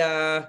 uh, 0.00 0.46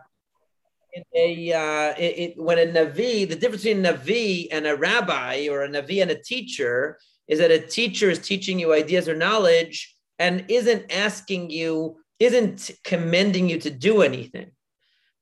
in 0.93 1.03
a 1.15 1.53
uh, 1.53 1.93
it, 1.97 2.19
it, 2.23 2.33
when 2.37 2.59
a 2.59 2.71
navi, 2.71 3.27
the 3.27 3.35
difference 3.35 3.63
between 3.63 3.85
a 3.85 3.93
navi 3.93 4.47
and 4.51 4.67
a 4.67 4.75
rabbi 4.75 5.47
or 5.49 5.63
a 5.63 5.69
navi 5.69 6.01
and 6.01 6.11
a 6.11 6.21
teacher 6.21 6.97
is 7.27 7.39
that 7.39 7.51
a 7.51 7.59
teacher 7.59 8.09
is 8.09 8.19
teaching 8.19 8.59
you 8.59 8.73
ideas 8.73 9.07
or 9.07 9.15
knowledge 9.15 9.95
and 10.19 10.45
isn't 10.49 10.91
asking 10.91 11.49
you, 11.49 11.97
isn't 12.19 12.71
commending 12.83 13.49
you 13.49 13.59
to 13.59 13.69
do 13.69 14.01
anything. 14.01 14.51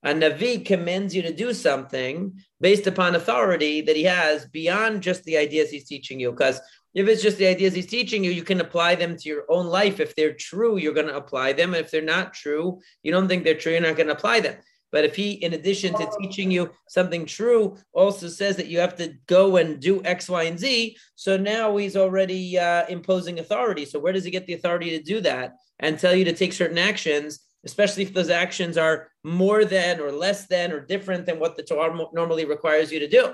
A 0.04 0.10
navi 0.10 0.66
commends 0.66 1.16
you 1.16 1.22
to 1.22 1.34
do 1.34 1.54
something 1.54 2.34
based 2.60 2.88
upon 2.88 3.16
authority 3.16 3.82
that 3.82 3.96
he 3.96 4.04
has 4.04 4.48
beyond 4.48 5.04
just 5.04 5.24
the 5.24 5.38
ideas 5.38 5.70
he's 5.70 5.88
teaching 5.88 6.20
you. 6.20 6.32
Because 6.32 6.60
if 6.94 7.08
it's 7.08 7.22
just 7.22 7.38
the 7.38 7.48
ideas 7.48 7.74
he's 7.74 7.88
teaching 7.88 8.24
you, 8.24 8.32
you 8.32 8.44
can 8.44 8.62
apply 8.62 8.96
them 8.96 9.16
to 9.16 9.30
your 9.30 9.46
own 9.50 9.68
life. 9.68 10.00
If 10.00 10.16
they're 10.16 10.34
true, 10.34 10.78
you're 10.78 10.94
going 10.94 11.08
to 11.08 11.16
apply 11.16 11.54
them. 11.54 11.74
If 11.74 11.90
they're 11.90 12.02
not 12.02 12.34
true, 12.34 12.80
you 13.04 13.12
don't 13.12 13.28
think 13.28 13.44
they're 13.44 13.56
true, 13.56 13.72
you're 13.72 13.82
not 13.82 13.96
going 13.96 14.08
to 14.08 14.14
apply 14.14 14.42
them. 14.42 14.58
But 14.92 15.06
if 15.06 15.16
he, 15.16 15.32
in 15.32 15.54
addition 15.54 15.94
to 15.94 16.12
teaching 16.20 16.52
you 16.52 16.70
something 16.90 17.26
true, 17.26 17.78
also 17.94 18.28
says 18.28 18.58
that 18.58 18.68
you 18.68 18.80
have 18.80 18.96
to 18.98 19.14
go 19.28 19.56
and 19.56 19.80
do 19.80 20.04
X, 20.04 20.28
Y, 20.28 20.44
and 20.44 20.60
Z, 20.60 20.98
so 21.16 21.38
now 21.38 21.78
he's 21.78 21.96
already 21.96 22.60
uh, 22.60 22.86
imposing 22.88 23.40
authority. 23.40 23.86
So 23.86 24.00
where 24.00 24.12
does 24.12 24.26
he 24.26 24.32
get 24.32 24.46
the 24.48 24.54
authority 24.54 24.90
to 24.90 25.02
do 25.02 25.22
that 25.22 25.54
and 25.80 25.98
tell 25.98 26.14
you 26.14 26.26
to 26.26 26.34
take 26.34 26.52
certain 26.52 26.78
actions, 26.78 27.40
especially 27.64 28.04
if 28.04 28.14
those 28.14 28.30
actions 28.30 28.78
are 28.78 29.08
more 29.24 29.64
than 29.64 30.02
or 30.02 30.12
less 30.12 30.48
than 30.48 30.74
or 30.74 30.82
different 30.82 31.26
than 31.26 31.40
what 31.40 31.56
the 31.56 31.64
Torah 31.64 31.98
normally 32.12 32.44
requires 32.44 32.92
you 32.92 33.00
to 33.00 33.08
do? 33.08 33.34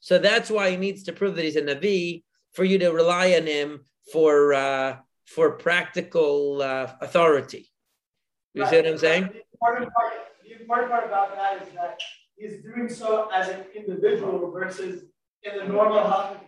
So 0.00 0.18
that's 0.18 0.50
why 0.50 0.70
he 0.70 0.76
needs 0.76 1.04
to 1.04 1.12
prove 1.12 1.36
that 1.36 1.44
he's 1.44 1.56
a 1.56 1.62
Navi 1.62 2.22
for 2.58 2.64
you 2.64 2.76
to 2.76 2.90
rely 2.90 3.34
on 3.34 3.46
him 3.46 3.86
for 4.12 4.52
uh, 4.52 4.96
for 5.26 5.52
practical 5.52 6.60
uh, 6.60 6.88
authority. 7.00 7.70
You 8.52 8.62
right. 8.62 8.70
see 8.70 8.76
what 8.78 8.86
I'm 8.88 8.98
saying? 8.98 9.22
The 9.22 10.60
important 10.60 10.90
part 10.90 11.06
about 11.06 11.36
that 11.36 11.62
is 11.62 11.72
that 11.74 12.00
he's 12.36 12.60
doing 12.64 12.88
so 12.88 13.30
as 13.32 13.48
an 13.48 13.60
individual 13.76 14.50
versus 14.50 15.04
in 15.44 15.56
the 15.56 15.66
normal 15.72 16.02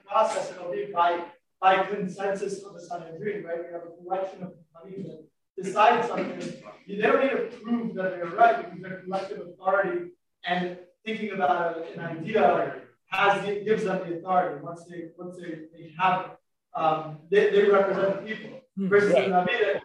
process, 0.04 0.50
it'll 0.50 0.72
be 0.72 0.88
by, 0.92 1.22
by 1.60 1.84
consensus 1.84 2.64
of 2.64 2.74
the 2.74 2.80
Sanhedrin, 2.80 3.44
right? 3.44 3.58
We 3.64 3.72
have 3.72 3.82
a 3.82 4.02
collection 4.02 4.42
of 4.42 4.54
Hanim 4.74 5.04
that 5.04 5.62
decide 5.62 6.04
something. 6.06 6.40
They 6.88 6.96
don't 6.96 7.22
need 7.22 7.30
to 7.30 7.56
prove 7.62 7.94
that 7.94 8.16
they're 8.16 8.26
right 8.26 8.56
because 8.64 8.82
their 8.82 9.02
collective 9.02 9.46
authority 9.46 10.10
and 10.44 10.76
thinking 11.04 11.30
about 11.30 11.86
an 11.94 12.00
idea 12.00 12.82
has 13.11 13.44
gives 13.64 13.84
them 13.84 14.08
the 14.08 14.19
authority 14.19 14.62
once 14.62 14.84
they 14.84 15.08
once 15.19 15.36
they, 15.36 15.50
they 15.72 15.92
have 15.98 16.36
um, 16.75 17.19
they, 17.30 17.50
they 17.50 17.64
represent 17.64 18.25
the 18.25 18.34
people 18.34 18.61
hmm. 18.77 18.89
versus 18.89 19.12
right. 19.12 19.28
the 19.28 19.34
Nabi 19.34 19.80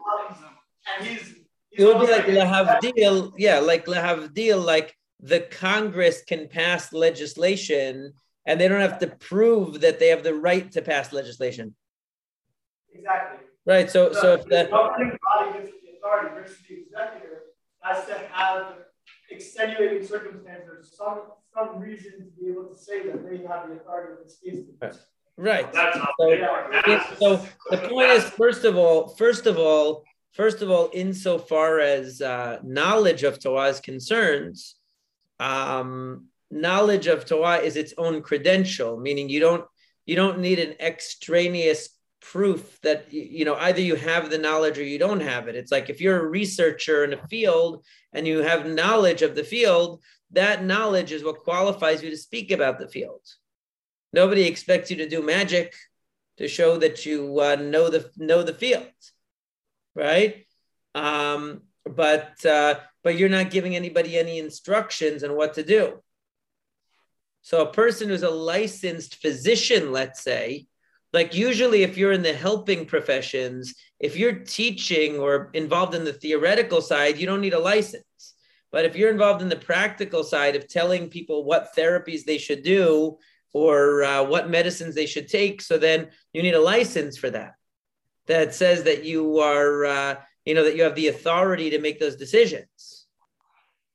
and 0.97 1.07
he's 1.07 1.35
it 1.77 1.83
would 1.83 1.99
be 1.99 2.11
like 2.11 2.25
lahavdil, 2.25 3.33
yeah, 3.37 3.59
like 3.59 3.85
lahavdil, 3.85 4.63
like 4.63 4.95
the 5.19 5.41
Congress 5.41 6.23
can 6.23 6.47
pass 6.47 6.93
legislation 6.93 8.13
and 8.45 8.61
they 8.61 8.67
don't 8.67 8.81
have 8.81 8.99
to 8.99 9.07
prove 9.07 9.81
that 9.81 9.99
they 9.99 10.07
have 10.07 10.23
the 10.23 10.33
right 10.33 10.71
to 10.71 10.81
pass 10.81 11.11
legislation. 11.11 11.75
Exactly. 12.93 13.45
Right. 13.65 13.89
So, 13.89 14.13
so, 14.13 14.21
so 14.21 14.33
if 14.35 14.45
the 14.45 14.67
governing 14.71 15.17
body 15.21 15.59
gives 15.59 15.71
the 15.83 15.97
authority 15.97 16.35
versus 16.35 16.57
the 16.69 16.75
executive 16.83 17.39
has 17.81 18.05
to 18.05 18.17
have 18.31 18.73
extenuating 19.35 20.05
circumstances, 20.05 20.93
some 20.97 21.21
some 21.53 21.79
reason 21.79 22.13
to 22.25 22.41
be 22.41 22.51
able 22.51 22.65
to 22.65 22.77
say 22.77 22.97
that 23.07 23.23
they 23.23 23.37
have 23.47 23.69
the 23.69 23.75
authority 23.75 24.13
in 24.13 24.23
this 24.23 24.37
case. 24.43 24.59
Right. 24.81 24.95
Right. 25.37 25.67
So, 27.19 27.39
so 27.39 27.45
the 27.71 27.89
point 27.89 28.09
is, 28.09 28.23
first 28.29 28.63
of 28.63 28.77
all, 28.77 29.09
first 29.09 29.45
of 29.47 29.57
all, 29.57 30.05
First 30.35 30.61
of 30.61 30.69
all, 30.69 30.89
insofar 30.91 31.79
as 31.79 32.21
uh, 32.21 32.59
knowledge 32.61 33.23
of 33.23 33.39
Torah 33.39 33.69
is 33.69 33.79
concerned, 33.79 34.57
um, 35.39 36.27
knowledge 36.51 37.07
of 37.07 37.25
Torah 37.25 37.59
is 37.59 37.77
its 37.77 37.93
own 37.97 38.21
credential, 38.21 38.99
meaning 38.99 39.29
you 39.29 39.39
don't 39.39 39.63
you 40.05 40.17
don't 40.17 40.39
need 40.39 40.59
an 40.59 40.75
extraneous 40.81 41.87
proof 42.31 42.79
that 42.81 43.11
you 43.13 43.45
know 43.45 43.55
either 43.55 43.81
you 43.81 43.95
have 43.95 44.29
the 44.29 44.37
knowledge 44.37 44.77
or 44.77 44.83
you 44.83 44.99
don't 44.99 45.21
have 45.21 45.47
it. 45.47 45.55
It's 45.55 45.71
like 45.71 45.89
if 45.89 46.01
you're 46.01 46.25
a 46.25 46.29
researcher 46.29 47.03
in 47.03 47.13
a 47.13 47.27
field 47.27 47.85
and 48.13 48.27
you 48.27 48.39
have 48.39 48.65
knowledge 48.67 49.21
of 49.21 49.35
the 49.35 49.43
field, 49.43 50.01
that 50.31 50.63
knowledge 50.63 51.11
is 51.11 51.23
what 51.23 51.39
qualifies 51.39 52.03
you 52.03 52.09
to 52.09 52.17
speak 52.17 52.51
about 52.51 52.79
the 52.79 52.87
field. 52.87 53.21
Nobody 54.13 54.43
expects 54.43 54.89
you 54.89 54.97
to 54.97 55.09
do 55.09 55.21
magic 55.21 55.73
to 56.37 56.47
show 56.47 56.77
that 56.77 57.05
you 57.05 57.39
uh, 57.39 57.55
know 57.55 57.89
the 57.89 58.09
know 58.17 58.43
the 58.43 58.53
field 58.53 58.91
right? 59.95 60.45
Um, 60.93 61.61
but 61.85 62.45
uh, 62.45 62.75
but 63.03 63.17
you're 63.17 63.29
not 63.29 63.49
giving 63.49 63.75
anybody 63.75 64.17
any 64.17 64.37
instructions 64.37 65.23
on 65.23 65.35
what 65.35 65.55
to 65.55 65.63
do. 65.63 66.01
So 67.41 67.61
a 67.61 67.71
person 67.71 68.09
who's 68.09 68.23
a 68.23 68.29
licensed 68.29 69.21
physician, 69.21 69.91
let's 69.91 70.21
say, 70.21 70.67
like 71.15 71.33
usually 71.33 71.81
if 71.83 71.97
you're 71.97 72.11
in 72.11 72.21
the 72.21 72.33
helping 72.33 72.85
professions, 72.85 73.73
if 73.99 74.17
you're 74.17 74.39
teaching 74.39 75.17
or 75.17 75.49
involved 75.53 75.95
in 75.95 76.03
the 76.03 76.13
theoretical 76.13 76.81
side, 76.81 77.17
you 77.17 77.25
don't 77.25 77.41
need 77.41 77.53
a 77.53 77.59
license. 77.59 78.03
But 78.69 78.83
if 78.83 78.97
you're 78.97 79.09
involved 79.09 79.41
in 79.41 79.47
the 79.47 79.55
practical 79.55 80.25
side 80.25 80.57
of 80.57 80.67
telling 80.67 81.09
people 81.09 81.45
what 81.45 81.73
therapies 81.75 82.25
they 82.25 82.37
should 82.37 82.63
do 82.63 83.17
or 83.53 84.03
uh, 84.03 84.23
what 84.25 84.49
medicines 84.49 84.93
they 84.93 85.05
should 85.05 85.29
take, 85.29 85.61
so 85.61 85.77
then 85.77 86.09
you 86.33 86.43
need 86.43 86.53
a 86.53 86.61
license 86.61 87.17
for 87.17 87.29
that 87.29 87.53
that 88.27 88.53
says 88.53 88.83
that 88.83 89.05
you 89.05 89.39
are, 89.39 89.85
uh, 89.85 90.15
you 90.43 90.53
know, 90.53 90.65
that 90.65 90.75
you 90.75 90.83
have 90.83 90.95
the 90.95 91.07
authority 91.07 91.69
to 91.69 91.79
make 91.79 91.97
those 91.97 92.17
decisions, 92.17 93.05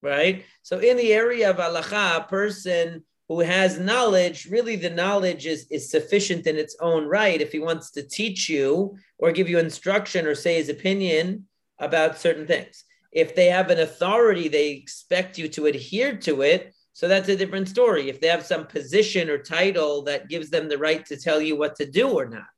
right? 0.00 0.46
So 0.62 0.78
in 0.78 0.96
the 0.96 1.12
area 1.12 1.50
of 1.50 1.56
halacha, 1.58 2.16
a 2.16 2.24
person 2.24 3.04
who 3.30 3.38
has 3.38 3.78
knowledge, 3.78 4.46
really 4.46 4.74
the 4.74 4.90
knowledge 4.90 5.46
is, 5.46 5.64
is 5.70 5.88
sufficient 5.88 6.48
in 6.48 6.56
its 6.56 6.76
own 6.80 7.04
right. 7.06 7.40
If 7.40 7.52
he 7.52 7.60
wants 7.60 7.92
to 7.92 8.02
teach 8.02 8.48
you 8.48 8.96
or 9.18 9.30
give 9.30 9.48
you 9.48 9.60
instruction 9.60 10.26
or 10.26 10.34
say 10.34 10.56
his 10.56 10.68
opinion 10.68 11.46
about 11.78 12.18
certain 12.18 12.44
things. 12.44 12.82
If 13.12 13.36
they 13.36 13.46
have 13.46 13.70
an 13.70 13.78
authority, 13.78 14.48
they 14.48 14.70
expect 14.70 15.38
you 15.38 15.46
to 15.50 15.66
adhere 15.66 16.16
to 16.16 16.42
it. 16.42 16.74
So 16.92 17.06
that's 17.06 17.28
a 17.28 17.36
different 17.36 17.68
story. 17.68 18.08
If 18.08 18.20
they 18.20 18.26
have 18.26 18.44
some 18.44 18.66
position 18.66 19.30
or 19.30 19.38
title 19.38 20.02
that 20.02 20.28
gives 20.28 20.50
them 20.50 20.68
the 20.68 20.78
right 20.78 21.06
to 21.06 21.16
tell 21.16 21.40
you 21.40 21.56
what 21.56 21.76
to 21.76 21.88
do 21.88 22.08
or 22.10 22.28
not 22.28 22.48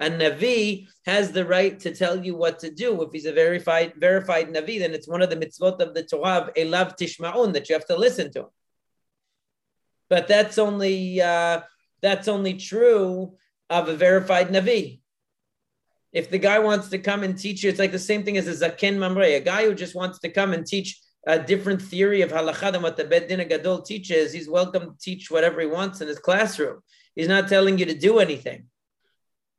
a 0.00 0.08
Navi 0.08 0.86
has 1.04 1.30
the 1.30 1.44
right 1.44 1.78
to 1.80 1.94
tell 1.94 2.24
you 2.24 2.34
what 2.34 2.58
to 2.60 2.70
do. 2.70 3.02
If 3.02 3.12
he's 3.12 3.26
a 3.26 3.32
verified 3.32 3.92
verified 3.98 4.48
Navi, 4.48 4.78
then 4.78 4.94
it's 4.94 5.06
one 5.06 5.20
of 5.20 5.28
the 5.28 5.36
mitzvot 5.36 5.78
of 5.80 5.92
the 5.92 6.04
Torah 6.04 6.50
Elav 6.56 6.96
Tishma'un 6.96 7.52
that 7.52 7.68
you 7.68 7.74
have 7.74 7.86
to 7.86 7.96
listen 7.96 8.32
to. 8.32 8.46
But 10.10 10.28
that's 10.28 10.58
only 10.58 11.22
uh, 11.22 11.62
that's 12.02 12.28
only 12.28 12.54
true 12.54 13.36
of 13.70 13.88
a 13.88 13.96
verified 13.96 14.48
Navi. 14.48 15.00
If 16.12 16.28
the 16.28 16.38
guy 16.38 16.58
wants 16.58 16.88
to 16.88 16.98
come 16.98 17.22
and 17.22 17.38
teach 17.38 17.62
you, 17.62 17.70
it's 17.70 17.78
like 17.78 17.92
the 17.92 17.98
same 17.98 18.24
thing 18.24 18.36
as 18.36 18.48
a 18.48 18.68
Zaken 18.68 18.98
Mamre, 18.98 19.22
a 19.22 19.40
guy 19.40 19.64
who 19.64 19.74
just 19.74 19.94
wants 19.94 20.18
to 20.18 20.28
come 20.28 20.52
and 20.52 20.66
teach 20.66 21.00
a 21.26 21.38
different 21.38 21.80
theory 21.80 22.22
of 22.22 22.32
halacha 22.32 22.72
than 22.72 22.82
what 22.82 22.96
the 22.96 23.04
Bet 23.04 23.28
Din 23.28 23.46
Gadol 23.46 23.82
teaches. 23.82 24.32
He's 24.32 24.48
welcome 24.48 24.82
to 24.82 24.98
teach 25.00 25.30
whatever 25.30 25.60
he 25.60 25.68
wants 25.68 26.00
in 26.00 26.08
his 26.08 26.18
classroom. 26.18 26.80
He's 27.14 27.28
not 27.28 27.48
telling 27.48 27.78
you 27.78 27.86
to 27.86 27.94
do 27.94 28.18
anything. 28.18 28.64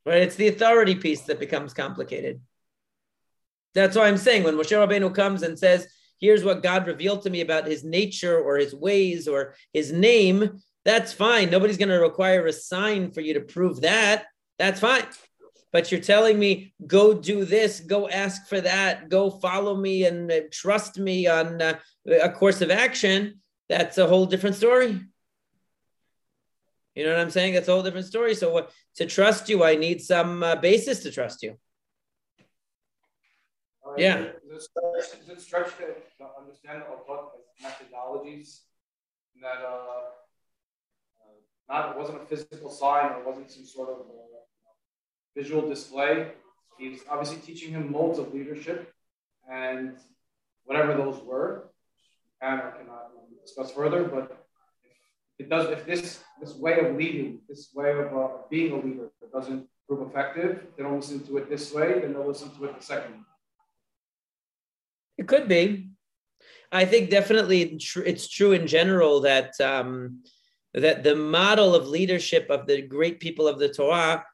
Right? 0.05 0.23
It's 0.23 0.35
the 0.35 0.49
authority 0.49 0.95
piece 0.95 1.21
that 1.21 1.39
becomes 1.39 1.73
complicated. 1.73 2.41
That's 3.73 3.95
why 3.95 4.07
I'm 4.07 4.17
saying 4.17 4.43
when 4.43 4.55
Moshe 4.55 4.75
Rabbeinu 4.75 5.15
comes 5.15 5.43
and 5.43 5.57
says, 5.57 5.87
here's 6.21 6.43
what 6.45 6.63
God 6.63 6.87
revealed 6.87 7.23
to 7.23 7.29
me 7.29 7.41
about 7.41 7.67
his 7.67 7.83
nature 7.83 8.39
or 8.39 8.57
his 8.57 8.73
ways 8.73 9.27
or 9.27 9.55
his 9.73 9.91
name, 9.91 10.61
that's 10.85 11.11
fine. 11.11 11.49
Nobody's 11.49 11.77
going 11.77 11.89
to 11.89 11.95
require 11.99 12.45
a 12.45 12.53
sign 12.53 13.11
for 13.11 13.21
you 13.21 13.33
to 13.33 13.41
prove 13.41 13.81
that. 13.81 14.27
That's 14.57 14.79
fine. 14.79 15.03
But 15.73 15.91
you're 15.91 16.01
telling 16.01 16.37
me, 16.37 16.73
go 16.85 17.13
do 17.13 17.45
this, 17.45 17.79
go 17.79 18.07
ask 18.07 18.47
for 18.47 18.61
that, 18.61 19.09
go 19.09 19.29
follow 19.29 19.75
me 19.75 20.05
and 20.05 20.31
uh, 20.31 20.41
trust 20.51 20.99
me 20.99 21.27
on 21.27 21.61
uh, 21.61 21.79
a 22.21 22.29
course 22.29 22.61
of 22.61 22.71
action. 22.71 23.39
That's 23.69 23.97
a 23.97 24.07
whole 24.07 24.25
different 24.25 24.57
story. 24.57 24.99
You 26.95 27.05
know 27.05 27.13
what 27.13 27.21
I'm 27.21 27.29
saying? 27.29 27.53
That's 27.53 27.69
a 27.69 27.71
whole 27.71 27.83
different 27.83 28.07
story. 28.07 28.35
So 28.35 28.51
what, 28.51 28.71
to 28.95 29.05
trust 29.05 29.47
you, 29.47 29.63
I 29.63 29.75
need 29.75 30.01
some 30.01 30.43
uh, 30.43 30.57
basis 30.57 31.03
to 31.03 31.11
trust 31.11 31.41
you. 31.41 31.57
Yeah. 33.97 34.31
Is 34.55 34.69
it, 34.75 35.21
is 35.21 35.29
it 35.29 35.41
stretch 35.41 35.77
to 35.77 35.85
understand 36.39 36.83
the 36.83 37.65
methodologies 37.65 38.59
that 39.41 39.63
uh, 39.63 40.11
uh, 41.21 41.37
not 41.69 41.91
it 41.91 41.97
wasn't 41.97 42.21
a 42.21 42.25
physical 42.25 42.69
sign 42.69 43.11
or 43.11 43.23
wasn't 43.23 43.49
some 43.49 43.65
sort 43.65 43.89
of 43.89 43.99
uh, 43.99 44.41
visual 45.35 45.67
display. 45.67 46.31
He's 46.77 47.01
obviously 47.09 47.37
teaching 47.37 47.71
him 47.71 47.91
modes 47.91 48.19
of 48.19 48.33
leadership 48.33 48.93
and 49.49 49.95
whatever 50.65 50.95
those 50.95 51.21
were. 51.23 51.69
Can 52.41 52.59
or 52.59 52.71
cannot 52.71 53.11
discuss 53.43 53.71
further, 53.71 54.03
but 54.03 54.47
if 55.37 55.45
it 55.45 55.49
does 55.49 55.69
if 55.69 55.85
this 55.85 56.23
this 56.39 56.55
way 56.55 56.79
of 56.79 56.95
leading, 56.95 57.39
this 57.47 57.69
way 57.73 57.91
of 57.91 58.17
uh, 58.17 58.27
being 58.49 58.71
a 58.73 58.75
leader 58.75 59.11
doesn't 59.31 59.67
prove 59.87 60.07
effective, 60.09 60.63
they 60.75 60.83
don't 60.83 60.95
listen 60.95 61.25
to 61.27 61.37
it 61.37 61.49
this 61.49 61.73
way, 61.73 61.99
then 61.99 62.13
they'll 62.13 62.27
listen 62.27 62.49
to 62.57 62.65
it 62.65 62.77
the 62.77 62.83
second. 62.83 63.23
It 65.21 65.27
could 65.27 65.47
be. 65.47 65.89
I 66.71 66.85
think 66.85 67.11
definitely 67.11 67.77
it's 68.07 68.27
true 68.27 68.53
in 68.53 68.65
general 68.65 69.21
that 69.21 69.51
um, 69.61 70.23
that 70.73 71.03
the 71.03 71.15
model 71.15 71.75
of 71.75 71.87
leadership 71.87 72.47
of 72.49 72.65
the 72.65 72.81
great 72.81 73.19
people 73.19 73.47
of 73.47 73.59
the 73.59 73.69
Torah 73.69 74.25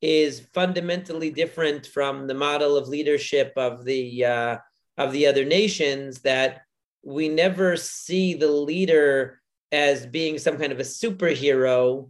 is 0.00 0.46
fundamentally 0.54 1.30
different 1.30 1.88
from 1.88 2.28
the 2.28 2.34
model 2.34 2.76
of 2.76 2.86
leadership 2.86 3.54
of 3.56 3.84
the 3.84 4.24
uh, 4.24 4.56
of 4.96 5.10
the 5.10 5.26
other 5.26 5.44
nations. 5.44 6.20
That 6.20 6.60
we 7.02 7.28
never 7.28 7.76
see 7.76 8.34
the 8.34 8.52
leader 8.52 9.40
as 9.72 10.06
being 10.06 10.38
some 10.38 10.58
kind 10.58 10.70
of 10.70 10.78
a 10.78 10.84
superhero 10.84 12.08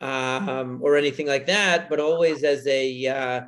um, 0.00 0.80
or 0.82 0.96
anything 0.96 1.26
like 1.26 1.48
that, 1.48 1.90
but 1.90 2.00
always 2.00 2.44
as 2.44 2.66
a, 2.66 3.06
uh, 3.08 3.40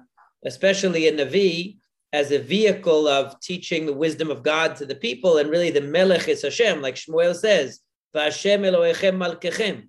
especially 0.45 1.09
a 1.09 1.13
Navi, 1.13 1.79
as 2.17 2.31
a 2.31 2.39
vehicle 2.39 3.07
of 3.07 3.39
teaching 3.41 3.85
the 3.85 3.93
wisdom 3.93 4.31
of 4.31 4.43
God 4.43 4.75
to 4.77 4.87
the 4.87 4.95
people. 4.95 5.37
And 5.37 5.51
really, 5.51 5.71
the 5.71 5.83
Melech 5.83 6.29
is 6.29 6.41
Hashem, 6.41 6.81
like 6.81 6.95
Shmuel 6.95 7.37
says, 7.37 7.81
V'Hashem 8.15 8.61
Elohechem 8.69 9.17
Malkechem. 9.23 9.89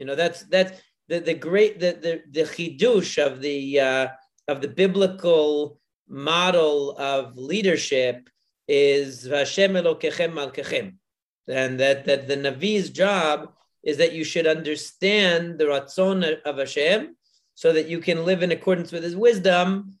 You 0.00 0.06
know, 0.06 0.16
that's 0.16 0.42
that's 0.54 0.72
the, 1.06 1.20
the 1.20 1.34
great 1.34 1.78
the 1.78 1.92
the, 2.04 2.22
the 2.36 2.46
chidush 2.54 3.24
of 3.24 3.40
the 3.40 3.78
uh, 3.78 4.08
of 4.48 4.60
the 4.60 4.72
biblical 4.82 5.78
model 6.08 6.96
of 6.98 7.36
leadership 7.36 8.28
is 8.66 9.24
Hashem 9.24 9.74
Elokechem 9.74 10.32
Malkechem, 10.32 10.94
and 11.46 11.78
that 11.78 12.06
that 12.06 12.26
the 12.26 12.36
Navi's 12.36 12.90
job 12.90 13.52
is 13.84 13.98
that 13.98 14.12
you 14.12 14.24
should 14.24 14.48
understand 14.48 15.58
the 15.58 15.66
Ratzon 15.66 16.42
of 16.42 16.58
Hashem, 16.58 17.16
so 17.54 17.72
that 17.72 17.86
you 17.86 18.00
can 18.00 18.24
live 18.24 18.42
in 18.42 18.50
accordance 18.50 18.90
with 18.90 19.04
His 19.04 19.14
wisdom 19.14 19.98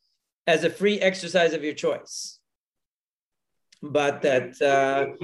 as 0.48 0.64
a 0.64 0.70
free 0.70 0.98
exercise 0.98 1.52
of 1.52 1.62
your 1.62 1.74
choice. 1.74 2.38
But 3.80 4.22
that, 4.22 4.60
uh, 4.60 5.14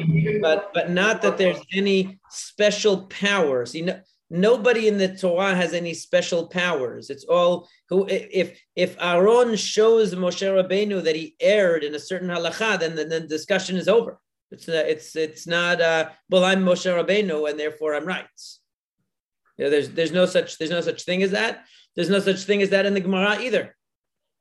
but 0.41 0.71
but 0.73 0.91
not 0.91 1.23
that 1.23 1.39
there's 1.39 1.61
any 1.73 2.21
special 2.31 3.07
powers. 3.07 3.75
You 3.75 3.87
know, 3.87 4.01
nobody 4.31 4.87
in 4.87 4.97
the 4.97 5.17
Torah 5.17 5.57
has 5.57 5.73
any 5.73 5.93
special 5.93 6.47
powers. 6.47 7.11
It's 7.11 7.25
all 7.25 7.69
who 7.89 8.07
if 8.09 8.61
if 8.77 8.97
Aaron 9.01 9.57
shows 9.57 10.15
Moshe 10.15 10.47
Rabbeinu 10.47 11.03
that 11.03 11.17
he 11.17 11.35
erred 11.41 11.83
in 11.83 11.97
a 11.97 11.99
certain 11.99 12.29
halacha, 12.29 12.79
then 12.79 12.95
then 12.95 13.09
the 13.09 13.21
discussion 13.23 13.77
is 13.77 13.89
over. 13.89 14.21
It's 14.53 14.69
uh, 14.69 14.85
it's 14.87 15.17
it's 15.17 15.49
not 15.49 15.81
uh, 15.81 16.11
well 16.31 16.45
I'm 16.45 16.65
Moshe 16.65 16.87
Rabbeinu 16.87 17.51
and 17.51 17.59
therefore 17.59 17.97
I'm 17.97 18.07
right. 18.07 18.27
You 19.59 19.65
know, 19.65 19.71
there's 19.71 19.91
there's 19.91 20.13
no 20.13 20.27
such 20.27 20.59
there's 20.59 20.71
no 20.71 20.81
such 20.81 21.03
thing 21.03 21.25
as 21.25 21.33
that. 21.33 21.65
There's 21.97 22.11
no 22.11 22.21
such 22.21 22.45
thing 22.45 22.63
as 22.63 22.71
that 22.71 22.87
in 22.87 22.95
the 22.95 23.01
Gemara 23.01 23.41
either. 23.41 23.75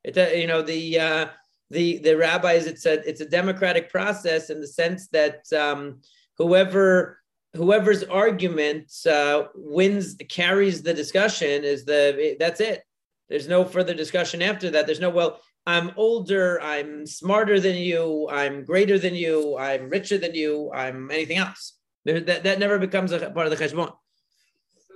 It 0.03 0.17
uh, 0.17 0.27
you 0.35 0.47
know 0.47 0.61
the 0.61 0.99
uh, 0.99 1.27
the 1.69 1.97
the 1.99 2.15
rabbis 2.15 2.65
it's 2.65 2.85
a 2.85 3.07
it's 3.07 3.21
a 3.21 3.29
democratic 3.29 3.89
process 3.89 4.49
in 4.49 4.59
the 4.59 4.67
sense 4.67 5.07
that 5.09 5.51
um, 5.53 6.01
whoever 6.37 7.19
whoever's 7.55 8.03
argument 8.03 8.91
uh, 9.09 9.43
wins 9.55 10.15
carries 10.29 10.81
the 10.81 10.93
discussion 10.93 11.63
is 11.63 11.85
the 11.85 12.35
that's 12.39 12.59
it. 12.59 12.83
There's 13.29 13.47
no 13.47 13.63
further 13.65 13.93
discussion 13.93 14.41
after 14.41 14.69
that. 14.71 14.85
There's 14.85 14.99
no 14.99 15.09
well 15.09 15.39
i'm 15.65 15.91
older 15.95 16.61
i'm 16.61 17.07
smarter 17.07 17.57
than 17.57 17.77
you 17.77 18.27
i'm 18.29 18.65
greater 18.65 18.99
than 18.99 19.15
you 19.15 19.57
i'm 19.57 19.89
richer 19.89 20.17
than 20.17 20.35
you 20.35 20.69
i'm 20.73 21.09
anything 21.09 21.37
else. 21.37 21.77
There, 22.05 22.19
that, 22.19 22.43
that 22.43 22.59
never 22.59 22.77
becomes 22.77 23.13
a 23.13 23.29
part 23.31 23.47
of 23.47 23.57
the 23.57 23.63
cheshbon 23.63 23.93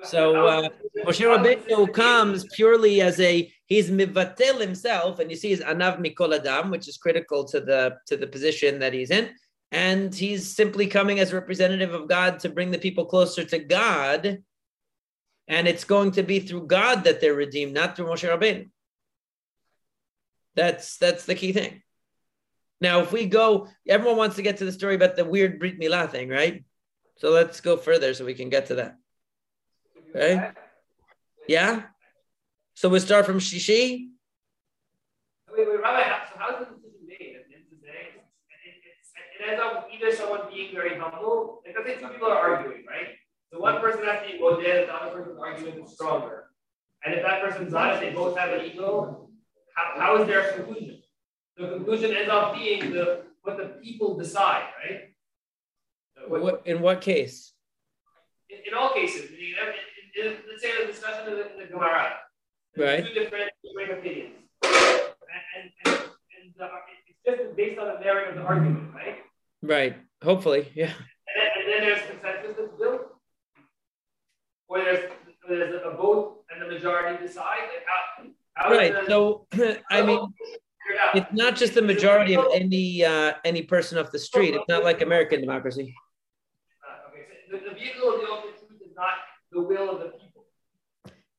so 0.04 0.48
uh, 0.48 0.70
Moshe 1.06 1.26
Rabbeinu 1.26 1.94
comes 1.94 2.46
purely 2.54 3.02
as 3.02 3.20
a 3.20 3.52
he's 3.66 3.90
mivatel 3.90 4.60
himself, 4.60 5.20
and 5.20 5.30
you 5.30 5.38
see 5.38 5.50
his 5.50 5.62
anav 5.62 6.00
mikol 6.00 6.38
adam, 6.38 6.70
which 6.70 6.88
is 6.88 6.98
critical 6.98 7.44
to 7.46 7.60
the 7.60 7.98
to 8.08 8.18
the 8.18 8.28
position 8.28 8.80
that 8.80 8.94
he's 8.94 9.12
in 9.12 9.30
and 9.72 10.14
he's 10.14 10.56
simply 10.56 10.88
coming 10.88 11.20
as 11.20 11.32
a 11.32 11.36
representative 11.36 11.94
of 11.94 12.08
God 12.08 12.40
to 12.40 12.50
bring 12.50 12.72
the 12.72 12.80
people 12.80 13.06
closer 13.06 13.44
to 13.44 13.60
God. 13.60 14.44
And 15.50 15.68
it's 15.68 15.84
going 15.84 16.12
to 16.12 16.24
be 16.24 16.40
through 16.40 16.68
God 16.68 17.04
that 17.04 17.22
they're 17.22 17.34
redeemed, 17.34 17.74
not 17.74 17.96
through 17.96 18.08
Moshe 18.08 18.28
Rabbeinu. 18.28 18.70
That's 20.56 20.98
that's 20.98 21.26
the 21.26 21.36
key 21.36 21.54
thing. 21.54 21.82
Now, 22.82 23.00
if 23.00 23.12
we 23.12 23.26
go, 23.26 23.68
everyone 23.88 24.18
wants 24.18 24.36
to 24.36 24.42
get 24.42 24.58
to 24.58 24.66
the 24.66 24.72
story 24.72 24.96
about 24.96 25.16
the 25.16 25.26
weird 25.26 25.60
Brit 25.60 25.80
Milah 25.80 26.10
thing, 26.10 26.30
right? 26.30 26.64
So 27.18 27.32
let's 27.32 27.62
go 27.62 27.78
further 27.78 28.14
so 28.14 28.26
we 28.26 28.34
can 28.34 28.50
get 28.50 28.68
to 28.68 28.76
that. 28.76 28.96
Okay? 30.18 30.50
Yeah? 31.48 31.84
So 32.74 32.90
we 32.90 33.00
start 33.00 33.25
from 33.25 33.38
Shishi? 33.38 34.10
Wait, 35.56 35.68
wait, 35.68 35.81
Rabbi, 35.81 36.02
so 36.25 36.40
how's 36.40 36.60
the 36.60 36.66
decision 36.74 37.06
made 37.06 37.36
at 37.38 37.46
the 37.48 37.56
end 37.56 37.66
of 37.72 37.78
the 37.80 37.86
day? 37.86 38.18
It, 38.18 39.50
ends 39.50 39.62
up 39.62 39.88
either 39.94 40.16
someone 40.16 40.42
being 40.52 40.74
very 40.74 40.98
humble, 40.98 41.62
like 41.66 41.75
let's 41.78 41.88
say 41.88 42.02
two 42.02 42.12
people 42.12 42.28
are 42.30 42.38
arguing, 42.38 42.84
right? 42.88 43.14
So 43.54 43.60
one 43.60 43.80
person 43.80 44.04
has 44.06 44.25
to 44.25 44.31
be 44.34 44.40
boded, 44.40 44.90
the 44.90 44.94
other 44.94 45.16
person's 45.16 45.40
argument 45.40 45.86
is 45.86 45.94
stronger. 45.94 46.46
And 47.06 47.14
if 47.14 47.22
that 47.22 47.42
person's 47.42 47.74
honest, 47.75 48.02
they 48.02 48.10
both 48.10 48.36
have 48.38 48.60
an 48.60 48.66
ego, 48.66 49.30
how, 49.75 50.02
how 50.02 50.22
is 50.22 50.28
their 50.28 50.52
conclusion? 50.54 51.02
The 51.58 51.69
conclusion 51.69 52.16
ends 52.16 52.30
up 52.30 52.56
being 52.56 52.92
the 52.92 53.24
what 53.44 53.58
the 53.58 53.80
people 53.84 54.18
decide, 54.18 54.66
right? 54.84 55.02
what, 56.28 56.42
what, 56.42 56.62
in 56.66 56.81
what 56.81 57.02
case? 57.02 57.54
In, 58.50 58.58
in 58.68 58.74
all 58.74 58.94
cases, 58.94 59.30
in, 59.30 59.38
let's 60.25 60.62
say 60.62 60.72
the 60.80 60.92
discussion 60.92 61.31
in 61.31 61.38
the, 61.38 61.52
in 61.54 61.60
the 61.60 61.66
Gemara. 61.66 62.14
Right. 62.78 63.06
Two 63.06 63.14
different, 63.14 63.52
different 63.64 64.00
opinions. 64.00 64.36
And, 64.64 64.74
and, 64.74 65.72
and, 65.86 65.96
and 65.96 66.54
the, 66.58 66.69
it's 67.25 67.40
just 67.40 67.56
based 67.56 67.80
on 67.80 67.88
the 67.88 68.00
merit 68.00 68.30
of 68.30 68.36
the 68.36 68.42
argument, 68.42 68.94
right? 68.94 69.18
Right. 69.62 69.96
Hopefully, 70.24 70.72
yeah. 70.75 70.86
And 70.86 71.36
then, 71.36 71.48
and 71.58 71.74
then 71.74 71.90
there's 71.90 72.10
consensus 72.10 72.56
that's 72.58 72.78
built, 72.80 73.02
where 74.68 74.84
there's 74.84 75.12
there's 75.48 75.81
a 75.86 75.96
vote 75.96 76.44
and 76.52 76.62
the 76.62 76.74
majority 76.74 77.25
decide. 77.25 77.44
Like 77.44 77.86
how, 77.86 78.69
how 78.69 78.72
right. 78.72 78.94
The, 78.94 79.06
so 79.08 79.48
I 79.92 80.02
mean, 80.02 80.34
it's 81.16 81.34
not 81.34 81.56
just 81.56 81.74
the 81.74 81.81
majority 81.81 82.36
of 82.36 82.46
any 82.54 83.04
uh, 83.04 83.34
any 83.44 83.62
person 83.62 83.98
off 83.98 84.12
the 84.12 84.19
street. 84.19 84.56
It's 84.56 84.68
not 84.68 84.84
like 84.84 85.02
American 85.02 85.42
democracy. 85.42 85.94
Uh, 86.84 87.10
okay. 87.10 87.25
So 87.50 87.58
the, 87.58 87.69
the 87.69 87.75
vehicle 87.75 88.14
of 88.14 88.22
the 88.22 88.28
ultimate 88.28 88.58
truth 88.60 88.81
is 88.81 88.96
not 88.96 89.14
the 89.57 89.63
will 89.63 89.89
of 89.89 90.00
the 90.00 90.09
people. 90.09 90.45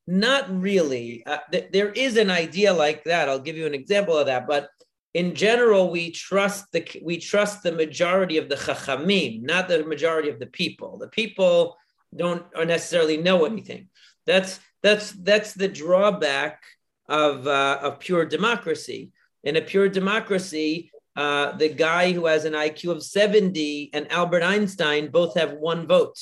Not 0.05 0.43
really. 0.61 1.23
Uh, 1.25 1.37
th- 1.51 1.69
there 1.71 1.91
is 1.91 2.17
an 2.17 2.29
idea 2.29 2.73
like 2.73 3.03
that. 3.05 3.29
I'll 3.29 3.39
give 3.47 3.55
you 3.55 3.65
an 3.65 3.73
example 3.73 4.17
of 4.17 4.25
that, 4.25 4.45
but 4.45 4.69
in 5.13 5.33
general, 5.33 5.89
we 5.89 6.11
trust 6.11 6.71
the 6.71 6.83
we 7.03 7.17
trust 7.17 7.63
the 7.63 7.71
majority 7.71 8.37
of 8.37 8.49
the 8.49 8.55
chachamim, 8.55 9.41
not 9.41 9.67
the 9.67 9.83
majority 9.85 10.29
of 10.29 10.39
the 10.39 10.51
people. 10.61 10.97
The 10.97 11.07
people 11.07 11.77
don't 12.15 12.45
necessarily 12.55 13.17
know 13.17 13.45
anything. 13.45 13.87
That's 14.27 14.59
that's 14.83 15.11
that's 15.11 15.53
the 15.53 15.67
drawback 15.67 16.61
of 17.07 17.47
uh, 17.47 17.79
of 17.81 17.99
pure 17.99 18.25
democracy. 18.25 19.11
In 19.43 19.55
a 19.55 19.61
pure 19.61 19.89
democracy, 19.89 20.91
uh, 21.15 21.53
the 21.53 21.69
guy 21.69 22.11
who 22.11 22.25
has 22.25 22.45
an 22.45 22.53
IQ 22.53 22.91
of 22.91 23.03
seventy 23.03 23.89
and 23.93 24.11
Albert 24.11 24.43
Einstein 24.43 25.09
both 25.09 25.35
have 25.35 25.53
one 25.53 25.87
vote. 25.87 26.19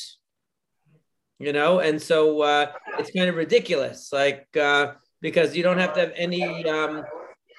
You 1.39 1.53
know, 1.53 1.79
and 1.79 2.01
so 2.01 2.41
uh, 2.41 2.71
it's 2.97 3.11
kind 3.11 3.29
of 3.29 3.35
ridiculous, 3.35 4.11
like 4.11 4.47
uh, 4.59 4.93
because 5.21 5.55
you 5.55 5.63
don't 5.63 5.77
have 5.77 5.93
to 5.93 5.99
have 5.99 6.13
any. 6.15 6.67
Um, 6.67 7.03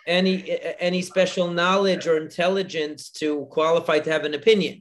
any 0.09 0.59
any 0.81 1.03
special 1.03 1.49
knowledge 1.49 2.07
or 2.07 2.17
intelligence 2.17 3.11
to 3.11 3.45
qualify 3.51 3.99
to 4.01 4.11
have 4.11 4.25
an 4.25 4.35
opinion. 4.35 4.81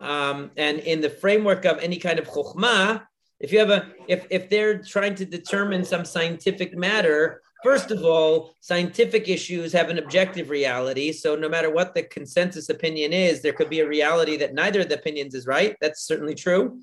Um, 0.00 0.50
and 0.56 0.78
in 0.80 1.00
the 1.00 1.10
framework 1.10 1.64
of 1.64 1.78
any 1.78 1.96
kind 1.96 2.18
of 2.18 2.28
chokhmah, 2.28 3.02
if 3.40 3.50
you 3.50 3.58
have 3.58 3.70
a 3.70 3.86
if 4.06 4.26
if 4.30 4.48
they're 4.50 4.82
trying 4.82 5.14
to 5.16 5.24
determine 5.24 5.84
some 5.84 6.04
scientific 6.04 6.76
matter, 6.76 7.40
first 7.64 7.90
of 7.90 8.04
all, 8.04 8.54
scientific 8.60 9.28
issues 9.28 9.72
have 9.72 9.88
an 9.88 9.98
objective 9.98 10.50
reality. 10.50 11.12
So 11.12 11.34
no 11.34 11.48
matter 11.48 11.70
what 11.70 11.94
the 11.94 12.02
consensus 12.02 12.68
opinion 12.68 13.12
is, 13.12 13.40
there 13.40 13.54
could 13.54 13.70
be 13.70 13.80
a 13.80 13.88
reality 13.88 14.36
that 14.36 14.54
neither 14.54 14.80
of 14.80 14.88
the 14.88 14.96
opinions 14.96 15.34
is 15.34 15.46
right. 15.46 15.76
That's 15.80 16.02
certainly 16.02 16.34
true. 16.34 16.80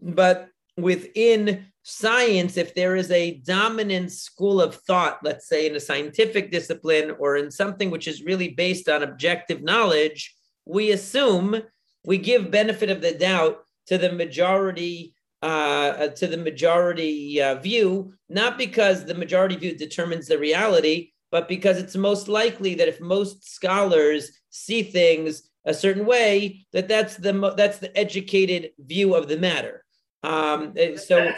But 0.00 0.48
within 0.76 1.66
science, 1.82 2.56
if 2.56 2.74
there 2.74 2.96
is 2.96 3.10
a 3.10 3.38
dominant 3.38 4.12
school 4.12 4.60
of 4.60 4.74
thought, 4.74 5.18
let's 5.22 5.48
say 5.48 5.66
in 5.66 5.76
a 5.76 5.80
scientific 5.80 6.50
discipline 6.50 7.12
or 7.18 7.36
in 7.36 7.50
something 7.50 7.90
which 7.90 8.06
is 8.06 8.22
really 8.22 8.50
based 8.50 8.88
on 8.88 9.02
objective 9.02 9.62
knowledge, 9.62 10.34
we 10.66 10.92
assume 10.92 11.62
we 12.04 12.18
give 12.18 12.50
benefit 12.50 12.90
of 12.90 13.00
the 13.00 13.12
doubt 13.12 13.64
to 13.86 13.98
the 13.98 14.12
majority 14.12 15.14
uh, 15.42 16.08
to 16.08 16.26
the 16.26 16.36
majority 16.36 17.40
uh, 17.40 17.54
view, 17.54 18.12
not 18.28 18.58
because 18.58 19.06
the 19.06 19.14
majority 19.14 19.56
view 19.56 19.74
determines 19.74 20.26
the 20.26 20.38
reality, 20.38 21.12
but 21.30 21.48
because 21.48 21.78
it's 21.78 21.96
most 21.96 22.28
likely 22.28 22.74
that 22.74 22.88
if 22.88 23.00
most 23.00 23.50
scholars 23.50 24.32
see 24.50 24.82
things 24.82 25.48
a 25.64 25.72
certain 25.72 26.04
way, 26.04 26.66
that 26.72 26.88
that's 26.88 27.16
the 27.16 27.32
that's 27.56 27.78
the 27.78 27.96
educated 27.96 28.72
view 28.78 29.14
of 29.14 29.28
the 29.28 29.38
matter. 29.38 29.82
Um, 30.22 30.74
so 30.96 31.32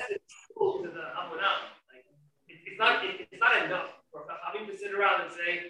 it's 2.48 2.78
not 2.78 3.04
it's 3.04 3.40
not 3.40 3.64
enough 3.64 3.88
for 4.10 4.24
having 4.44 4.68
to 4.68 4.76
sit 4.76 4.92
around 4.94 5.22
and 5.22 5.30
say, 5.30 5.60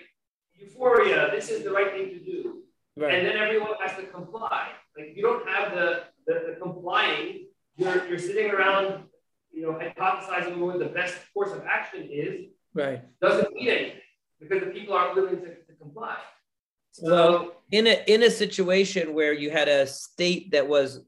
euphoria, 0.55 1.31
this 1.31 1.49
is 1.51 1.65
the 1.65 1.71
right 1.71 1.93
thing 1.93 2.09
to 2.11 2.19
do. 2.19 2.63
Right. 2.97 3.15
And 3.15 3.27
then 3.27 3.37
everyone 3.37 3.71
has 3.81 3.97
to 3.97 4.05
comply. 4.05 4.69
Like 4.97 5.09
if 5.09 5.17
you 5.17 5.23
don't 5.23 5.49
have 5.49 5.73
the, 5.73 6.05
the, 6.27 6.35
the 6.49 6.57
complying, 6.61 7.47
you're, 7.77 8.07
you're 8.07 8.19
sitting 8.19 8.51
around, 8.51 9.05
you 9.51 9.63
know, 9.63 9.73
hypothesizing 9.73 10.59
what 10.59 10.79
the 10.79 10.87
best 10.87 11.17
course 11.33 11.53
of 11.53 11.63
action 11.67 12.09
is. 12.11 12.47
Right. 12.75 13.03
Doesn't 13.21 13.53
mean 13.55 13.69
anything 13.69 14.01
because 14.41 14.61
the 14.61 14.71
people 14.71 14.95
aren't 14.95 15.15
willing 15.15 15.41
to, 15.41 15.47
to 15.47 15.73
comply. 15.81 16.17
So, 16.93 17.11
well, 17.11 17.53
in 17.71 17.87
a 17.87 18.03
in 18.07 18.23
a 18.23 18.31
situation 18.31 19.15
where 19.15 19.33
you 19.33 19.51
had 19.51 19.69
a 19.69 19.87
state 19.87 20.51
that 20.53 20.69
was 20.69 21.01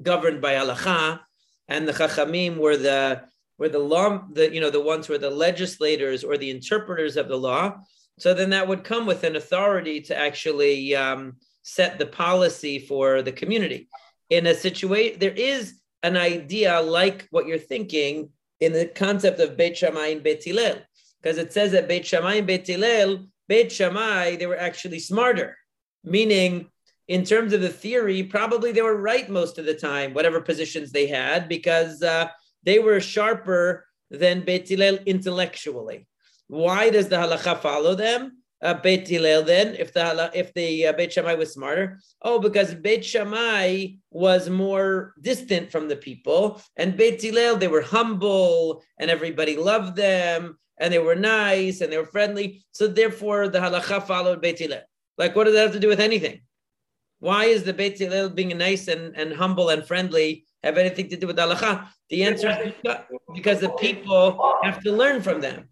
governed 0.00 0.40
by 0.40 0.54
halacha, 0.54 1.20
and 1.72 1.88
the 1.88 1.92
chachamim 1.92 2.56
were 2.58 2.76
the 2.76 3.22
were 3.58 3.68
the 3.68 3.78
law, 3.78 4.24
the 4.32 4.52
you 4.54 4.60
know 4.60 4.70
the 4.70 4.80
ones 4.92 5.06
who 5.06 5.14
were 5.14 5.18
the 5.18 5.30
legislators 5.46 6.22
or 6.22 6.36
the 6.36 6.50
interpreters 6.50 7.16
of 7.16 7.28
the 7.28 7.36
law. 7.36 7.64
So 8.18 8.34
then 8.34 8.50
that 8.50 8.68
would 8.68 8.84
come 8.84 9.06
with 9.06 9.24
an 9.24 9.36
authority 9.36 10.00
to 10.02 10.16
actually 10.16 10.94
um, 10.94 11.36
set 11.62 11.98
the 11.98 12.06
policy 12.06 12.78
for 12.78 13.22
the 13.22 13.32
community. 13.32 13.88
In 14.28 14.46
a 14.46 14.54
situation, 14.54 15.18
there 15.18 15.38
is 15.52 15.80
an 16.02 16.16
idea 16.16 16.80
like 16.80 17.26
what 17.30 17.46
you're 17.46 17.70
thinking 17.72 18.30
in 18.60 18.72
the 18.72 18.86
concept 18.86 19.40
of 19.40 19.56
Beit 19.56 19.76
Shammai 19.76 20.08
and 20.08 20.22
Beit 20.22 20.44
Hillel, 20.44 20.78
because 21.20 21.38
it 21.38 21.52
says 21.52 21.72
that 21.72 21.88
Beit 21.88 22.06
Shammai 22.06 22.34
and 22.34 22.46
Beit 22.46 22.66
Hillel, 22.66 23.26
Beit 23.48 23.72
Shammai, 23.72 24.36
they 24.36 24.46
were 24.46 24.58
actually 24.68 24.98
smarter, 24.98 25.56
meaning 26.04 26.68
in 27.08 27.24
terms 27.24 27.52
of 27.52 27.60
the 27.60 27.68
theory, 27.68 28.22
probably 28.22 28.72
they 28.72 28.82
were 28.82 28.96
right 28.96 29.28
most 29.28 29.58
of 29.58 29.64
the 29.64 29.74
time, 29.74 30.14
whatever 30.14 30.40
positions 30.40 30.92
they 30.92 31.06
had, 31.06 31.48
because 31.48 32.02
uh, 32.02 32.28
they 32.62 32.78
were 32.78 33.00
sharper 33.00 33.86
than 34.10 34.44
Beit 34.44 34.68
Hillel 34.68 34.98
intellectually. 35.06 36.06
Why 36.48 36.90
does 36.90 37.08
the 37.08 37.16
halacha 37.16 37.58
follow 37.60 37.94
them? 37.94 38.38
Uh, 38.62 38.74
Beit 38.74 39.08
Hillel 39.08 39.42
then, 39.42 39.74
if 39.76 39.92
the 39.92 40.30
if 40.34 40.54
the 40.54 40.86
uh, 40.86 40.92
Beit 40.92 41.12
Shammai 41.12 41.34
was 41.34 41.52
smarter? 41.52 41.98
Oh, 42.22 42.38
because 42.38 42.74
Beit 42.74 43.04
Shammai 43.04 43.86
was 44.12 44.48
more 44.48 45.14
distant 45.20 45.72
from 45.72 45.88
the 45.88 45.96
people, 45.96 46.62
and 46.76 46.96
Beit 46.96 47.20
Hillel 47.20 47.56
they 47.56 47.66
were 47.66 47.82
humble, 47.82 48.84
and 48.98 49.10
everybody 49.10 49.56
loved 49.56 49.96
them, 49.96 50.58
and 50.78 50.92
they 50.92 51.00
were 51.00 51.16
nice, 51.16 51.80
and 51.80 51.92
they 51.92 51.98
were 51.98 52.06
friendly. 52.06 52.64
So 52.70 52.86
therefore, 52.86 53.48
the 53.48 53.58
halacha 53.58 54.06
followed 54.06 54.40
Beit 54.40 54.60
Hillel. 54.60 54.82
Like, 55.18 55.34
what 55.34 55.44
does 55.44 55.54
that 55.54 55.62
have 55.62 55.72
to 55.72 55.80
do 55.80 55.88
with 55.88 56.00
anything? 56.00 56.42
Why 57.22 57.44
is 57.44 57.62
the 57.62 57.72
Beit 57.72 58.00
Hillel 58.00 58.30
being 58.30 58.58
nice 58.58 58.88
and, 58.88 59.16
and 59.16 59.32
humble 59.32 59.68
and 59.68 59.86
friendly 59.86 60.44
have 60.64 60.76
anything 60.76 61.08
to 61.10 61.16
do 61.16 61.28
with 61.28 61.36
halacha? 61.36 61.86
The 62.10 62.24
answer 62.24 62.50
is 62.50 62.72
because 63.32 63.60
the 63.60 63.68
people 63.84 64.56
have 64.64 64.82
to 64.82 64.90
learn 64.90 65.22
from 65.22 65.40
them. 65.40 65.68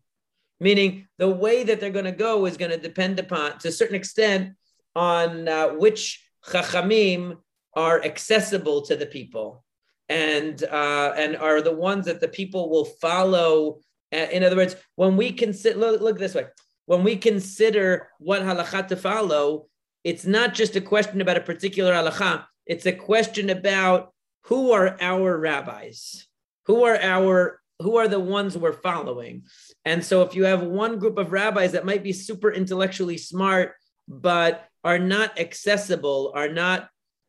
Meaning, 0.61 1.09
the 1.19 1.29
way 1.29 1.65
that 1.65 1.81
they're 1.81 1.91
going 1.91 2.05
to 2.05 2.13
go 2.13 2.47
is 2.47 2.57
going 2.57 2.71
to 2.71 2.77
depend 2.77 3.19
upon, 3.19 3.59
to 3.59 3.69
a 3.69 3.73
certain 3.73 3.97
extent, 3.97 4.55
on 4.95 5.49
uh, 5.49 5.71
which 5.71 6.25
chachamim 6.47 7.39
are 7.75 8.01
accessible 8.05 8.83
to 8.83 8.95
the 8.95 9.07
people, 9.07 9.65
and 10.09 10.63
uh, 10.63 11.15
and 11.17 11.37
are 11.37 11.63
the 11.63 11.75
ones 11.75 12.07
that 12.07 12.21
the 12.21 12.29
people 12.29 12.71
will 12.71 12.85
follow. 12.85 13.81
In 14.13 14.45
other 14.45 14.55
words, 14.55 14.77
when 14.95 15.17
we 15.17 15.33
consider, 15.33 15.77
look, 15.77 16.01
look 16.01 16.19
this 16.19 16.35
way, 16.37 16.47
when 16.87 17.03
we 17.03 17.17
consider 17.17 18.09
what 18.21 18.43
halacha 18.43 18.87
to 18.87 18.97
follow, 18.97 19.67
it's 20.05 20.25
not 20.25 20.55
just 20.55 20.77
a 20.77 20.81
question 20.81 21.21
about 21.21 21.37
a 21.37 21.43
particular 21.43 21.93
halacha. 21.93 22.45
It's 22.67 22.87
a 22.87 22.93
question 22.93 23.51
about 23.51 24.13
who 24.45 24.73
are 24.73 24.97
our 25.01 25.39
rabbis, 25.39 26.27
who 26.67 26.85
are 26.85 26.97
our 27.01 27.61
who 27.81 27.97
are 27.97 28.09
the 28.09 28.21
ones 28.21 28.59
we're 28.59 28.75
following. 28.75 29.45
And 29.85 30.05
so, 30.05 30.23
if 30.23 30.35
you 30.35 30.45
have 30.45 30.63
one 30.63 30.99
group 30.99 31.19
of 31.19 31.33
rabbis 31.33 31.73
that 31.73 31.87
might 31.87 32.03
be 32.03 32.13
super 32.13 32.53
intellectually 32.53 33.17
smart, 33.17 33.73
but 34.07 34.69
are 34.85 34.99
not 34.99 35.39
accessible, 35.39 36.33
are 36.35 36.49
not 36.49 36.89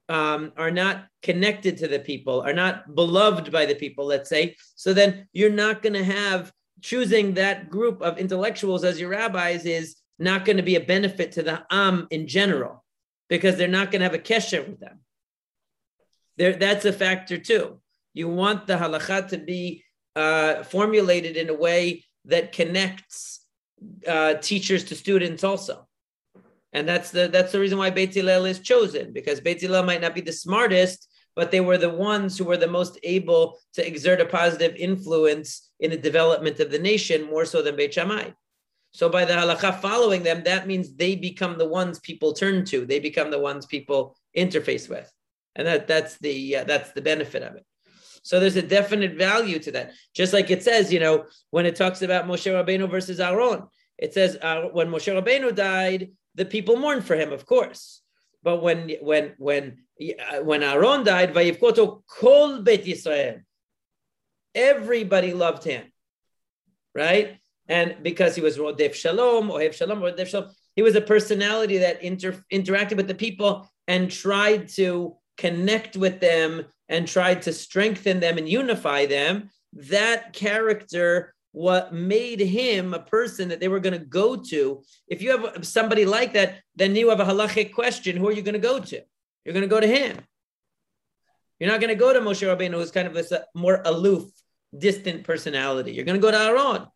um, 0.09 0.51
are 0.57 0.71
not 0.71 1.05
connected 1.23 1.77
to 1.77 1.87
the 1.87 1.99
people, 1.99 2.41
are 2.41 2.53
not 2.53 2.95
beloved 2.95 3.51
by 3.51 3.65
the 3.65 3.75
people, 3.75 4.05
let's 4.05 4.29
say, 4.29 4.55
so 4.75 4.93
then 4.93 5.27
you're 5.31 5.49
not 5.49 5.81
going 5.81 5.93
to 5.93 6.03
have 6.03 6.51
choosing 6.81 7.35
that 7.35 7.69
group 7.69 8.01
of 8.01 8.17
intellectuals 8.17 8.83
as 8.83 8.99
your 8.99 9.09
rabbis 9.09 9.65
is 9.65 10.00
not 10.21 10.45
going 10.45 10.57
to 10.57 10.63
be 10.63 10.75
a 10.75 10.81
benefit 10.81 11.33
to 11.33 11.43
the 11.43 11.63
Am 11.71 12.07
in 12.11 12.27
general 12.27 12.83
because 13.27 13.57
they're 13.57 13.67
not 13.67 13.91
going 13.91 14.01
to 14.01 14.05
have 14.05 14.13
a 14.13 14.19
kesher 14.19 14.67
with 14.67 14.79
them. 14.79 14.99
There, 16.37 16.53
that's 16.53 16.85
a 16.85 16.93
factor 16.93 17.37
too. 17.37 17.79
You 18.13 18.27
want 18.27 18.67
the 18.67 18.75
halacha 18.75 19.29
to 19.29 19.37
be 19.37 19.83
uh, 20.15 20.63
formulated 20.63 21.37
in 21.37 21.49
a 21.49 21.53
way 21.53 22.05
that 22.25 22.51
connects 22.51 23.45
uh, 24.07 24.35
teachers 24.35 24.83
to 24.85 24.95
students 24.95 25.43
also. 25.43 25.87
And 26.73 26.87
that's 26.87 27.11
the 27.11 27.27
that's 27.27 27.51
the 27.51 27.59
reason 27.59 27.77
why 27.77 27.89
Beit 27.89 28.13
Hillel 28.13 28.45
is 28.45 28.59
chosen 28.59 29.11
because 29.11 29.41
Beit 29.41 29.59
Hillel 29.59 29.83
might 29.83 30.01
not 30.01 30.15
be 30.15 30.21
the 30.21 30.31
smartest, 30.31 31.07
but 31.35 31.51
they 31.51 31.59
were 31.59 31.77
the 31.77 31.89
ones 31.89 32.37
who 32.37 32.45
were 32.45 32.57
the 32.57 32.67
most 32.67 32.97
able 33.03 33.57
to 33.73 33.85
exert 33.85 34.21
a 34.21 34.25
positive 34.25 34.75
influence 34.75 35.69
in 35.79 35.91
the 35.91 35.97
development 35.97 36.59
of 36.59 36.71
the 36.71 36.79
nation 36.79 37.29
more 37.29 37.45
so 37.45 37.61
than 37.61 37.75
Beit 37.75 37.93
Shammai. 37.93 38.29
So 38.91 39.09
by 39.09 39.25
the 39.25 39.33
halacha 39.33 39.79
following 39.79 40.23
them, 40.23 40.43
that 40.43 40.67
means 40.67 40.93
they 40.95 41.15
become 41.15 41.57
the 41.57 41.67
ones 41.67 41.99
people 41.99 42.33
turn 42.33 42.65
to. 42.65 42.85
They 42.85 42.99
become 42.99 43.31
the 43.31 43.39
ones 43.39 43.65
people 43.65 44.17
interface 44.37 44.89
with, 44.89 45.11
and 45.55 45.65
that 45.65 45.87
that's 45.87 46.17
the 46.17 46.57
uh, 46.57 46.63
that's 46.65 46.91
the 46.91 47.01
benefit 47.01 47.43
of 47.43 47.55
it. 47.55 47.65
So 48.23 48.39
there's 48.39 48.57
a 48.57 48.61
definite 48.61 49.15
value 49.15 49.59
to 49.59 49.71
that. 49.71 49.93
Just 50.13 50.33
like 50.33 50.51
it 50.51 50.63
says, 50.63 50.91
you 50.93 50.99
know, 50.99 51.25
when 51.49 51.65
it 51.65 51.75
talks 51.75 52.01
about 52.01 52.27
Moshe 52.27 52.51
Rabbeinu 52.51 52.89
versus 52.89 53.19
Aaron, 53.19 53.63
it 53.97 54.13
says 54.13 54.37
uh, 54.41 54.63
when 54.71 54.89
Moshe 54.89 55.11
Rabbeinu 55.11 55.55
died, 55.55 56.11
the 56.35 56.45
people 56.45 56.75
mourned 56.77 57.05
for 57.05 57.15
him, 57.15 57.31
of 57.31 57.45
course. 57.45 58.01
But 58.43 58.61
when 58.61 58.89
when 59.01 59.33
when 59.37 59.83
uh, 60.01 60.43
when 60.43 60.63
Aaron 60.63 61.03
died, 61.03 61.33
Vayivkoto 61.33 62.03
Kol 62.07 62.61
Bet 62.61 62.85
Yisrael, 62.85 63.41
everybody 64.53 65.33
loved 65.33 65.63
him, 65.63 65.83
right? 66.93 67.40
And 67.71 67.95
because 68.03 68.35
he 68.35 68.41
was 68.41 68.57
Rodef 68.57 68.93
Shalom, 68.93 69.47
Ohev 69.47 69.73
Shalom, 69.73 70.01
Rodef 70.01 70.27
Shalom, 70.27 70.49
he 70.75 70.81
was 70.81 70.95
a 70.97 71.07
personality 71.13 71.77
that 71.77 72.03
inter- 72.03 72.43
interacted 72.51 72.97
with 72.97 73.07
the 73.07 73.15
people 73.15 73.65
and 73.87 74.11
tried 74.11 74.67
to 74.79 75.15
connect 75.37 75.95
with 75.95 76.19
them 76.19 76.65
and 76.89 77.07
tried 77.07 77.43
to 77.43 77.53
strengthen 77.53 78.19
them 78.19 78.37
and 78.37 78.49
unify 78.49 79.05
them. 79.05 79.49
That 79.71 80.33
character 80.33 81.33
what 81.53 81.93
made 81.93 82.41
him 82.41 82.93
a 82.93 82.99
person 82.99 83.47
that 83.49 83.61
they 83.61 83.69
were 83.69 83.79
going 83.79 83.97
to 83.97 84.05
go 84.05 84.35
to. 84.35 84.83
If 85.07 85.21
you 85.21 85.31
have 85.31 85.65
somebody 85.65 86.05
like 86.05 86.33
that, 86.33 86.59
then 86.75 86.93
you 86.93 87.09
have 87.09 87.21
a 87.21 87.25
halachic 87.25 87.73
question. 87.73 88.17
Who 88.17 88.27
are 88.27 88.33
you 88.33 88.41
going 88.41 88.53
to 88.53 88.59
go 88.59 88.79
to? 88.79 89.01
You're 89.45 89.53
going 89.53 89.69
to 89.69 89.75
go 89.75 89.79
to 89.79 89.87
him. 89.87 90.17
You're 91.57 91.71
not 91.71 91.79
going 91.79 91.95
to 91.95 91.95
go 91.95 92.11
to 92.11 92.19
Moshe 92.19 92.45
Rabbeinu, 92.45 92.73
who's 92.73 92.91
kind 92.91 93.07
of 93.07 93.13
this 93.13 93.31
uh, 93.31 93.43
more 93.55 93.81
aloof, 93.85 94.29
distant 94.77 95.23
personality. 95.23 95.93
You're 95.93 96.05
going 96.05 96.19
to 96.19 96.21
go 96.21 96.31
to 96.31 96.37
Aaron. 96.37 96.87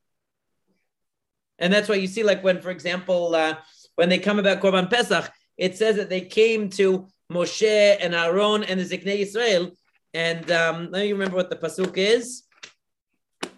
And 1.59 1.71
that's 1.71 1.87
why 1.87 1.95
you 1.95 2.07
see, 2.07 2.23
like 2.23 2.43
when, 2.43 2.61
for 2.61 2.69
example, 2.69 3.33
uh, 3.35 3.55
when 3.95 4.09
they 4.09 4.19
come 4.19 4.39
about 4.39 4.61
Korban 4.61 4.89
Pesach, 4.89 5.31
it 5.57 5.77
says 5.77 5.95
that 5.95 6.09
they 6.09 6.21
came 6.21 6.69
to 6.71 7.07
Moshe 7.31 7.97
and 7.99 8.13
Aaron 8.13 8.63
and 8.63 8.79
the 8.79 8.83
Ziknei 8.83 9.19
Israel. 9.19 9.71
And 10.13 10.49
um, 10.51 10.91
me 10.91 11.11
remember 11.11 11.35
what 11.35 11.49
the 11.49 11.55
pasuk 11.55 11.97
is 11.97 12.43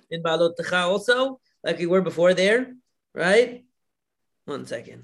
in 0.10 0.24
Beha'alotecha 0.24 0.88
also, 0.88 1.40
like 1.64 1.78
we 1.80 1.86
were 1.86 2.02
before 2.02 2.34
there, 2.34 2.74
right? 3.14 3.66
One 4.46 4.66
second. 4.66 5.04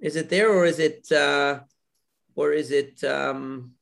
Is 0.00 0.16
it 0.16 0.28
there 0.28 0.50
or 0.50 0.66
is 0.66 0.78
it 0.78 1.10
uh, 1.10 1.60
or 2.34 2.52
is 2.52 2.70
it 2.70 3.02
um, 3.04 3.72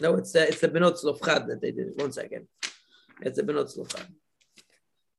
no? 0.00 0.16
It's 0.16 0.34
uh, 0.34 0.46
it's 0.48 0.60
the 0.60 0.68
Benot 0.68 0.98
Tzlofchad 1.02 1.46
that 1.48 1.60
they 1.60 1.72
did. 1.72 1.92
One 1.96 2.12
second. 2.12 2.46
It's 3.22 3.38
a 3.38 3.42
Benot 3.42 3.76
Tzlofchad. 3.76 4.06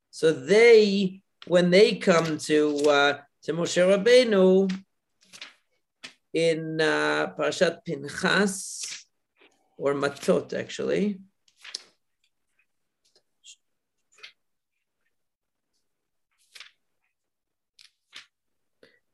So 0.09 0.31
they, 0.31 1.21
when 1.47 1.69
they 1.69 1.95
come 1.95 2.37
to 2.37 2.77
uh, 2.89 3.17
to 3.43 3.53
Moshe 3.53 3.81
Rabbeinu 3.81 4.71
in 6.33 6.79
uh, 6.79 7.33
Parashat 7.37 7.83
Pinchas 7.85 9.05
or 9.77 9.93
Matot, 9.93 10.53
actually. 10.53 11.19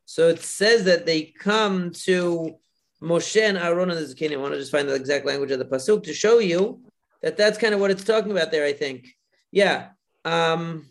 So 0.06 0.29
it 0.29 0.41
says 0.41 0.86
that 0.86 1.06
they 1.06 1.22
come 1.22 1.91
to 2.06 2.58
Moshe 3.01 3.39
and 3.39 3.58
Aaron 3.58 3.91
and 3.91 4.00
the 4.00 4.15
Zakin. 4.15 4.34
I 4.34 4.38
want 4.38 4.53
to 4.53 4.60
just 4.60 4.72
find 4.72 4.89
the 4.89 4.96
exact 4.96 5.25
language 5.25 5.51
of 5.51 5.60
the 5.60 5.65
pasuk 5.65 6.03
to 6.03 6.13
show 6.13 6.39
you 6.39 6.82
that 7.21 7.38
that's 7.38 7.57
kind 7.57 7.74
of 7.74 7.79
what 7.79 7.91
it's 7.91 8.03
talking 8.03 8.31
about 8.31 8.51
there, 8.51 8.65
I 8.65 8.74
think. 8.74 9.07
Yeah. 9.51 9.89
Um, 10.25 10.88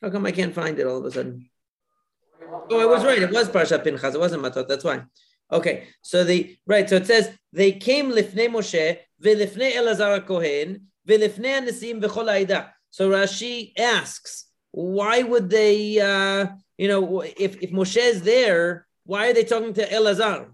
how 0.00 0.10
come 0.10 0.26
I 0.26 0.32
can't 0.32 0.54
find 0.54 0.78
it 0.78 0.86
all 0.86 0.98
of 0.98 1.04
a 1.04 1.10
sudden? 1.10 1.48
Oh, 2.70 2.80
I 2.80 2.86
was 2.86 3.04
right. 3.04 3.22
It 3.22 3.30
was 3.30 3.48
Parsha 3.48 3.82
Pinchas. 3.82 4.14
It 4.14 4.20
wasn't 4.20 4.42
Matot. 4.42 4.68
That's 4.68 4.84
why. 4.84 5.02
Okay. 5.50 5.88
So 6.02 6.24
the 6.24 6.56
right. 6.66 6.88
So 6.88 6.96
it 6.96 7.06
says 7.06 7.30
they 7.52 7.72
came 7.72 8.10
lifnei 8.10 8.48
Moshe 8.48 8.98
v'lifnei 9.22 9.72
Elazar 9.72 10.26
Kohen 10.26 10.88
v'lifnei 11.08 11.66
Nesim 11.66 12.02
v'chol 12.02 12.70
So 12.90 13.10
Rashi 13.10 13.72
asks 13.78 14.46
why 14.72 15.22
would 15.22 15.50
they, 15.50 16.00
uh, 16.00 16.46
you 16.78 16.88
know, 16.88 17.20
if, 17.20 17.62
if 17.62 17.70
Moshe 17.70 17.98
is 17.98 18.22
there, 18.22 18.86
why 19.04 19.28
are 19.28 19.34
they 19.34 19.44
talking 19.44 19.74
to 19.74 19.86
Elazar? 19.86 20.48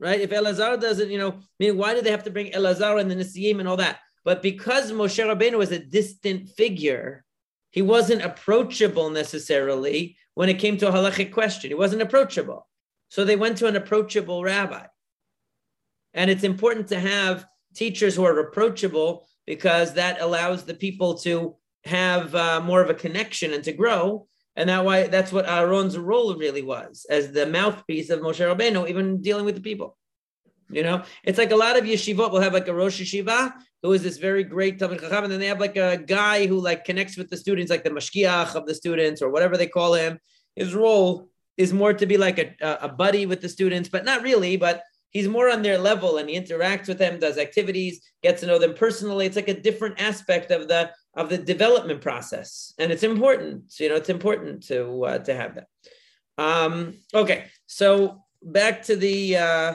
Right? 0.00 0.20
If 0.20 0.30
Elazar 0.30 0.80
doesn't, 0.80 1.10
you 1.10 1.18
know, 1.18 1.30
I 1.30 1.40
mean, 1.58 1.76
why 1.76 1.94
do 1.94 2.02
they 2.02 2.10
have 2.10 2.24
to 2.24 2.30
bring 2.30 2.52
Elazar 2.52 3.00
and 3.00 3.10
the 3.10 3.14
Nisiyim 3.14 3.60
and 3.60 3.68
all 3.68 3.76
that? 3.76 4.00
But 4.24 4.42
because 4.42 4.90
Moshe 4.90 5.22
Rabbeinu 5.24 5.58
was 5.58 5.70
a 5.70 5.78
distant 5.78 6.48
figure, 6.48 7.24
he 7.70 7.82
wasn't 7.82 8.22
approachable 8.22 9.10
necessarily 9.10 10.16
when 10.34 10.48
it 10.48 10.58
came 10.58 10.76
to 10.78 10.88
a 10.88 10.92
halachic 10.92 11.32
question. 11.32 11.70
He 11.70 11.74
wasn't 11.74 12.02
approachable. 12.02 12.66
So 13.08 13.24
they 13.24 13.36
went 13.36 13.58
to 13.58 13.66
an 13.66 13.76
approachable 13.76 14.42
rabbi. 14.42 14.86
And 16.14 16.30
it's 16.30 16.44
important 16.44 16.88
to 16.88 17.00
have 17.00 17.46
teachers 17.74 18.14
who 18.14 18.24
are 18.24 18.38
approachable 18.38 19.26
because 19.46 19.94
that 19.94 20.20
allows 20.20 20.64
the 20.64 20.74
people 20.74 21.14
to 21.18 21.56
have 21.84 22.34
uh, 22.34 22.60
more 22.60 22.80
of 22.80 22.90
a 22.90 22.94
connection 22.94 23.52
and 23.52 23.62
to 23.64 23.72
grow. 23.72 24.26
And 24.56 24.68
that 24.68 24.84
why 24.84 25.08
that's 25.08 25.32
what 25.32 25.48
Aaron's 25.48 25.98
role 25.98 26.36
really 26.36 26.62
was 26.62 27.06
as 27.10 27.32
the 27.32 27.46
mouthpiece 27.46 28.10
of 28.10 28.20
Moshe 28.20 28.38
Rabbeinu, 28.38 28.88
even 28.88 29.20
dealing 29.20 29.44
with 29.44 29.56
the 29.56 29.60
people. 29.60 29.96
You 30.70 30.82
know, 30.82 31.02
it's 31.24 31.38
like 31.38 31.52
a 31.52 31.56
lot 31.56 31.76
of 31.76 31.84
yeshivot 31.84 32.30
will 32.32 32.40
have 32.40 32.54
like 32.54 32.68
a 32.68 32.74
Rosh 32.74 33.00
Yeshiva 33.00 33.52
who 33.82 33.92
is 33.92 34.02
this 34.02 34.16
very 34.16 34.42
great 34.44 34.78
Talmid 34.78 34.98
Chacham, 34.98 35.24
and 35.24 35.32
then 35.32 35.38
they 35.40 35.46
have 35.46 35.60
like 35.60 35.76
a 35.76 35.98
guy 35.98 36.46
who 36.46 36.58
like 36.58 36.86
connects 36.86 37.18
with 37.18 37.28
the 37.28 37.36
students, 37.36 37.70
like 37.70 37.84
the 37.84 37.90
mashgiach 37.90 38.54
of 38.54 38.66
the 38.66 38.74
students 38.74 39.20
or 39.20 39.28
whatever 39.28 39.58
they 39.58 39.66
call 39.66 39.92
him. 39.92 40.18
His 40.56 40.74
role 40.74 41.28
is 41.58 41.74
more 41.74 41.92
to 41.92 42.06
be 42.06 42.16
like 42.16 42.38
a, 42.38 42.78
a 42.80 42.88
buddy 42.88 43.26
with 43.26 43.42
the 43.42 43.48
students, 43.48 43.90
but 43.90 44.06
not 44.06 44.22
really, 44.22 44.56
but 44.56 44.82
he's 45.10 45.28
more 45.28 45.50
on 45.50 45.60
their 45.60 45.76
level 45.76 46.16
and 46.16 46.30
he 46.30 46.40
interacts 46.40 46.88
with 46.88 46.98
them, 46.98 47.18
does 47.18 47.36
activities, 47.36 48.00
gets 48.22 48.40
to 48.40 48.46
know 48.46 48.58
them 48.58 48.72
personally. 48.72 49.26
It's 49.26 49.36
like 49.36 49.48
a 49.48 49.60
different 49.60 50.00
aspect 50.00 50.50
of 50.50 50.66
the 50.66 50.90
of 51.16 51.28
the 51.28 51.38
development 51.38 52.00
process, 52.00 52.74
and 52.78 52.90
it's 52.90 53.02
important. 53.02 53.78
You 53.78 53.88
know, 53.88 53.96
it's 53.96 54.08
important 54.08 54.64
to 54.64 55.04
uh, 55.04 55.18
to 55.18 55.34
have 55.34 55.54
that. 55.56 55.68
Um, 56.36 56.94
okay, 57.12 57.46
so 57.66 58.24
back 58.42 58.82
to 58.84 58.96
the 58.96 59.36
uh, 59.36 59.74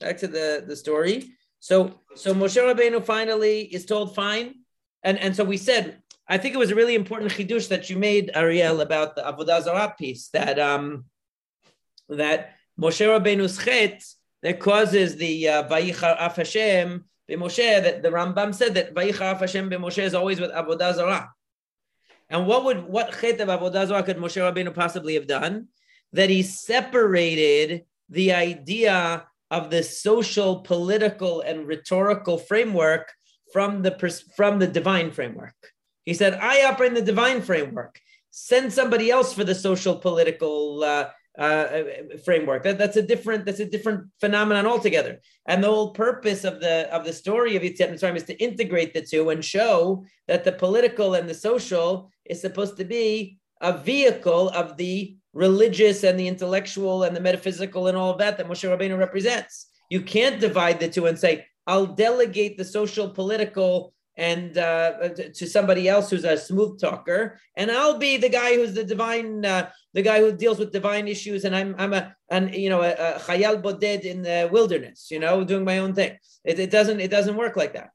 back 0.00 0.18
to 0.18 0.28
the 0.28 0.64
the 0.66 0.76
story. 0.76 1.32
So 1.60 2.00
so 2.14 2.34
Moshe 2.34 2.56
Rabbeinu 2.56 3.04
finally 3.04 3.62
is 3.62 3.86
told 3.86 4.14
fine, 4.14 4.54
and 5.02 5.18
and 5.18 5.36
so 5.36 5.44
we 5.44 5.56
said 5.56 6.02
I 6.28 6.38
think 6.38 6.54
it 6.54 6.58
was 6.58 6.70
a 6.70 6.74
really 6.74 6.94
important 6.94 7.32
chidush 7.32 7.68
that 7.68 7.88
you 7.88 7.96
made, 7.96 8.30
Ariel, 8.34 8.80
about 8.80 9.14
the 9.14 9.22
Avodah 9.22 9.62
Zarah 9.62 9.94
piece 9.96 10.28
that 10.28 10.58
um, 10.58 11.04
that 12.08 12.54
Moshe 12.78 13.06
Rabbeinu's 13.06 13.62
chet 13.62 14.02
that 14.42 14.58
causes 14.58 15.16
the 15.16 15.48
uh, 15.48 15.68
Vayichar 15.68 16.16
Af 16.18 16.36
Hashem 16.36 17.04
Moshe. 17.30 17.82
That 17.82 18.02
the 18.02 18.10
Rambam 18.10 18.54
said 18.54 18.74
that 18.74 18.94
Vayichar 18.94 19.32
Af 19.32 19.40
Hashem 19.40 19.70
Moshe 19.70 20.02
is 20.02 20.14
always 20.14 20.40
with 20.40 20.52
Avodah 20.52 20.94
Zarah. 20.94 21.30
And 22.28 22.46
what 22.46 22.64
would 22.64 22.84
what 22.84 23.18
chet 23.20 23.40
of 23.40 23.48
Avodah 23.48 23.86
Zarah 23.86 24.02
could 24.02 24.18
Moshe 24.18 24.40
Rabbeinu 24.40 24.74
possibly 24.74 25.14
have 25.14 25.26
done? 25.26 25.68
That 26.12 26.30
he 26.30 26.42
separated 26.42 27.84
the 28.08 28.32
idea 28.32 29.26
of 29.50 29.70
the 29.70 29.82
social, 29.82 30.60
political, 30.60 31.40
and 31.40 31.66
rhetorical 31.66 32.38
framework 32.38 33.12
from 33.52 33.82
the 33.82 34.22
from 34.36 34.58
the 34.58 34.66
divine 34.66 35.10
framework. 35.10 35.54
He 36.04 36.14
said, 36.14 36.34
I 36.34 36.64
operate 36.64 36.90
in 36.90 36.94
the 36.94 37.02
divine 37.02 37.42
framework. 37.42 38.00
Send 38.30 38.72
somebody 38.72 39.10
else 39.10 39.32
for 39.32 39.44
the 39.44 39.54
social 39.54 39.96
political 39.96 40.84
uh, 40.84 41.08
uh, 41.38 41.82
framework. 42.24 42.62
That, 42.62 42.78
that's 42.78 42.96
a 42.96 43.02
different 43.02 43.44
that's 43.44 43.60
a 43.60 43.66
different 43.66 44.08
phenomenon 44.20 44.66
altogether. 44.66 45.20
And 45.46 45.62
the 45.62 45.68
whole 45.68 45.90
purpose 45.90 46.44
of 46.44 46.60
the 46.60 46.92
of 46.94 47.04
the 47.04 47.12
story 47.12 47.56
of 47.56 47.62
Yetziat 47.62 47.92
Mitzrayim 47.92 48.16
is 48.16 48.24
to 48.24 48.42
integrate 48.42 48.94
the 48.94 49.02
two 49.02 49.30
and 49.30 49.44
show 49.44 50.04
that 50.28 50.44
the 50.44 50.52
political 50.52 51.14
and 51.14 51.28
the 51.28 51.34
social 51.34 52.10
is 52.24 52.40
supposed 52.40 52.76
to 52.78 52.84
be 52.84 53.38
a 53.60 53.76
vehicle 53.76 54.50
of 54.50 54.76
the 54.76 55.16
religious 55.32 56.02
and 56.04 56.18
the 56.18 56.28
intellectual 56.28 57.04
and 57.04 57.14
the 57.14 57.20
metaphysical 57.20 57.86
and 57.88 57.96
all 57.96 58.10
of 58.10 58.18
that 58.18 58.38
that 58.38 58.48
Moshe 58.48 58.68
Rabbeinu 58.68 58.98
represents. 58.98 59.66
You 59.90 60.00
can't 60.00 60.40
divide 60.40 60.80
the 60.80 60.88
two 60.88 61.06
and 61.06 61.18
say, 61.18 61.46
I'll 61.66 61.86
delegate 61.86 62.56
the 62.56 62.64
social, 62.64 63.10
political, 63.10 63.92
and 64.16 64.56
uh, 64.56 65.10
to 65.34 65.46
somebody 65.46 65.88
else 65.88 66.08
who's 66.10 66.24
a 66.24 66.36
smooth 66.36 66.80
talker, 66.80 67.38
and 67.56 67.70
I'll 67.70 67.98
be 67.98 68.16
the 68.16 68.28
guy 68.28 68.54
who's 68.54 68.74
the 68.74 68.84
divine, 68.84 69.44
uh, 69.44 69.70
the 69.92 70.02
guy 70.02 70.20
who 70.20 70.32
deals 70.32 70.58
with 70.58 70.72
divine 70.72 71.06
issues, 71.06 71.44
and 71.44 71.54
I'm 71.54 71.74
I'm 71.78 71.92
a 71.92 72.14
an 72.30 72.52
you 72.54 72.70
know 72.70 72.82
a, 72.82 72.92
a 72.92 73.18
chayal 73.18 73.62
boded 73.62 74.04
in 74.04 74.22
the 74.22 74.48
wilderness, 74.50 75.08
you 75.10 75.18
know, 75.18 75.44
doing 75.44 75.64
my 75.64 75.78
own 75.78 75.94
thing. 75.94 76.16
It, 76.44 76.58
it 76.58 76.70
doesn't 76.70 77.00
it 77.00 77.10
doesn't 77.10 77.36
work 77.36 77.56
like 77.56 77.74
that. 77.74 77.90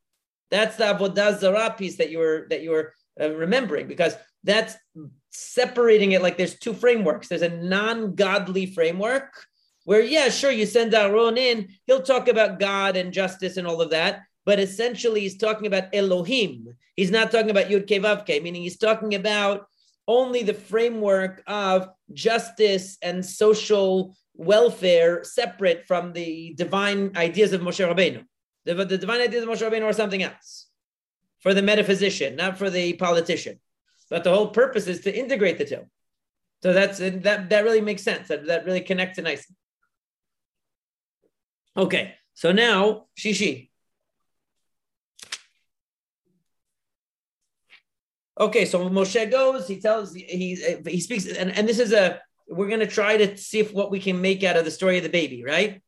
That's 0.51 0.75
the 0.75 0.85
avodah 0.85 1.39
zarah 1.39 1.75
piece 1.77 1.97
that 1.97 2.11
you 2.11 2.19
were 2.19 2.47
that 2.49 2.61
you 2.61 2.71
were 2.71 2.93
uh, 3.19 3.31
remembering 3.31 3.87
because 3.87 4.15
that's 4.43 4.75
separating 5.31 6.11
it 6.11 6.21
like 6.21 6.37
there's 6.37 6.59
two 6.59 6.73
frameworks. 6.73 7.29
There's 7.29 7.41
a 7.41 7.49
non-godly 7.49 8.67
framework 8.67 9.45
where 9.85 10.01
yeah, 10.01 10.29
sure, 10.29 10.51
you 10.51 10.65
send 10.65 10.93
Aaron 10.93 11.37
in, 11.37 11.69
he'll 11.87 12.03
talk 12.03 12.27
about 12.27 12.59
God 12.59 12.95
and 12.95 13.11
justice 13.11 13.57
and 13.57 13.65
all 13.65 13.81
of 13.81 13.89
that 13.89 14.21
but 14.45 14.59
essentially 14.59 15.21
he's 15.21 15.37
talking 15.37 15.67
about 15.67 15.93
Elohim. 15.93 16.67
He's 16.95 17.11
not 17.11 17.31
talking 17.31 17.51
about 17.51 17.67
Yud 17.67 17.87
Kei 17.87 17.99
Vav 17.99 18.25
Kei, 18.25 18.39
meaning 18.39 18.63
he's 18.63 18.77
talking 18.77 19.15
about 19.15 19.67
only 20.07 20.43
the 20.43 20.53
framework 20.53 21.43
of 21.47 21.89
justice 22.13 22.97
and 23.01 23.25
social 23.25 24.15
welfare 24.35 25.23
separate 25.23 25.85
from 25.87 26.13
the 26.13 26.53
divine 26.55 27.11
ideas 27.15 27.53
of 27.53 27.61
Moshe 27.61 27.85
Rabbeinu. 27.87 28.25
The, 28.65 28.73
the 28.85 28.97
divine 28.97 29.21
ideas 29.21 29.43
of 29.43 29.49
Moshe 29.49 29.67
Rabbeinu 29.67 29.85
are 29.85 29.93
something 29.93 30.23
else 30.23 30.67
for 31.39 31.53
the 31.53 31.61
metaphysician, 31.61 32.35
not 32.35 32.57
for 32.57 32.69
the 32.69 32.93
politician. 32.93 33.59
But 34.09 34.23
the 34.23 34.33
whole 34.33 34.49
purpose 34.49 34.87
is 34.87 35.01
to 35.01 35.17
integrate 35.17 35.57
the 35.57 35.65
two. 35.65 35.85
So 36.61 36.73
that's 36.73 36.99
that 36.99 37.49
that 37.49 37.63
really 37.63 37.81
makes 37.81 38.03
sense. 38.03 38.27
That, 38.27 38.45
that 38.47 38.65
really 38.65 38.81
connects 38.81 39.17
it 39.17 39.23
nicely. 39.23 39.55
Okay, 41.75 42.15
so 42.33 42.51
now 42.51 43.07
Shishi. 43.17 43.70
Okay, 48.39 48.65
so 48.65 48.89
Moshe 48.89 49.29
goes. 49.29 49.67
He 49.67 49.79
tells 49.79 50.13
he 50.13 50.55
he 50.85 50.99
speaks, 51.01 51.25
and, 51.25 51.51
and 51.51 51.67
this 51.67 51.79
is 51.79 51.91
a 51.91 52.21
we're 52.47 52.69
gonna 52.69 52.87
try 52.87 53.17
to 53.17 53.37
see 53.37 53.59
if 53.59 53.73
what 53.73 53.91
we 53.91 53.99
can 53.99 54.19
make 54.21 54.43
out 54.43 54.57
of 54.57 54.65
the 54.65 54.71
story 54.71 54.97
of 54.97 55.03
the 55.03 55.09
baby, 55.09 55.43
right? 55.43 55.81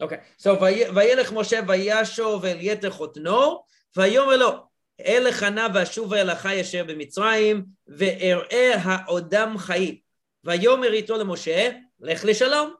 Okay, 0.00 0.20
so 0.36 0.56
Vayelech 0.56 1.30
Moshe 1.30 1.64
Vayashov 1.64 2.44
El 2.44 2.58
Yeter 2.58 2.90
Chotno 2.90 3.60
Vayomer 3.96 4.38
Lo 4.38 4.68
El 4.98 5.30
Chana 5.32 5.72
Vashuva 5.72 6.18
El 6.18 6.28
Achai 6.34 6.58
Asher 6.58 6.84
B'Mitzrayim 6.84 7.68
Ve'er'e 7.88 8.76
Ha'odam 8.78 9.56
Chayim 9.58 10.02
Vayomer 10.44 10.92
Ito 10.92 11.22
LeMoshe 11.22 11.80
Lech 12.00 12.18
LeShalom. 12.18 12.72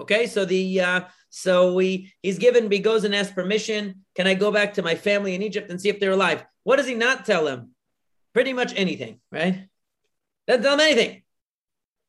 Okay, 0.00 0.26
so 0.26 0.44
the 0.44 0.80
uh, 0.80 1.00
so 1.30 1.74
we 1.74 2.12
he's 2.22 2.38
given 2.38 2.70
he 2.70 2.78
goes 2.78 3.04
and 3.04 3.14
asks 3.14 3.32
permission. 3.32 4.04
Can 4.14 4.26
I 4.26 4.34
go 4.34 4.50
back 4.50 4.74
to 4.74 4.82
my 4.82 4.94
family 4.94 5.34
in 5.34 5.42
Egypt 5.42 5.70
and 5.70 5.80
see 5.80 5.88
if 5.88 6.00
they're 6.00 6.12
alive? 6.12 6.44
What 6.64 6.76
does 6.76 6.86
he 6.86 6.94
not 6.94 7.26
tell 7.26 7.46
him? 7.46 7.70
Pretty 8.34 8.52
much 8.52 8.72
anything, 8.76 9.20
right? 9.30 9.68
Doesn't 10.46 10.62
tell 10.62 10.74
him 10.74 10.80
anything. 10.80 11.22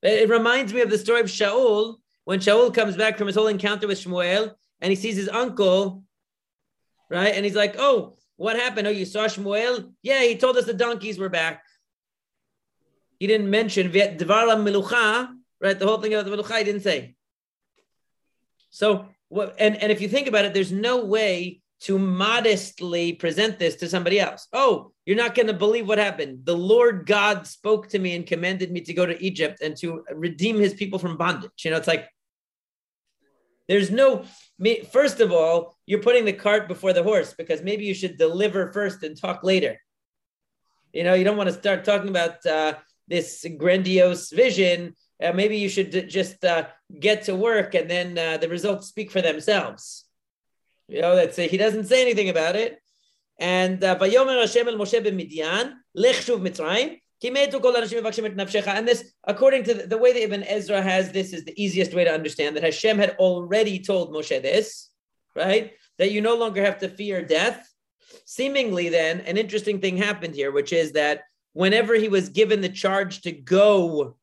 It 0.02 0.30
reminds 0.30 0.74
me 0.74 0.82
of 0.82 0.90
the 0.90 0.98
story 0.98 1.22
of 1.22 1.28
Shaul 1.28 1.98
when 2.24 2.40
Shaul 2.40 2.74
comes 2.74 2.96
back 2.96 3.18
from 3.18 3.28
his 3.28 3.36
whole 3.36 3.48
encounter 3.48 3.88
with 3.88 4.00
Shmuel 4.00 4.54
and 4.82 4.90
he 4.90 4.96
sees 4.96 5.18
his 5.18 5.28
uncle, 5.28 6.04
right? 7.10 7.34
And 7.36 7.44
he's 7.44 7.56
like, 7.56 7.76
"Oh, 7.78 8.18
what 8.38 8.56
happened? 8.56 8.88
Oh, 8.88 8.92
you 8.92 9.04
saw 9.04 9.26
Shmuel? 9.26 9.92
Yeah, 10.02 10.24
he 10.24 10.38
told 10.38 10.56
us 10.56 10.66
the 10.66 10.74
donkeys 10.74 11.20
were 11.20 11.28
back. 11.28 11.62
He 13.20 13.28
didn't 13.28 13.50
mention 13.50 13.92
Dvar 13.92 14.18
Milucha, 14.18 15.36
right? 15.60 15.78
The 15.78 15.86
whole 15.86 16.00
thing 16.00 16.14
about 16.14 16.26
the 16.26 16.38
Milucha, 16.38 16.60
he 16.60 16.64
didn't 16.64 16.84
say. 16.84 17.16
So, 18.70 19.08
and 19.32 19.76
and 19.78 19.92
if 19.92 20.02
you 20.02 20.08
think 20.08 20.28
about 20.28 20.46
it, 20.46 20.54
there's 20.54 20.72
no 20.72 21.06
way 21.06 21.62
to 21.82 21.98
modestly 21.98 23.14
present 23.14 23.58
this 23.58 23.76
to 23.78 23.88
somebody 23.88 24.20
else. 24.20 24.48
Oh, 24.52 24.92
you're 25.06 25.16
not 25.16 25.34
going 25.34 25.48
to 25.48 25.54
believe 25.54 25.88
what 25.88 25.98
happened. 25.98 26.46
The 26.46 26.58
Lord 26.58 27.06
God 27.06 27.48
spoke 27.48 27.88
to 27.90 28.00
me 28.00 28.16
and 28.16 28.28
commanded 28.28 28.72
me 28.72 28.82
to 28.82 28.94
go 28.94 29.06
to 29.06 29.22
Egypt 29.24 29.62
and 29.62 29.78
to 29.78 30.04
redeem 30.14 30.58
his 30.58 30.74
people 30.74 31.00
from 31.00 31.16
bondage. 31.16 31.52
You 31.64 31.72
know, 31.72 31.78
it's 31.78 31.88
like 31.88 32.10
there's 33.70 33.92
no, 33.92 34.26
first 34.92 35.22
of 35.22 35.32
all, 35.32 35.78
you're 35.86 36.02
putting 36.02 36.26
the 36.26 36.34
cart 36.34 36.68
before 36.68 36.92
the 36.92 37.04
horse 37.04 37.34
because 37.38 37.62
maybe 37.62 37.86
you 37.86 37.94
should 37.94 38.18
deliver 38.18 38.74
first 38.74 39.04
and 39.04 39.16
talk 39.16 39.44
later. 39.44 39.80
You 40.92 41.04
know, 41.04 41.14
you 41.14 41.24
don't 41.24 41.38
want 41.38 41.50
to 41.50 41.56
start 41.56 41.86
talking 41.86 42.10
about 42.10 42.44
uh, 42.46 42.74
this 43.08 43.46
grandiose 43.58 44.32
vision. 44.32 44.96
Uh, 45.22 45.34
maybe 45.34 45.58
you 45.58 45.70
should 45.70 45.90
d- 45.90 46.04
just 46.04 46.44
uh, 46.46 46.68
get 47.00 47.24
to 47.24 47.36
work 47.36 47.76
and 47.76 47.90
then 47.90 48.18
uh, 48.18 48.38
the 48.38 48.48
results 48.48 48.88
speak 48.88 49.12
for 49.12 49.22
themselves. 49.22 50.06
You 50.88 51.02
know, 51.02 51.16
that's 51.16 51.36
he 51.36 51.58
doesn't 51.58 51.86
say 51.86 52.02
anything 52.02 52.30
about 52.30 52.56
it. 52.56 52.82
And 53.38 53.84
uh, 53.84 53.98
Vayomer 53.98 54.40
Hashem 54.40 54.68
el 54.68 54.76
Moshe 54.76 55.00
b'Midian 55.06 55.74
lech 55.94 56.16
shuv 56.16 56.42
Mitzrayim 56.42 57.00
and 57.22 58.88
this, 58.88 59.12
according 59.26 59.64
to 59.66 59.74
the, 59.74 59.88
the, 59.88 59.98
way 59.98 60.14
that 60.14 60.24
Ibn 60.24 60.44
Ezra 60.44 60.82
has 60.82 61.12
this, 61.12 61.34
is 61.34 61.44
the 61.44 61.62
easiest 61.62 61.94
way 61.94 62.06
to 62.06 62.14
understand 62.14 62.56
that 62.56 62.64
Hashem 62.64 62.98
had 62.98 63.18
already 63.18 63.80
told 63.80 64.14
Moshe 64.14 64.42
this, 64.42 64.90
right? 65.36 65.74
That 65.98 66.12
you 66.12 66.22
no 66.22 66.38
longer 66.38 66.64
have 66.64 66.80
to 66.80 66.88
fear 66.88 67.22
death. 67.22 67.70
Seemingly, 68.26 68.88
then, 68.88 69.20
an 69.22 69.36
interesting 69.36 69.82
thing 69.82 69.98
happened 69.98 70.34
here, 70.34 70.52
which 70.52 70.72
is 70.72 70.94
that 70.94 71.24
whenever 71.52 71.96
he 71.96 72.08
was 72.08 72.30
given 72.30 72.62
the 72.62 72.70
charge 72.70 73.22
to 73.22 73.34
go 73.34 74.16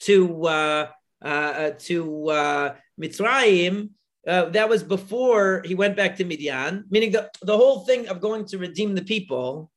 to 0.00 0.46
uh, 0.46 0.88
uh, 1.22 1.70
to 1.78 2.28
uh, 2.30 2.74
Mitzrayim, 3.00 3.90
uh, 4.26 4.46
that 4.50 4.68
was 4.68 4.82
before 4.82 5.62
he 5.64 5.74
went 5.74 5.96
back 5.96 6.16
to 6.16 6.24
Midian, 6.24 6.84
meaning 6.90 7.12
the, 7.12 7.30
the 7.42 7.56
whole 7.56 7.80
thing 7.80 8.08
of 8.08 8.20
going 8.20 8.44
to 8.46 8.58
redeem 8.58 8.94
the 8.94 9.02
people 9.02 9.70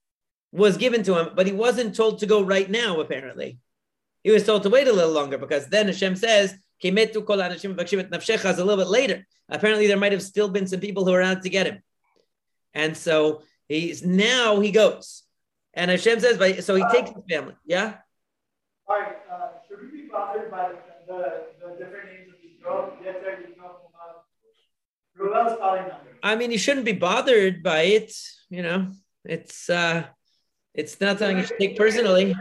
was 0.51 0.77
given 0.77 1.03
to 1.03 1.17
him, 1.17 1.29
but 1.35 1.47
he 1.47 1.53
wasn't 1.53 1.95
told 1.95 2.19
to 2.19 2.25
go 2.25 2.41
right 2.41 2.69
now, 2.69 2.99
apparently. 2.99 3.59
He 4.23 4.31
was 4.31 4.45
told 4.45 4.63
to 4.63 4.69
wait 4.69 4.87
a 4.87 4.93
little 4.93 5.13
longer 5.13 5.37
because 5.37 5.67
then 5.67 5.87
Hashem 5.87 6.15
says, 6.15 6.55
a 6.83 8.63
little 8.63 8.77
bit 8.77 8.87
later. 8.87 9.25
Apparently, 9.49 9.87
there 9.87 9.97
might 9.97 10.11
have 10.11 10.21
still 10.21 10.49
been 10.49 10.67
some 10.67 10.79
people 10.79 11.05
who 11.05 11.13
are 11.13 11.21
out 11.21 11.43
to 11.43 11.49
get 11.49 11.67
him. 11.67 11.81
And 12.73 12.95
so 12.97 13.43
he's 13.67 14.03
now 14.03 14.59
he 14.59 14.71
goes. 14.71 15.23
And 15.73 15.89
Hashem 15.91 16.19
says, 16.19 16.65
so 16.65 16.75
he 16.75 16.83
takes 16.91 17.11
his 17.11 17.23
family. 17.29 17.55
Yeah? 17.65 17.95
All 18.87 18.99
right. 18.99 19.15
Bothered 20.11 20.51
by 20.51 20.73
the, 21.07 21.45
the 21.61 21.75
different 21.77 22.05
names 22.05 22.29
of 22.33 22.41
these 22.41 22.57
girls? 22.63 22.93
I 26.23 26.35
mean, 26.35 26.51
you 26.51 26.57
shouldn't 26.57 26.85
be 26.85 26.93
bothered 26.93 27.63
by 27.63 27.81
it. 27.81 28.13
You 28.49 28.63
know, 28.63 28.87
it's 29.25 29.69
uh, 29.69 30.05
it's 30.73 30.99
not 31.01 31.19
something 31.19 31.37
you 31.37 31.45
should 31.45 31.59
take 31.59 31.77
personally. 31.77 32.35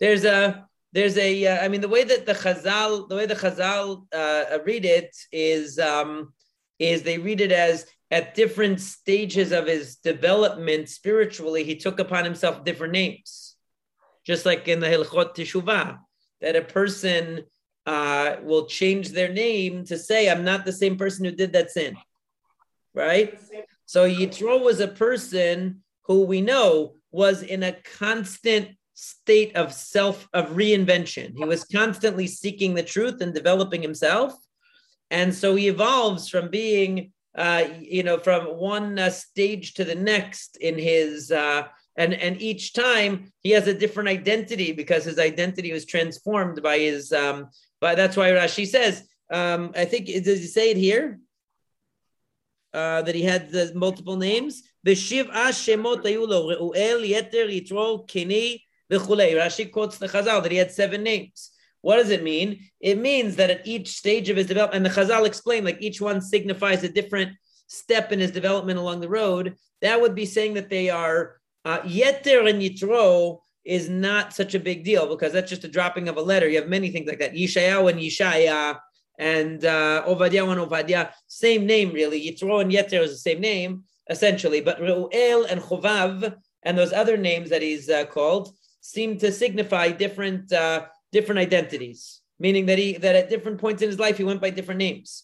There's 0.00 0.24
a 0.24 0.66
there's 0.92 1.16
a 1.18 1.46
uh, 1.46 1.64
I 1.64 1.68
mean 1.68 1.80
the 1.80 1.88
way 1.88 2.04
that 2.04 2.26
the 2.26 2.34
Chazal 2.34 3.08
the 3.08 3.16
way 3.16 3.26
the 3.26 3.34
Chazal 3.34 4.06
uh, 4.12 4.58
read 4.64 4.84
it 4.84 5.14
is 5.32 5.78
um, 5.78 6.32
is 6.78 7.02
they 7.02 7.18
read 7.18 7.40
it 7.40 7.52
as 7.52 7.86
at 8.10 8.34
different 8.34 8.80
stages 8.80 9.50
of 9.50 9.66
his 9.66 9.96
development 9.96 10.88
spiritually 10.88 11.64
he 11.64 11.76
took 11.76 11.98
upon 11.98 12.24
himself 12.24 12.64
different 12.64 12.92
names, 12.92 13.43
just 14.24 14.46
like 14.46 14.68
in 14.68 14.80
the 14.80 14.88
Hilchot 14.88 15.34
Teshuvah 15.34 15.98
that 16.40 16.56
a 16.56 16.62
person 16.62 17.44
uh, 17.86 18.36
will 18.42 18.66
change 18.66 19.10
their 19.10 19.32
name 19.32 19.84
to 19.84 19.98
say, 19.98 20.30
I'm 20.30 20.44
not 20.44 20.64
the 20.64 20.72
same 20.72 20.96
person 20.96 21.24
who 21.24 21.32
did 21.32 21.52
that 21.52 21.70
sin. 21.70 21.96
Right? 22.94 23.38
So 23.86 24.08
Yitro 24.08 24.62
was 24.62 24.80
a 24.80 24.88
person 24.88 25.82
who 26.02 26.24
we 26.24 26.40
know 26.40 26.94
was 27.10 27.42
in 27.42 27.62
a 27.62 27.76
constant 27.98 28.70
state 28.94 29.54
of 29.56 29.72
self, 29.72 30.28
of 30.32 30.50
reinvention. 30.50 31.36
He 31.36 31.44
was 31.44 31.64
constantly 31.64 32.26
seeking 32.26 32.74
the 32.74 32.82
truth 32.82 33.20
and 33.20 33.34
developing 33.34 33.82
himself. 33.82 34.34
And 35.10 35.34
so 35.34 35.54
he 35.54 35.68
evolves 35.68 36.28
from 36.28 36.48
being, 36.48 37.12
uh, 37.36 37.64
you 37.80 38.02
know, 38.02 38.18
from 38.18 38.44
one 38.56 38.98
uh, 38.98 39.10
stage 39.10 39.74
to 39.74 39.84
the 39.84 39.94
next 39.94 40.56
in 40.56 40.78
his 40.78 41.30
uh, 41.30 41.64
and 41.96 42.14
and 42.14 42.40
each 42.40 42.72
time 42.72 43.32
he 43.40 43.50
has 43.50 43.66
a 43.66 43.74
different 43.74 44.08
identity 44.08 44.72
because 44.72 45.04
his 45.04 45.18
identity 45.18 45.72
was 45.72 45.84
transformed 45.84 46.62
by 46.62 46.78
his 46.78 47.12
um 47.12 47.48
but 47.80 47.96
that's 47.96 48.16
why 48.16 48.30
Rashi 48.30 48.66
says 48.66 49.06
um 49.30 49.72
I 49.74 49.84
think 49.84 50.06
does 50.06 50.40
he 50.40 50.46
say 50.46 50.70
it 50.70 50.76
here 50.76 51.20
uh 52.72 53.02
that 53.02 53.14
he 53.14 53.22
had 53.22 53.50
the 53.50 53.72
multiple 53.74 54.16
names 54.16 54.62
the 54.82 54.94
shiv 54.94 55.26
shemot 55.28 56.02
reuel 56.02 57.04
yeter 57.08 57.48
yitro 57.48 58.06
kini 58.06 58.64
Rashi 58.90 59.72
quotes 59.72 59.98
the 59.98 60.08
Chazal 60.08 60.42
that 60.42 60.52
he 60.52 60.58
had 60.58 60.70
seven 60.70 61.02
names 61.02 61.50
what 61.84 61.96
does 61.96 62.08
it 62.08 62.22
mean? 62.22 62.70
It 62.80 62.96
means 62.96 63.36
that 63.36 63.50
at 63.50 63.66
each 63.66 63.88
stage 63.88 64.30
of 64.30 64.38
his 64.38 64.46
development, 64.46 64.86
and 64.86 64.86
the 64.86 64.98
Chazal 64.98 65.26
explained, 65.26 65.66
like 65.66 65.82
each 65.82 66.00
one 66.00 66.22
signifies 66.22 66.82
a 66.82 66.88
different 66.88 67.32
step 67.66 68.10
in 68.10 68.20
his 68.20 68.30
development 68.30 68.78
along 68.78 69.00
the 69.00 69.08
road. 69.10 69.56
That 69.82 70.00
would 70.00 70.14
be 70.14 70.24
saying 70.24 70.54
that 70.54 70.70
they 70.70 70.88
are 70.88 71.36
uh, 71.64 71.80
yeter 71.80 72.48
and 72.48 72.60
Yitro 72.60 73.38
is 73.64 73.88
not 73.88 74.34
such 74.34 74.54
a 74.54 74.60
big 74.60 74.84
deal 74.84 75.08
because 75.08 75.32
that's 75.32 75.48
just 75.48 75.64
a 75.64 75.68
dropping 75.68 76.08
of 76.08 76.16
a 76.16 76.22
letter. 76.22 76.48
You 76.48 76.60
have 76.60 76.68
many 76.68 76.90
things 76.90 77.08
like 77.08 77.18
that. 77.20 77.34
Yishayahu 77.34 77.90
and 77.90 78.00
Yishaya 78.00 78.78
and 79.18 79.64
uh, 79.64 80.04
Ovadia 80.06 80.50
and 80.50 80.60
Ovadia, 80.60 81.10
same 81.28 81.66
name 81.66 81.92
really. 81.92 82.20
Yitro 82.20 82.60
and 82.60 82.70
Yeter 82.70 83.02
is 83.02 83.12
the 83.12 83.16
same 83.16 83.40
name 83.40 83.84
essentially, 84.10 84.60
but 84.60 84.80
Reuel 84.80 85.44
and 85.44 85.60
Chovav 85.60 86.36
and 86.62 86.76
those 86.76 86.92
other 86.92 87.16
names 87.16 87.50
that 87.50 87.62
he's 87.62 87.88
uh, 87.88 88.04
called 88.06 88.54
seem 88.80 89.18
to 89.18 89.32
signify 89.32 89.90
different 89.90 90.52
uh, 90.52 90.86
different 91.12 91.38
identities, 91.38 92.20
meaning 92.38 92.66
that 92.66 92.78
he 92.78 92.94
that 92.98 93.16
at 93.16 93.30
different 93.30 93.58
points 93.58 93.82
in 93.82 93.88
his 93.88 93.98
life 93.98 94.18
he 94.18 94.24
went 94.24 94.40
by 94.40 94.50
different 94.50 94.78
names. 94.78 95.23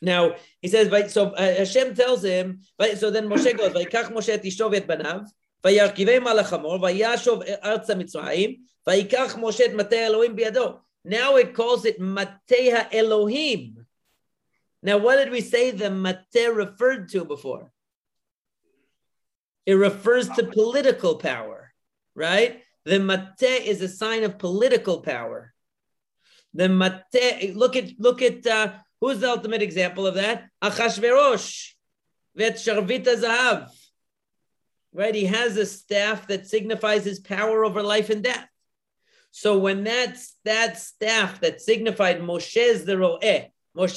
Now 0.00 0.34
he 0.60 0.68
says, 0.68 1.12
so 1.12 1.30
uh, 1.30 1.54
Hashem 1.58 1.94
tells 1.94 2.22
him, 2.22 2.60
so 2.96 3.10
then 3.10 3.28
Moshe 3.28 3.56
goes, 3.56 3.72
ויקח 3.72 4.10
משה 4.14 4.34
את 4.34 4.44
אשתו 4.44 4.70
ואת 4.72 4.86
בניו, 4.86 5.20
וירכיבם 5.64 6.26
על 6.26 6.38
החמור, 6.38 6.82
וישוב 6.82 7.42
ארצה 7.42 7.94
מצרים, 7.94 8.56
ויקח 8.86 9.36
משה 9.40 9.64
את 9.64 9.72
מטה 9.72 9.96
האלוהים 9.96 10.36
בידו. 10.36 10.68
Now 11.08 11.36
it 11.36 11.54
calls 11.54 11.84
it 11.84 12.00
מטה 12.00 12.90
Elohim. 12.92 13.86
Now, 14.82 14.98
what 14.98 15.16
did 15.16 15.30
we 15.30 15.40
say 15.40 15.72
the 15.72 15.90
mate 15.90 16.52
referred 16.52 17.08
to 17.10 17.24
before? 17.24 17.72
It 19.64 19.74
refers 19.74 20.28
to 20.28 20.46
political 20.46 21.16
power, 21.16 21.72
right? 22.14 22.62
The 22.84 23.00
mate 23.00 23.42
is 23.42 23.82
a 23.82 23.88
sign 23.88 24.22
of 24.22 24.38
political 24.38 25.00
power. 25.00 25.52
The 26.54 26.68
mate, 26.68 27.56
look 27.56 27.74
at 27.74 27.98
look 27.98 28.22
at 28.22 28.46
uh, 28.46 28.74
Who's 29.01 29.19
the 29.19 29.29
ultimate 29.29 29.63
example 29.63 30.05
of 30.05 30.15
that? 30.15 30.47
Achashverosh, 30.63 31.73
Vet 32.35 32.55
Sharvita 32.55 33.19
Zahav. 33.21 33.69
Right? 34.93 35.15
He 35.15 35.25
has 35.25 35.57
a 35.57 35.65
staff 35.65 36.27
that 36.27 36.47
signifies 36.47 37.03
his 37.03 37.19
power 37.19 37.65
over 37.65 37.81
life 37.81 38.11
and 38.11 38.23
death. 38.23 38.47
So 39.31 39.57
when 39.57 39.83
that's 39.83 40.35
that 40.45 40.77
staff 40.77 41.39
that 41.39 41.61
signified 41.61 42.19
Moshe 42.19 42.57
is 42.57 42.85
the 42.85 42.97
Ro'eh, 42.97 43.47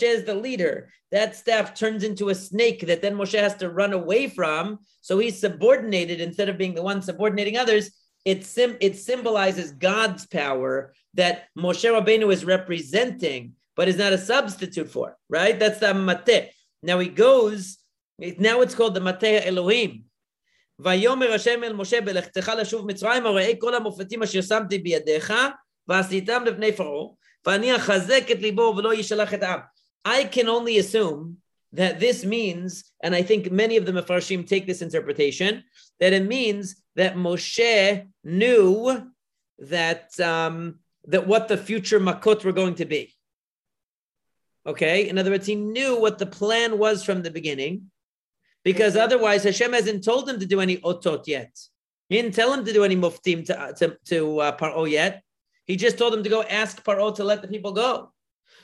is 0.02 0.24
the 0.24 0.34
leader, 0.34 0.88
that 1.10 1.36
staff 1.36 1.74
turns 1.74 2.04
into 2.04 2.28
a 2.28 2.34
snake 2.34 2.86
that 2.86 3.02
then 3.02 3.16
Moshe 3.16 3.38
has 3.38 3.56
to 3.56 3.68
run 3.68 3.92
away 3.92 4.28
from. 4.28 4.78
So 5.00 5.18
he's 5.18 5.38
subordinated 5.38 6.20
instead 6.20 6.48
of 6.48 6.56
being 6.56 6.74
the 6.74 6.82
one 6.82 7.02
subordinating 7.02 7.56
others. 7.56 7.90
It, 8.24 8.46
sim- 8.46 8.78
it 8.80 8.96
symbolizes 8.96 9.72
God's 9.72 10.26
power 10.26 10.94
that 11.14 11.48
Moshe 11.58 11.84
Rabbeinu 11.84 12.32
is 12.32 12.44
representing 12.44 13.54
but 13.75 13.87
is 13.87 13.97
not 13.97 14.13
a 14.13 14.17
substitute 14.17 14.89
for, 14.89 15.15
right? 15.29 15.57
That's 15.59 15.79
the 15.79 15.93
mate. 15.93 16.51
Now 16.83 16.99
he 16.99 17.09
goes, 17.09 17.77
now 18.37 18.61
it's 18.61 18.75
called 18.75 18.95
the 18.95 19.01
mate 19.01 19.45
Elohim. 19.45 20.05
ויאמר 20.79 21.33
השם 21.33 21.63
אל 21.63 21.73
משה 21.73 22.01
בלכתך 22.01 22.51
לשוב 22.57 22.87
מצרים 22.87 23.25
הרי 23.25 23.55
כל 23.59 23.75
המופתים 23.75 24.23
אשר 24.23 24.41
שמתי 24.41 24.77
בידיך 24.77 25.33
ועשיתם 25.87 26.43
לפני 26.45 26.71
פרעה 26.71 27.07
ואני 27.45 27.75
אחזק 27.75 28.31
את 28.31 28.41
ליבו 28.41 28.73
ולא 28.77 28.93
ישלח 28.93 29.33
את 29.33 29.43
העם. 29.43 29.59
I 30.07 30.23
can 30.23 30.47
only 30.47 30.77
assume 30.77 31.37
that 31.73 31.99
this 31.99 32.23
means, 32.23 32.83
and 33.03 33.13
I 33.13 33.21
think 33.21 33.51
many 33.51 33.77
of 33.77 33.85
the 33.85 33.91
Mefarshim 33.91 34.47
take 34.47 34.65
this 34.65 34.81
interpretation, 34.81 35.63
that 35.99 36.13
it 36.13 36.25
means 36.25 36.81
that 36.95 37.15
Moshe 37.15 38.07
knew 38.23 39.11
that 39.59 40.19
um, 40.19 40.79
that 41.07 41.27
what 41.27 41.47
the 41.47 41.57
future 41.57 41.99
Makot 41.99 42.43
were 42.43 42.57
going 42.61 42.75
to 42.75 42.85
be. 42.85 43.13
Okay, 44.66 45.08
in 45.08 45.18
other 45.18 45.30
words, 45.30 45.46
he 45.46 45.54
knew 45.54 46.00
what 46.00 46.18
the 46.18 46.26
plan 46.26 46.78
was 46.78 47.04
from 47.04 47.22
the 47.22 47.30
beginning, 47.30 47.90
because 48.64 48.96
otherwise 48.96 49.44
Hashem 49.44 49.74
hasn't 49.74 50.04
told 50.04 50.28
him 50.28 50.40
to 50.40 50.46
do 50.46 50.60
any 50.60 50.78
otot 50.78 51.26
yet. 51.26 51.54
He 52.08 52.16
didn't 52.16 52.34
tell 52.34 52.52
him 52.52 52.64
to 52.64 52.72
do 52.72 52.82
any 52.84 52.96
muftim 52.96 53.44
to 53.46 53.74
to, 53.78 53.98
to 54.06 54.40
uh, 54.40 54.56
Paro 54.56 54.90
yet. 54.90 55.22
He 55.66 55.76
just 55.76 55.98
told 55.98 56.14
him 56.14 56.22
to 56.22 56.30
go 56.30 56.42
ask 56.42 56.82
Paro 56.82 57.14
to 57.16 57.24
let 57.24 57.42
the 57.42 57.48
people 57.48 57.72
go. 57.72 58.12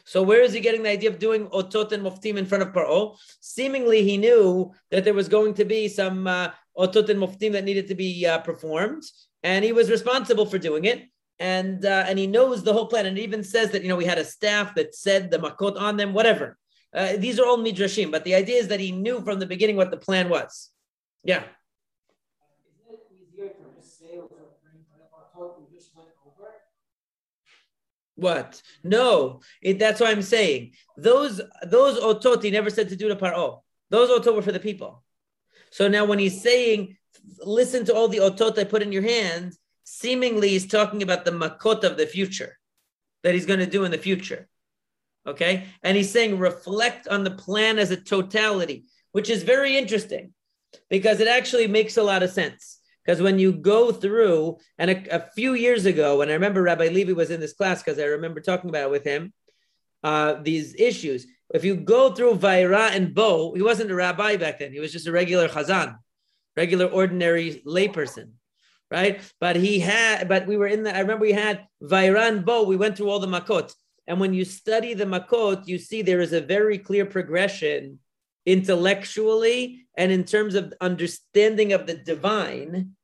So 0.05 0.23
where 0.23 0.41
is 0.41 0.55
he 0.55 0.61
getting 0.61 0.83
the 0.83 0.91
idea 0.91 1.11
of 1.11 1.19
doing 1.19 1.47
otot 1.49 1.93
and 1.93 2.03
muftim 2.03 2.37
in 2.39 2.47
front 2.47 2.63
of 2.63 2.73
Paro? 2.73 3.17
Seemingly, 3.41 4.03
he 4.03 4.17
knew 4.17 4.73
that 4.91 5.05
there 5.05 5.15
was 5.15 5.29
going 5.29 5.53
to 5.55 5.67
be 5.67 5.89
some 5.89 6.27
uh, 6.27 6.51
otot 6.79 7.11
and 7.11 7.21
muftim 7.21 7.53
that 7.53 7.65
needed 7.65 7.89
to 7.89 7.95
be 7.95 8.27
uh, 8.27 8.39
performed, 8.39 9.03
and 9.43 9.65
he 9.65 9.73
was 9.73 9.91
responsible 9.91 10.47
for 10.47 10.59
doing 10.59 10.87
it 10.87 11.10
and 11.41 11.87
uh, 11.87 12.05
and 12.07 12.19
he 12.19 12.27
knows 12.27 12.63
the 12.63 12.73
whole 12.73 12.87
plan. 12.87 13.07
And 13.07 13.19
it 13.19 13.23
even 13.23 13.43
says 13.43 13.71
that 13.73 13.83
you 13.83 13.89
know 13.89 13.97
we 13.97 14.05
had 14.05 14.19
a 14.19 14.25
staff 14.25 14.75
that 14.77 14.95
said 14.95 15.31
the 15.31 15.39
makot 15.39 15.81
on 15.81 15.97
them, 15.97 16.13
whatever. 16.13 16.57
Uh, 16.95 17.17
these 17.17 17.41
are 17.41 17.47
all 17.47 17.59
midrashim, 17.59 18.11
but 18.11 18.25
the 18.25 18.35
idea 18.35 18.57
is 18.57 18.69
that 18.69 18.81
he 18.81 18.93
knew 18.93 19.23
from 19.23 19.39
the 19.39 19.47
beginning 19.47 19.77
what 19.77 19.91
the 19.91 19.97
plan 19.97 20.29
was. 20.29 20.71
Yeah. 21.25 21.43
What? 28.17 28.61
No, 28.85 29.41
it, 29.63 29.79
that's 29.79 29.99
what 29.99 30.11
I'm 30.11 30.21
saying. 30.21 30.73
Those 30.99 31.41
those 31.63 31.99
otot 31.99 32.43
he 32.43 32.51
never 32.51 32.69
said 32.69 32.91
to 32.91 32.97
do 32.97 33.09
to 33.09 33.17
paro. 33.17 33.63
Those 33.89 34.11
otot 34.11 34.35
were 34.35 34.43
for 34.43 34.53
the 34.53 34.61
people. 34.61 35.03
So 35.71 35.89
now 35.89 36.05
when 36.05 36.19
he's 36.19 36.43
saying, 36.43 36.99
listen 37.39 37.87
to 37.87 37.95
all 37.95 38.09
the 38.09 38.19
otot 38.19 38.59
I 38.59 38.65
put 38.65 38.83
in 38.83 38.93
your 38.93 39.03
hands, 39.03 39.59
seemingly 39.91 40.51
he's 40.51 40.69
talking 40.69 41.03
about 41.03 41.25
the 41.25 41.33
makot 41.33 41.83
of 41.83 41.97
the 41.97 42.07
future 42.07 42.57
that 43.25 43.35
he's 43.35 43.47
going 43.47 43.59
to 43.59 43.67
do 43.67 43.85
in 43.85 43.91
the 43.91 43.99
future. 43.99 44.49
Okay. 45.27 45.65
And 45.83 45.97
he's 45.97 46.11
saying 46.11 46.39
reflect 46.39 47.09
on 47.09 47.25
the 47.25 47.33
plan 47.33 47.79
as 47.79 47.91
a 47.91 47.97
totality, 47.97 48.85
which 49.13 49.29
is 49.29 49.43
very 49.43 49.77
interesting 49.77 50.33
because 50.89 51.19
it 51.19 51.29
actually 51.29 51.67
makes 51.67 51.97
a 51.97 52.03
lot 52.03 52.23
of 52.23 52.31
sense. 52.31 52.79
Because 53.05 53.21
when 53.21 53.39
you 53.39 53.53
go 53.53 53.91
through, 53.91 54.59
and 54.79 54.91
a, 54.91 55.17
a, 55.17 55.21
few 55.35 55.55
years 55.55 55.87
ago, 55.87 56.21
and 56.21 56.31
I 56.31 56.35
remember 56.35 56.63
Rabbi 56.63 56.89
Levy 56.89 57.13
was 57.13 57.31
in 57.31 57.41
this 57.41 57.55
class 57.55 57.83
because 57.83 57.99
I 57.99 58.05
remember 58.05 58.41
talking 58.41 58.71
about 58.71 58.85
it 58.85 58.91
with 58.91 59.05
him, 59.05 59.33
uh, 60.05 60.35
these 60.35 60.75
issues. 60.79 61.27
If 61.53 61.65
you 61.65 61.77
go 61.77 62.13
through 62.13 62.35
Va'eira 62.37 62.91
and 62.95 63.13
Bo, 63.13 63.55
he 63.55 63.63
wasn't 63.63 63.91
a 63.91 63.95
rabbi 63.95 64.37
back 64.37 64.61
then, 64.61 64.73
he 64.73 64.81
was 64.81 64.93
just 64.93 65.09
a 65.09 65.13
regular 65.13 65.49
chazan, 65.49 65.97
regular 66.57 66.87
ordinary 66.87 67.63
layperson 67.67 68.33
right? 68.91 69.21
But 69.41 69.57
he 69.57 69.79
had, 69.79 70.29
but 70.29 70.47
we 70.47 70.57
were 70.57 70.67
in 70.67 70.83
the, 70.83 70.95
I 70.95 71.01
remember 71.01 71.23
we 71.23 71.33
had 71.33 71.67
Vairan 71.83 72.45
Bo, 72.45 72.65
we 72.65 72.77
went 72.77 72.97
through 72.97 73.11
all 73.11 73.21
the 73.21 73.27
Makot. 73.27 73.73
And 74.07 74.19
when 74.19 74.35
you 74.35 74.45
study 74.45 74.95
the 74.95 75.05
Makot, 75.05 75.67
you 75.69 75.79
see 75.79 76.03
there 76.03 76.21
is 76.21 76.33
a 76.33 76.41
very 76.41 76.79
clear 76.79 77.07
progression 77.07 78.01
intellectually 78.47 79.87
and 79.97 80.11
in 80.11 80.25
terms 80.25 80.55
of 80.55 80.75
understanding 80.81 81.73
of 81.73 81.87
the 81.87 81.95
divine 81.95 82.97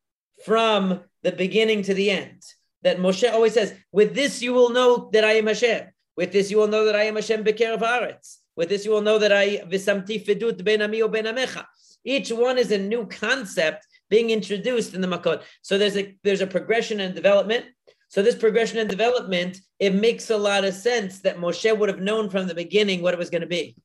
from 0.44 1.00
the 1.22 1.32
beginning 1.32 1.82
to 1.82 1.94
the 1.94 2.10
end. 2.10 2.42
That 2.82 2.98
Moshe 2.98 3.30
always 3.32 3.54
says, 3.54 3.74
with 3.92 4.14
this 4.14 4.42
you 4.42 4.52
will 4.52 4.70
know 4.70 5.10
that 5.12 5.24
I 5.24 5.32
am 5.32 5.46
Hashem. 5.46 5.88
With 6.16 6.32
this 6.32 6.50
you 6.50 6.56
will 6.56 6.68
know 6.68 6.84
that 6.86 6.96
I 6.96 7.04
am 7.04 7.16
Hashem 7.16 7.44
Bekerev 7.44 7.80
Haaretz. 7.80 8.38
With 8.56 8.68
this 8.68 8.84
you 8.84 8.90
will 8.90 9.02
know 9.02 9.18
that 9.18 9.32
I 9.32 9.58
v'samti 9.58 10.24
pedut 10.26 10.64
ben 10.64 10.82
ami 10.82 11.02
o 11.02 11.08
ben 11.08 11.24
amecha. 11.24 11.64
Each 12.04 12.30
one 12.30 12.58
is 12.58 12.70
a 12.70 12.78
new 12.78 13.06
concept 13.06 13.85
being 14.08 14.30
introduced 14.30 14.94
in 14.94 15.00
the 15.00 15.08
Makot. 15.08 15.42
So 15.62 15.78
there's 15.78 15.96
a 15.96 16.16
there's 16.22 16.40
a 16.40 16.46
progression 16.46 17.00
and 17.00 17.14
development. 17.14 17.66
So 18.08 18.22
this 18.22 18.36
progression 18.36 18.78
and 18.78 18.88
development, 18.88 19.58
it 19.78 19.94
makes 19.94 20.30
a 20.30 20.36
lot 20.36 20.64
of 20.64 20.74
sense 20.74 21.20
that 21.20 21.38
Moshe 21.38 21.76
would 21.76 21.88
have 21.88 22.00
known 22.00 22.30
from 22.30 22.46
the 22.46 22.54
beginning 22.54 23.02
what 23.02 23.14
it 23.14 23.18
was 23.18 23.30
going 23.30 23.40
to 23.40 23.48
be. 23.48 23.76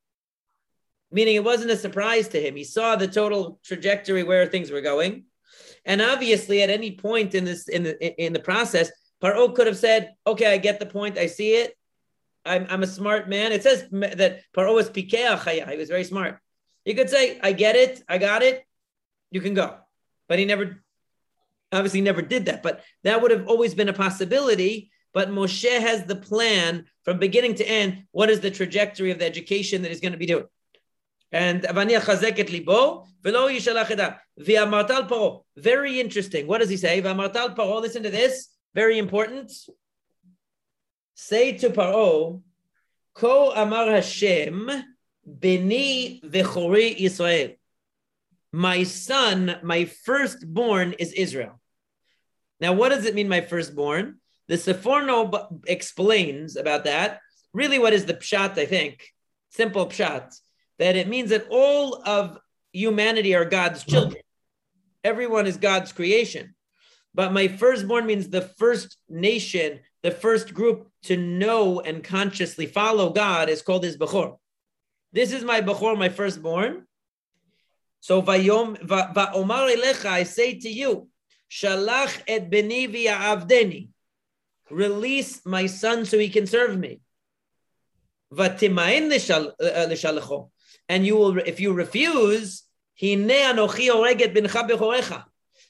Meaning 1.11 1.35
it 1.35 1.43
wasn't 1.43 1.71
a 1.71 1.77
surprise 1.77 2.27
to 2.29 2.39
him. 2.39 2.55
He 2.55 2.63
saw 2.63 2.95
the 2.95 3.07
total 3.07 3.59
trajectory 3.63 4.23
where 4.23 4.45
things 4.45 4.71
were 4.71 4.81
going. 4.81 5.25
And 5.85 6.01
obviously, 6.01 6.61
at 6.61 6.69
any 6.69 6.91
point 6.91 7.35
in 7.35 7.43
this 7.43 7.67
in 7.67 7.83
the 7.83 8.23
in 8.23 8.33
the 8.33 8.39
process, 8.39 8.91
Paro 9.21 9.53
could 9.53 9.67
have 9.67 9.77
said, 9.77 10.13
"Okay, 10.25 10.53
I 10.53 10.57
get 10.57 10.79
the 10.79 10.85
point. 10.85 11.17
I 11.17 11.25
see 11.25 11.55
it. 11.55 11.75
I'm, 12.45 12.67
I'm 12.69 12.83
a 12.83 12.87
smart 12.87 13.27
man." 13.27 13.51
It 13.51 13.63
says 13.63 13.87
that 13.91 14.41
Paro 14.55 14.75
was 14.75 14.89
pikeach. 14.89 15.69
He 15.69 15.77
was 15.77 15.89
very 15.89 16.03
smart. 16.03 16.39
You 16.85 16.95
could 16.95 17.09
say, 17.09 17.39
"I 17.41 17.51
get 17.51 17.75
it. 17.75 18.03
I 18.07 18.19
got 18.19 18.43
it. 18.43 18.63
You 19.31 19.41
can 19.41 19.55
go." 19.55 19.80
But 20.31 20.39
he 20.39 20.45
never, 20.45 20.81
obviously, 21.73 21.99
never 21.99 22.21
did 22.21 22.45
that. 22.45 22.63
But 22.63 22.85
that 23.03 23.21
would 23.21 23.31
have 23.31 23.47
always 23.49 23.75
been 23.75 23.89
a 23.89 23.93
possibility. 23.93 24.89
But 25.13 25.27
Moshe 25.27 25.69
has 25.69 26.05
the 26.05 26.15
plan 26.15 26.85
from 27.03 27.19
beginning 27.19 27.55
to 27.55 27.65
end. 27.65 28.05
What 28.11 28.29
is 28.29 28.39
the 28.39 28.49
trajectory 28.49 29.11
of 29.11 29.19
the 29.19 29.25
education 29.25 29.81
that 29.81 29.89
he's 29.89 29.99
going 29.99 30.13
to 30.13 30.17
be 30.17 30.27
doing? 30.27 30.45
And. 31.33 31.63
Very 35.57 35.99
interesting. 35.99 36.47
What 36.47 36.59
does 36.59 36.69
he 36.69 36.77
say? 36.77 37.01
Listen 37.01 38.03
to 38.03 38.09
this. 38.09 38.47
Very 38.73 38.99
important. 38.99 39.51
Say 41.13 41.57
to 41.57 41.71
paro, 41.71 42.41
Ko 43.15 43.51
amar 43.51 43.87
Hashem 43.87 44.71
beni 45.25 46.21
v'chori 46.23 46.95
Israel 46.95 47.55
my 48.51 48.83
son, 48.83 49.57
my 49.63 49.85
firstborn 49.85 50.93
is 50.93 51.13
Israel. 51.13 51.59
Now, 52.59 52.73
what 52.73 52.89
does 52.89 53.05
it 53.05 53.15
mean, 53.15 53.29
my 53.29 53.41
firstborn? 53.41 54.17
The 54.47 54.55
Seforno 54.55 55.61
explains 55.67 56.57
about 56.57 56.83
that. 56.83 57.21
Really, 57.53 57.79
what 57.79 57.93
is 57.93 58.05
the 58.05 58.13
pshat, 58.13 58.57
I 58.57 58.65
think? 58.65 59.01
Simple 59.49 59.87
pshat. 59.87 60.33
That 60.79 60.95
it 60.95 61.07
means 61.07 61.29
that 61.29 61.47
all 61.49 62.01
of 62.05 62.37
humanity 62.73 63.35
are 63.35 63.45
God's 63.45 63.81
mm-hmm. 63.81 63.91
children. 63.91 64.23
Everyone 65.03 65.47
is 65.47 65.57
God's 65.57 65.91
creation. 65.91 66.55
But 67.13 67.33
my 67.33 67.47
firstborn 67.47 68.05
means 68.05 68.29
the 68.29 68.41
first 68.41 68.97
nation, 69.09 69.79
the 70.03 70.11
first 70.11 70.53
group 70.53 70.89
to 71.03 71.17
know 71.17 71.79
and 71.81 72.03
consciously 72.03 72.65
follow 72.65 73.09
God 73.09 73.49
is 73.49 73.61
called 73.61 73.83
his 73.83 73.97
Bechor. 73.97 74.37
This 75.11 75.33
is 75.33 75.43
my 75.43 75.61
Bechor, 75.61 75.97
my 75.97 76.09
firstborn. 76.09 76.87
So 78.01 78.21
vayom 78.21 78.77
va'omar 78.79 79.73
elecha, 79.73 80.07
I 80.07 80.23
say 80.23 80.59
to 80.59 80.69
you, 80.69 81.07
shalach 81.49 82.21
et 82.27 82.49
beni 82.49 82.87
v'ya'avdeni, 82.87 83.89
release 84.71 85.45
my 85.45 85.67
son 85.67 86.05
so 86.05 86.17
he 86.17 86.29
can 86.29 86.47
serve 86.47 86.77
me. 86.77 86.99
Vatimain 88.33 89.07
l'shalecho, 89.09 90.31
uh, 90.31 90.43
uh, 90.43 90.47
and 90.89 91.05
you 91.05 91.15
will, 91.15 91.37
if 91.37 91.59
you 91.59 91.73
refuse, 91.73 92.63
hine 92.99 93.29
anochi 93.29 93.89
oreget 93.89 94.35
bincha 94.35 94.67
bechorecha. 94.67 95.23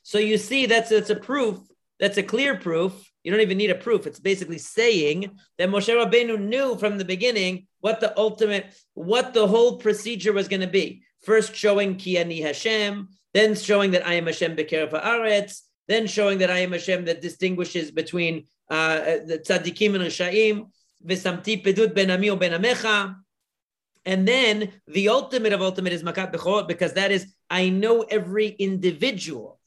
So 0.04 0.18
you 0.18 0.38
see, 0.38 0.66
that's 0.68 0.92
it's 0.92 1.10
a 1.10 1.16
proof. 1.16 1.60
That's 2.00 2.18
a 2.18 2.24
clear 2.24 2.58
proof. 2.58 2.94
You 3.24 3.32
don't 3.32 3.42
even 3.42 3.58
need 3.58 3.70
a 3.70 3.76
proof. 3.76 4.08
It's 4.08 4.20
basically 4.20 4.58
saying 4.58 5.38
that 5.58 5.70
Moshe 5.70 5.94
Rabbeinu 5.94 6.40
knew 6.40 6.78
from 6.78 6.98
the 6.98 7.06
beginning 7.06 7.68
what 7.82 8.00
the 8.00 8.18
ultimate, 8.18 8.74
what 8.94 9.34
the 9.34 9.46
whole 9.46 9.78
procedure 9.78 10.34
was 10.34 10.48
going 10.48 10.62
to 10.62 10.68
be. 10.68 11.04
First 11.22 11.56
showing 11.56 11.98
Ki 11.98 12.18
Ani 12.18 12.42
Hashem, 12.42 13.10
then 13.34 13.56
showing 13.56 13.92
that 13.92 14.06
I 14.06 14.16
am 14.16 14.26
Hashem 14.26 14.56
Bekerev 14.56 14.92
Haaretz, 14.92 15.62
then 15.88 16.08
showing 16.08 16.40
that 16.40 16.50
I 16.50 16.60
am 16.60 16.72
Hashem 16.72 17.06
that 17.06 17.22
distinguishes 17.22 17.92
between 17.92 18.48
uh, 18.70 18.96
the 19.26 19.44
tzaddikim 19.46 19.96
and 19.96 20.04
rishaim, 20.06 20.72
v'samti 21.06 21.64
pedut 21.64 21.94
ben 21.94 22.10
ami 22.12 22.36
ben 22.36 22.54
amecha, 22.54 23.16
and 24.06 24.28
then 24.28 24.72
the 24.88 25.10
ultimate 25.10 25.54
of 25.54 25.62
ultimate 25.62 25.94
is 25.94 26.04
makat 26.04 26.34
bechorot 26.34 26.68
because 26.68 26.94
that 26.94 27.12
is 27.12 27.34
I 27.50 27.70
know 27.70 28.02
every 28.02 28.48
individual. 28.48 29.60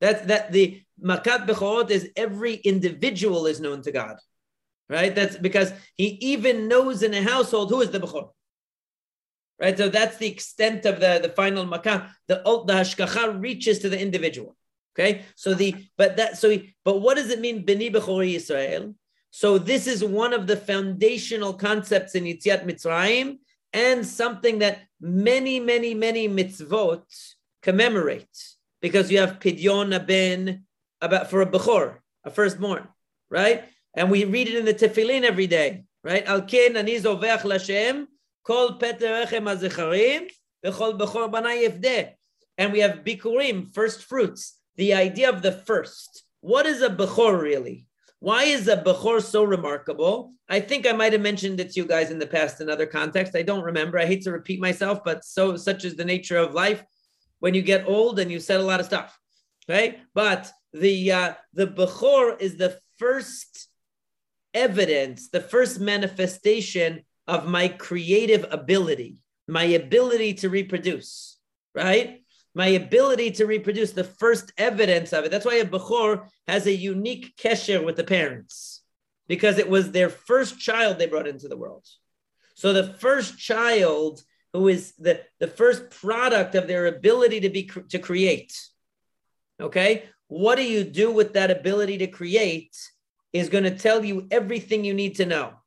That's 0.00 0.26
that 0.26 0.52
the 0.52 0.82
makat 1.02 1.46
bechorot 1.46 1.90
is 1.90 2.10
every 2.16 2.54
individual 2.54 3.46
is 3.46 3.60
known 3.60 3.82
to 3.82 3.92
God, 3.92 4.16
right? 4.90 5.14
That's 5.14 5.38
because 5.38 5.72
He 5.96 6.18
even 6.20 6.68
knows 6.68 7.02
in 7.02 7.14
a 7.14 7.22
household 7.22 7.70
who 7.70 7.80
is 7.80 7.90
the 7.90 8.00
bechor 8.00 8.30
right? 9.60 9.76
So 9.76 9.88
that's 9.88 10.16
the 10.16 10.28
extent 10.28 10.86
of 10.86 11.00
the, 11.00 11.20
the 11.22 11.30
final 11.30 11.66
makam. 11.66 12.10
The 12.26 12.36
the 12.66 12.74
hashgacha 12.74 13.40
reaches 13.40 13.80
to 13.80 13.88
the 13.88 14.00
individual. 14.00 14.56
Okay, 14.94 15.22
so 15.36 15.54
the 15.54 15.76
but 15.96 16.16
that 16.16 16.38
so 16.38 16.56
but 16.84 17.00
what 17.00 17.16
does 17.16 17.30
it 17.30 17.40
mean 17.40 17.64
beni 17.64 17.90
bechori 17.90 18.34
Israel? 18.34 18.94
So 19.30 19.58
this 19.58 19.86
is 19.86 20.02
one 20.02 20.32
of 20.32 20.46
the 20.46 20.56
foundational 20.56 21.52
concepts 21.54 22.14
in 22.14 22.24
Yetziat 22.24 22.64
Mitzrayim 22.64 23.38
and 23.72 24.06
something 24.06 24.58
that 24.60 24.80
many 25.00 25.60
many 25.60 25.94
many 25.94 26.28
mitzvot 26.28 27.04
commemorate 27.62 28.26
because 28.80 29.10
you 29.10 29.18
have 29.18 29.38
pidyon 29.38 30.06
ben 30.06 30.64
about 31.00 31.30
for 31.30 31.42
a 31.42 31.46
bechor, 31.46 31.98
a 32.24 32.30
firstborn, 32.30 32.88
right? 33.30 33.64
And 33.94 34.10
we 34.10 34.24
read 34.24 34.48
it 34.48 34.54
in 34.56 34.64
the 34.64 34.74
tefillin 34.74 35.22
every 35.22 35.46
day, 35.46 35.84
right? 36.02 36.24
Al 36.26 36.42
ken 36.42 36.76
ani 36.76 36.96
zovech 36.96 37.44
Kol 38.48 38.78
yifdeh. 41.58 42.12
And 42.56 42.72
we 42.72 42.78
have 42.80 43.04
bikurim, 43.04 43.72
first 43.74 44.04
fruits. 44.04 44.58
The 44.76 44.94
idea 44.94 45.28
of 45.28 45.42
the 45.42 45.52
first. 45.52 46.24
What 46.40 46.64
is 46.64 46.80
a 46.80 46.88
bechor 46.88 47.38
really? 47.38 47.86
Why 48.20 48.44
is 48.44 48.66
a 48.66 48.78
bechor 48.78 49.22
so 49.22 49.44
remarkable? 49.44 50.32
I 50.48 50.60
think 50.60 50.86
I 50.86 50.92
might 50.92 51.12
have 51.12 51.20
mentioned 51.20 51.60
it 51.60 51.72
to 51.72 51.80
you 51.80 51.86
guys 51.86 52.10
in 52.10 52.18
the 52.18 52.26
past 52.26 52.62
in 52.62 52.70
other 52.70 52.86
contexts. 52.86 53.36
I 53.36 53.42
don't 53.42 53.62
remember. 53.62 53.98
I 53.98 54.06
hate 54.06 54.22
to 54.22 54.32
repeat 54.32 54.60
myself, 54.60 55.04
but 55.04 55.26
so 55.26 55.56
such 55.56 55.84
is 55.84 55.94
the 55.96 56.06
nature 56.06 56.38
of 56.38 56.54
life. 56.54 56.82
When 57.40 57.52
you 57.52 57.60
get 57.60 57.86
old 57.86 58.18
and 58.18 58.32
you 58.32 58.40
said 58.40 58.60
a 58.60 58.64
lot 58.64 58.80
of 58.80 58.86
stuff, 58.86 59.16
right? 59.68 60.00
But 60.14 60.50
the 60.72 61.12
uh, 61.12 61.34
the 61.52 61.66
bechor 61.66 62.40
is 62.40 62.56
the 62.56 62.80
first 62.96 63.68
evidence, 64.54 65.28
the 65.28 65.42
first 65.42 65.78
manifestation 65.80 67.04
of 67.28 67.46
my 67.46 67.68
creative 67.68 68.46
ability, 68.50 69.22
my 69.46 69.64
ability 69.64 70.34
to 70.34 70.48
reproduce, 70.48 71.38
right? 71.74 72.22
My 72.54 72.68
ability 72.68 73.32
to 73.32 73.46
reproduce, 73.46 73.92
the 73.92 74.02
first 74.02 74.52
evidence 74.56 75.12
of 75.12 75.24
it. 75.24 75.30
That's 75.30 75.44
why 75.44 75.56
a 75.56 75.64
Bechor 75.66 76.26
has 76.48 76.66
a 76.66 76.72
unique 76.72 77.36
kesher 77.36 77.84
with 77.84 77.96
the 77.96 78.04
parents, 78.04 78.82
because 79.28 79.58
it 79.58 79.68
was 79.68 79.92
their 79.92 80.08
first 80.08 80.58
child 80.58 80.98
they 80.98 81.06
brought 81.06 81.28
into 81.28 81.48
the 81.48 81.56
world. 81.56 81.86
So 82.54 82.72
the 82.72 82.94
first 82.94 83.38
child 83.38 84.22
who 84.54 84.68
is 84.68 84.94
the, 84.98 85.20
the 85.38 85.46
first 85.46 85.90
product 85.90 86.54
of 86.54 86.66
their 86.66 86.86
ability 86.86 87.40
to 87.40 87.50
be 87.50 87.70
to 87.90 87.98
create. 87.98 88.58
Okay, 89.60 90.04
what 90.28 90.56
do 90.56 90.64
you 90.64 90.82
do 90.82 91.12
with 91.12 91.34
that 91.34 91.50
ability 91.50 91.98
to 91.98 92.06
create 92.06 92.74
is 93.32 93.50
going 93.50 93.64
to 93.64 93.76
tell 93.76 94.02
you 94.02 94.26
everything 94.30 94.84
you 94.84 94.94
need 94.94 95.16
to 95.16 95.26
know 95.26 95.57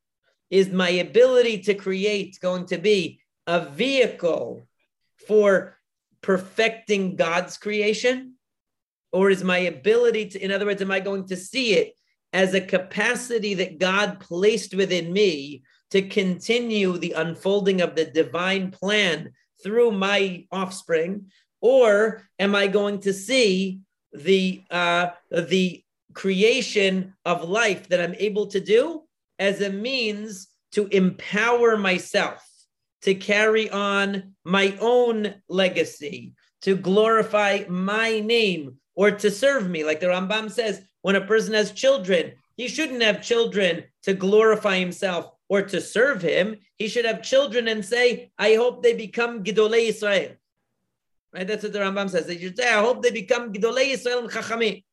is 0.51 0.69
my 0.69 0.89
ability 0.89 1.59
to 1.59 1.73
create 1.73 2.37
going 2.41 2.65
to 2.67 2.77
be 2.77 3.21
a 3.47 3.65
vehicle 3.65 4.67
for 5.27 5.77
perfecting 6.21 7.15
God's 7.15 7.57
creation? 7.57 8.35
Or 9.13 9.29
is 9.29 9.43
my 9.43 9.59
ability 9.59 10.27
to, 10.29 10.39
in 10.39 10.51
other 10.51 10.65
words, 10.65 10.81
am 10.81 10.91
I 10.91 10.99
going 10.99 11.25
to 11.27 11.35
see 11.35 11.73
it 11.73 11.95
as 12.33 12.53
a 12.53 12.61
capacity 12.61 13.55
that 13.55 13.79
God 13.79 14.19
placed 14.19 14.73
within 14.75 15.11
me 15.11 15.63
to 15.91 16.01
continue 16.01 16.97
the 16.97 17.13
unfolding 17.13 17.81
of 17.81 17.95
the 17.95 18.05
divine 18.05 18.71
plan 18.71 19.33
through 19.63 19.91
my 19.91 20.45
offspring, 20.51 21.25
or 21.59 22.27
am 22.39 22.55
I 22.55 22.67
going 22.67 22.99
to 23.01 23.13
see 23.13 23.81
the 24.13 24.63
uh, 24.71 25.09
the 25.29 25.83
creation 26.13 27.13
of 27.25 27.47
life 27.47 27.87
that 27.89 28.01
I'm 28.01 28.15
able 28.15 28.47
to 28.47 28.59
do 28.59 29.03
as 29.41 29.59
a 29.59 29.71
means 29.71 30.47
to 30.71 30.87
empower 30.87 31.75
myself 31.75 32.47
to 33.01 33.15
carry 33.15 33.67
on 33.71 34.35
my 34.43 34.77
own 34.79 35.33
legacy, 35.49 36.35
to 36.61 36.75
glorify 36.75 37.63
my 37.67 38.19
name, 38.19 38.77
or 38.93 39.09
to 39.09 39.31
serve 39.31 39.67
me. 39.67 39.83
Like 39.83 39.99
the 39.99 40.05
Rambam 40.05 40.51
says, 40.51 40.83
when 41.01 41.15
a 41.15 41.25
person 41.25 41.55
has 41.55 41.71
children, 41.71 42.33
he 42.55 42.67
shouldn't 42.67 43.01
have 43.01 43.23
children 43.23 43.85
to 44.03 44.13
glorify 44.13 44.77
himself 44.77 45.31
or 45.49 45.63
to 45.63 45.81
serve 45.81 46.21
him. 46.21 46.57
He 46.77 46.87
should 46.87 47.05
have 47.05 47.23
children 47.23 47.67
and 47.67 47.83
say, 47.83 48.31
I 48.37 48.53
hope 48.53 48.83
they 48.83 48.93
become 48.93 49.43
Gidolei 49.43 49.89
Israel. 49.89 50.33
Right? 51.33 51.47
That's 51.47 51.63
what 51.63 51.73
the 51.73 51.79
Rambam 51.79 52.11
says. 52.11 52.27
They 52.27 52.37
should 52.37 52.57
say, 52.57 52.71
I 52.71 52.81
hope 52.81 53.01
they 53.01 53.09
become 53.11 53.51
Gidolei 53.51 53.93
Israel 53.93 54.19
and 54.19 54.29
Chachamim. 54.29 54.83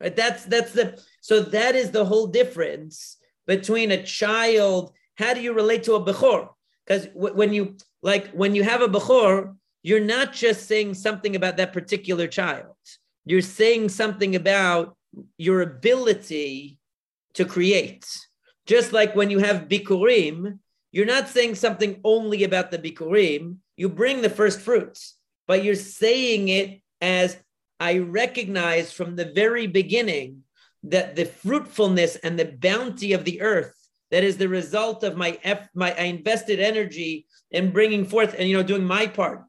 Right? 0.00 0.14
That's 0.14 0.44
that's 0.44 0.72
the 0.72 1.02
so 1.20 1.40
that 1.40 1.74
is 1.74 1.90
the 1.90 2.04
whole 2.04 2.28
difference 2.28 3.16
between 3.46 3.90
a 3.90 4.02
child. 4.02 4.92
How 5.16 5.34
do 5.34 5.40
you 5.40 5.52
relate 5.52 5.84
to 5.84 5.94
a 5.94 6.04
bechor? 6.04 6.48
Because 6.86 7.06
w- 7.08 7.34
when 7.34 7.52
you 7.52 7.76
like 8.02 8.30
when 8.30 8.54
you 8.54 8.62
have 8.62 8.82
a 8.82 8.88
bechor, 8.88 9.54
you're 9.82 10.00
not 10.00 10.32
just 10.32 10.66
saying 10.66 10.94
something 10.94 11.36
about 11.36 11.56
that 11.56 11.72
particular 11.72 12.26
child. 12.26 12.74
You're 13.24 13.42
saying 13.42 13.88
something 13.90 14.36
about 14.36 14.96
your 15.38 15.62
ability 15.62 16.78
to 17.34 17.44
create. 17.44 18.06
Just 18.66 18.92
like 18.92 19.14
when 19.14 19.30
you 19.30 19.38
have 19.38 19.68
bikurim, 19.68 20.58
you're 20.92 21.06
not 21.06 21.28
saying 21.28 21.56
something 21.56 22.00
only 22.04 22.44
about 22.44 22.70
the 22.70 22.78
bikurim. 22.78 23.56
You 23.76 23.88
bring 23.88 24.22
the 24.22 24.30
first 24.30 24.60
fruits, 24.60 25.16
but 25.46 25.64
you're 25.64 25.74
saying 25.74 26.48
it 26.48 26.80
as 27.00 27.36
I 27.80 27.98
recognize 27.98 28.92
from 28.92 29.16
the 29.16 29.32
very 29.34 29.66
beginning 29.66 30.41
that 30.84 31.16
the 31.16 31.24
fruitfulness 31.24 32.16
and 32.16 32.38
the 32.38 32.56
bounty 32.60 33.12
of 33.12 33.24
the 33.24 33.40
earth 33.40 33.74
that 34.10 34.24
is 34.24 34.36
the 34.36 34.48
result 34.48 35.04
of 35.04 35.16
my 35.16 35.38
F, 35.42 35.68
my 35.74 35.94
I 35.98 36.04
invested 36.04 36.60
energy 36.60 37.26
in 37.50 37.72
bringing 37.72 38.04
forth 38.04 38.34
and 38.38 38.48
you 38.48 38.56
know 38.56 38.62
doing 38.62 38.84
my 38.84 39.06
part 39.06 39.42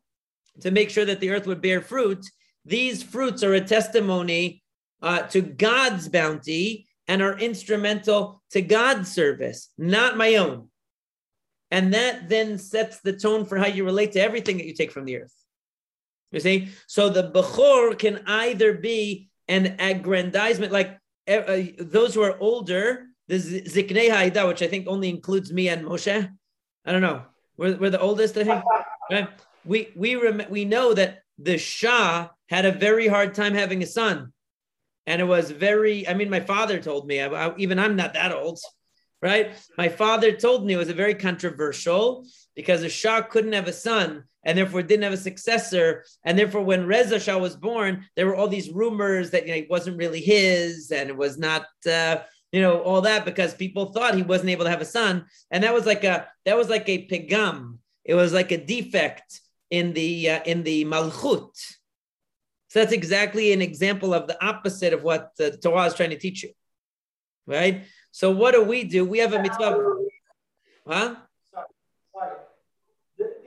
to 0.62 0.72
make 0.72 0.90
sure 0.90 1.06
that 1.06 1.20
the 1.20 1.32
earth 1.32 1.48
would 1.48 1.62
bear 1.62 1.82
fruit. 1.82 2.26
These 2.66 3.04
fruits 3.04 3.44
are 3.44 3.54
a 3.54 3.62
testimony 3.62 4.64
uh, 5.02 5.24
to 5.24 5.42
God's 5.42 6.08
bounty 6.08 6.88
and 7.08 7.22
are 7.22 7.38
instrumental 7.38 8.42
to 8.52 8.62
God's 8.62 9.12
service, 9.12 9.70
not 9.78 10.16
my 10.16 10.36
own. 10.36 10.70
And 11.70 11.94
that 11.94 12.30
then 12.30 12.58
sets 12.58 13.02
the 13.02 13.14
tone 13.14 13.46
for 13.46 13.58
how 13.58 13.68
you 13.68 13.84
relate 13.84 14.14
to 14.14 14.22
everything 14.22 14.58
that 14.58 14.66
you 14.66 14.74
take 14.74 14.92
from 14.92 15.06
the 15.06 15.18
earth. 15.18 15.34
You 16.32 16.40
see? 16.40 16.70
So 16.88 17.10
the 17.10 17.32
Bechor 17.32 17.98
can 17.98 18.24
either 18.28 18.74
be 18.74 19.30
an 19.48 19.76
aggrandizement, 19.80 20.72
like 20.72 20.98
Uh, 21.28 21.64
those 21.80 22.14
who 22.14 22.22
are 22.22 22.38
older, 22.40 23.06
the 23.28 23.36
Ziknei 23.36 24.10
Haida, 24.12 24.46
which 24.48 24.62
I 24.62 24.68
think 24.68 24.88
only 24.88 25.10
includes 25.10 25.54
me 25.54 25.70
and 25.70 25.86
Moshe. 25.86 26.30
I 26.86 26.92
don't 26.92 27.02
know. 27.02 27.24
We're, 27.58 27.78
we're 27.78 27.90
the 27.90 28.02
oldest, 28.02 28.38
I 28.38 28.44
think. 28.44 28.64
Right? 29.12 29.30
We 29.66 29.92
we 29.96 30.16
rem- 30.16 30.50
we 30.50 30.66
know 30.66 30.94
that 30.94 31.20
the 31.38 31.58
Shah 31.58 32.30
had 32.50 32.66
a 32.66 32.72
very 32.72 33.08
hard 33.08 33.34
time 33.34 33.54
having 33.54 33.82
a 33.82 33.86
son, 33.86 34.34
and 35.06 35.22
it 35.22 35.26
was 35.26 35.52
very. 35.52 36.08
I 36.08 36.14
mean, 36.14 36.30
my 36.30 36.42
father 36.42 36.80
told 36.80 37.08
me. 37.08 37.22
I, 37.22 37.28
I, 37.28 37.56
even 37.58 37.80
I'm 37.80 37.96
not 37.96 38.14
that 38.16 38.34
old, 38.34 38.60
right? 39.24 39.52
My 39.78 39.88
father 39.88 40.34
told 40.34 40.66
me 40.66 40.74
it 40.74 40.78
was 40.78 40.90
a 40.90 40.94
very 40.94 41.16
controversial 41.16 42.28
because 42.56 42.82
the 42.82 42.90
Shah 42.90 43.22
couldn't 43.22 43.54
have 43.54 43.70
a 43.70 43.74
son, 43.74 44.26
and 44.46 44.58
therefore 44.58 44.84
didn't 44.84 45.04
have 45.04 45.14
a 45.14 45.18
successor. 45.18 46.04
And 46.26 46.38
therefore, 46.38 46.62
when 46.62 46.86
Reza 46.86 47.20
Shah 47.20 47.38
was 47.38 47.56
born, 47.56 48.06
there 48.16 48.28
were 48.28 48.36
all 48.36 48.50
these 48.50 48.70
rumors 48.70 49.32
that 49.32 49.48
you 49.48 49.54
know, 49.54 49.60
it 49.60 49.70
wasn't 49.70 49.98
really 49.98 50.20
his, 50.20 50.92
and 50.92 51.10
it 51.10 51.18
was 51.18 51.40
not. 51.40 51.66
Uh, 51.90 52.18
you 52.52 52.62
know 52.62 52.82
all 52.82 53.02
that 53.02 53.26
because 53.26 53.56
people 53.56 53.86
thought 53.88 54.14
he 54.14 54.22
wasn't 54.22 54.52
able 54.52 54.64
to 54.64 54.70
have 54.70 54.80
a 54.80 54.86
son 54.86 55.26
and 55.50 55.64
that 55.64 55.74
was 55.74 55.88
like 55.88 56.04
a 56.04 56.28
that 56.46 56.56
was 56.56 56.70
like 56.70 56.88
a 56.88 57.08
pigam 57.08 57.80
it 58.06 58.14
was 58.14 58.32
like 58.32 58.52
a 58.52 58.64
defect 58.64 59.42
in 59.72 59.92
the 59.94 60.30
uh, 60.30 60.40
in 60.46 60.62
the 60.62 60.86
malchut 60.86 61.50
so 62.68 62.80
that's 62.80 62.92
exactly 62.92 63.54
an 63.54 63.62
example 63.64 64.14
of 64.14 64.28
the 64.28 64.38
opposite 64.46 64.94
of 64.94 65.02
what 65.02 65.32
the 65.40 65.58
torah 65.58 65.88
is 65.88 65.96
trying 65.96 66.12
to 66.12 66.20
teach 66.20 66.44
you 66.44 66.52
right 67.48 67.86
so 68.20 68.26
what 68.30 68.52
do 68.54 68.62
we 68.64 68.84
do 68.96 69.04
we 69.04 69.18
have 69.24 69.34
a 69.34 69.42
mitzvah 69.42 69.72
huh 70.88 71.16
sorry, 71.52 71.68
sorry. 72.14 72.38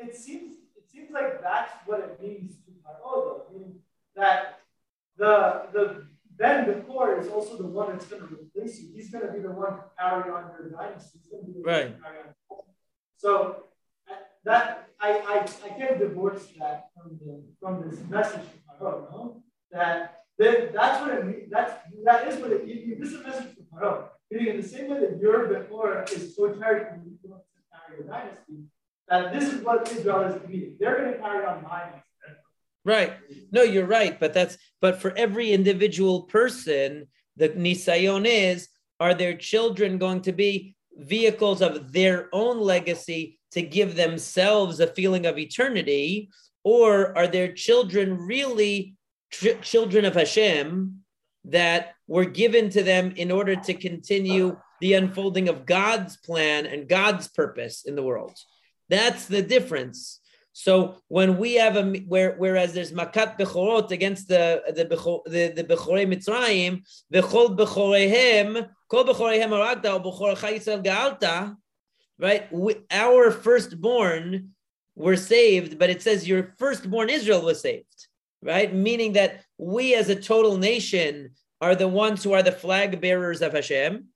it 0.04 0.14
seems 0.24 0.48
it 0.76 0.84
seems 0.92 1.10
like 1.18 1.40
that's 1.40 1.72
what 1.86 2.00
it 2.00 2.12
means 2.22 2.56
to 2.64 2.70
paro 2.84 3.42
meaning 3.52 3.74
that 4.14 4.60
the 5.16 5.34
the 5.72 5.84
then 6.38 6.66
the 6.66 6.74
core 6.82 7.18
is 7.18 7.28
also 7.28 7.56
the 7.56 7.66
one 7.66 7.92
that's 7.92 8.06
going 8.06 8.28
to 8.28 8.34
replace 8.34 8.80
you. 8.80 8.90
He's 8.94 9.10
going 9.10 9.26
to 9.26 9.32
be 9.32 9.40
the 9.40 9.50
one 9.50 9.72
to 9.72 9.84
carry 9.98 10.30
on 10.30 10.50
your 10.52 10.70
dynasty. 10.70 11.20
right. 11.64 11.96
So 13.16 13.64
that 14.44 14.90
I, 15.00 15.10
I 15.10 15.36
I 15.64 15.68
can't 15.78 15.98
divorce 15.98 16.46
that 16.58 16.90
from 16.94 17.18
the 17.20 17.42
from 17.60 17.88
this 17.88 17.98
message 18.08 18.46
from 18.66 18.86
Paro, 18.86 19.10
no? 19.10 19.42
That 19.72 20.24
then 20.38 20.70
that's 20.74 21.00
what 21.00 21.14
it 21.14 21.26
means. 21.26 21.50
That's 21.50 21.72
that 22.04 22.28
is 22.28 22.40
what 22.40 22.52
it 22.52 22.66
means. 22.66 23.00
This 23.00 23.12
is 23.12 23.20
a 23.20 23.22
message 23.22 23.54
from 23.54 23.66
Paro. 23.72 24.04
Meaning 24.30 24.54
in 24.54 24.60
the 24.60 24.68
same 24.68 24.90
way 24.90 25.00
that 25.00 25.20
your 25.20 25.46
before 25.46 26.04
is 26.12 26.34
so 26.34 26.46
you 26.46 26.52
to 26.52 26.58
carry 26.60 26.82
your 27.96 28.06
dynasty, 28.08 28.64
that 29.08 29.32
this 29.32 29.52
is 29.52 29.62
what 29.62 29.90
Israel 29.92 30.22
is 30.24 30.48
meaning. 30.48 30.76
They're 30.80 30.96
going 30.96 31.12
to 31.12 31.18
carry 31.18 31.46
on 31.46 31.62
my 31.62 32.02
Right. 32.84 33.14
No, 33.50 33.62
you're 33.62 33.86
right. 33.86 34.18
But 34.18 34.32
that's 34.32 34.56
but 34.80 35.02
for 35.02 35.16
every 35.16 35.50
individual 35.52 36.22
person, 36.22 37.08
the 37.36 37.48
nisayon 37.48 38.26
is 38.26 38.68
are 39.00 39.12
their 39.12 39.36
children 39.36 39.98
going 39.98 40.22
to 40.22 40.32
be 40.32 40.76
vehicles 40.96 41.62
of 41.62 41.92
their 41.92 42.28
own 42.32 42.60
legacy 42.60 43.38
to 43.50 43.62
give 43.62 43.96
themselves 43.96 44.78
a 44.78 44.86
feeling 44.86 45.26
of 45.26 45.36
eternity, 45.36 46.30
or 46.62 47.16
are 47.18 47.26
their 47.26 47.52
children 47.52 48.16
really 48.16 48.94
tr- 49.32 49.60
children 49.62 50.04
of 50.04 50.14
Hashem 50.14 51.02
that 51.46 51.94
were 52.06 52.24
given 52.24 52.70
to 52.70 52.82
them 52.82 53.12
in 53.16 53.30
order 53.30 53.56
to 53.56 53.74
continue 53.74 54.56
the 54.80 54.94
unfolding 54.94 55.48
of 55.48 55.66
God's 55.66 56.16
plan 56.18 56.66
and 56.66 56.88
God's 56.88 57.28
purpose 57.28 57.84
in 57.84 57.96
the 57.96 58.02
world? 58.02 58.36
That's 58.88 59.26
the 59.26 59.42
difference. 59.42 60.20
So 60.52 60.96
when 61.08 61.36
we 61.36 61.54
have 61.56 61.76
a 61.76 61.84
where 62.08 62.34
whereas 62.38 62.72
there's 62.72 62.90
makat 62.90 63.38
bechorot 63.38 63.90
against 63.90 64.28
the 64.28 64.62
the 64.68 64.84
the 65.26 65.52
the 65.54 65.64
bechorei 65.64 66.06
Mitzrayim, 66.06 66.82
v'chol 67.12 67.56
bechorehem 67.58 68.66
kol 68.88 69.04
bechorehem 69.04 69.50
aragta 69.50 69.94
or 69.94 70.00
bechorecha 70.00 70.54
Yisrael 70.54 70.82
gaalta, 70.82 71.54
right? 72.18 72.50
We, 72.50 72.76
our 72.90 73.30
firstborn 73.30 74.52
were 74.94 75.16
saved, 75.16 75.78
but 75.78 75.90
it 75.90 76.00
says 76.00 76.26
your 76.26 76.54
firstborn 76.58 77.10
Israel 77.10 77.42
was 77.42 77.60
saved, 77.60 78.06
right? 78.42 78.74
Meaning 78.74 79.12
that 79.12 79.42
we 79.58 79.94
as 79.94 80.08
a 80.08 80.16
total 80.16 80.56
nation 80.58 81.30
are 81.60 81.74
the 81.74 81.88
ones 81.88 82.22
who 82.22 82.32
are 82.32 82.42
the 82.42 82.52
flag 82.52 83.00
bearers 83.00 83.42
of 83.42 83.52
Hashem. 83.52 84.06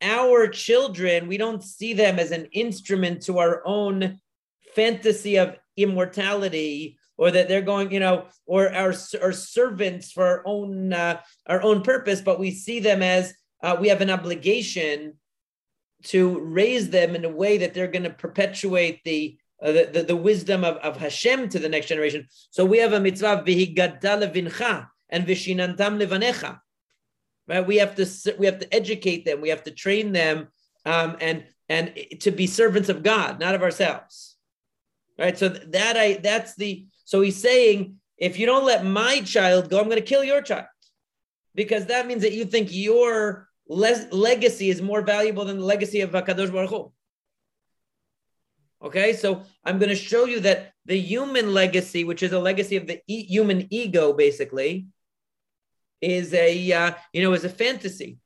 Our 0.00 0.48
children, 0.48 1.28
we 1.28 1.38
don't 1.38 1.62
see 1.62 1.92
them 1.92 2.18
as 2.18 2.30
an 2.30 2.46
instrument 2.52 3.22
to 3.22 3.38
our 3.38 3.62
own 3.64 4.20
fantasy 4.74 5.36
of 5.36 5.56
immortality 5.76 6.98
or 7.16 7.32
that 7.32 7.48
they're 7.48 7.62
going, 7.62 7.92
you 7.92 8.00
know, 8.00 8.26
or 8.46 8.72
our, 8.72 8.94
our 9.20 9.32
servants 9.32 10.12
for 10.12 10.24
our 10.24 10.42
own 10.46 10.92
uh, 10.92 11.20
our 11.46 11.60
own 11.62 11.82
purpose, 11.82 12.20
but 12.20 12.38
we 12.38 12.52
see 12.52 12.78
them 12.78 13.02
as 13.02 13.34
uh, 13.62 13.76
we 13.80 13.88
have 13.88 14.00
an 14.00 14.10
obligation 14.10 15.14
to 16.04 16.38
raise 16.40 16.90
them 16.90 17.16
in 17.16 17.24
a 17.24 17.28
way 17.28 17.58
that 17.58 17.74
they're 17.74 17.88
going 17.88 18.04
to 18.04 18.10
perpetuate 18.10 19.02
the, 19.02 19.36
uh, 19.60 19.72
the, 19.72 19.90
the, 19.92 20.02
the 20.04 20.16
wisdom 20.16 20.62
of, 20.62 20.76
of 20.76 20.96
Hashem 20.96 21.48
to 21.48 21.58
the 21.58 21.68
next 21.68 21.86
generation. 21.86 22.28
So 22.50 22.64
we 22.64 22.78
have 22.78 22.92
a 22.92 23.00
mitzvah 23.00 23.42
levincha 23.44 24.86
and 25.10 25.26
vishinantam 25.26 26.00
levanecha. 26.00 26.60
Right? 27.46 27.66
We 27.66 27.76
have 27.76 27.94
to 27.96 28.36
we 28.38 28.46
have 28.46 28.58
to 28.58 28.74
educate 28.74 29.24
them. 29.24 29.40
We 29.40 29.48
have 29.48 29.64
to 29.64 29.70
train 29.70 30.12
them 30.12 30.48
um, 30.84 31.16
and 31.20 31.44
and 31.68 31.92
to 32.20 32.30
be 32.30 32.46
servants 32.46 32.88
of 32.88 33.02
God, 33.02 33.40
not 33.40 33.54
of 33.54 33.62
ourselves 33.62 34.38
right? 35.18 35.36
So 35.36 35.48
that 35.48 35.96
I 35.96 36.14
that's 36.14 36.54
the 36.54 36.86
so 37.04 37.20
he's 37.20 37.40
saying 37.40 37.96
if 38.16 38.38
you 38.38 38.46
don't 38.46 38.64
let 38.64 38.84
my 38.84 39.20
child 39.20 39.68
go, 39.68 39.78
I'm 39.78 39.84
going 39.84 39.96
to 39.96 40.02
kill 40.02 40.24
your 40.24 40.42
child 40.42 40.66
because 41.54 41.86
that 41.86 42.06
means 42.06 42.22
that 42.22 42.32
you 42.32 42.44
think 42.44 42.68
your 42.70 43.48
le- 43.68 44.08
legacy 44.10 44.70
is 44.70 44.80
more 44.80 45.02
valuable 45.02 45.44
than 45.44 45.58
the 45.58 45.64
legacy 45.64 46.00
of 46.00 46.10
Hakadosh 46.10 46.52
Baruch 46.52 46.70
Hu. 46.70 46.92
Okay, 48.80 49.12
so 49.12 49.42
I'm 49.64 49.78
going 49.78 49.88
to 49.88 49.96
show 49.96 50.24
you 50.24 50.40
that 50.40 50.72
the 50.84 50.96
human 50.98 51.52
legacy, 51.52 52.04
which 52.04 52.22
is 52.22 52.32
a 52.32 52.38
legacy 52.38 52.76
of 52.76 52.86
the 52.86 53.00
e- 53.08 53.24
human 53.24 53.66
ego, 53.70 54.12
basically, 54.12 54.86
is 56.00 56.34
a 56.34 56.72
uh, 56.72 56.92
you 57.12 57.22
know 57.22 57.32
is 57.32 57.44
a 57.44 57.48
fantasy. 57.48 58.18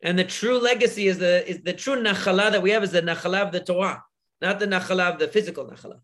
And 0.00 0.18
the 0.18 0.24
true 0.24 0.58
legacy 0.58 1.08
is 1.08 1.18
the 1.18 1.48
is 1.48 1.62
the 1.62 1.72
true 1.72 1.96
nachala 1.96 2.52
that 2.52 2.62
we 2.62 2.70
have 2.70 2.84
is 2.84 2.92
the 2.92 3.02
nachala 3.02 3.42
of 3.46 3.52
the 3.52 3.60
Torah, 3.60 4.04
not 4.40 4.60
the 4.60 4.66
nachala 4.66 5.12
of 5.12 5.18
the 5.18 5.28
physical 5.28 5.66
nachala, 5.66 6.00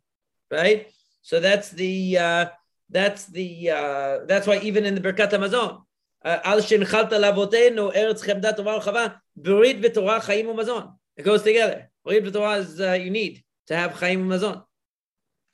right? 0.51 0.89
So 1.23 1.41
that's 1.41 1.71
the 1.71 2.19
uh, 2.19 2.47
that's 2.91 3.27
the 3.27 3.71
uh, 3.71 4.19
that's 4.27 4.47
why 4.47 4.59
even 4.61 4.85
in 4.85 4.95
the 4.95 5.01
Birkat 5.01 5.31
Hamazon, 5.31 5.83
uh, 6.25 6.39
al 6.45 6.59
shenchalta 6.59 7.13
lavotenu 7.13 7.95
eretz 7.95 8.25
chemda 8.25 8.57
tova 8.57 8.83
chava 8.83 9.21
berit 9.41 9.81
v'torah 9.83 10.23
chaim 10.23 10.47
u'mazon. 10.47 10.95
It 11.17 11.23
goes 11.23 11.43
together. 11.43 11.91
Berit 12.07 12.27
v'torah 12.27 12.59
is 12.59 12.81
uh, 12.81 12.93
you 12.93 13.11
need 13.11 13.45
to 13.69 13.77
have 13.77 13.93
chaim 13.93 14.29
u'mazon. 14.29 14.65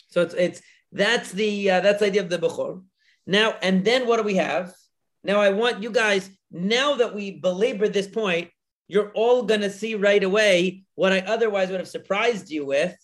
So 0.09 0.23
it's 0.23 0.35
it's 0.35 0.63
that's 0.93 1.31
the 1.33 1.71
uh, 1.71 1.81
that's 1.81 2.01
the 2.01 2.07
idea 2.07 2.23
of 2.23 2.31
the 2.31 2.39
bechor. 2.39 2.83
Now 3.27 3.55
and 3.63 3.85
then 3.85 4.07
what 4.07 4.17
do 4.17 4.23
we 4.23 4.37
have? 4.37 4.75
Now 5.25 5.41
I 5.41 5.51
want 5.51 5.83
you 5.83 5.91
guys 5.91 6.31
now 6.51 6.97
that 6.97 7.15
we 7.15 7.39
belabored 7.39 7.93
this 7.93 8.09
point, 8.09 8.51
you're 8.89 9.13
all 9.13 9.45
going 9.45 9.61
to 9.61 9.71
see 9.71 9.95
right 9.95 10.23
away 10.23 10.85
what 10.95 11.13
I 11.13 11.21
otherwise 11.21 11.71
would 11.71 11.81
have 11.81 11.89
surprised 11.89 12.51
you 12.51 12.67
with, 12.67 12.97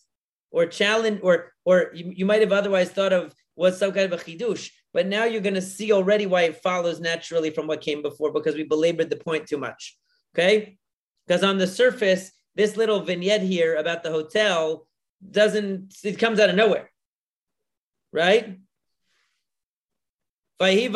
or 0.51 0.67
challenge, 0.67 1.21
or 1.23 1.53
or 1.65 1.91
you, 1.95 2.13
you 2.17 2.27
might 2.27 2.41
have 2.41 2.53
otherwise 2.53 2.91
thought 2.91 3.13
of 3.13 3.35
was 3.55 3.79
some 3.79 3.93
kind 3.93 4.13
of 4.13 4.21
a 4.21 4.23
chidush. 4.23 4.71
But 4.93 5.07
now 5.07 5.25
you're 5.25 5.43
going 5.43 5.55
to 5.55 5.63
see 5.63 5.93
already 5.93 6.27
why 6.27 6.43
it 6.43 6.63
follows 6.63 7.01
naturally 7.01 7.51
from 7.51 7.67
what 7.67 7.81
came 7.83 8.03
before 8.03 8.33
because 8.33 8.55
we 8.55 8.65
belabored 8.65 9.11
the 9.11 9.17
point 9.17 9.47
too 9.47 9.59
much. 9.59 9.97
Okay, 10.35 10.79
because 11.27 11.45
on 11.45 11.59
the 11.59 11.67
surface, 11.67 12.33
this 12.55 12.77
little 12.77 13.01
vignette 13.01 13.43
here 13.43 13.77
about 13.77 14.03
the 14.03 14.11
hotel 14.11 14.89
doesn't 15.31 15.95
it 16.03 16.19
comes 16.19 16.41
out 16.41 16.51
of 16.51 16.57
nowhere, 16.57 16.91
right? 18.13 18.59
They 20.59 20.89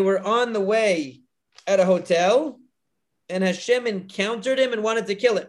were 0.00 0.20
on 0.20 0.52
the 0.52 0.60
way 0.60 1.20
at 1.66 1.80
a 1.80 1.84
hotel, 1.84 2.60
and 3.28 3.44
Hashem 3.44 3.86
encountered 3.86 4.58
him 4.58 4.72
and 4.72 4.82
wanted 4.82 5.06
to 5.06 5.14
kill 5.14 5.36
him. 5.36 5.48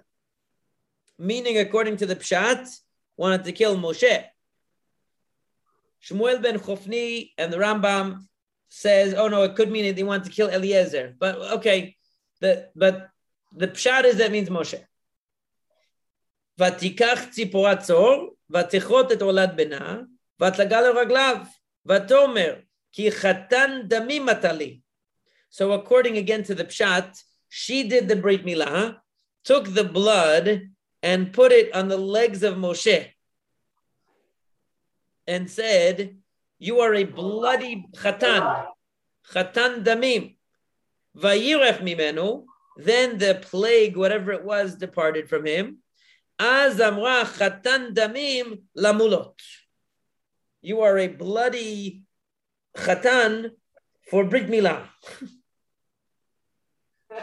Meaning, 1.18 1.58
according 1.60 1.98
to 1.98 2.06
the 2.06 2.16
Pshat, 2.16 2.68
wanted 3.16 3.44
to 3.46 3.52
kill 3.52 3.78
Moshe. 3.78 4.26
Shmuel 6.04 6.42
ben 6.42 6.58
Chofni 6.60 7.32
and 7.38 7.54
the 7.54 7.58
Rambam 7.58 8.26
says, 8.70 9.14
oh 9.14 9.28
no, 9.28 9.44
it 9.44 9.56
could 9.56 9.72
mean 9.72 9.86
that 9.86 9.96
they 9.96 10.04
want 10.04 10.26
to 10.26 10.32
kill 10.32 10.50
Eliezer. 10.50 11.16
But 11.20 11.36
okay, 11.58 11.96
the, 12.40 12.70
but 12.76 13.10
the 13.56 13.68
Pshat 13.68 14.06
is 14.06 14.18
that 14.18 14.32
means 14.32 14.50
Moshe. 14.50 14.84
ותיקח 16.61 17.21
ציפורת 17.31 17.79
צור, 17.79 18.37
ותכרות 18.51 19.13
את 19.13 19.23
עולת 19.23 19.57
בנה, 19.57 20.01
ותגע 20.43 20.81
לרגליו, 20.81 21.37
ותאמר, 21.87 22.55
כי 22.93 23.13
חתן 23.13 23.81
דמים 23.85 24.31
אתה 24.31 24.53
לי. 24.53 24.81
So 25.51 25.73
according 25.73 26.17
again 26.17 26.43
to 26.45 26.55
the 26.55 26.65
pshat, 26.65 27.23
she 27.49 27.89
did 27.89 28.09
the 28.09 28.17
brit 28.17 28.45
milah, 28.45 28.97
took 29.45 29.75
the 29.75 29.85
blood 29.85 30.69
and 31.03 31.33
put 31.33 31.53
it 31.53 31.75
on 31.75 31.89
the 31.89 31.97
legs 31.97 32.43
of 32.43 32.57
Moshe 32.57 33.11
and 35.27 35.51
said, 35.51 36.17
you 36.59 36.81
are 36.81 36.95
a 36.95 37.05
bloody 37.05 37.87
chatan, 37.95 38.67
chatan 39.33 39.85
damim. 39.85 40.37
Vayiref 41.17 41.79
mimenu, 41.81 42.45
then 42.77 43.19
the 43.19 43.39
plague, 43.41 43.97
whatever 43.97 44.33
it 44.33 44.45
was, 44.45 44.75
departed 44.75 45.29
from 45.29 45.47
him. 45.47 45.79
Az 46.42 46.80
amra 46.80 47.24
chatan 47.38 47.94
damim 47.94 48.48
lamulot 48.76 49.38
you 50.62 50.82
are 50.82 50.98
a 50.98 51.08
bloody 51.08 52.04
chatan 52.78 53.52
for 54.10 54.24
Brit 54.26 54.48
Milah. 54.48 54.88
well, 57.10 57.22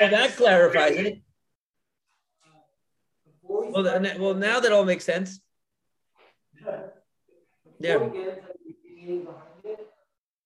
that 0.10 0.36
clarifies 0.36 0.96
it. 0.96 1.22
Well, 3.42 3.84
well, 4.18 4.34
now 4.34 4.60
that 4.60 4.72
all 4.72 4.84
makes 4.84 5.04
sense. 5.04 5.40
Yeah. 7.78 7.98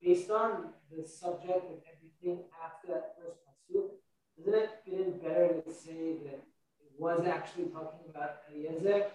based 0.02 0.30
on 0.30 0.72
the 0.90 1.06
subject 1.06 1.64
and 1.70 1.80
everything 1.92 2.44
after 2.64 2.88
that 2.88 3.16
first 3.18 3.38
pasuk, 3.44 3.90
doesn't 4.38 4.54
it 4.54 4.70
fit 4.84 5.22
better 5.22 5.62
to 5.66 5.72
say 5.74 6.16
that 6.24 6.34
it 6.34 6.55
was 6.98 7.26
actually 7.26 7.66
talking 7.66 8.08
about 8.08 8.38
Eliezer 8.50 9.06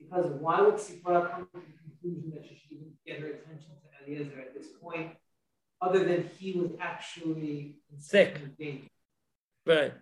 because 0.00 0.26
why 0.40 0.60
would 0.60 0.74
Sipora 0.74 1.30
come 1.30 1.48
to 1.54 1.60
the 1.60 1.72
conclusion 1.84 2.32
that 2.34 2.44
she 2.44 2.56
should 2.56 2.72
even 2.72 2.92
get 3.06 3.20
her 3.20 3.26
attention 3.26 3.70
to 3.70 4.12
Eliezer 4.12 4.40
at 4.40 4.54
this 4.54 4.66
point, 4.82 5.12
other 5.80 6.04
than 6.04 6.28
he 6.38 6.52
was 6.52 6.70
actually 6.80 7.76
sick? 7.98 8.36
Right. 9.66 9.94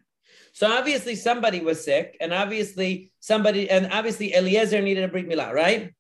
So 0.53 0.70
obviously 0.70 1.16
somebody 1.16 1.61
was 1.61 1.85
sick, 1.85 2.16
and 2.20 2.33
obviously 2.33 3.12
somebody, 3.20 3.70
and 3.70 3.93
obviously 3.93 4.35
Eliezer 4.35 4.81
needed 4.81 5.05
a 5.05 5.09
brit 5.09 5.28
milah, 5.28 5.53
right? 5.53 5.93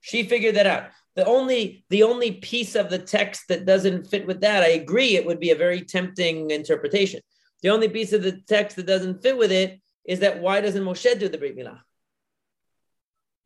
She 0.00 0.22
figured 0.22 0.56
that 0.56 0.66
out. 0.66 0.90
The 1.16 1.26
only 1.26 1.84
the 1.90 2.04
only 2.04 2.32
piece 2.32 2.74
of 2.74 2.88
the 2.88 2.98
text 2.98 3.48
that 3.48 3.66
doesn't 3.66 4.06
fit 4.06 4.26
with 4.26 4.40
that, 4.42 4.62
I 4.62 4.68
agree, 4.68 5.16
it 5.16 5.26
would 5.26 5.40
be 5.40 5.50
a 5.50 5.56
very 5.56 5.82
tempting 5.82 6.50
interpretation. 6.50 7.20
The 7.62 7.68
only 7.68 7.88
piece 7.88 8.12
of 8.12 8.22
the 8.22 8.32
text 8.32 8.76
that 8.76 8.86
doesn't 8.86 9.22
fit 9.22 9.36
with 9.36 9.52
it 9.52 9.80
is 10.04 10.20
that 10.20 10.40
why 10.40 10.60
doesn't 10.60 10.82
Moshe 10.82 11.18
do 11.18 11.28
the 11.28 11.38
Brit 11.38 11.56
Milah? 11.56 11.80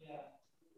Yeah. 0.01 0.17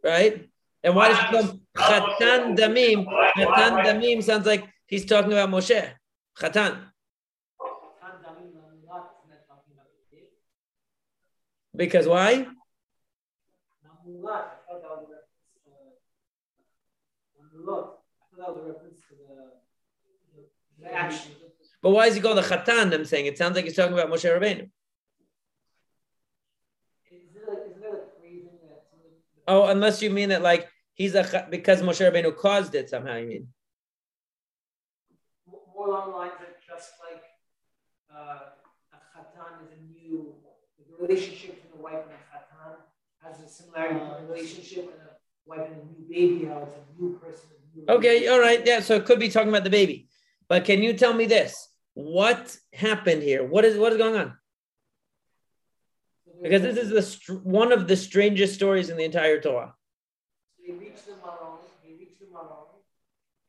Right? 0.03 0.49
And 0.83 0.95
why 0.95 1.09
does 1.09 1.19
it 1.19 1.31
come 1.31 1.61
Chatan 1.77 2.57
Damim? 2.57 3.07
Chatan 3.37 3.85
Damim 3.85 4.23
sounds 4.23 4.47
like 4.47 4.65
he's 4.87 5.05
talking 5.05 5.33
about 5.33 5.51
Moshe. 5.51 5.91
Chatan. 6.39 6.79
Because 11.75 12.09
why? 12.09 12.47
But 21.83 21.91
why 21.91 22.07
is 22.07 22.15
he 22.15 22.21
called 22.21 22.39
the 22.39 22.43
Chatan? 22.43 22.93
I'm 22.93 23.05
saying 23.05 23.27
it 23.27 23.39
sounds 23.39 23.55
like 23.55 23.65
he's 23.65 23.77
talking 23.77 23.93
about 23.93 24.11
Moshe 24.11 24.25
Rabbeinu. 24.25 24.69
Oh, 29.49 29.67
unless 29.67 30.03
you 30.03 30.11
mean 30.11 30.31
that 30.31 30.43
like 30.43 30.69
he's 30.95 31.15
a 31.15 31.47
because 31.51 31.81
Moshe 31.83 32.01
Rabbeinu 32.01 32.37
caused 32.37 32.75
it 32.75 32.91
somehow. 32.91 33.17
You 33.17 33.29
mean 33.29 33.49
more 35.77 35.89
along 35.89 36.11
the 36.11 36.17
lines 36.17 36.33
of 36.41 36.67
just 36.67 36.93
like 37.05 37.23
uh, 38.11 38.57
a 38.93 38.97
chatan 38.97 39.63
is 39.65 39.73
a 39.73 39.81
new 39.93 40.35
the 40.79 41.07
relationship 41.07 41.63
between 41.63 41.81
a 41.81 41.83
wife 41.83 42.05
and 42.05 42.13
a 42.13 42.23
chatan 42.33 42.77
has 43.23 43.41
a 43.41 43.49
similarity 43.49 44.01
to 44.01 44.17
a 44.17 44.27
relationship 44.27 44.85
and 44.85 45.01
a 45.03 45.17
wife 45.47 45.69
and 45.71 45.83
a 45.83 45.85
new 45.85 46.09
baby. 46.09 46.47
How 46.47 46.63
it's 46.67 46.75
a 46.75 47.01
new 47.03 47.19
person. 47.19 47.51
A 47.53 47.79
new 47.79 47.87
okay, 47.99 48.27
all 48.29 48.41
right, 48.41 48.67
yeah. 48.67 48.81
So 48.81 48.97
it 48.97 49.05
could 49.05 49.21
be 49.21 49.29
talking 49.29 49.51
about 49.51 49.65
the 49.65 49.71
baby, 49.71 50.09
but 50.49 50.65
can 50.65 50.83
you 50.83 50.93
tell 50.93 51.13
me 51.13 51.27
this? 51.27 51.69
What 51.95 52.57
happened 52.73 53.23
here? 53.23 53.45
What 53.45 53.65
is 53.65 53.79
what 53.79 53.93
is 53.93 53.99
going 53.99 54.17
on? 54.17 54.37
Because 56.43 56.63
this 56.63 56.77
is 56.77 56.91
the 56.91 57.35
one 57.37 57.73
of 57.73 57.89
the 57.89 57.97
strangest 57.97 58.55
stories 58.55 58.91
in 58.91 58.97
the 58.97 59.05
entire 59.05 59.41
Torah. 59.41 59.75
They 60.65 60.75
reach 60.75 61.05
the 61.07 61.17
Malon, 61.17 61.59
they 61.83 61.95
reach 61.95 62.19
the 62.21 62.27
Malon, 62.31 62.67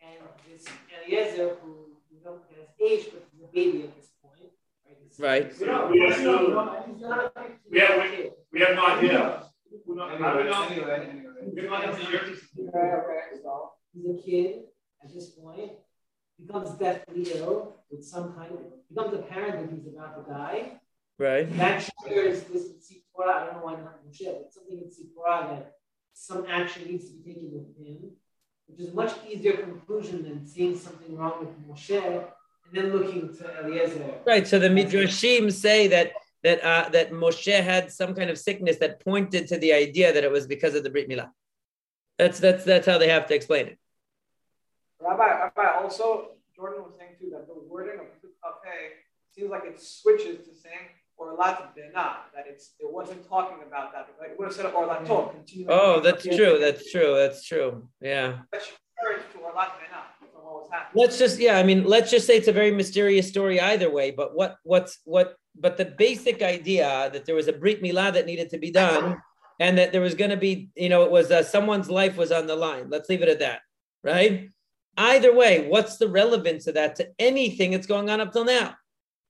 and 0.02 0.18
this 0.50 0.66
Eliezer, 1.06 1.58
who 1.62 1.98
you 2.10 2.24
know 2.24 2.40
has 2.56 2.70
age, 2.80 3.08
but 3.12 3.26
he's 3.34 3.44
a 3.44 3.48
baby 3.54 3.84
at 3.84 3.96
this 3.98 4.12
point. 4.22 4.52
Right. 5.20 5.44
right. 5.44 5.60
We, 5.60 5.66
don't, 5.66 5.92
we, 5.92 6.00
have, 6.00 6.20
we, 7.70 7.80
have, 7.80 8.02
we, 8.12 8.32
we 8.54 8.60
have 8.62 8.76
no 8.76 8.86
idea. 8.86 9.44
He's 13.94 14.06
a 14.06 14.22
kid 14.24 14.64
at 15.04 15.14
this 15.14 15.32
point, 15.32 15.72
becomes 16.46 16.72
deathly 16.78 17.32
ill 17.36 17.76
with 17.90 18.04
some 18.04 18.34
kind 18.34 18.52
of, 18.52 18.60
becomes 18.90 19.14
apparent 19.14 19.70
that 19.70 19.76
he's 19.76 19.88
about 19.88 20.26
to 20.26 20.32
die 20.32 20.80
Right. 21.20 21.52
That 21.58 21.90
triggers 22.04 22.44
this 22.44 22.70
Tzipora. 22.74 23.34
I 23.34 23.46
don't 23.46 23.54
know 23.56 23.62
why 23.64 23.72
not 23.74 24.06
Moshe, 24.06 24.26
but 24.26 24.54
something 24.54 24.78
in 24.78 24.86
Tzipora 24.86 25.50
that 25.50 25.74
some 26.14 26.46
action 26.48 26.86
needs 26.88 27.10
to 27.10 27.18
be 27.18 27.34
taken 27.34 27.52
with 27.52 27.76
him, 27.76 28.12
which 28.68 28.80
is 28.80 28.94
much 28.94 29.14
easier 29.28 29.58
conclusion 29.58 30.24
than 30.24 30.46
seeing 30.46 30.78
something 30.78 31.18
wrong 31.18 31.40
with 31.40 31.68
Moshe 31.68 32.00
and 32.00 32.26
then 32.72 32.92
looking 32.92 33.36
to 33.36 33.66
Eliezer. 33.66 34.20
Right. 34.28 34.48
So 34.48 34.60
the 34.60 34.70
Midrashim 34.70 35.52
say 35.52 35.88
that 35.88 36.12
that 36.44 36.64
uh, 36.64 36.90
that 36.90 37.12
Moshe 37.12 37.64
had 37.64 37.92
some 37.92 38.14
kind 38.14 38.30
of 38.30 38.38
sickness 38.38 38.78
that 38.78 39.00
pointed 39.00 39.48
to 39.48 39.58
the 39.58 39.74
idea 39.74 40.14
that 40.14 40.24
it 40.24 40.32
was 40.32 40.46
because 40.46 40.76
of 40.76 40.84
the 40.84 40.92
Brit 40.92 41.10
Milah. 41.10 41.32
That's 42.20 42.40
that's 42.40 42.64
that's 42.64 42.86
how 42.86 43.00
they 43.00 43.10
have 43.10 43.26
to 43.28 43.36
explain 43.36 43.68
it. 43.68 43.80
Rabbi, 45.02 45.28
Rabbi, 45.28 45.82
also 45.82 46.32
Jordan 46.56 46.84
was 46.84 46.94
saying 46.98 47.12
too 47.20 47.30
that 47.32 47.48
the 47.48 47.54
wording 47.70 48.00
of 48.00 48.08
okay 48.08 49.06
seems 49.32 49.52
like 49.52 49.64
it 49.66 49.80
switches 49.80 50.40
to 50.48 50.56
saying 50.56 50.90
or 51.18 51.34
lat 51.34 51.74
bena, 51.76 52.18
that 52.34 52.46
it's 52.48 52.72
it 52.80 52.92
wasn't 52.92 53.28
talking 53.28 53.58
about 53.68 53.92
that. 53.92 54.08
Like 54.20 54.32
it 54.32 54.40
would 54.40 54.46
have 54.46 54.54
said 54.54 54.66
or 54.68 54.88
lato. 54.88 55.34
Oh, 55.68 56.00
that's 56.00 56.24
true. 56.24 56.58
That's 56.60 56.92
true. 56.92 57.16
That's 57.16 57.44
true. 57.46 57.88
Yeah. 58.02 58.40
Let's 60.94 61.18
just 61.18 61.40
yeah, 61.40 61.58
I 61.58 61.64
mean, 61.64 61.84
let's 61.86 62.12
just 62.12 62.26
say 62.28 62.38
it's 62.38 62.48
a 62.48 62.54
very 62.54 62.72
mysterious 62.72 63.28
story 63.28 63.60
either 63.60 63.92
way. 63.92 64.12
But 64.12 64.36
what 64.36 64.58
what's 64.64 65.00
what? 65.06 65.36
But 65.60 65.78
the 65.78 65.86
basic 65.86 66.42
idea 66.42 67.10
that 67.12 67.26
there 67.26 67.36
was 67.36 67.48
a 67.48 67.54
brit 67.54 67.82
milah 67.82 68.14
that 68.14 68.26
needed 68.26 68.50
to 68.52 68.58
be 68.58 68.72
done, 68.72 69.22
and 69.60 69.78
that 69.78 69.92
there 69.92 70.02
was 70.02 70.14
going 70.14 70.30
to 70.30 70.38
be, 70.38 70.70
you 70.76 70.90
know, 70.90 71.04
it 71.04 71.12
was 71.12 71.32
uh, 71.32 71.44
someone's 71.44 71.90
life 71.90 72.16
was 72.16 72.32
on 72.32 72.46
the 72.46 72.56
line. 72.56 72.90
Let's 72.90 73.10
leave 73.10 73.22
it 73.22 73.30
at 73.30 73.40
that, 73.40 73.62
right? 74.04 74.50
Either 74.98 75.34
way, 75.34 75.68
what's 75.70 75.98
the 75.98 76.08
relevance 76.08 76.66
of 76.68 76.74
that 76.74 76.96
to 76.96 77.10
anything 77.20 77.72
that's 77.72 77.88
going 77.88 78.10
on 78.10 78.20
up 78.20 78.34
till 78.34 78.46
now? 78.46 78.76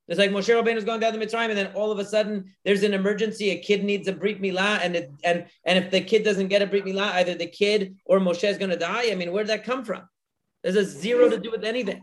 It's 0.07 0.17
like 0.17 0.31
Moshe 0.31 0.47
Rabbeinu 0.47 0.77
is 0.77 0.85
going 0.85 1.01
down 1.01 1.11
the 1.11 1.25
Mitzrayim, 1.25 1.49
and 1.49 1.57
then 1.57 1.73
all 1.73 1.91
of 1.91 1.99
a 1.99 2.05
sudden 2.05 2.53
there's 2.63 2.83
an 2.83 2.93
emergency. 2.93 3.49
A 3.49 3.59
kid 3.59 3.83
needs 3.83 4.07
a 4.07 4.13
brit 4.13 4.41
milah, 4.41 4.79
and 4.81 4.95
it, 4.95 5.11
and 5.23 5.47
and 5.65 5.83
if 5.83 5.91
the 5.91 5.99
kid 5.99 6.23
doesn't 6.23 6.47
get 6.47 6.61
a 6.61 6.65
brit 6.65 6.85
milah, 6.85 7.11
either 7.15 7.35
the 7.35 7.47
kid 7.47 7.97
or 8.05 8.19
Moshe 8.19 8.47
is 8.47 8.57
going 8.57 8.69
to 8.69 8.77
die. 8.77 9.11
I 9.11 9.15
mean, 9.15 9.33
where 9.33 9.43
did 9.43 9.49
that 9.49 9.65
come 9.65 9.83
from? 9.83 10.07
There's 10.63 10.77
a 10.77 10.85
zero 10.85 11.29
to 11.29 11.37
do 11.37 11.51
with 11.51 11.65
anything. 11.65 12.01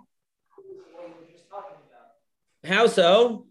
How 2.62 2.86
so? 2.86 3.46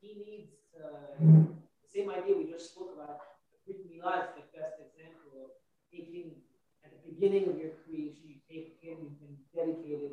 He 0.00 0.14
needs 0.14 0.50
uh, 0.76 1.18
the 1.20 1.88
same 1.92 2.10
idea 2.10 2.36
we 2.36 2.50
just 2.50 2.72
spoke 2.72 2.90
about. 2.94 3.20
Brit 3.66 3.86
milah 3.86 4.22
is 4.22 4.30
the 4.34 4.58
best 4.58 4.74
example 4.82 5.46
of 5.46 5.50
taking 5.92 6.32
at 6.84 6.90
the 6.90 7.10
beginning 7.10 7.48
of 7.48 7.58
your 7.58 7.70
creation, 7.86 8.22
you 8.26 8.36
take 8.50 8.74
a 8.78 8.86
kid, 8.86 8.98
you've 9.02 9.18
been 9.20 9.36
dedicated. 9.58 10.12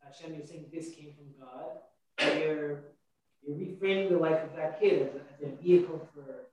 Uh, 0.00 0.08
Hashem, 0.08 0.34
you're 0.34 0.46
saying 0.46 0.66
this 0.72 0.94
came 0.94 1.12
from 1.12 1.28
God 1.38 1.82
you're 2.18 2.84
you're 3.46 3.56
reframing 3.56 4.10
the 4.10 4.18
life 4.18 4.42
of 4.42 4.56
that 4.56 4.80
kid 4.80 5.02
as 5.02 5.14
a, 5.14 5.46
as 5.46 5.52
a 5.52 5.62
vehicle 5.62 6.08
for 6.14 6.46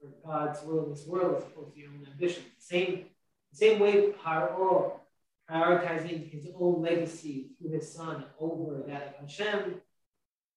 for 0.00 0.08
God's 0.26 0.62
will 0.62 0.84
in 0.84 0.90
this 0.90 1.06
world 1.06 1.36
as 1.36 1.42
opposed 1.44 1.74
to 1.74 1.80
your 1.80 1.90
own 1.90 2.06
ambition. 2.10 2.44
Same 2.58 3.06
same 3.52 3.80
way 3.80 4.12
Paro 4.24 4.92
prioritizing 5.50 6.30
his 6.30 6.46
own 6.58 6.80
legacy 6.80 7.50
through 7.58 7.72
his 7.72 7.92
son 7.92 8.24
over 8.38 8.82
that 8.86 9.16
of 9.18 9.28
Hashem, 9.28 9.80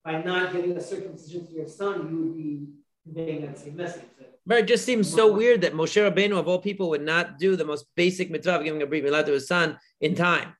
by 0.03 0.21
not 0.21 0.53
giving 0.53 0.77
a 0.77 0.81
circumcision 0.81 1.47
to 1.47 1.53
your 1.53 1.67
son, 1.67 2.07
you 2.11 2.17
would 2.17 2.37
be 2.37 2.67
conveying 3.03 3.41
that 3.41 3.57
same 3.57 3.75
message. 3.75 4.03
But 4.45 4.59
it 4.59 4.67
just 4.67 4.85
seems 4.85 5.11
so 5.11 5.31
weird 5.33 5.61
that 5.61 5.73
Moshe 5.73 5.99
Rabbeinu, 5.99 6.37
of 6.37 6.47
all 6.47 6.59
people, 6.59 6.89
would 6.89 7.01
not 7.01 7.39
do 7.39 7.55
the 7.55 7.65
most 7.65 7.87
basic 7.95 8.29
mitzvah 8.29 8.57
of 8.57 8.63
giving 8.63 8.83
a 8.83 8.85
brit 8.85 9.03
milah 9.03 9.25
to 9.25 9.31
his 9.31 9.47
son 9.47 9.79
in 9.99 10.13
time 10.13 10.53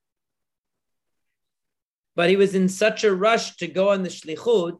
but 2.16 2.30
he 2.30 2.36
was 2.36 2.55
in 2.55 2.70
such 2.70 3.03
a 3.03 3.16
rush 3.16 3.57
to 3.57 3.68
go 3.68 3.89
on 3.89 4.03
the 4.03 4.09
shlichut 4.09 4.80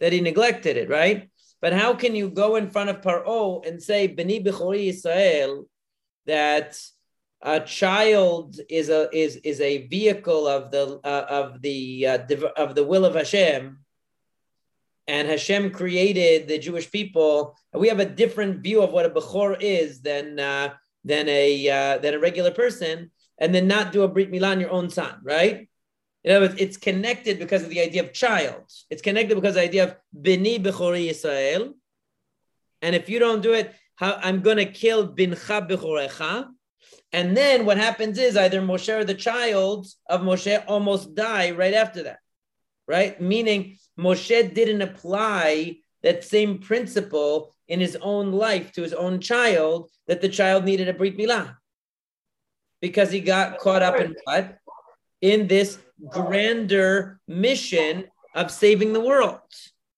that 0.00 0.12
he 0.12 0.20
neglected 0.20 0.76
it, 0.76 0.88
right? 0.88 1.30
But 1.60 1.74
how 1.74 1.94
can 1.94 2.14
you 2.14 2.30
go 2.30 2.56
in 2.56 2.70
front 2.70 2.90
of 2.90 3.02
Paro 3.02 3.66
and 3.66 3.82
say, 3.82 4.06
Beni 4.06 4.42
Bechori 4.42 4.88
Israel, 4.88 5.66
that 6.26 6.80
a 7.42 7.60
child 7.60 8.60
is 8.68 8.90
a 8.90 9.08
is 9.16 9.36
is 9.36 9.60
a 9.60 9.86
vehicle 9.86 10.46
of 10.46 10.70
the 10.70 11.00
uh, 11.04 11.26
of 11.28 11.62
the 11.62 12.06
uh, 12.06 12.18
of 12.56 12.74
the 12.74 12.84
will 12.84 13.04
of 13.04 13.14
Hashem, 13.14 13.78
and 15.08 15.28
Hashem 15.28 15.70
created 15.70 16.48
the 16.48 16.58
Jewish 16.58 16.90
people. 16.90 17.56
We 17.72 17.88
have 17.88 18.00
a 18.00 18.04
different 18.04 18.62
view 18.62 18.82
of 18.82 18.92
what 18.92 19.06
a 19.06 19.10
bechor 19.10 19.56
is 19.60 20.02
than 20.02 20.38
uh, 20.38 20.74
than 21.04 21.28
a 21.28 21.68
uh, 21.68 21.98
than 21.98 22.14
a 22.14 22.18
regular 22.18 22.50
person, 22.50 23.10
and 23.38 23.54
then 23.54 23.66
not 23.66 23.92
do 23.92 24.02
a 24.02 24.08
brit 24.08 24.30
milah 24.30 24.52
on 24.52 24.60
your 24.60 24.70
own 24.70 24.90
son, 24.90 25.20
right? 25.22 25.69
In 26.24 26.36
other 26.36 26.48
words, 26.48 26.60
it's 26.60 26.76
connected 26.76 27.38
because 27.38 27.62
of 27.62 27.70
the 27.70 27.80
idea 27.80 28.02
of 28.02 28.12
child. 28.12 28.64
It's 28.90 29.02
connected 29.02 29.34
because 29.34 29.50
of 29.50 29.62
the 29.62 29.62
idea 29.62 29.84
of 29.84 29.96
bini 30.20 30.58
bechori 30.58 31.08
Israel. 31.08 31.74
And 32.82 32.94
if 32.94 33.08
you 33.08 33.18
don't 33.18 33.42
do 33.42 33.54
it, 33.54 33.74
how, 33.96 34.18
I'm 34.22 34.40
going 34.40 34.58
to 34.58 34.66
kill 34.66 35.14
bincha 35.14 35.68
bechorecha. 35.68 36.48
And 37.12 37.36
then 37.36 37.66
what 37.66 37.76
happens 37.76 38.18
is 38.18 38.36
either 38.36 38.60
Moshe 38.60 38.88
or 38.88 39.04
the 39.04 39.14
child 39.14 39.86
of 40.08 40.20
Moshe 40.20 40.62
almost 40.68 41.14
die 41.14 41.50
right 41.50 41.74
after 41.74 42.04
that, 42.04 42.18
right? 42.86 43.20
Meaning 43.20 43.78
Moshe 43.98 44.54
didn't 44.54 44.82
apply 44.82 45.78
that 46.02 46.24
same 46.24 46.58
principle 46.58 47.54
in 47.68 47.80
his 47.80 47.96
own 48.00 48.32
life 48.32 48.72
to 48.72 48.82
his 48.82 48.94
own 48.94 49.20
child 49.20 49.90
that 50.06 50.20
the 50.20 50.28
child 50.28 50.64
needed 50.64 50.88
a 50.88 50.94
brit 50.94 51.16
milah 51.16 51.56
because 52.80 53.10
he 53.10 53.20
got 53.20 53.58
caught 53.58 53.82
up 53.82 54.00
in 54.00 54.16
what? 54.24 54.58
In 55.20 55.46
this 55.46 55.78
grander 56.08 57.20
mission 57.28 58.04
of 58.34 58.50
saving 58.50 58.92
the 58.92 59.00
world. 59.00 59.40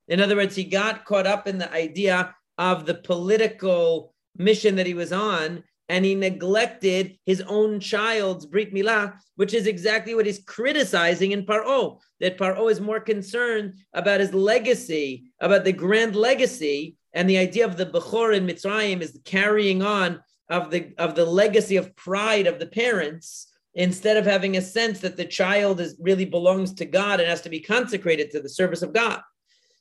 In 0.09 0.21
other 0.21 0.37
words, 0.37 0.57
he 0.57 0.65
got 0.65 1.05
caught 1.05 1.27
up 1.27 1.47
in 1.47 1.59
the 1.59 1.73
idea 1.73 2.35
of 2.59 2.87
the 2.87 2.95
political 2.95 4.15
mission 4.37 4.77
that 4.77 4.87
he 4.87 4.95
was 4.95 5.13
on, 5.13 5.63
and 5.89 6.05
he 6.05 6.15
neglected 6.15 7.19
his 7.27 7.43
own 7.43 7.81
child's 7.81 8.47
Brit 8.47 8.73
Milah, 8.73 9.15
which 9.37 9.53
is 9.53 9.67
exactly 9.67 10.15
what 10.15 10.27
he's 10.27 10.43
criticizing 10.45 11.33
in 11.33 11.45
Paro. 11.45 11.99
That 12.21 12.39
Paro 12.39 12.71
is 12.71 12.81
more 12.81 13.01
concerned 13.01 13.75
about 13.93 14.21
his 14.21 14.33
legacy, 14.33 15.25
about 15.41 15.65
the 15.65 15.73
grand 15.73 16.17
legacy, 16.17 16.97
and 17.13 17.29
the 17.29 17.39
idea 17.39 17.67
of 17.67 17.77
the 17.77 17.87
Bechor 17.87 18.35
in 18.35 18.47
Mitzrayim 18.47 19.01
is 19.03 19.13
the 19.13 19.21
carrying 19.21 19.83
on 19.83 20.21
of 20.49 20.71
the 20.71 20.93
of 20.99 21.15
the 21.15 21.25
legacy 21.25 21.77
of 21.77 21.95
pride 21.97 22.47
of 22.47 22.59
the 22.59 22.67
parents 22.67 23.52
instead 23.75 24.17
of 24.17 24.27
having 24.27 24.57
a 24.57 24.63
sense 24.63 25.01
that 25.01 25.17
the 25.17 25.25
child 25.25 25.81
is 25.81 25.97
really 25.99 26.25
belongs 26.25 26.75
to 26.75 26.85
God 26.85 27.21
and 27.21 27.29
has 27.29 27.43
to 27.43 27.49
be 27.49 27.61
consecrated 27.61 28.31
to 28.31 28.41
the 28.41 28.49
service 28.49 28.83
of 28.83 28.93
God. 28.93 29.21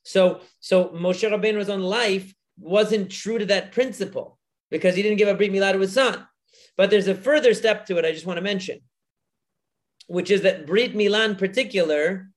So, 0.03 0.41
so 0.59 0.89
Moshe 0.89 1.29
Rabbeinu's 1.29 1.69
own 1.69 1.81
life 1.81 2.33
wasn't 2.57 3.11
true 3.11 3.37
to 3.37 3.45
that 3.47 3.71
principle 3.71 4.39
because 4.69 4.95
he 4.95 5.01
didn't 5.01 5.17
give 5.17 5.27
a 5.27 5.33
brit 5.33 5.51
milah 5.51 5.73
to 5.73 5.79
his 5.79 5.93
son. 5.93 6.25
But 6.77 6.89
there's 6.89 7.07
a 7.07 7.15
further 7.15 7.53
step 7.53 7.85
to 7.87 7.97
it. 7.97 8.05
I 8.05 8.11
just 8.11 8.25
want 8.25 8.37
to 8.37 8.43
mention, 8.43 8.79
which 10.07 10.31
is 10.31 10.41
that 10.41 10.65
brit 10.65 10.95
milah 10.95 11.29
in 11.29 11.35
particular 11.35 12.29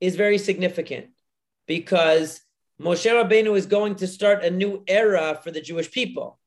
is 0.00 0.16
very 0.16 0.38
significant 0.38 1.06
because 1.66 2.40
Moshe 2.80 3.10
Rabbeinu 3.10 3.56
is 3.56 3.66
going 3.66 3.94
to 3.96 4.06
start 4.06 4.44
a 4.44 4.50
new 4.50 4.82
era 4.86 5.40
for 5.42 5.50
the 5.50 5.60
Jewish 5.60 5.90
people. 5.90 6.38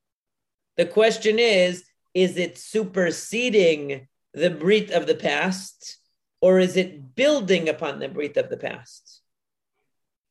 The 0.77 0.85
question 0.85 1.39
is, 1.39 1.83
is 2.13 2.37
it 2.37 2.57
superseding 2.57 4.07
the 4.33 4.49
Brit 4.49 4.91
of 4.91 5.07
the 5.07 5.15
past, 5.15 5.97
or 6.41 6.59
is 6.59 6.77
it 6.77 7.15
building 7.15 7.69
upon 7.69 7.99
the 7.99 8.07
Brit 8.07 8.37
of 8.37 8.49
the 8.49 8.57
past? 8.57 9.21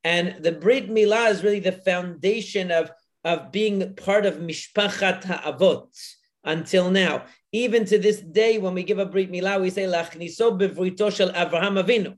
And 0.04 0.42
the 0.42 0.52
Brit 0.52 0.88
Milah 0.88 1.30
is 1.30 1.42
really 1.42 1.60
the 1.60 1.72
foundation 1.72 2.70
of, 2.70 2.90
of 3.24 3.52
being 3.52 3.94
part 3.94 4.24
of 4.26 4.36
Mishpachat 4.36 5.24
Ha'avot 5.24 5.88
until 6.44 6.90
now. 6.90 7.24
Even 7.52 7.84
to 7.86 7.98
this 7.98 8.20
day, 8.20 8.58
when 8.58 8.74
we 8.74 8.82
give 8.82 8.98
a 8.98 9.06
Brit 9.06 9.30
Milah, 9.30 9.60
we 9.60 9.70
say, 9.70 9.84
Lachniso 9.84 10.58
bevrito 10.58 11.14
shel 11.14 11.30
Avraham 11.30 11.82
Avinu. 11.82 12.16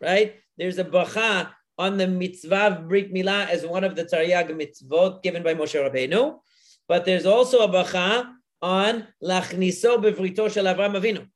Right? 0.00 0.36
There's 0.56 0.78
a 0.78 0.84
bracha 0.84 1.50
on 1.78 1.96
the 1.96 2.06
mitzvah 2.06 2.84
Brit 2.86 3.12
Milah 3.14 3.48
as 3.48 3.64
one 3.64 3.84
of 3.84 3.94
the 3.96 4.04
Taryag 4.04 4.50
mitzvot 4.50 5.22
given 5.22 5.42
by 5.42 5.54
Moshe 5.54 5.78
Rabbeinu. 5.80 6.38
But 6.88 7.04
there's 7.04 7.24
also 7.24 7.60
a 7.60 7.68
bracha 7.68 8.30
on 8.62 9.06
lachniso 9.22 10.02
bevrito 10.02 10.50
shel 10.50 10.64
Avram 10.64 10.98
Avinu, 11.00 11.26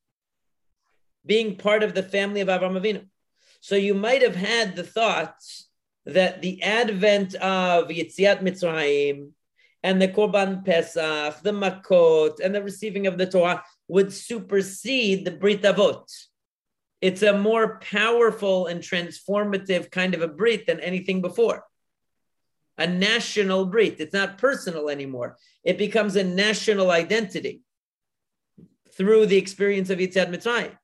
being 1.25 1.57
part 1.57 1.83
of 1.83 1.95
the 1.95 2.03
family 2.03 2.41
of 2.41 2.49
Avram 2.49 2.81
Avinu. 2.81 3.07
So 3.61 3.77
you 3.77 3.95
might 3.95 4.22
have 4.22 4.37
had 4.37 4.77
the 4.77 4.83
thought 4.83 5.37
that 6.07 6.43
the 6.43 6.62
advent 6.62 7.35
of 7.37 7.89
Yetziat 7.89 8.43
Mitzrayim 8.43 9.31
and 9.83 10.01
the 10.01 10.09
Korban 10.09 10.64
Pesach, 10.64 11.41
the 11.43 11.53
Makot, 11.53 12.41
and 12.41 12.55
the 12.55 12.62
receiving 12.62 13.07
of 13.07 13.16
the 13.16 13.27
Torah 13.27 13.62
would 13.89 14.12
supersede 14.12 15.25
the 15.25 15.31
Brit 15.31 15.62
Avot. 15.62 16.05
It's 17.01 17.22
a 17.22 17.37
more 17.37 17.79
powerful 17.81 18.66
and 18.66 18.81
transformative 18.81 19.91
kind 19.91 20.14
of 20.14 20.22
a 20.22 20.29
Brit 20.29 20.66
than 20.66 20.81
anything 20.81 21.20
before 21.20 21.64
a 22.79 22.87
national 22.87 23.66
brit. 23.66 24.01
It's 24.01 24.14
not 24.14 24.39
personal 24.39 24.89
anymore. 24.89 25.37
It 25.62 25.79
becomes 25.79 26.16
a 26.16 26.25
national 26.25 26.91
identity 26.91 27.62
through 28.97 29.27
the 29.27 29.37
experience 29.37 29.91
of 29.91 29.99
Yetziat 29.99 30.31
Mitzrayim. 30.31 30.77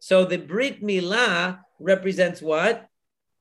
So 0.00 0.24
the 0.24 0.38
Brit 0.38 0.82
Milah 0.82 1.60
represents 1.78 2.42
what? 2.42 2.86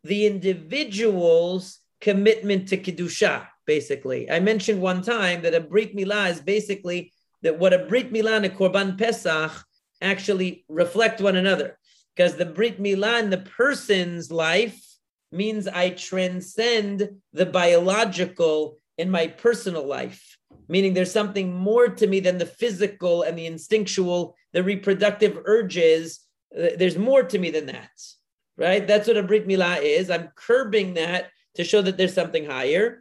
The 0.03 0.25
individual's 0.25 1.79
commitment 1.99 2.69
to 2.69 2.77
Kedusha, 2.77 3.47
basically. 3.65 4.29
I 4.29 4.39
mentioned 4.39 4.81
one 4.81 5.01
time 5.01 5.41
that 5.41 5.53
a 5.53 5.59
Brit 5.59 5.95
Milah 5.95 6.31
is 6.31 6.41
basically 6.41 7.11
that 7.41 7.59
what 7.59 7.73
a 7.73 7.79
Brit 7.79 8.13
Milah 8.13 8.37
and 8.37 8.45
a 8.45 8.49
Korban 8.49 8.97
Pesach 8.97 9.51
actually 10.01 10.65
reflect 10.69 11.21
one 11.21 11.35
another. 11.35 11.77
Because 12.15 12.35
the 12.35 12.45
Brit 12.45 12.81
Milah 12.81 13.21
in 13.21 13.29
the 13.29 13.37
person's 13.39 14.31
life 14.31 14.79
means 15.33 15.67
I 15.67 15.89
transcend 15.89 17.09
the 17.33 17.45
biological 17.45 18.77
in 18.97 19.09
my 19.09 19.27
personal 19.27 19.85
life, 19.85 20.37
meaning 20.67 20.93
there's 20.93 21.11
something 21.11 21.53
more 21.53 21.89
to 21.89 22.07
me 22.07 22.19
than 22.19 22.37
the 22.37 22.45
physical 22.45 23.23
and 23.23 23.37
the 23.37 23.47
instinctual, 23.47 24.35
the 24.53 24.63
reproductive 24.63 25.39
urges. 25.45 26.19
Uh, 26.55 26.69
there's 26.77 26.97
more 26.97 27.23
to 27.23 27.39
me 27.39 27.49
than 27.49 27.65
that, 27.65 27.91
right? 28.57 28.87
That's 28.87 29.07
what 29.07 29.17
a 29.17 29.23
Brit 29.23 29.47
Milah 29.47 29.81
is. 29.81 30.09
I'm 30.09 30.29
curbing 30.35 30.93
that 30.93 31.31
to 31.55 31.63
show 31.63 31.81
that 31.81 31.97
there's 31.97 32.13
something 32.13 32.45
higher. 32.45 32.99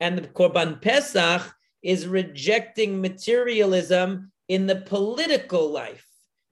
And 0.00 0.18
the 0.18 0.28
Korban 0.28 0.80
Pesach 0.80 1.42
is 1.82 2.06
rejecting 2.06 3.00
materialism 3.00 4.32
in 4.48 4.66
the 4.66 4.76
political 4.76 5.70
life, 5.70 6.06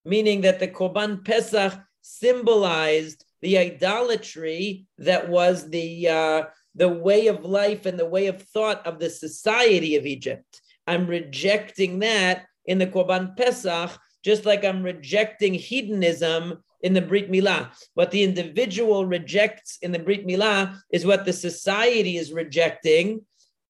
meaning 0.04 0.40
that 0.42 0.58
the 0.58 0.68
Korban 0.68 1.24
Pesach 1.24 1.78
symbolized 2.00 3.24
the 3.42 3.58
idolatry 3.58 4.86
that 4.98 5.28
was 5.28 5.70
the 5.70 6.08
uh, 6.08 6.42
the 6.74 6.88
way 6.88 7.26
of 7.26 7.44
life 7.44 7.86
and 7.86 7.98
the 7.98 8.06
way 8.06 8.26
of 8.26 8.42
thought 8.42 8.86
of 8.86 8.98
the 8.98 9.10
society 9.10 9.96
of 9.96 10.06
Egypt. 10.06 10.60
I'm 10.86 11.06
rejecting 11.06 11.98
that 12.00 12.46
in 12.66 12.78
the 12.78 12.86
Korban 12.86 13.36
Pesach, 13.36 13.90
just 14.24 14.44
like 14.44 14.64
I'm 14.64 14.82
rejecting 14.82 15.54
hedonism 15.54 16.62
in 16.82 16.94
the 16.94 17.02
Brit 17.02 17.30
Milah. 17.30 17.70
What 17.94 18.10
the 18.10 18.22
individual 18.22 19.06
rejects 19.06 19.78
in 19.82 19.92
the 19.92 19.98
Brit 19.98 20.26
Milah 20.26 20.76
is 20.92 21.06
what 21.06 21.24
the 21.24 21.32
society 21.32 22.16
is 22.16 22.32
rejecting. 22.32 23.24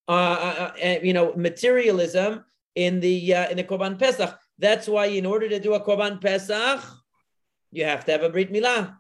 Uh, 0.09 0.13
uh, 0.13 0.73
uh, 0.85 0.99
you 1.03 1.13
know, 1.13 1.33
materialism 1.37 2.45
in 2.75 2.99
the 3.01 3.35
uh, 3.35 3.49
in 3.49 3.57
the 3.57 3.65
Korban 3.65 3.99
Pesach. 3.99 4.37
That's 4.59 4.89
why, 4.89 5.07
in 5.07 5.25
order 5.25 5.49
to 5.49 5.61
do 5.61 5.75
a 5.75 5.81
Korban 5.81 6.21
Pesach, 6.21 6.85
you 7.71 7.85
have 7.85 8.05
to 8.05 8.13
have 8.13 8.23
a 8.23 8.29
Brit 8.29 8.53
Milah. 8.53 8.97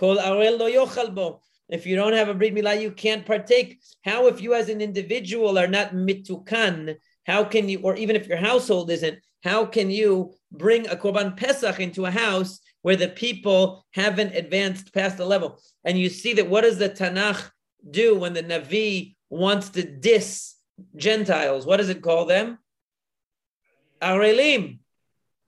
If 0.00 1.86
you 1.86 1.94
don't 1.96 2.12
have 2.14 2.28
a 2.28 2.34
Brit 2.34 2.54
Milah, 2.54 2.80
you 2.80 2.90
can't 2.90 3.26
partake. 3.26 3.80
How, 4.04 4.26
if 4.26 4.40
you 4.40 4.54
as 4.54 4.68
an 4.68 4.80
individual 4.80 5.58
are 5.58 5.66
not 5.66 5.92
mitukan, 5.92 6.96
how 7.26 7.44
can 7.44 7.68
you, 7.68 7.80
or 7.82 7.94
even 7.96 8.16
if 8.16 8.26
your 8.26 8.38
household 8.38 8.90
isn't, 8.90 9.18
how 9.44 9.66
can 9.66 9.90
you 9.90 10.34
bring 10.50 10.88
a 10.88 10.96
Korban 10.96 11.36
Pesach 11.36 11.80
into 11.80 12.06
a 12.06 12.10
house 12.10 12.60
where 12.82 12.96
the 12.96 13.08
people 13.08 13.84
haven't 13.92 14.34
advanced 14.34 14.92
past 14.92 15.16
the 15.16 15.26
level? 15.26 15.60
And 15.84 15.98
you 15.98 16.08
see 16.08 16.34
that 16.34 16.48
what 16.48 16.62
does 16.62 16.78
the 16.78 16.88
Tanakh 16.88 17.50
do 17.88 18.18
when 18.18 18.32
the 18.32 18.42
Navi 18.42 19.16
wants 19.28 19.70
to 19.70 19.82
diss 19.82 20.54
Gentiles? 20.96 21.66
What 21.66 21.76
does 21.76 21.88
it 21.88 22.02
call 22.02 22.26
them? 22.26 22.58
Arelim. 24.02 24.80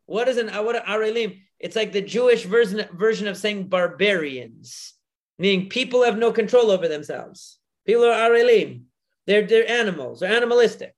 What 0.07 0.29
is 0.29 0.37
an 0.37 0.49
what 0.49 0.77
are 0.77 0.99
Arelim? 0.99 1.41
It's 1.63 1.77
like 1.77 1.93
the 1.93 2.03
Jewish 2.03 2.45
version 2.45 2.87
version 2.93 3.29
of 3.29 3.37
saying 3.37 3.69
barbarians, 3.69 4.95
meaning 5.39 5.69
people 5.69 6.03
have 6.03 6.19
no 6.19 6.33
control 6.33 6.73
over 6.73 6.89
themselves. 6.89 7.59
People 7.87 8.05
are 8.05 8.31
Arelim. 8.31 8.83
They're 9.27 9.47
they're 9.47 9.71
animals. 9.71 10.21
They're 10.21 10.35
animalistic, 10.35 10.95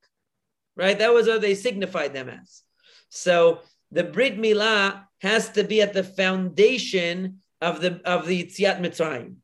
right? 0.75 0.99
That 0.99 1.13
was 1.13 1.29
what 1.29 1.43
they 1.43 1.55
signified 1.55 2.15
them 2.15 2.31
as. 2.31 2.63
So 3.11 3.61
the 3.93 4.05
Brit 4.05 4.39
Milah 4.39 5.05
has 5.21 5.51
to 5.51 5.65
be 5.65 5.83
at 5.83 5.93
the 5.93 6.03
foundation 6.03 7.41
of 7.61 7.83
the 7.83 8.01
of 8.07 8.27
the 8.27 8.45
Yetziat 8.45 8.81
Mitzrayim. 8.81 9.37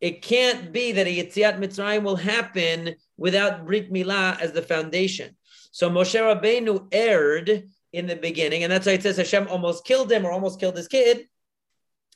It 0.00 0.22
can't 0.22 0.72
be 0.72 0.92
that 0.92 1.06
a 1.06 1.16
Yetziat 1.22 1.58
Mitzrayim 1.58 2.02
will 2.02 2.16
happen 2.16 2.96
without 3.18 3.66
Brit 3.66 3.92
Milah 3.92 4.40
as 4.40 4.52
the 4.52 4.62
foundation. 4.62 5.36
So 5.72 5.90
Moshe 5.90 6.18
Rabbeinu 6.18 6.88
erred 6.92 7.68
in 7.94 8.06
the 8.06 8.16
beginning, 8.16 8.64
and 8.64 8.72
that's 8.72 8.86
why 8.86 8.92
it 8.92 9.02
says 9.02 9.16
Hashem 9.16 9.48
almost 9.48 9.84
killed 9.84 10.10
him 10.10 10.26
or 10.26 10.32
almost 10.32 10.60
killed 10.60 10.76
his 10.76 10.88
kid, 10.88 11.28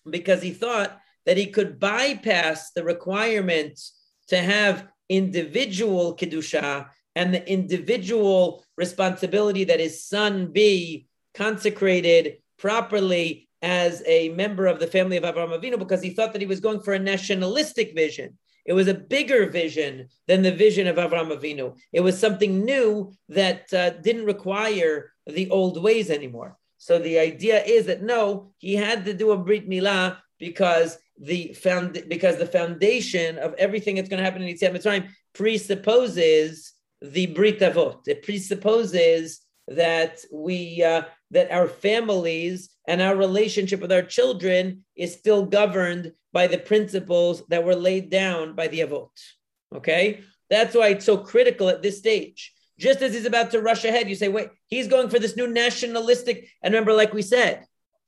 because 0.08 0.42
he 0.42 0.50
thought 0.50 0.98
that 1.24 1.36
he 1.36 1.46
could 1.46 1.78
bypass 1.78 2.72
the 2.72 2.82
requirement 2.82 3.78
to 4.28 4.36
have 4.36 4.88
individual 5.08 6.16
kedusha 6.16 6.88
and 7.14 7.32
the 7.32 7.48
individual 7.50 8.64
responsibility 8.76 9.64
that 9.64 9.80
his 9.80 10.04
son 10.04 10.52
be 10.52 11.06
consecrated 11.34 12.38
properly 12.58 13.48
as 13.62 14.02
a 14.06 14.28
member 14.30 14.66
of 14.66 14.78
the 14.78 14.86
family 14.86 15.16
of 15.16 15.24
Avraham 15.24 15.58
Avinu 15.58 15.78
because 15.78 16.02
he 16.02 16.10
thought 16.10 16.32
that 16.32 16.42
he 16.42 16.46
was 16.46 16.60
going 16.60 16.80
for 16.80 16.94
a 16.94 16.98
nationalistic 16.98 17.94
vision. 17.94 18.38
It 18.68 18.74
was 18.74 18.86
a 18.86 18.94
bigger 18.94 19.48
vision 19.48 20.08
than 20.26 20.42
the 20.42 20.52
vision 20.52 20.86
of 20.86 20.96
Avram 20.96 21.34
Avinu. 21.34 21.74
It 21.90 22.02
was 22.02 22.18
something 22.18 22.66
new 22.66 23.14
that 23.30 23.72
uh, 23.72 23.90
didn't 23.90 24.26
require 24.26 25.10
the 25.26 25.48
old 25.48 25.82
ways 25.82 26.10
anymore. 26.10 26.58
So 26.76 26.98
the 26.98 27.18
idea 27.18 27.64
is 27.64 27.86
that 27.86 28.02
no, 28.02 28.52
he 28.58 28.74
had 28.74 29.06
to 29.06 29.14
do 29.14 29.30
a 29.30 29.38
brit 29.38 29.66
milah 29.66 30.18
because 30.38 30.98
the 31.18 31.54
found 31.54 32.04
because 32.08 32.36
the 32.36 32.46
foundation 32.46 33.38
of 33.38 33.54
everything 33.54 33.94
that's 33.94 34.10
going 34.10 34.18
to 34.18 34.24
happen 34.24 34.42
in 34.42 34.54
Yetziat 34.54 34.76
Mitzrayim 34.76 35.08
presupposes 35.32 36.74
the 37.00 37.24
brit 37.26 37.60
avot. 37.60 38.06
It 38.06 38.22
presupposes 38.22 39.40
that 39.68 40.20
we 40.30 40.82
uh, 40.82 41.02
that 41.30 41.50
our 41.50 41.68
families 41.68 42.68
and 42.86 43.00
our 43.00 43.16
relationship 43.16 43.80
with 43.80 43.92
our 43.92 44.02
children 44.02 44.84
is 44.94 45.14
still 45.14 45.46
governed 45.46 46.12
by 46.32 46.46
the 46.46 46.58
principles 46.58 47.42
that 47.48 47.64
were 47.64 47.74
laid 47.74 48.10
down 48.10 48.54
by 48.54 48.68
the 48.68 48.80
avot. 48.80 49.10
Okay, 49.74 50.20
that's 50.50 50.74
why 50.74 50.88
it's 50.88 51.04
so 51.04 51.16
critical 51.16 51.68
at 51.68 51.82
this 51.82 51.98
stage. 51.98 52.52
Just 52.78 53.02
as 53.02 53.12
he's 53.12 53.26
about 53.26 53.50
to 53.50 53.60
rush 53.60 53.84
ahead, 53.84 54.08
you 54.08 54.14
say, 54.14 54.28
"Wait, 54.28 54.48
he's 54.66 54.88
going 54.88 55.08
for 55.08 55.18
this 55.18 55.36
new 55.36 55.48
nationalistic." 55.48 56.48
And 56.62 56.72
remember, 56.72 56.92
like 56.92 57.12
we 57.12 57.22
said, 57.22 57.66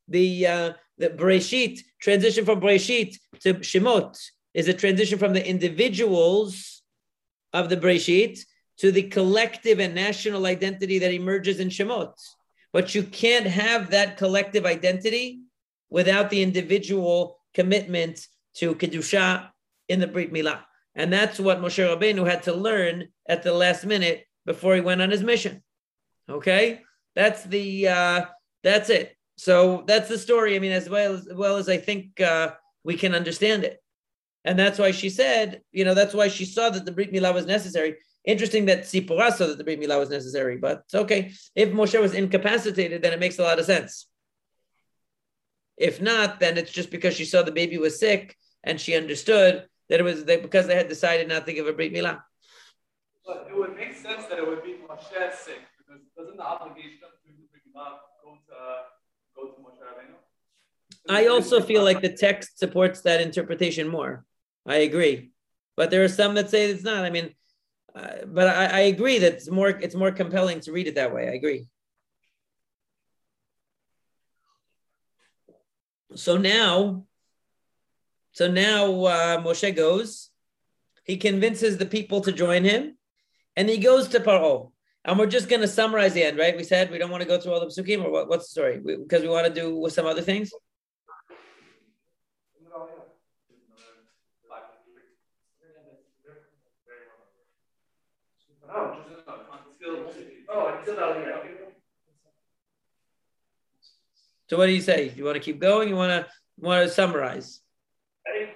the 0.09 0.47
uh, 0.47 0.73
the 0.99 1.11
Breshit 1.11 1.81
transition 2.01 2.45
from 2.45 2.61
Breshit 2.61 3.17
to 3.41 3.55
Shemot 3.55 4.19
is 4.55 4.69
a 4.69 4.75
transition 4.75 5.19
from 5.19 5.33
the 5.33 5.47
individuals 5.47 6.83
of 7.53 7.69
the 7.69 7.77
Breshit 7.77 8.41
to 8.79 8.93
the 8.93 9.05
collective 9.05 9.79
and 9.79 9.95
national 9.95 10.47
identity 10.47 10.99
that 10.99 11.13
emerges 11.13 11.61
in 11.61 11.69
Shemot. 11.69 12.15
But 12.73 12.95
you 12.95 13.03
can't 13.03 13.47
have 13.47 13.91
that 13.91 14.17
collective 14.17 14.65
identity 14.65 15.41
without 15.91 16.31
the 16.31 16.43
individual 16.43 17.40
commitment 17.55 18.27
to 18.55 18.75
Kedusha 18.75 19.51
in 19.89 20.01
the 20.01 20.07
Brit 20.07 20.33
Milah. 20.33 20.63
And 20.95 21.13
that's 21.13 21.39
what 21.39 21.61
Moshe 21.61 21.85
Rabbeinu 21.85 22.29
had 22.29 22.45
to 22.45 22.53
learn 22.53 23.09
at 23.29 23.43
the 23.43 23.53
last 23.53 23.85
minute 23.87 24.27
before 24.45 24.75
he 24.75 24.81
went 24.81 25.03
on 25.03 25.11
his 25.11 25.23
mission. 25.23 25.63
Okay? 26.29 26.83
That's 27.15 27.45
the 27.45 27.89
uh 27.89 28.25
that's 28.63 28.91
it. 28.91 29.17
So 29.37 29.85
that's 29.87 30.09
the 30.09 30.19
story. 30.19 30.55
I 30.55 30.59
mean, 30.59 30.73
as 30.73 30.89
well 30.89 31.15
as, 31.15 31.27
well 31.33 31.57
as 31.57 31.69
I 31.69 31.79
think 31.79 32.21
uh, 32.21 32.51
we 32.85 32.95
can 32.97 33.15
understand 33.15 33.65
it. 33.65 33.83
And 34.45 34.59
that's 34.59 34.79
why 34.79 34.91
she 34.91 35.09
said, 35.09 35.63
you 35.73 35.85
know, 35.85 35.95
that's 35.95 36.13
why 36.13 36.29
she 36.29 36.45
saw 36.45 36.69
that 36.69 36.85
the 36.85 36.93
Brit 36.93 37.11
Milah 37.11 37.33
was 37.33 37.47
necessary. 37.47 37.97
Interesting 38.27 38.67
that 38.67 38.83
Sipora 38.83 39.33
saw 39.33 39.47
that 39.47 39.57
the 39.57 39.65
Brit 39.65 39.81
Milah 39.81 39.99
was 39.99 40.11
necessary, 40.11 40.59
but 40.59 40.83
okay. 40.93 41.33
If 41.55 41.71
Moshe 41.71 41.99
was 41.99 42.13
incapacitated, 42.13 43.01
then 43.01 43.15
it 43.15 43.19
makes 43.19 43.39
a 43.39 43.43
lot 43.43 43.59
of 43.59 43.65
sense. 43.65 44.07
If 45.81 46.03
not, 46.03 46.41
then 46.41 46.59
it's 46.59 46.71
just 46.71 46.91
because 46.91 47.17
she 47.17 47.25
saw 47.25 47.43
the 47.43 47.51
baby 47.51 47.79
was 47.79 47.99
sick 47.99 48.37
and 48.63 48.79
she 48.79 48.95
understood 48.95 49.65
that 49.89 49.99
it 49.99 50.03
was 50.03 50.25
because 50.25 50.67
they 50.67 50.77
had 50.77 50.89
decided 50.89 51.27
not 51.27 51.47
to 51.47 51.55
give 51.55 51.67
a 51.67 51.73
Brit 51.73 51.95
Milah. 51.95 52.21
But 53.27 53.47
it 53.49 53.57
would 53.57 53.75
make 53.75 53.95
sense 53.95 54.27
that 54.27 54.39
it 54.39 54.47
would 54.47 54.63
be 54.63 54.77
Moshe 54.87 55.33
sick 55.33 55.63
because 55.79 56.03
doesn't 56.17 56.37
the 56.37 56.45
obligation 56.45 57.01
of 57.03 57.17
doing 57.25 57.39
the 57.41 57.49
Brit 57.51 57.63
Milah 57.75 57.97
go 58.23 58.37
to 58.49 58.55
go 59.35 59.55
to 59.55 59.61
Moshe 59.63 59.81
Rabbeinu? 59.81 60.17
I 61.09 61.29
also 61.29 61.63
feel 61.63 61.83
like 61.83 62.03
the 62.03 62.13
text 62.13 62.59
supports 62.59 63.01
that 63.03 63.23
interpretation 63.23 63.89
more. 63.89 64.27
I 64.67 64.77
agree, 64.89 65.31
but 65.79 65.91
there 65.91 66.05
are 66.05 66.09
some 66.09 66.35
that 66.35 66.51
say 66.51 66.71
it's 66.71 66.85
not. 66.85 67.07
I 67.07 67.11
mean, 67.11 67.35
uh, 67.95 68.27
but 68.27 68.49
I, 68.49 68.67
I, 68.67 68.81
agree 68.81 69.19
that 69.19 69.33
it's 69.33 69.51
more 69.51 69.71
it's 69.71 69.95
more 69.95 70.13
compelling 70.13 70.61
to 70.61 70.73
read 70.73 70.89
it 70.89 70.97
that 70.97 71.15
way. 71.15 71.27
I 71.27 71.33
agree. 71.33 71.67
So 76.15 76.37
now, 76.37 77.05
so 78.33 78.51
now 78.51 79.05
uh, 79.05 79.43
Moshe 79.43 79.75
goes. 79.77 80.31
He 81.05 81.17
convinces 81.17 81.79
the 81.79 81.87
people 81.87 82.21
to 82.23 82.33
join 82.33 82.65
him, 82.65 82.97
and 83.57 83.69
he 83.69 83.79
goes 83.79 84.09
to 84.09 84.21
Paro. 84.21 84.73
And 85.05 85.19
we're 85.19 85.27
just 85.27 85.49
going 85.49 85.63
to 85.63 85.69
summarize 85.69 86.13
the 86.13 86.23
end, 86.23 86.37
right? 86.37 86.57
We 86.57 86.65
said 86.65 86.91
we 86.91 86.99
don't 86.99 87.11
want 87.11 87.23
to 87.23 87.29
go 87.29 87.41
through 87.41 87.55
all 87.55 87.61
the 87.61 87.67
psukim, 87.67 88.05
or 88.05 88.11
what, 88.11 88.29
what's 88.29 88.47
the 88.47 88.51
story? 88.51 88.79
Because 88.79 89.23
we, 89.23 89.29
we 89.29 89.35
want 89.35 89.47
to 89.47 89.55
do 89.55 89.77
with 89.77 89.93
some 89.93 90.07
other 90.07 90.23
things. 90.23 90.53
So 104.51 104.59
what 104.59 104.67
do 104.67 104.73
you 104.73 104.83
say? 104.83 105.13
You 105.15 105.25
want 105.25 105.37
to 105.37 105.41
keep 105.41 105.61
going? 105.61 105.89
You 105.89 105.95
want 105.95 106.11
to 106.11 106.27
want 106.59 106.83
to 106.83 106.93
summarize? 106.93 107.61
I 108.27 108.31
think 108.37 108.51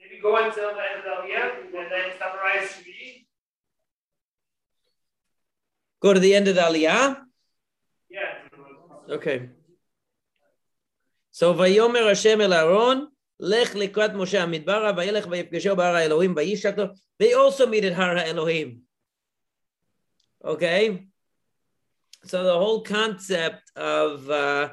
maybe 0.00 0.18
go 0.22 0.34
until 0.34 0.72
the 0.72 0.80
end 0.80 1.04
of 1.04 1.22
the 1.22 1.28
year 1.28 1.52
and 1.76 1.92
then 1.92 2.06
summarize 2.18 2.70
Shvi. 2.70 3.26
Go 6.00 6.14
to 6.14 6.20
the 6.20 6.34
end 6.34 6.48
of 6.48 6.54
the 6.54 6.62
Aliyah? 6.62 7.20
Yeah. 8.08 8.32
Okay. 9.10 9.50
So 11.32 11.52
Vayomer 11.52 12.08
Hashem 12.08 12.40
El 12.40 12.54
Aaron, 12.54 13.08
Lech 13.38 13.72
Likrat 13.72 14.14
Moshe 14.14 14.40
Amidbara, 14.40 14.96
Vayelech 14.96 15.26
Vayipgesho 15.26 15.76
Bar 15.76 15.96
Elohim, 15.96 16.34
Vayishato. 16.34 16.96
They 17.18 17.34
also 17.34 17.66
meet 17.66 17.84
at 17.84 17.92
Har 17.92 18.16
Elohim. 18.16 18.80
Okay. 20.42 21.08
So 22.24 22.42
the 22.42 22.54
whole 22.54 22.80
concept 22.80 23.70
of 23.76 24.30
uh, 24.30 24.70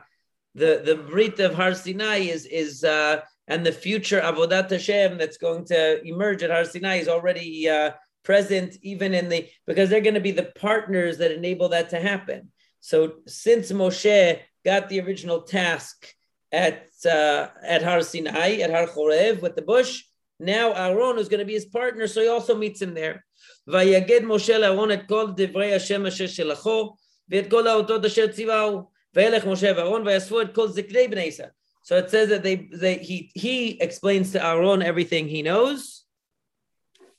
the 0.56 0.82
the 0.84 0.96
Brit 0.96 1.38
of 1.40 1.54
Har 1.54 1.74
Sinai 1.74 2.18
is 2.18 2.46
is 2.46 2.84
uh, 2.84 3.20
and 3.48 3.64
the 3.64 3.72
future 3.72 4.20
Avodat 4.20 4.70
Hashem 4.70 5.18
that's 5.18 5.38
going 5.38 5.64
to 5.66 6.06
emerge 6.06 6.42
at 6.42 6.50
Har 6.50 6.64
Sinai 6.64 6.96
is 6.96 7.08
already 7.08 7.68
uh, 7.68 7.92
present, 8.22 8.76
even 8.82 9.14
in 9.14 9.28
the 9.28 9.48
because 9.66 9.90
they're 9.90 10.00
going 10.00 10.14
to 10.14 10.20
be 10.20 10.30
the 10.32 10.52
partners 10.56 11.18
that 11.18 11.32
enable 11.32 11.68
that 11.70 11.90
to 11.90 12.00
happen. 12.00 12.50
So 12.80 13.14
since 13.26 13.72
Moshe 13.72 14.40
got 14.64 14.88
the 14.88 15.00
original 15.00 15.42
task 15.42 16.06
at 16.50 16.88
uh, 17.06 17.48
at 17.62 17.82
Har 17.82 18.02
Sinai, 18.02 18.58
at 18.58 18.70
Har 18.70 18.86
Chorev 18.86 19.40
with 19.40 19.56
the 19.56 19.62
bush, 19.62 20.02
now 20.38 20.72
Aaron 20.72 21.18
is 21.18 21.28
going 21.28 21.40
to 21.40 21.46
be 21.46 21.54
his 21.54 21.66
partner, 21.66 22.06
so 22.06 22.20
he 22.20 22.28
also 22.28 22.56
meets 22.56 22.82
him 22.82 22.94
there. 22.94 23.24
ויגד 23.66 24.20
משה 24.24 24.58
לאהרון 24.58 24.92
את 24.92 25.00
כל 25.08 25.26
דברי 25.36 25.74
השם 25.74 26.06
אשר 26.06 26.26
שלחו, 26.26 26.94
ואת 27.28 27.50
כל 27.50 27.66
האותות 27.66 28.04
אשר 28.04 28.26
ציווהו, 28.26 28.90
וילך 29.16 29.46
משה 29.46 29.72
ואהרון 29.76 30.06
ויאספו 30.06 30.40
את 30.40 30.54
כל 30.54 30.68
זקני 30.68 31.08
בני 31.08 31.22
ישראל. 31.22 31.48
So 31.84 31.96
it 31.96 32.10
says 32.10 32.28
that 32.28 32.42
they, 32.44 32.56
they 32.72 32.96
he 32.98 33.32
he 33.34 33.80
explains 33.80 34.30
to 34.32 34.44
Aaron 34.44 34.82
everything 34.82 35.26
he 35.26 35.42
knows. 35.42 36.04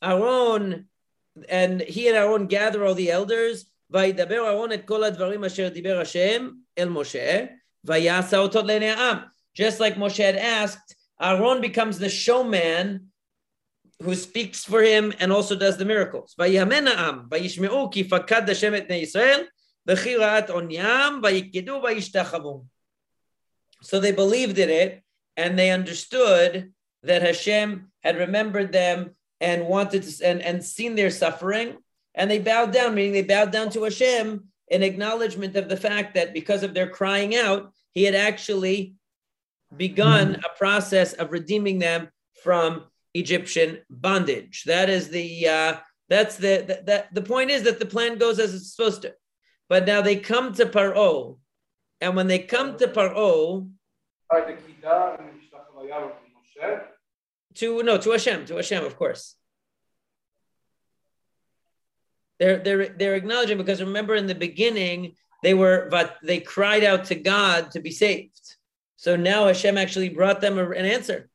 Aaron 0.02 0.88
and 1.50 1.82
he 1.82 2.08
and 2.08 2.18
Aaron 2.18 2.48
gather 2.48 2.86
all 2.86 2.96
the 2.96 3.12
elders. 3.12 3.66
וידבר 3.90 4.46
אהרון 4.48 4.72
את 4.72 4.86
כל 4.86 5.04
הדברים 5.04 5.44
אשר 5.44 5.70
דיבר 5.70 6.00
השם 6.00 6.50
אל 6.78 6.90
משה, 6.90 7.46
ויעשה 7.84 8.38
אותות 8.38 8.66
לעיני 8.66 8.90
העם. 8.90 9.18
Just 9.58 9.80
like 9.80 9.96
Moshe 9.96 10.18
had 10.18 10.36
asked, 10.36 10.96
Aaron 11.22 11.62
becomes 11.62 12.00
the 12.00 12.10
showman 12.10 13.12
who 14.02 14.16
speaks 14.16 14.66
for 14.66 14.82
him 14.82 15.14
and 15.20 15.32
also 15.32 15.56
does 15.56 15.78
the 15.78 15.86
miracles. 15.86 16.36
ויאמן 16.40 16.88
העם, 16.88 17.20
וישמעו 17.32 17.90
כי 17.92 18.10
פקד 18.10 18.50
השם 18.50 18.76
את 18.76 18.88
בני 18.88 18.96
ישראל, 18.96 19.44
so 23.83 23.99
they 23.99 24.13
believed 24.13 24.59
in 24.59 24.69
it 24.69 25.03
and 25.37 25.59
they 25.59 25.71
understood 25.71 26.73
that 27.05 27.23
Hashem 27.23 27.91
had 28.03 28.19
remembered 28.19 28.71
them 28.73 29.17
and 29.41 29.67
wanted 29.67 30.03
to, 30.03 30.27
and, 30.27 30.43
and 30.43 30.63
seen 30.63 30.95
their 30.95 31.11
suffering. 31.11 31.79
And 32.15 32.31
they 32.31 32.39
bowed 32.39 32.73
down, 32.73 32.95
meaning 32.95 33.13
they 33.13 33.23
bowed 33.23 33.51
down 33.51 33.71
to 33.71 33.85
Hashem 33.85 34.45
in 34.69 34.83
acknowledgement 34.83 35.57
of 35.57 35.69
the 35.69 35.77
fact 35.77 36.15
that 36.15 36.35
because 36.35 36.63
of 36.63 36.75
their 36.75 36.91
crying 36.91 37.35
out, 37.35 37.73
he 37.95 38.05
had 38.05 38.15
actually 38.15 38.95
begun 39.75 40.35
a 40.45 40.59
process 40.59 41.15
of 41.15 41.33
redeeming 41.33 41.79
them 41.79 42.09
from 42.43 42.85
Egyptian 43.15 43.79
bondage. 43.89 44.65
That 44.65 44.91
is 44.91 45.09
the 45.09 45.49
uh, 45.49 45.77
that's 46.09 46.37
the, 46.37 46.65
the, 46.67 46.83
the 46.85 47.07
the 47.13 47.27
point 47.27 47.51
is 47.51 47.63
that 47.63 47.79
the 47.79 47.87
plan 47.87 48.19
goes 48.19 48.39
as 48.39 48.55
it's 48.55 48.75
supposed 48.75 49.03
to. 49.03 49.15
But 49.69 49.87
now 49.87 50.01
they 50.01 50.17
come 50.17 50.55
to 50.55 50.67
Paro, 50.67 51.39
and 52.01 52.17
when 52.17 52.27
they 52.27 52.39
come 52.39 52.79
to 52.79 52.89
Paro, 52.89 53.69
to 57.55 57.83
no 57.83 57.99
to 57.99 58.11
Hashem, 58.11 58.47
to 58.47 58.57
Hashem, 58.57 58.85
of 58.85 58.97
course. 58.97 59.35
They're 62.39 62.59
they're 62.59 62.89
they're 62.89 63.17
acknowledging 63.17 63.59
because 63.59 63.81
remember 63.81 64.15
in 64.15 64.27
the 64.27 64.35
beginning 64.35 65.17
they 65.43 65.55
were 65.55 65.89
but 65.91 66.17
they 66.23 66.41
cried 66.41 66.85
out 66.85 67.07
to 67.07 67.15
God 67.15 67.73
to 67.73 67.81
be 67.81 67.91
saved. 67.91 68.57
So 68.97 69.17
now 69.17 69.47
Hashem 69.47 69.77
actually 69.77 70.09
brought 70.11 70.41
them 70.41 70.59
an 70.59 70.73
answer. 70.73 71.29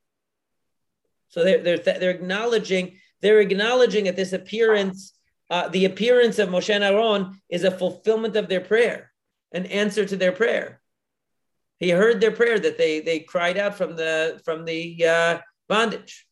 So 1.30 1.44
they're 1.44 1.62
they're 1.62 1.78
they're 1.78 2.12
acknowledging 2.12 3.00
they're 3.22 3.40
acknowledging 3.40 4.08
at 4.08 4.16
this 4.16 4.34
appearance, 4.34 5.14
uh, 5.54 5.68
the 5.68 5.86
appearance 5.86 6.39
of 6.39 6.49
Moshe 6.49 6.74
and 6.74 6.84
Aaron, 6.84 7.39
is 7.47 7.64
a 7.64 7.70
fulfillment 7.70 8.36
of 8.36 8.49
their 8.49 8.60
prayer, 8.60 9.12
an 9.51 9.68
answer 9.68 10.04
to 10.04 10.18
their 10.18 10.32
prayer. 10.32 10.82
He 11.78 11.91
heard 11.91 12.20
their 12.20 12.32
prayer 12.32 12.58
that 12.58 12.80
they 12.80 13.01
they 13.01 13.20
cried 13.20 13.58
out 13.64 13.76
from 13.76 13.95
the 13.95 14.41
from 14.45 14.66
the 14.66 14.82
uh, 15.06 15.38
bondage, 15.70 16.26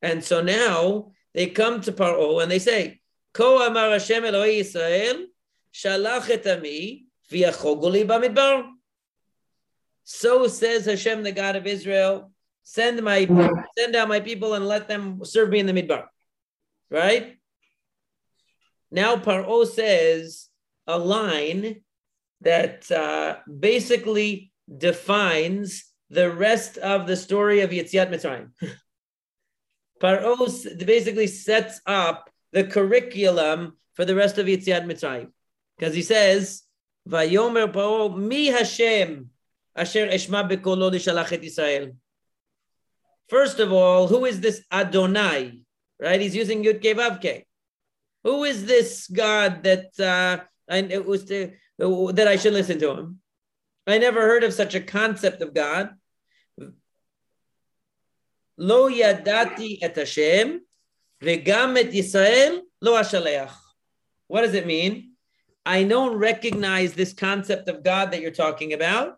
and 0.00 0.22
so 0.22 0.36
now 0.42 1.10
they 1.34 1.46
come 1.48 1.80
to 1.80 1.92
Paro 1.92 2.40
and 2.40 2.48
they 2.52 2.60
say, 2.60 3.00
"Ko 3.32 3.66
amar 3.66 3.90
Hashem 3.90 4.24
Eloi 4.24 4.60
Yisrael, 4.60 5.24
shalach 5.72 6.30
et 6.30 6.46
ami 6.46 7.06
v'yachoguli 7.32 8.06
bamidbar." 8.06 8.70
So 10.04 10.46
says 10.46 10.84
Hashem, 10.84 11.24
the 11.24 11.32
God 11.32 11.56
of 11.56 11.66
Israel 11.66 12.30
send 12.62 13.02
my 13.02 13.26
send 13.76 13.96
out 13.96 14.08
my 14.08 14.20
people 14.20 14.54
and 14.54 14.68
let 14.68 14.86
them 14.86 15.24
serve 15.24 15.48
me 15.50 15.58
in 15.58 15.66
the 15.66 15.72
midbar. 15.72 16.04
Right? 16.94 17.38
Now 18.92 19.16
Paro 19.16 19.66
says 19.66 20.48
a 20.86 20.96
line 20.96 21.82
that 22.42 22.88
uh, 22.88 23.38
basically 23.50 24.52
defines 24.70 25.90
the 26.08 26.30
rest 26.30 26.78
of 26.78 27.08
the 27.08 27.16
story 27.16 27.62
of 27.62 27.70
Yetziat 27.70 28.10
Mitzrayim. 28.10 28.50
Paro 30.00 30.86
basically 30.86 31.26
sets 31.26 31.80
up 31.84 32.30
the 32.52 32.62
curriculum 32.62 33.76
for 33.94 34.04
the 34.04 34.14
rest 34.14 34.38
of 34.38 34.46
Yetziat 34.46 34.86
Mitzrayim. 34.86 35.32
Because 35.76 35.96
he 35.96 36.02
says, 36.02 36.62
Vayomer 37.08 37.72
Paro 37.72 38.16
mi 38.16 38.46
Hashem 38.46 39.30
asher 39.74 40.06
eshma 40.06 40.48
bekolo 40.48 40.92
lishalach 40.92 41.32
et 41.32 41.42
Israel. 41.42 41.90
First 43.28 43.58
of 43.58 43.72
all, 43.72 44.06
who 44.06 44.26
is 44.26 44.38
this 44.38 44.62
Adonai? 44.70 45.63
Right? 46.00 46.20
He's 46.20 46.36
using 46.36 46.64
Yud 46.64 46.82
Vavke. 46.82 47.44
Who 48.24 48.44
is 48.44 48.64
this 48.64 49.06
God 49.06 49.62
that 49.64 49.98
uh, 50.00 50.44
and 50.68 50.90
it 50.90 51.04
was 51.04 51.26
to, 51.26 51.52
that 51.78 52.26
I 52.26 52.36
should 52.36 52.54
listen 52.54 52.78
to 52.80 52.90
him? 52.90 53.20
I 53.86 53.98
never 53.98 54.22
heard 54.22 54.44
of 54.44 54.54
such 54.54 54.74
a 54.74 54.80
concept 54.80 55.42
of 55.42 55.52
God. 55.54 55.90
Lo 58.56 58.88
yadati 58.88 59.78
et 59.82 59.94
Hashem 59.94 60.60
v'gam 61.20 61.76
et 61.76 61.92
Yisrael 61.92 62.60
lo 62.80 62.94
ashaleach. 63.00 63.52
What 64.28 64.42
does 64.42 64.54
it 64.54 64.66
mean? 64.66 65.12
I 65.66 65.84
don't 65.84 66.16
recognize 66.16 66.94
this 66.94 67.12
concept 67.12 67.68
of 67.68 67.82
God 67.82 68.12
that 68.12 68.20
you're 68.20 68.30
talking 68.30 68.72
about. 68.72 69.16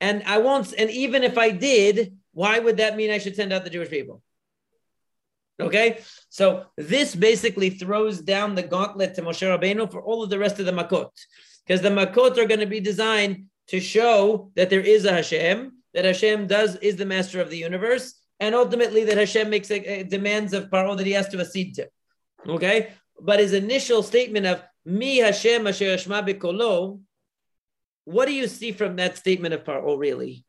And 0.00 0.22
I 0.24 0.38
won't, 0.38 0.74
and 0.76 0.90
even 0.90 1.24
if 1.24 1.38
I 1.38 1.50
did, 1.50 2.16
why 2.32 2.58
would 2.58 2.76
that 2.76 2.96
mean 2.96 3.10
I 3.10 3.18
should 3.18 3.34
send 3.34 3.52
out 3.52 3.64
the 3.64 3.70
Jewish 3.70 3.88
people? 3.88 4.22
Okay, 5.58 6.00
so 6.28 6.66
this 6.76 7.14
basically 7.14 7.70
throws 7.70 8.20
down 8.20 8.54
the 8.54 8.62
gauntlet 8.62 9.14
to 9.14 9.22
Moshe 9.22 9.42
Rabbeinu 9.42 9.90
for 9.90 10.02
all 10.02 10.22
of 10.22 10.28
the 10.28 10.38
rest 10.38 10.58
of 10.58 10.66
the 10.66 10.72
Makot, 10.72 11.10
because 11.66 11.80
the 11.80 11.88
Makot 11.88 12.36
are 12.36 12.46
going 12.46 12.60
to 12.60 12.66
be 12.66 12.80
designed 12.80 13.46
to 13.68 13.80
show 13.80 14.50
that 14.54 14.68
there 14.68 14.82
is 14.82 15.06
a 15.06 15.12
Hashem, 15.12 15.72
that 15.94 16.04
Hashem 16.04 16.46
does 16.46 16.76
is 16.76 16.96
the 16.96 17.06
master 17.06 17.40
of 17.40 17.48
the 17.48 17.56
universe, 17.56 18.20
and 18.38 18.54
ultimately 18.54 19.04
that 19.04 19.16
Hashem 19.16 19.48
makes 19.48 19.70
a, 19.70 20.00
a 20.00 20.02
demands 20.02 20.52
of 20.52 20.68
Paro 20.68 20.94
that 20.96 21.06
he 21.06 21.12
has 21.12 21.28
to 21.30 21.40
accede 21.40 21.74
to. 21.76 21.88
Okay, 22.46 22.92
but 23.18 23.40
his 23.40 23.54
initial 23.54 24.02
statement 24.02 24.44
of 24.44 24.62
Mi 24.84 25.18
Hashem 25.18 25.66
Asher 25.66 25.96
Hashma 25.96 26.28
Bikolo, 26.28 27.00
what 28.04 28.26
do 28.26 28.34
you 28.34 28.46
see 28.46 28.72
from 28.72 28.96
that 28.96 29.16
statement 29.16 29.54
of 29.54 29.64
Paro 29.64 29.98
really? 29.98 30.44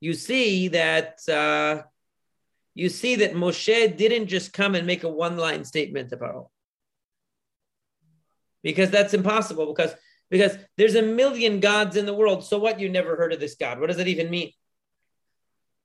you 0.00 0.12
see 0.12 0.68
that 0.68 1.18
uh, 1.28 1.82
you 2.76 2.90
see 2.90 3.16
that 3.16 3.32
Moshe 3.32 3.96
didn't 3.96 4.26
just 4.26 4.52
come 4.52 4.74
and 4.74 4.86
make 4.86 5.02
a 5.02 5.08
one-line 5.08 5.64
statement 5.64 6.10
to 6.10 6.18
Paro. 6.18 6.48
Because 8.62 8.90
that's 8.90 9.14
impossible, 9.14 9.72
because 9.72 9.94
because 10.28 10.58
there's 10.76 10.94
a 10.94 11.02
million 11.02 11.60
gods 11.60 11.96
in 11.96 12.04
the 12.04 12.12
world. 12.12 12.44
So 12.44 12.58
what? 12.58 12.78
You 12.78 12.88
never 12.90 13.16
heard 13.16 13.32
of 13.32 13.40
this 13.40 13.54
God. 13.54 13.80
What 13.80 13.86
does 13.86 13.96
that 13.96 14.08
even 14.08 14.28
mean? 14.28 14.50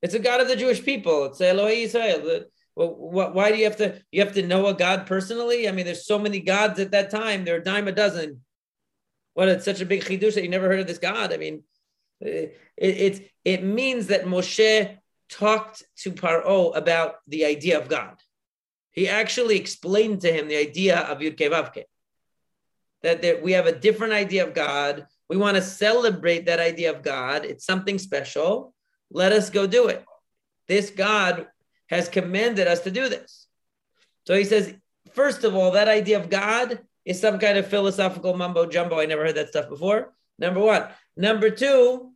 It's 0.02 0.16
a 0.16 0.20
God 0.20 0.42
of 0.42 0.48
the 0.48 0.56
Jewish 0.56 0.84
people. 0.84 1.26
It's 1.26 1.40
Elohim 1.40 1.86
Israel. 1.86 2.46
Why 2.74 3.52
do 3.52 3.58
you 3.58 3.66
have 3.66 3.78
to 3.78 4.02
you 4.12 4.22
have 4.26 4.34
to 4.34 4.46
know 4.46 4.68
a 4.68 4.74
God 4.74 5.06
personally? 5.06 5.70
I 5.70 5.72
mean, 5.72 5.86
there's 5.86 6.06
so 6.06 6.20
many 6.20 6.40
gods 6.42 6.78
at 6.80 6.92
that 6.92 7.10
time. 7.10 7.46
There 7.46 7.56
are 7.56 7.60
dime 7.60 7.88
a 7.88 7.94
dozen. 7.94 8.42
What? 9.34 9.48
It's 9.48 9.64
such 9.64 9.80
a 9.80 9.86
big 9.86 10.04
chidush 10.04 10.34
that 10.34 10.44
you 10.44 10.50
never 10.50 10.68
heard 10.68 10.82
of 10.82 10.88
this 10.88 10.98
God. 10.98 11.32
I 11.32 11.38
mean, 11.38 11.64
it, 12.20 12.58
it, 12.76 13.32
it 13.46 13.64
means 13.64 14.08
that 14.08 14.26
Moshe 14.26 14.98
talked 15.32 15.84
to 15.98 16.12
Paro 16.12 16.76
about 16.76 17.16
the 17.28 17.46
idea 17.46 17.80
of 17.80 17.88
God. 17.88 18.18
He 18.92 19.08
actually 19.08 19.58
explained 19.58 20.22
to 20.22 20.32
him 20.32 20.48
the 20.48 20.58
idea 20.58 21.00
of 21.00 21.20
Yud 21.20 21.38
Vavke. 21.38 21.84
That, 23.02 23.24
that 23.24 23.42
we 23.42 23.54
have 23.54 23.66
a 23.66 23.72
different 23.72 24.14
idea 24.14 24.46
of 24.46 24.54
God. 24.54 25.08
We 25.28 25.38
want 25.38 25.56
to 25.56 25.64
celebrate 25.64 26.46
that 26.46 26.60
idea 26.60 26.92
of 26.92 27.02
God. 27.02 27.46
It's 27.46 27.66
something 27.66 27.98
special. 27.98 28.76
Let 29.10 29.32
us 29.32 29.50
go 29.50 29.66
do 29.66 29.88
it. 29.88 30.06
This 30.68 30.92
God 30.92 31.48
has 31.88 32.10
commanded 32.10 32.68
us 32.68 32.82
to 32.82 32.92
do 32.92 33.10
this. 33.10 33.48
So 34.28 34.36
he 34.36 34.44
says, 34.44 34.76
first 35.14 35.44
of 35.44 35.56
all, 35.56 35.72
that 35.72 35.88
idea 35.88 36.20
of 36.20 36.30
God 36.30 36.80
is 37.06 37.20
some 37.20 37.40
kind 37.40 37.58
of 37.58 37.68
philosophical 37.68 38.38
mumbo 38.38 38.68
jumbo. 38.68 39.00
I 39.00 39.06
never 39.06 39.26
heard 39.26 39.36
that 39.36 39.50
stuff 39.50 39.68
before. 39.68 40.14
Number 40.38 40.60
one. 40.60 40.88
Number 41.18 41.50
two, 41.50 42.11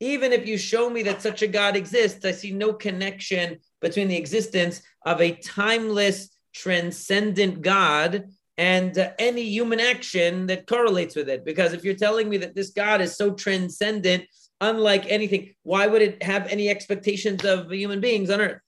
even 0.00 0.32
if 0.32 0.46
you 0.46 0.56
show 0.56 0.88
me 0.88 1.02
that 1.02 1.22
such 1.22 1.42
a 1.42 1.46
God 1.46 1.76
exists, 1.76 2.24
I 2.24 2.32
see 2.32 2.52
no 2.52 2.72
connection 2.72 3.58
between 3.80 4.08
the 4.08 4.16
existence 4.16 4.82
of 5.04 5.20
a 5.20 5.32
timeless, 5.32 6.30
transcendent 6.54 7.62
God 7.62 8.28
and 8.56 8.98
uh, 8.98 9.10
any 9.18 9.42
human 9.42 9.80
action 9.80 10.46
that 10.46 10.66
correlates 10.66 11.14
with 11.14 11.28
it. 11.28 11.44
Because 11.44 11.72
if 11.72 11.84
you're 11.84 11.94
telling 11.94 12.28
me 12.28 12.36
that 12.38 12.54
this 12.54 12.70
God 12.70 13.00
is 13.00 13.16
so 13.16 13.32
transcendent, 13.32 14.24
unlike 14.60 15.06
anything, 15.08 15.54
why 15.62 15.86
would 15.86 16.02
it 16.02 16.22
have 16.22 16.46
any 16.48 16.68
expectations 16.68 17.44
of 17.44 17.72
human 17.72 18.00
beings 18.00 18.30
on 18.30 18.40
earth? 18.40 18.60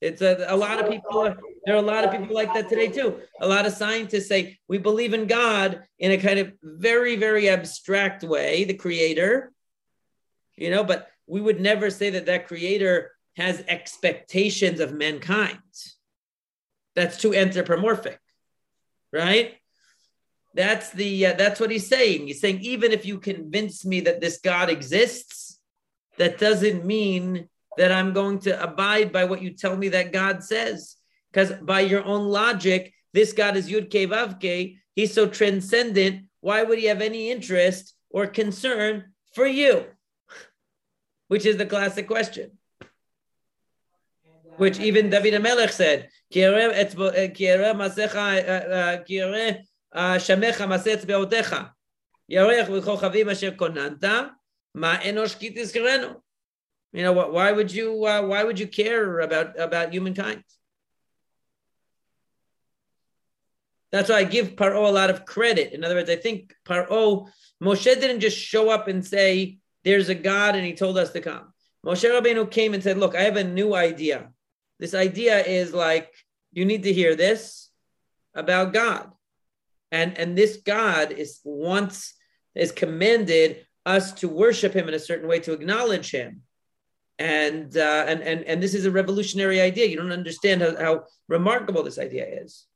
It's 0.00 0.22
a, 0.22 0.46
a 0.48 0.56
lot 0.56 0.82
of 0.82 0.90
people. 0.90 1.34
There 1.64 1.74
are 1.74 1.78
a 1.78 1.82
lot 1.82 2.04
of 2.04 2.10
people 2.10 2.34
like 2.34 2.54
that 2.54 2.68
today 2.68 2.88
too. 2.88 3.20
A 3.40 3.46
lot 3.46 3.66
of 3.66 3.72
scientists 3.72 4.28
say 4.28 4.58
we 4.66 4.78
believe 4.78 5.12
in 5.12 5.26
God 5.26 5.82
in 5.98 6.10
a 6.12 6.16
kind 6.16 6.38
of 6.38 6.52
very, 6.62 7.16
very 7.16 7.50
abstract 7.50 8.22
way, 8.24 8.64
the 8.64 8.74
Creator. 8.74 9.52
You 10.56 10.70
know, 10.70 10.84
but 10.84 11.08
we 11.26 11.40
would 11.40 11.60
never 11.60 11.90
say 11.90 12.10
that 12.10 12.26
that 12.26 12.48
Creator 12.48 13.12
has 13.36 13.62
expectations 13.68 14.80
of 14.80 14.92
mankind. 14.92 15.58
That's 16.96 17.18
too 17.18 17.34
anthropomorphic, 17.34 18.18
right? 19.12 19.54
That's 20.54 20.90
the 20.90 21.26
uh, 21.26 21.32
that's 21.34 21.60
what 21.60 21.70
he's 21.70 21.86
saying. 21.86 22.26
He's 22.26 22.40
saying 22.40 22.60
even 22.60 22.90
if 22.92 23.06
you 23.06 23.18
convince 23.18 23.84
me 23.84 24.00
that 24.00 24.20
this 24.20 24.38
God 24.38 24.68
exists, 24.68 25.60
that 26.18 26.38
doesn't 26.38 26.84
mean 26.84 27.48
that 27.77 27.91
I'm 27.91 28.13
going 28.13 28.39
to 28.39 28.51
abide 28.61 29.11
by 29.11 29.25
what 29.25 29.41
you 29.41 29.51
tell 29.51 29.75
me 29.75 29.89
that 29.89 30.13
God 30.13 30.43
says. 30.43 30.95
Because 31.31 31.51
by 31.53 31.81
your 31.81 32.03
own 32.03 32.23
logic, 32.27 32.93
this 33.13 33.33
God 33.33 33.57
is 33.57 33.69
Yud 33.69 33.89
Ke 33.89 34.07
Vav 34.09 34.39
Ke. 34.39 34.77
He's 34.95 35.13
so 35.13 35.27
transcendent. 35.27 36.25
Why 36.41 36.63
would 36.63 36.79
he 36.79 36.85
have 36.85 37.01
any 37.01 37.31
interest 37.31 37.93
or 38.09 38.27
concern 38.27 39.13
for 39.33 39.45
you? 39.45 39.85
Which 41.27 41.45
is 41.45 41.57
the 41.57 41.65
classic 41.65 42.07
question. 42.07 42.57
Which 44.57 44.79
even 44.79 45.09
David 45.09 45.33
Amelech 45.33 45.71
said, 45.71 46.09
שמך 50.19 50.61
מעשה 50.61 50.93
אצבעותיך, 50.93 51.55
ירח 52.29 52.67
וכוכבים 52.69 53.29
אשר 53.29 53.55
כוננת, 53.55 54.03
מה 54.75 55.09
אנוש 55.09 55.35
כי 55.35 55.49
תזכרנו. 55.55 56.07
you 56.92 57.02
know, 57.02 57.12
why 57.12 57.52
would 57.52 57.72
you 57.72 58.04
uh, 58.04 58.22
why 58.22 58.42
would 58.42 58.58
you 58.58 58.66
care 58.66 59.20
about 59.20 59.58
about 59.58 59.92
humankind? 59.92 60.42
That's 63.92 64.08
why 64.08 64.16
I 64.16 64.24
give 64.24 64.56
Paro 64.56 64.88
a 64.88 64.92
lot 64.92 65.10
of 65.10 65.24
credit. 65.24 65.72
In 65.72 65.84
other 65.84 65.96
words, 65.96 66.10
I 66.10 66.16
think 66.16 66.54
Paro 66.64 67.28
Moshe 67.62 67.84
didn't 67.84 68.20
just 68.20 68.36
show 68.36 68.70
up 68.70 68.88
and 68.88 69.06
say, 69.06 69.58
"There's 69.84 70.08
a 70.08 70.14
God," 70.14 70.56
and 70.56 70.66
he 70.66 70.74
told 70.74 70.98
us 70.98 71.12
to 71.12 71.20
come. 71.20 71.52
Moshe 71.86 72.08
Rabbeinu 72.08 72.50
came 72.50 72.74
and 72.74 72.82
said, 72.82 72.98
"Look, 72.98 73.14
I 73.14 73.22
have 73.22 73.36
a 73.36 73.44
new 73.44 73.74
idea. 73.74 74.30
This 74.78 74.94
idea 74.94 75.44
is 75.44 75.72
like 75.72 76.12
you 76.52 76.64
need 76.64 76.82
to 76.84 76.92
hear 76.92 77.14
this 77.14 77.70
about 78.34 78.72
God 78.72 79.10
and 79.92 80.16
and 80.18 80.36
this 80.36 80.56
God 80.56 81.12
is 81.12 81.40
once 81.44 82.14
is 82.54 82.72
commanded 82.72 83.66
us 83.86 84.12
to 84.12 84.28
worship 84.28 84.72
Him 84.72 84.88
in 84.88 84.94
a 84.94 84.98
certain 84.98 85.28
way 85.28 85.40
to 85.40 85.52
acknowledge 85.52 86.10
Him, 86.10 86.42
and 87.20 87.76
uh, 87.76 88.04
and 88.08 88.22
and 88.22 88.44
and 88.44 88.62
this 88.62 88.74
is 88.74 88.86
a 88.86 88.90
revolutionary 88.90 89.60
idea. 89.60 89.86
You 89.86 89.96
don't 89.96 90.10
understand 90.10 90.62
how, 90.62 90.74
how 90.76 91.04
remarkable 91.28 91.82
this 91.82 91.98
idea 91.98 92.26
is, 92.42 92.66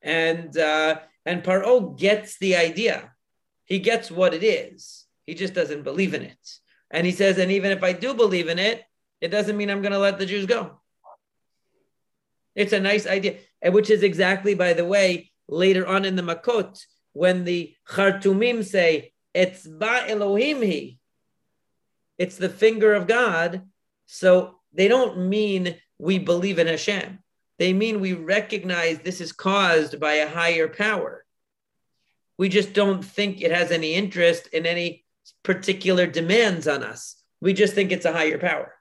and 0.00 0.56
uh, 0.56 1.00
and 1.26 1.44
Paro 1.44 1.96
gets 1.96 2.38
the 2.38 2.56
idea. 2.56 3.12
He 3.66 3.78
gets 3.78 4.10
what 4.10 4.32
it 4.32 4.42
is. 4.42 5.04
He 5.26 5.34
just 5.34 5.52
doesn't 5.52 5.82
believe 5.82 6.14
in 6.14 6.22
it. 6.22 6.38
And 6.90 7.04
he 7.04 7.12
says, 7.12 7.36
and 7.36 7.52
even 7.52 7.70
if 7.72 7.82
I 7.82 7.92
do 7.92 8.14
believe 8.14 8.48
in 8.48 8.58
it, 8.58 8.82
it 9.20 9.28
doesn't 9.28 9.56
mean 9.56 9.70
I'm 9.70 9.82
going 9.82 9.92
to 9.92 9.98
let 9.98 10.18
the 10.18 10.26
Jews 10.26 10.46
go. 10.46 10.80
It's 12.54 12.72
a 12.72 12.80
nice 12.80 13.06
idea, 13.06 13.38
and 13.60 13.74
which 13.74 13.90
is 13.90 14.02
exactly, 14.02 14.54
by 14.54 14.72
the 14.72 14.84
way, 14.84 15.32
later 15.48 15.86
on 15.86 16.04
in 16.04 16.16
the 16.16 16.22
Makot, 16.22 16.80
when 17.12 17.44
the 17.44 17.74
Khartumim 17.88 18.64
say, 18.64 19.12
Etzba 19.34 20.08
Elohim 20.08 20.62
he, 20.62 20.95
it's 22.18 22.36
the 22.36 22.48
finger 22.48 22.94
of 22.94 23.06
God. 23.06 23.62
So 24.06 24.60
they 24.72 24.88
don't 24.88 25.28
mean 25.28 25.76
we 25.98 26.18
believe 26.18 26.58
in 26.58 26.66
Hashem. 26.66 27.18
They 27.58 27.72
mean 27.72 28.00
we 28.00 28.12
recognize 28.12 28.98
this 28.98 29.20
is 29.20 29.32
caused 29.32 29.98
by 29.98 30.14
a 30.14 30.28
higher 30.28 30.68
power. 30.68 31.24
We 32.38 32.48
just 32.48 32.74
don't 32.74 33.02
think 33.02 33.40
it 33.40 33.50
has 33.50 33.70
any 33.70 33.94
interest 33.94 34.48
in 34.48 34.66
any 34.66 35.04
particular 35.42 36.06
demands 36.06 36.68
on 36.68 36.82
us. 36.82 37.16
We 37.40 37.54
just 37.54 37.74
think 37.74 37.92
it's 37.92 38.04
a 38.04 38.12
higher 38.12 38.38
power. 38.38 38.74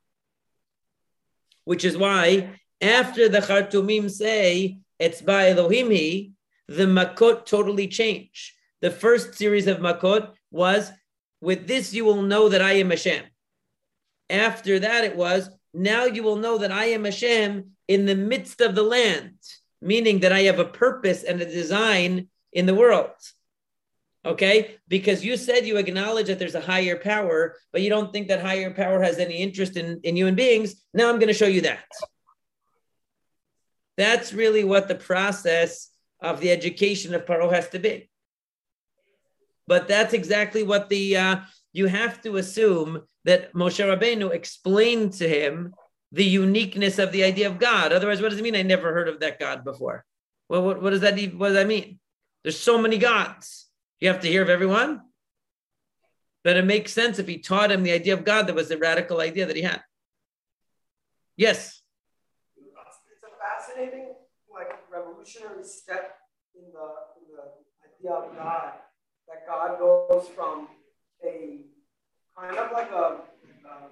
Which 1.64 1.86
is 1.86 1.98
why 1.98 2.60
after 2.82 3.30
the 3.30 3.40
Khartumim 3.40 4.12
say, 4.12 4.80
etzba 5.00 5.52
Elohim 5.52 5.90
he, 5.90 6.34
the 6.68 6.84
Makot 6.84 7.46
totally 7.46 7.88
change. 7.88 8.56
The 8.82 8.92
first 8.92 9.36
series 9.36 9.68
of 9.68 9.78
Makot 9.78 10.34
was, 10.52 10.92
with 11.46 11.68
this 11.68 11.94
you 11.94 12.04
will 12.04 12.24
know 12.24 12.50
that 12.50 12.64
I 12.64 12.74
am 12.74 12.90
Hashem. 12.90 13.24
After 14.32 14.80
that, 14.80 15.04
it 15.04 15.16
was, 15.16 15.48
now 15.76 16.06
you 16.06 16.24
will 16.24 16.38
know 16.38 16.58
that 16.58 16.72
I 16.72 16.86
am 16.86 17.06
Hashem 17.06 17.72
in 17.88 18.06
the 18.08 18.16
midst 18.16 18.62
of 18.62 18.74
the 18.74 18.82
land, 18.82 19.38
meaning 19.80 20.22
that 20.22 20.34
I 20.34 20.42
have 20.42 20.58
a 20.58 20.66
purpose 20.66 21.24
and 21.24 21.40
a 21.40 21.46
design 21.46 22.30
in 22.52 22.66
the 22.66 22.74
world. 22.74 23.12
Okay? 24.26 24.78
Because 24.88 25.24
you 25.24 25.38
said 25.38 25.68
you 25.68 25.78
acknowledge 25.78 26.28
that 26.28 26.40
there's 26.40 26.56
a 26.56 26.62
higher 26.62 26.98
power, 26.98 27.56
but 27.72 27.84
you 27.84 27.92
don't 27.92 28.12
think 28.12 28.30
that 28.30 28.42
higher 28.42 28.74
power 28.74 29.00
has 29.04 29.20
any 29.20 29.36
interest 29.36 29.78
in, 29.78 30.00
in 30.04 30.18
human 30.18 30.34
beings. 30.34 30.74
Now 30.96 31.10
I'm 31.10 31.20
going 31.20 31.28
to 31.28 31.42
show 31.42 31.46
you 31.46 31.62
that. 31.62 31.86
That's 33.98 34.34
really 34.34 34.64
what 34.64 34.88
the 34.88 34.96
process 34.96 35.92
of 36.20 36.40
the 36.40 36.50
education 36.50 37.14
of 37.14 37.26
Paro 37.28 37.54
has 37.54 37.70
to 37.70 37.78
be. 37.78 38.10
But 39.68 39.88
that's 39.88 40.14
exactly 40.14 40.64
what 40.64 40.90
the 40.90 41.18
uh, 41.18 41.36
you 41.74 41.88
have 41.88 42.22
to 42.22 42.38
assume 42.38 43.02
that 43.26 43.54
Moshe 43.54 43.84
Rabbeinu 43.84 44.32
explained 44.32 45.14
to 45.14 45.28
him 45.28 45.74
the 46.12 46.24
uniqueness 46.24 47.00
of 47.00 47.12
the 47.12 47.24
idea 47.24 47.48
of 47.48 47.60
God. 47.60 47.92
Otherwise, 47.92 48.22
what 48.22 48.30
does 48.30 48.40
it 48.40 48.44
mean? 48.44 48.56
I 48.56 48.62
never 48.62 48.94
heard 48.94 49.10
of 49.10 49.20
that 49.20 49.40
God 49.40 49.64
before. 49.64 50.06
Well, 50.48 50.64
what, 50.64 50.82
what 50.82 50.92
does 50.92 51.02
that 51.02 51.16
what 51.36 51.48
does 51.48 51.56
that 51.56 51.68
mean? 51.68 52.00
There's 52.44 52.60
so 52.60 52.78
many 52.78 52.98
gods. 52.98 53.68
You 54.00 54.10
have 54.10 54.22
to 54.22 54.28
hear 54.28 54.44
of 54.44 54.50
everyone. 54.50 55.02
But 56.44 56.58
it 56.58 56.66
makes 56.66 56.94
sense 56.94 57.18
if 57.18 57.28
he 57.28 57.40
taught 57.40 57.72
him 57.72 57.82
the 57.82 57.92
idea 57.92 58.14
of 58.14 58.24
God 58.24 58.46
that 58.46 58.56
was 58.56 58.70
the 58.70 58.78
radical 58.78 59.20
idea 59.20 59.48
that 59.48 59.56
he 59.56 59.64
had. 59.64 59.82
Yes. 61.36 61.82
It's 62.56 63.24
a 63.24 63.34
fascinating, 63.42 64.14
like 64.54 64.70
revolutionary 64.92 65.64
step 65.64 66.18
in 66.54 66.66
the, 66.72 66.88
in 67.18 67.36
the 67.36 68.10
idea 68.10 68.16
of 68.16 68.38
God, 68.38 68.74
that 69.46 69.52
God 69.52 69.80
goes 69.80 70.28
from 70.36 70.68
a 71.24 71.62
kind 72.38 72.58
of 72.58 72.72
like 72.72 72.92
a, 72.92 73.06
um, 73.66 73.90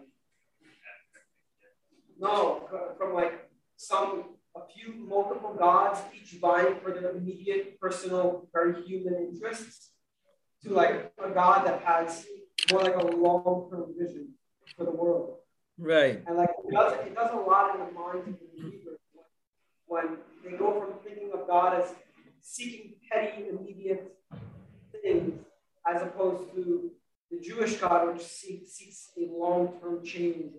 no, 2.19 2.69
from 2.97 3.13
like 3.13 3.49
some, 3.75 4.25
a 4.55 4.61
few 4.73 4.93
multiple 4.93 5.55
gods, 5.57 5.99
each 6.15 6.39
vying 6.39 6.75
for 6.83 6.91
their 6.91 7.11
immediate, 7.11 7.79
personal, 7.79 8.47
very 8.53 8.81
human 8.83 9.15
interests, 9.15 9.91
to 10.63 10.73
like 10.73 11.11
a 11.23 11.29
God 11.29 11.65
that 11.65 11.81
has 11.81 12.25
more 12.71 12.81
like 12.81 12.95
a 12.95 13.05
long 13.05 13.67
term 13.69 13.93
vision 13.97 14.29
for 14.77 14.85
the 14.85 14.91
world. 14.91 15.37
Right. 15.77 16.23
And 16.27 16.37
like 16.37 16.49
it 16.49 16.71
does, 16.71 16.93
it 17.05 17.15
does 17.15 17.31
a 17.33 17.37
lot 17.37 17.75
in 17.75 17.85
the 17.85 17.91
minds 17.91 18.27
of 18.27 18.35
the 18.39 18.61
believers 18.61 18.99
when 19.87 20.17
they 20.45 20.55
go 20.57 20.79
from 20.79 20.99
thinking 21.03 21.31
of 21.33 21.47
God 21.47 21.81
as 21.81 21.93
seeking 22.41 22.93
petty, 23.11 23.49
immediate 23.49 24.13
things, 25.03 25.33
as 25.87 26.01
opposed 26.01 26.53
to 26.55 26.91
the 27.29 27.39
Jewish 27.39 27.75
God, 27.75 28.13
which 28.13 28.23
seeks, 28.23 29.11
a 29.17 29.31
long 29.31 29.73
term 29.81 30.03
change. 30.03 30.53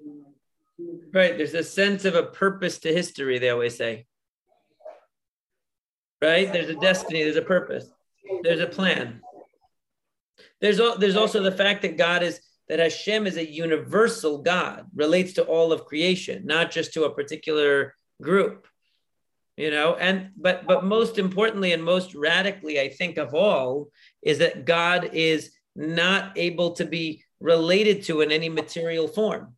Right. 1.12 1.36
There's 1.36 1.54
a 1.54 1.62
sense 1.62 2.04
of 2.04 2.14
a 2.14 2.24
purpose 2.24 2.78
to 2.80 2.92
history, 2.92 3.38
they 3.38 3.50
always 3.50 3.76
say. 3.76 4.06
Right? 6.20 6.52
There's 6.52 6.68
a 6.68 6.74
destiny, 6.74 7.22
there's 7.22 7.36
a 7.36 7.42
purpose, 7.42 7.86
there's 8.42 8.60
a 8.60 8.66
plan. 8.66 9.20
There's, 10.60 10.80
there's 10.98 11.16
also 11.16 11.42
the 11.42 11.52
fact 11.52 11.82
that 11.82 11.98
God 11.98 12.22
is, 12.22 12.40
that 12.68 12.78
Hashem 12.78 13.26
is 13.26 13.36
a 13.36 13.46
universal 13.46 14.38
God, 14.38 14.86
relates 14.94 15.34
to 15.34 15.44
all 15.44 15.72
of 15.72 15.84
creation, 15.84 16.46
not 16.46 16.70
just 16.70 16.94
to 16.94 17.04
a 17.04 17.14
particular 17.14 17.94
group 18.22 18.66
you 19.56 19.70
know 19.70 19.94
and 19.94 20.30
but 20.36 20.66
but 20.66 20.84
most 20.84 21.18
importantly 21.18 21.72
and 21.72 21.82
most 21.82 22.14
radically 22.14 22.80
i 22.80 22.88
think 22.88 23.18
of 23.18 23.34
all 23.34 23.88
is 24.22 24.38
that 24.38 24.64
god 24.64 25.10
is 25.12 25.52
not 25.76 26.36
able 26.36 26.72
to 26.72 26.84
be 26.84 27.24
related 27.40 28.02
to 28.04 28.20
in 28.20 28.32
any 28.32 28.48
material 28.48 29.08
form. 29.08 29.54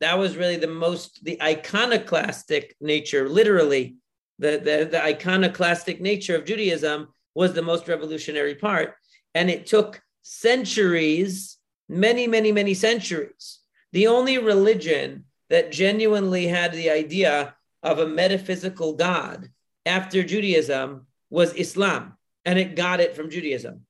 That 0.00 0.18
was 0.18 0.36
really 0.36 0.56
the 0.56 0.66
most 0.66 1.24
the 1.24 1.40
iconoclastic 1.40 2.74
nature 2.80 3.28
literally 3.28 3.96
the, 4.38 4.58
the 4.58 4.88
the 4.90 5.02
iconoclastic 5.02 6.00
nature 6.00 6.34
of 6.34 6.44
judaism 6.44 7.08
was 7.34 7.52
the 7.52 7.62
most 7.62 7.86
revolutionary 7.88 8.56
part. 8.56 8.94
And 9.34 9.48
it 9.48 9.66
took 9.66 10.02
centuries 10.22 11.58
many 11.88 12.26
many 12.26 12.50
many 12.50 12.74
centuries. 12.74 13.60
The 13.92 14.08
only 14.08 14.38
religion 14.38 15.26
that 15.50 15.70
genuinely 15.70 16.46
had 16.48 16.72
the 16.72 16.90
idea 16.90 17.54
of 17.82 17.98
a 17.98 18.06
metaphysical 18.06 18.94
God 18.94 19.50
after 19.84 20.22
Judaism 20.22 21.06
was 21.30 21.54
Islam, 21.54 22.16
and 22.44 22.58
it 22.58 22.76
got 22.76 23.00
it 23.00 23.16
from 23.16 23.30
Judaism. 23.30 23.86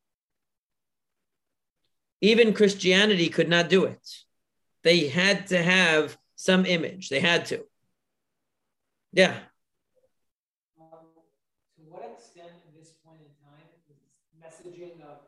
Even 2.20 2.54
Christianity 2.54 3.28
could 3.28 3.48
not 3.48 3.68
do 3.68 3.84
it. 3.84 4.08
They 4.84 5.08
had 5.08 5.48
to 5.48 5.62
have 5.62 6.16
some 6.36 6.64
image, 6.66 7.08
they 7.08 7.20
had 7.20 7.46
to. 7.46 7.64
Yeah. 9.12 9.34
To 10.78 11.82
what 11.88 12.16
extent, 12.16 12.48
at 12.48 12.74
this 12.78 12.92
point 13.04 13.20
in 13.20 13.30
time, 13.44 13.68
is 13.90 13.98
messaging 14.40 15.02
of 15.02 15.18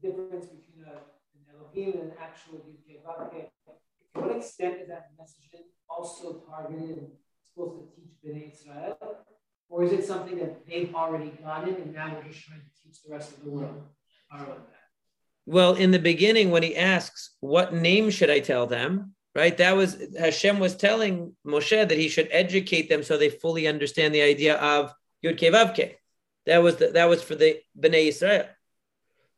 difference 0.00 0.46
between 0.46 0.84
a, 0.86 1.00
an 1.34 1.44
Elohim 1.50 2.00
and 2.00 2.12
an 2.12 2.16
actual 2.20 2.58
Yudke 2.58 3.02
To 3.02 4.20
what 4.20 4.36
extent 4.36 4.82
is 4.82 4.88
that 4.88 5.10
messaging 5.18 5.64
also 5.88 6.44
targeted 6.48 7.10
supposed 7.54 7.80
to 7.80 7.94
teach 7.94 8.12
Bnei 8.24 8.52
Israel? 8.52 8.98
Or 9.68 9.84
is 9.84 9.92
it 9.92 10.04
something 10.04 10.38
that 10.38 10.66
they've 10.66 10.94
already 10.94 11.30
gotten 11.42 11.74
and 11.74 11.94
now 11.94 12.14
we're 12.14 12.30
just 12.30 12.44
trying 12.44 12.60
to 12.60 12.82
teach 12.82 13.02
the 13.02 13.12
rest 13.12 13.36
of 13.36 13.44
the 13.44 13.50
world? 13.50 13.82
Well, 15.46 15.74
in 15.74 15.90
the 15.90 15.98
beginning, 15.98 16.50
when 16.50 16.62
he 16.62 16.76
asks, 16.76 17.30
What 17.40 17.74
name 17.74 18.10
should 18.10 18.30
I 18.30 18.40
tell 18.40 18.66
them? 18.66 19.14
Right? 19.34 19.56
That 19.58 19.76
was 19.76 20.02
Hashem 20.18 20.58
was 20.58 20.76
telling 20.76 21.34
Moshe 21.46 21.88
that 21.88 21.98
he 21.98 22.08
should 22.08 22.28
educate 22.30 22.88
them 22.88 23.02
so 23.02 23.16
they 23.16 23.30
fully 23.30 23.66
understand 23.66 24.14
the 24.14 24.22
idea 24.22 24.56
of 24.56 24.94
Yud 25.24 25.38
Vavke. 25.38 25.94
That 26.46 26.58
was 26.58 26.76
the, 26.76 26.88
that 26.88 27.08
was 27.08 27.22
for 27.22 27.34
the 27.34 27.60
Bnei 27.78 28.08
Israel. 28.08 28.46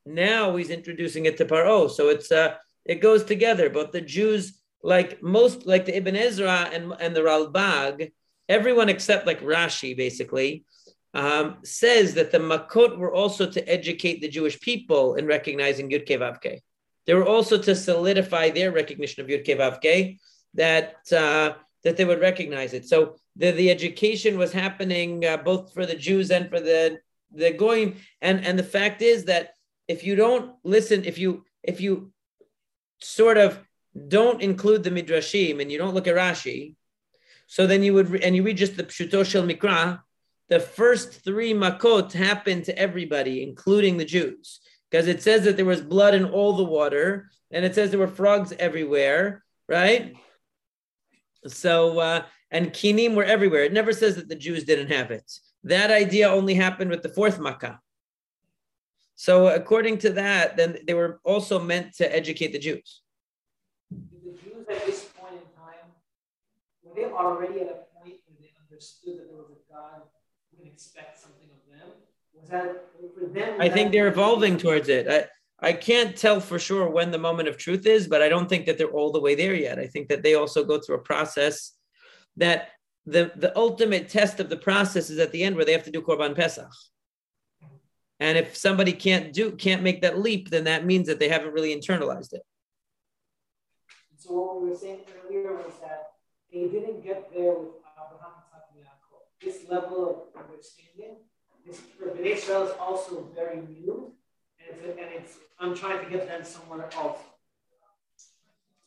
Now 0.04 0.54
he's 0.56 0.70
introducing 0.70 1.26
it 1.26 1.38
to 1.38 1.44
Paro, 1.44 1.90
so 1.90 2.10
it's 2.10 2.30
uh, 2.30 2.56
it 2.84 2.96
goes 3.00 3.24
together. 3.24 3.70
But 3.70 3.92
the 3.92 4.02
Jews, 4.02 4.60
like 4.82 5.22
most, 5.22 5.66
like 5.66 5.84
the 5.86 5.96
Ibn 5.96 6.16
Ezra 6.16 6.70
and 6.72 6.92
and 7.00 7.14
the 7.14 7.20
Ralbag, 7.20 8.12
everyone 8.48 8.88
except 8.88 9.26
like 9.26 9.40
Rashi, 9.40 9.96
basically, 9.96 10.64
um, 11.14 11.56
says 11.64 12.14
that 12.14 12.30
the 12.30 12.38
Makot 12.38 12.98
were 12.98 13.12
also 13.12 13.50
to 13.50 13.68
educate 13.68 14.20
the 14.20 14.28
Jewish 14.28 14.60
people 14.60 15.14
in 15.14 15.26
recognizing 15.26 15.90
Yud 15.90 16.06
Vavke. 16.06 16.60
They 17.06 17.14
were 17.14 17.26
also 17.26 17.56
to 17.58 17.74
solidify 17.74 18.50
their 18.50 18.72
recognition 18.72 19.22
of 19.22 19.28
Yud 19.30 19.46
Vavke, 19.46 20.18
that 20.54 20.96
uh, 21.12 21.52
that 21.84 21.96
they 21.96 22.04
would 22.04 22.20
recognize 22.20 22.74
it. 22.74 22.88
So 22.88 23.16
the, 23.36 23.52
the 23.52 23.70
education 23.70 24.38
was 24.38 24.52
happening 24.52 25.24
uh, 25.24 25.36
both 25.36 25.72
for 25.72 25.86
the 25.86 25.94
Jews 25.94 26.30
and 26.30 26.50
for 26.50 26.60
the 26.60 26.98
the 27.32 27.52
goyim. 27.52 27.96
And 28.20 28.44
and 28.44 28.58
the 28.58 28.64
fact 28.64 29.02
is 29.02 29.24
that 29.24 29.54
if 29.88 30.04
you 30.04 30.16
don't 30.16 30.54
listen, 30.64 31.04
if 31.04 31.18
you 31.18 31.44
if 31.62 31.80
you 31.80 32.12
sort 33.00 33.38
of 33.38 33.60
don't 34.08 34.42
include 34.42 34.82
the 34.82 34.90
midrashim 34.90 35.60
and 35.60 35.70
you 35.70 35.78
don't 35.78 35.94
look 35.94 36.06
at 36.06 36.16
Rashi, 36.16 36.74
so 37.46 37.66
then 37.66 37.82
you 37.82 37.94
would, 37.94 38.22
and 38.22 38.34
you 38.34 38.42
read 38.42 38.56
just 38.56 38.76
the 38.76 38.84
Pshuto 38.84 39.24
Shel 39.24 39.44
Mikra, 39.44 40.00
the 40.48 40.60
first 40.60 41.24
three 41.24 41.52
makot 41.52 42.12
happened 42.12 42.64
to 42.64 42.78
everybody, 42.78 43.42
including 43.42 43.96
the 43.96 44.04
Jews, 44.04 44.60
because 44.90 45.06
it 45.06 45.22
says 45.22 45.44
that 45.44 45.56
there 45.56 45.64
was 45.64 45.80
blood 45.80 46.14
in 46.14 46.24
all 46.24 46.54
the 46.56 46.64
water, 46.64 47.30
and 47.50 47.64
it 47.64 47.74
says 47.74 47.90
there 47.90 48.00
were 48.00 48.08
frogs 48.08 48.52
everywhere, 48.58 49.44
right? 49.68 50.14
So, 51.46 51.98
uh, 51.98 52.24
and 52.50 52.72
kinim 52.72 53.14
were 53.14 53.24
everywhere. 53.24 53.64
It 53.64 53.72
never 53.72 53.92
says 53.92 54.16
that 54.16 54.28
the 54.28 54.36
Jews 54.36 54.64
didn't 54.64 54.90
have 54.90 55.10
it. 55.10 55.30
That 55.64 55.90
idea 55.90 56.30
only 56.30 56.54
happened 56.54 56.90
with 56.90 57.02
the 57.02 57.08
fourth 57.08 57.40
makkah. 57.40 57.80
So, 59.16 59.48
according 59.48 59.98
to 59.98 60.10
that, 60.10 60.56
then 60.56 60.78
they 60.86 60.94
were 60.94 61.20
also 61.24 61.58
meant 61.58 61.96
to 61.96 62.14
educate 62.14 62.52
the 62.52 62.58
Jews. 62.58 63.02
At 64.76 64.86
this 64.86 65.08
point 65.16 65.34
in 65.34 65.48
time 65.56 65.90
were 66.82 66.94
they 66.94 67.04
already 67.04 67.60
at 67.60 67.68
a 67.68 67.98
point 67.98 68.16
where 68.26 68.38
they 68.40 68.52
understood 68.62 69.18
that 69.18 69.28
there 69.28 69.38
was 69.38 69.50
a 69.50 69.72
God 69.72 70.02
who 70.50 70.62
can 70.62 70.72
expect 70.72 71.20
something 71.20 71.48
of 71.48 71.78
them? 71.78 71.88
Was 72.34 72.50
that 72.50 72.84
for 73.18 73.26
them? 73.26 73.60
I 73.60 73.68
think 73.68 73.92
they're 73.92 74.08
evolving 74.08 74.58
towards 74.58 74.88
it. 74.88 75.08
I, 75.08 75.26
I 75.68 75.72
can't 75.72 76.16
tell 76.16 76.40
for 76.40 76.58
sure 76.58 76.88
when 76.88 77.10
the 77.10 77.18
moment 77.18 77.48
of 77.48 77.56
truth 77.56 77.86
is, 77.86 78.06
but 78.06 78.22
I 78.22 78.28
don't 78.28 78.48
think 78.48 78.66
that 78.66 78.76
they're 78.78 78.86
all 78.88 79.10
the 79.10 79.20
way 79.20 79.34
there 79.34 79.54
yet. 79.54 79.78
I 79.78 79.86
think 79.86 80.08
that 80.08 80.22
they 80.22 80.34
also 80.34 80.64
go 80.64 80.78
through 80.78 80.96
a 80.96 81.00
process 81.00 81.72
that 82.36 82.68
the, 83.06 83.32
the 83.36 83.56
ultimate 83.56 84.08
test 84.08 84.40
of 84.40 84.50
the 84.50 84.56
process 84.56 85.10
is 85.10 85.18
at 85.18 85.32
the 85.32 85.42
end 85.42 85.56
where 85.56 85.64
they 85.64 85.72
have 85.72 85.84
to 85.84 85.90
do 85.90 86.02
Korban 86.02 86.36
Pesach. 86.36 86.70
And 88.20 88.36
if 88.36 88.56
somebody 88.56 88.92
can't 88.92 89.32
do 89.32 89.52
can't 89.52 89.82
make 89.82 90.02
that 90.02 90.18
leap, 90.18 90.50
then 90.50 90.64
that 90.64 90.86
means 90.86 91.06
that 91.06 91.18
they 91.18 91.28
haven't 91.28 91.52
really 91.52 91.74
internalized 91.74 92.32
it. 92.32 92.42
So 94.26 94.34
what 94.34 94.62
we 94.62 94.70
were 94.70 94.76
saying 94.76 95.00
earlier 95.24 95.54
was 95.54 95.74
that 95.80 96.12
they 96.52 96.66
didn't 96.66 97.04
get 97.04 97.32
there 97.32 97.52
with 97.52 97.78
Abraham 97.94 98.32
This 99.40 99.68
level 99.68 100.00
of 100.34 100.42
understanding, 100.42 101.18
this 101.64 101.80
for 101.98 102.16
Israel 102.16 102.66
is 102.66 102.72
also 102.80 103.28
very 103.34 103.60
new, 103.60 104.12
and 104.58 104.78
it's, 104.78 104.98
and 104.98 105.10
it's 105.14 105.36
I'm 105.60 105.74
trying 105.76 106.04
to 106.04 106.10
get 106.10 106.26
them 106.26 106.42
somewhere 106.42 106.88
else. 106.96 107.18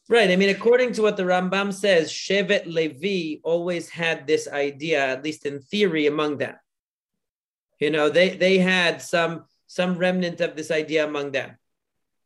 Right. 0.09 0.31
I 0.31 0.35
mean, 0.35 0.49
according 0.49 0.93
to 0.93 1.03
what 1.03 1.17
the 1.17 1.23
Rambam 1.23 1.71
says, 1.71 2.11
Shevet 2.11 2.65
Levi 2.65 3.39
always 3.43 3.89
had 3.89 4.25
this 4.25 4.47
idea, 4.47 5.05
at 5.05 5.23
least 5.23 5.45
in 5.45 5.59
theory, 5.59 6.07
among 6.07 6.39
them. 6.39 6.55
You 7.79 7.91
know, 7.91 8.09
they 8.09 8.35
they 8.35 8.57
had 8.57 9.01
some 9.01 9.45
some 9.67 9.97
remnant 9.97 10.41
of 10.41 10.55
this 10.57 10.71
idea 10.71 11.05
among 11.05 11.31
them, 11.31 11.57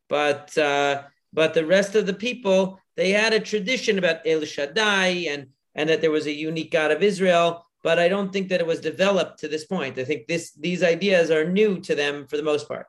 but 0.10 0.58
uh, 0.58 1.04
but 1.34 1.54
the 1.54 1.66
rest 1.66 1.94
of 1.96 2.06
the 2.06 2.14
people 2.14 2.80
they 2.96 3.12
had 3.12 3.34
a 3.34 3.40
tradition 3.40 3.98
about 3.98 4.26
El 4.26 4.46
Shaddai 4.46 5.28
and 5.30 5.48
and 5.76 5.90
that 5.90 6.02
there 6.02 6.12
was 6.12 6.28
a 6.28 6.32
unique 6.32 6.72
God 6.72 6.92
of 6.92 7.02
Israel. 7.02 7.66
But 7.84 8.00
I 8.00 8.08
don't 8.08 8.32
think 8.32 8.50
that 8.50 8.62
it 8.62 8.68
was 8.68 8.80
developed 8.80 9.40
to 9.40 9.48
this 9.48 9.66
point. 9.66 9.98
I 9.98 10.06
think 10.06 10.28
this 10.28 10.52
these 10.52 10.84
ideas 10.84 11.32
are 11.32 11.44
new 11.44 11.80
to 11.82 11.96
them 11.96 12.28
for 12.28 12.38
the 12.38 12.44
most 12.44 12.68
part. 12.68 12.88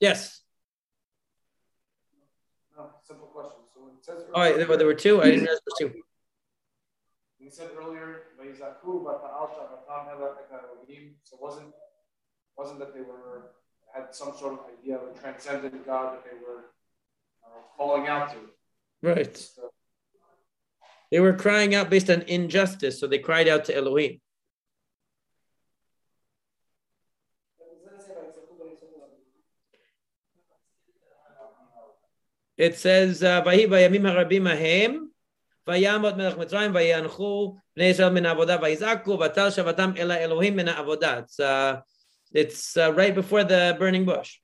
Yes. 0.00 0.40
simple 3.02 3.26
question. 3.26 3.58
So 3.74 3.80
it 3.88 4.04
says. 4.04 4.24
All 4.34 4.40
right, 4.40 4.56
there 4.56 4.66
were, 4.66 4.76
there 4.76 4.86
were 4.86 4.94
two. 4.94 5.20
I 5.20 5.26
didn't 5.26 5.44
know 5.44 5.52
there 5.52 5.60
was 5.66 5.78
two. 5.78 5.92
You 7.38 7.50
said 7.50 7.70
earlier, 7.76 8.22
so 11.24 11.36
it 11.36 11.42
wasn't 11.42 11.74
wasn't 12.56 12.78
that 12.78 12.94
they 12.94 13.00
were 13.00 13.52
had 13.92 14.14
some 14.14 14.32
sort 14.36 14.54
of 14.54 14.60
idea 14.78 14.96
of 14.96 15.14
a 15.14 15.18
transcendent 15.20 15.84
God 15.84 16.14
that 16.14 16.24
they 16.24 16.36
were 16.38 16.70
calling 17.76 18.06
out 18.08 18.30
to. 18.32 18.38
Right. 19.02 19.48
They 21.10 21.20
were 21.20 21.32
crying 21.34 21.74
out 21.74 21.90
based 21.90 22.10
on 22.10 22.22
injustice, 22.22 23.00
so 23.00 23.06
they 23.06 23.18
cried 23.18 23.48
out 23.48 23.64
to 23.66 23.76
Elohim. 23.76 24.20
It 32.60 32.76
says, 32.76 33.22
"Vahi 33.22 33.66
vayamim 33.66 34.04
vayamot 35.66 36.16
melech 36.18 36.36
Mitzrayim 36.36 37.56
Israel 37.74 38.10
min 38.10 38.24
avodah 38.24 38.60
vayizaku 38.60 39.16
vatal 39.18 39.48
shavatam 39.48 39.98
ela 39.98 40.20
Elohim 40.20 40.56
min 40.56 40.66
avodah." 40.66 41.22
It's 41.22 41.40
uh, 41.40 41.80
it's 42.32 42.76
uh, 42.76 42.92
right 42.92 43.14
before 43.14 43.44
the 43.44 43.74
burning 43.78 44.04
bush. 44.04 44.40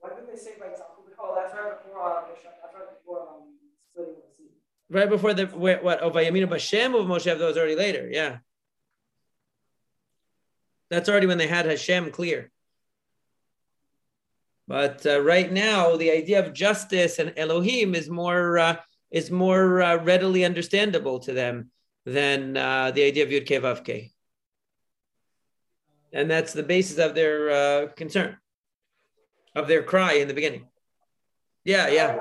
Why 0.00 0.10
did 0.16 0.26
they 0.28 0.36
say 0.36 0.54
vayizaku? 0.60 1.14
Oh, 1.16 1.32
that's 1.38 1.54
right 1.54 1.78
before. 1.80 2.02
Uh, 2.02 2.22
that's 2.26 2.74
right 2.74 2.90
before 2.98 3.20
um, 3.22 3.54
splitting 3.92 4.14
the 4.14 4.26
sea. 4.36 4.50
Right 4.88 5.08
before 5.08 5.34
the 5.34 5.46
what? 5.46 6.02
Oh, 6.02 6.10
vayaminu 6.10 6.48
b'Shem 6.48 6.98
of 6.98 7.06
Moshe. 7.06 7.24
That 7.24 7.40
was 7.40 7.56
already 7.56 7.74
later. 7.74 8.08
Yeah. 8.10 8.38
That's 10.90 11.08
already 11.08 11.26
when 11.26 11.38
they 11.38 11.48
had 11.48 11.66
Hashem 11.66 12.12
clear. 12.12 12.52
But 14.68 15.06
uh, 15.06 15.20
right 15.20 15.50
now, 15.50 15.96
the 15.96 16.10
idea 16.10 16.44
of 16.44 16.52
justice 16.52 17.18
and 17.18 17.32
Elohim 17.36 17.94
is 17.94 18.08
more 18.08 18.58
uh, 18.58 18.76
is 19.10 19.30
more 19.30 19.82
uh, 19.82 20.02
readily 20.02 20.44
understandable 20.44 21.20
to 21.20 21.32
them 21.32 21.70
than 22.04 22.56
uh, 22.56 22.90
the 22.90 23.04
idea 23.04 23.24
of 23.24 23.30
Yud 23.30 23.46
Vav 23.46 24.10
And 26.12 26.30
that's 26.30 26.52
the 26.52 26.62
basis 26.62 26.98
of 26.98 27.14
their 27.14 27.50
uh, 27.50 27.86
concern, 27.94 28.36
of 29.54 29.68
their 29.68 29.82
cry 29.82 30.14
in 30.14 30.28
the 30.28 30.34
beginning. 30.34 30.66
Yeah, 31.64 31.88
yeah. 31.88 32.18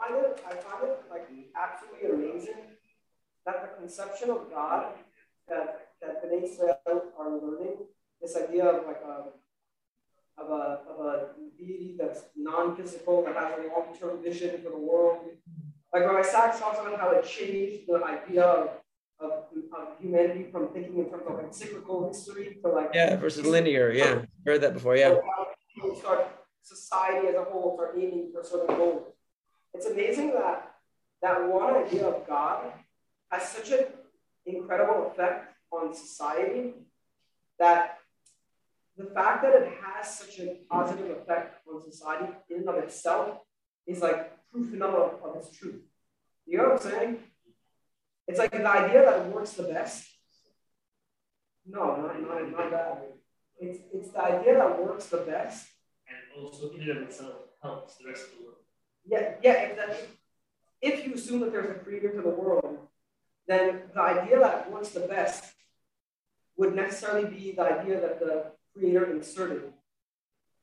I 0.00 0.08
find 0.08 0.24
it, 0.24 0.44
I 0.46 0.54
find 0.56 0.84
it 0.84 1.02
like 1.10 1.28
absolutely 1.56 2.10
amazing 2.10 2.54
that 3.46 3.62
the 3.62 3.79
conception 3.90 4.30
of 4.30 4.50
God 4.50 4.86
that 5.48 5.88
that 6.00 6.22
Bnei 6.22 6.44
Israel 6.44 7.02
are 7.18 7.30
learning, 7.30 7.76
this 8.22 8.36
idea 8.36 8.64
of 8.64 8.86
like 8.86 9.02
a 9.04 9.16
of 10.40 10.48
a, 10.48 10.64
of 10.90 10.96
a 11.06 11.28
deity 11.58 11.96
that's 11.98 12.20
non-physical, 12.36 13.24
that 13.24 13.34
has 13.34 13.52
a 13.58 13.68
long-term 13.68 14.22
vision 14.22 14.62
for 14.62 14.70
the 14.70 14.78
world. 14.78 15.18
Like 15.92 16.04
Rabbi 16.06 16.22
Sacks 16.22 16.60
talks 16.60 16.78
about 16.78 16.98
how 16.98 17.10
it 17.10 17.26
changed 17.26 17.88
the 17.88 18.02
idea 18.02 18.44
of, 18.44 18.68
of, 19.18 19.32
of 19.76 19.88
humanity 20.00 20.46
from 20.50 20.68
thinking 20.68 20.96
in 20.98 21.10
terms 21.10 21.24
of 21.28 21.34
like 21.34 21.52
cyclical 21.52 22.08
history 22.08 22.58
to 22.62 22.70
like 22.70 22.90
yeah 22.94 23.16
versus 23.16 23.44
linear. 23.44 23.90
Yeah, 23.90 24.04
um, 24.04 24.28
heard 24.46 24.60
that 24.62 24.72
before. 24.72 24.96
Yeah. 24.96 25.18
Start 25.98 26.28
society 26.62 27.26
as 27.26 27.34
a 27.34 27.44
whole 27.44 27.74
start 27.76 27.96
aiming 27.96 28.30
for 28.32 28.44
certain 28.44 28.76
goals. 28.76 29.02
It's 29.74 29.86
amazing 29.86 30.28
that 30.34 30.74
that 31.22 31.36
one 31.48 31.74
idea 31.84 32.06
of 32.06 32.26
God 32.26 32.72
has 33.30 33.48
such 33.48 33.70
an 33.70 33.84
incredible 34.46 35.06
effect 35.10 35.54
on 35.70 35.94
society 35.94 36.74
that 37.58 37.98
the 38.96 39.04
fact 39.06 39.42
that 39.42 39.54
it 39.54 39.68
has 39.82 40.18
such 40.18 40.40
a 40.40 40.58
positive 40.68 41.10
effect 41.10 41.66
on 41.68 41.82
society 41.90 42.32
in 42.50 42.58
and 42.58 42.68
of 42.68 42.76
itself 42.76 43.38
is 43.86 44.00
like 44.00 44.32
proof 44.50 44.72
enough 44.74 44.94
of, 44.94 45.22
of 45.22 45.36
its 45.36 45.56
truth. 45.56 45.82
You 46.46 46.58
know 46.58 46.70
what 46.70 46.84
I'm 46.84 46.90
saying? 46.90 47.18
It's 48.26 48.38
like 48.38 48.50
the 48.50 48.66
idea 48.66 49.04
that 49.04 49.26
works 49.32 49.52
the 49.52 49.64
best. 49.64 50.06
No, 51.66 51.96
not, 51.96 52.20
not, 52.20 52.50
not 52.50 52.70
that. 52.70 53.12
It's, 53.58 53.78
it's 53.92 54.10
the 54.10 54.22
idea 54.22 54.54
that 54.54 54.82
works 54.82 55.06
the 55.06 55.18
best. 55.18 55.68
And 56.08 56.42
also 56.42 56.70
in 56.70 56.80
and 56.80 56.90
of 56.90 57.02
itself 57.04 57.34
helps 57.62 57.96
the 57.96 58.08
rest 58.08 58.24
of 58.24 58.38
the 58.38 58.44
world. 58.44 58.56
Yeah, 59.06 59.34
yeah. 59.42 59.52
If, 59.62 59.76
that, 59.76 59.96
if 60.82 61.06
you 61.06 61.14
assume 61.14 61.40
that 61.40 61.52
there's 61.52 61.70
a 61.70 61.74
creator 61.74 62.10
to 62.10 62.22
the 62.22 62.30
world, 62.30 62.78
then 63.50 63.82
the 63.94 64.00
idea 64.00 64.38
that 64.38 64.70
what's 64.70 64.90
the 64.90 65.00
best 65.00 65.44
would 66.56 66.74
necessarily 66.74 67.28
be 67.28 67.52
the 67.52 67.62
idea 67.62 68.00
that 68.00 68.20
the 68.20 68.52
creator 68.72 69.10
inserted 69.10 69.72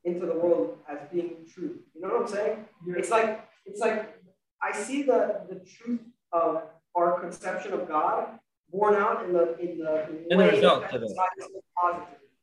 into 0.04 0.26
the 0.26 0.34
world 0.34 0.78
as 0.88 0.98
being 1.12 1.36
true. 1.52 1.78
You 1.94 2.00
know 2.00 2.08
what 2.08 2.22
I'm 2.22 2.28
saying? 2.28 2.64
It's 2.86 3.10
like 3.10 3.44
it's 3.66 3.80
like 3.80 4.16
I 4.62 4.72
see 4.72 5.02
the, 5.02 5.40
the 5.48 5.56
truth 5.56 6.00
of 6.32 6.62
our 6.96 7.20
conception 7.20 7.72
of 7.72 7.88
God 7.88 8.38
born 8.70 8.94
out 8.94 9.24
in 9.24 9.32
the 9.32 9.58
in 9.58 9.78
the, 9.78 10.08
in 10.08 10.24
the, 10.28 10.32
in 10.32 10.38
the 10.38 10.46
result 10.46 10.84
of 10.94 11.02
it. 11.02 11.10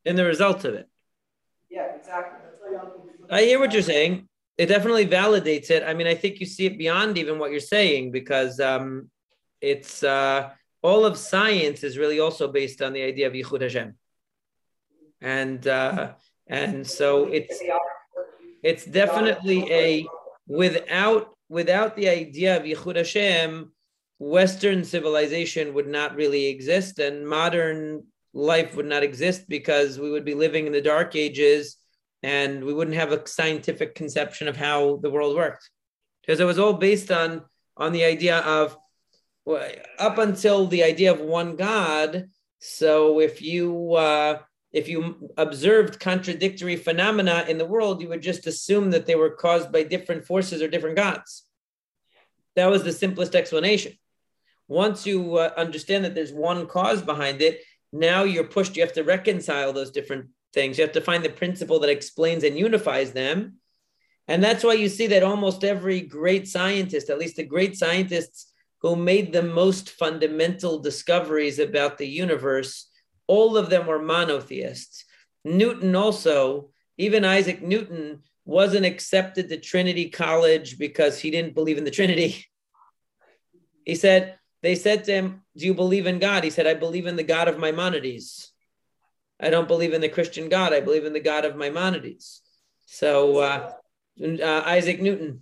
In 0.05 0.15
the 0.15 0.25
result 0.25 0.65
of 0.65 0.73
it. 0.75 0.87
Yeah, 1.69 1.95
exactly. 1.95 2.39
I 3.29 3.41
hear 3.41 3.59
what 3.59 3.73
you're 3.73 3.81
saying. 3.81 4.27
It 4.57 4.67
definitely 4.67 5.07
validates 5.07 5.69
it. 5.69 5.83
I 5.83 5.93
mean, 5.93 6.07
I 6.07 6.15
think 6.15 6.39
you 6.39 6.45
see 6.45 6.67
it 6.67 6.77
beyond 6.77 7.17
even 7.17 7.39
what 7.39 7.51
you're 7.51 7.59
saying 7.59 8.11
because 8.11 8.59
um, 8.59 9.09
it's 9.62 10.03
uh, 10.03 10.51
all 10.82 11.06
of 11.06 11.18
science 11.18 11.84
is 11.84 11.97
really 11.97 12.20
also 12.20 12.47
based 12.47 12.82
on 12.82 12.93
the 12.93 13.01
idea 13.01 13.28
of 13.28 13.34
Yichud 13.34 13.62
Hashem, 13.62 13.95
and 15.22 15.68
uh, 15.68 16.14
and 16.47 16.86
so 16.86 17.26
it's 17.26 17.62
it's 18.64 18.86
definitely 18.86 19.72
a 19.72 20.08
without 20.47 21.36
without 21.49 21.95
the 21.95 22.10
idea 22.10 22.58
of 22.58 22.64
Yichud 22.64 22.95
Hashem, 22.95 23.72
Western 24.20 24.84
civilization 24.84 25.74
would 25.74 25.88
not 25.88 26.16
really 26.16 26.47
exist, 26.47 26.99
and 26.99 27.28
modern 27.28 28.03
life 28.34 28.76
would 28.76 28.86
not 28.86 29.03
exist 29.03 29.47
because 29.47 29.97
we 29.97 30.12
would 30.12 30.26
be 30.26 30.34
living 30.34 30.68
in 30.68 30.74
the 30.74 30.82
dark 30.82 31.16
ages 31.16 31.78
and 32.22 32.64
we 32.64 32.74
wouldn't 32.74 32.97
have 32.97 33.12
a 33.12 33.26
scientific 33.28 33.95
conception 33.95 34.47
of 34.47 34.58
how 34.58 34.97
the 35.03 35.10
world 35.10 35.36
worked. 35.36 35.70
Because 36.22 36.39
it 36.39 36.45
was 36.45 36.60
all 36.60 36.74
based 36.74 37.12
on 37.12 37.43
on 37.78 37.91
the 37.91 38.03
idea 38.03 38.39
of 38.39 38.78
up 39.99 40.17
until 40.17 40.67
the 40.67 40.83
idea 40.83 41.11
of 41.11 41.19
one 41.19 41.55
god 41.55 42.25
so 42.59 43.19
if 43.19 43.41
you 43.41 43.93
uh, 43.93 44.39
if 44.71 44.87
you 44.89 45.29
observed 45.37 45.99
contradictory 45.99 46.75
phenomena 46.75 47.45
in 47.47 47.57
the 47.57 47.65
world 47.65 48.01
you 48.01 48.09
would 48.09 48.21
just 48.21 48.47
assume 48.47 48.91
that 48.91 49.05
they 49.05 49.15
were 49.15 49.29
caused 49.29 49.71
by 49.71 49.83
different 49.83 50.25
forces 50.25 50.61
or 50.61 50.67
different 50.67 50.95
gods 50.95 51.43
that 52.55 52.67
was 52.69 52.83
the 52.83 52.93
simplest 52.93 53.35
explanation 53.35 53.93
once 54.67 55.05
you 55.05 55.35
uh, 55.37 55.51
understand 55.57 56.03
that 56.03 56.15
there's 56.15 56.33
one 56.33 56.65
cause 56.65 57.01
behind 57.01 57.41
it 57.41 57.61
now 57.95 58.23
you're 58.23 58.43
pushed, 58.43 58.75
you 58.75 58.83
have 58.83 58.93
to 58.93 59.03
reconcile 59.03 59.73
those 59.73 59.91
different 59.91 60.27
things. 60.53 60.77
You 60.77 60.83
have 60.83 60.93
to 60.93 61.01
find 61.01 61.23
the 61.23 61.29
principle 61.29 61.79
that 61.79 61.89
explains 61.89 62.43
and 62.43 62.57
unifies 62.57 63.13
them. 63.13 63.55
And 64.27 64.43
that's 64.43 64.63
why 64.63 64.73
you 64.73 64.89
see 64.89 65.07
that 65.07 65.23
almost 65.23 65.63
every 65.63 66.01
great 66.01 66.47
scientist, 66.47 67.09
at 67.09 67.19
least 67.19 67.37
the 67.37 67.43
great 67.43 67.77
scientists 67.77 68.51
who 68.86 68.95
made 68.95 69.33
the 69.33 69.41
most 69.41 69.89
fundamental 69.89 70.77
discoveries 70.77 71.57
about 71.57 71.97
the 71.97 72.07
universe, 72.07 72.88
all 73.25 73.57
of 73.57 73.71
them 73.71 73.88
were 73.88 73.97
monotheists. 73.97 75.05
Newton 75.43 75.95
also, 75.95 76.69
even 76.95 77.25
Isaac 77.25 77.63
Newton, 77.63 78.21
wasn't 78.45 78.86
accepted 78.86 79.49
to 79.49 79.57
Trinity 79.57 80.09
College 80.11 80.77
because 80.77 81.19
he 81.19 81.31
didn't 81.31 81.55
believe 81.55 81.79
in 81.79 81.83
the 81.83 81.91
Trinity. 81.91 82.45
He 83.88 83.93
said, 83.93 84.39
they 84.63 84.73
said 84.73 85.03
to 85.03 85.11
him, 85.11 85.41
Do 85.55 85.63
you 85.63 85.75
believe 85.75 86.07
in 86.07 86.17
God? 86.17 86.43
He 86.43 86.49
said, 86.49 86.65
I 86.65 86.73
believe 86.73 87.05
in 87.05 87.15
the 87.15 87.23
God 87.23 87.47
of 87.47 87.59
Maimonides. 87.59 88.51
I 89.39 89.51
don't 89.51 89.67
believe 89.67 89.93
in 89.93 90.01
the 90.01 90.09
Christian 90.09 90.49
God. 90.49 90.73
I 90.73 90.79
believe 90.79 91.05
in 91.05 91.13
the 91.13 91.19
God 91.19 91.45
of 91.45 91.55
Maimonides. 91.55 92.41
So 92.88 93.38
uh, 93.38 93.73
uh, 94.19 94.63
Isaac 94.65 94.99
Newton. 94.99 95.41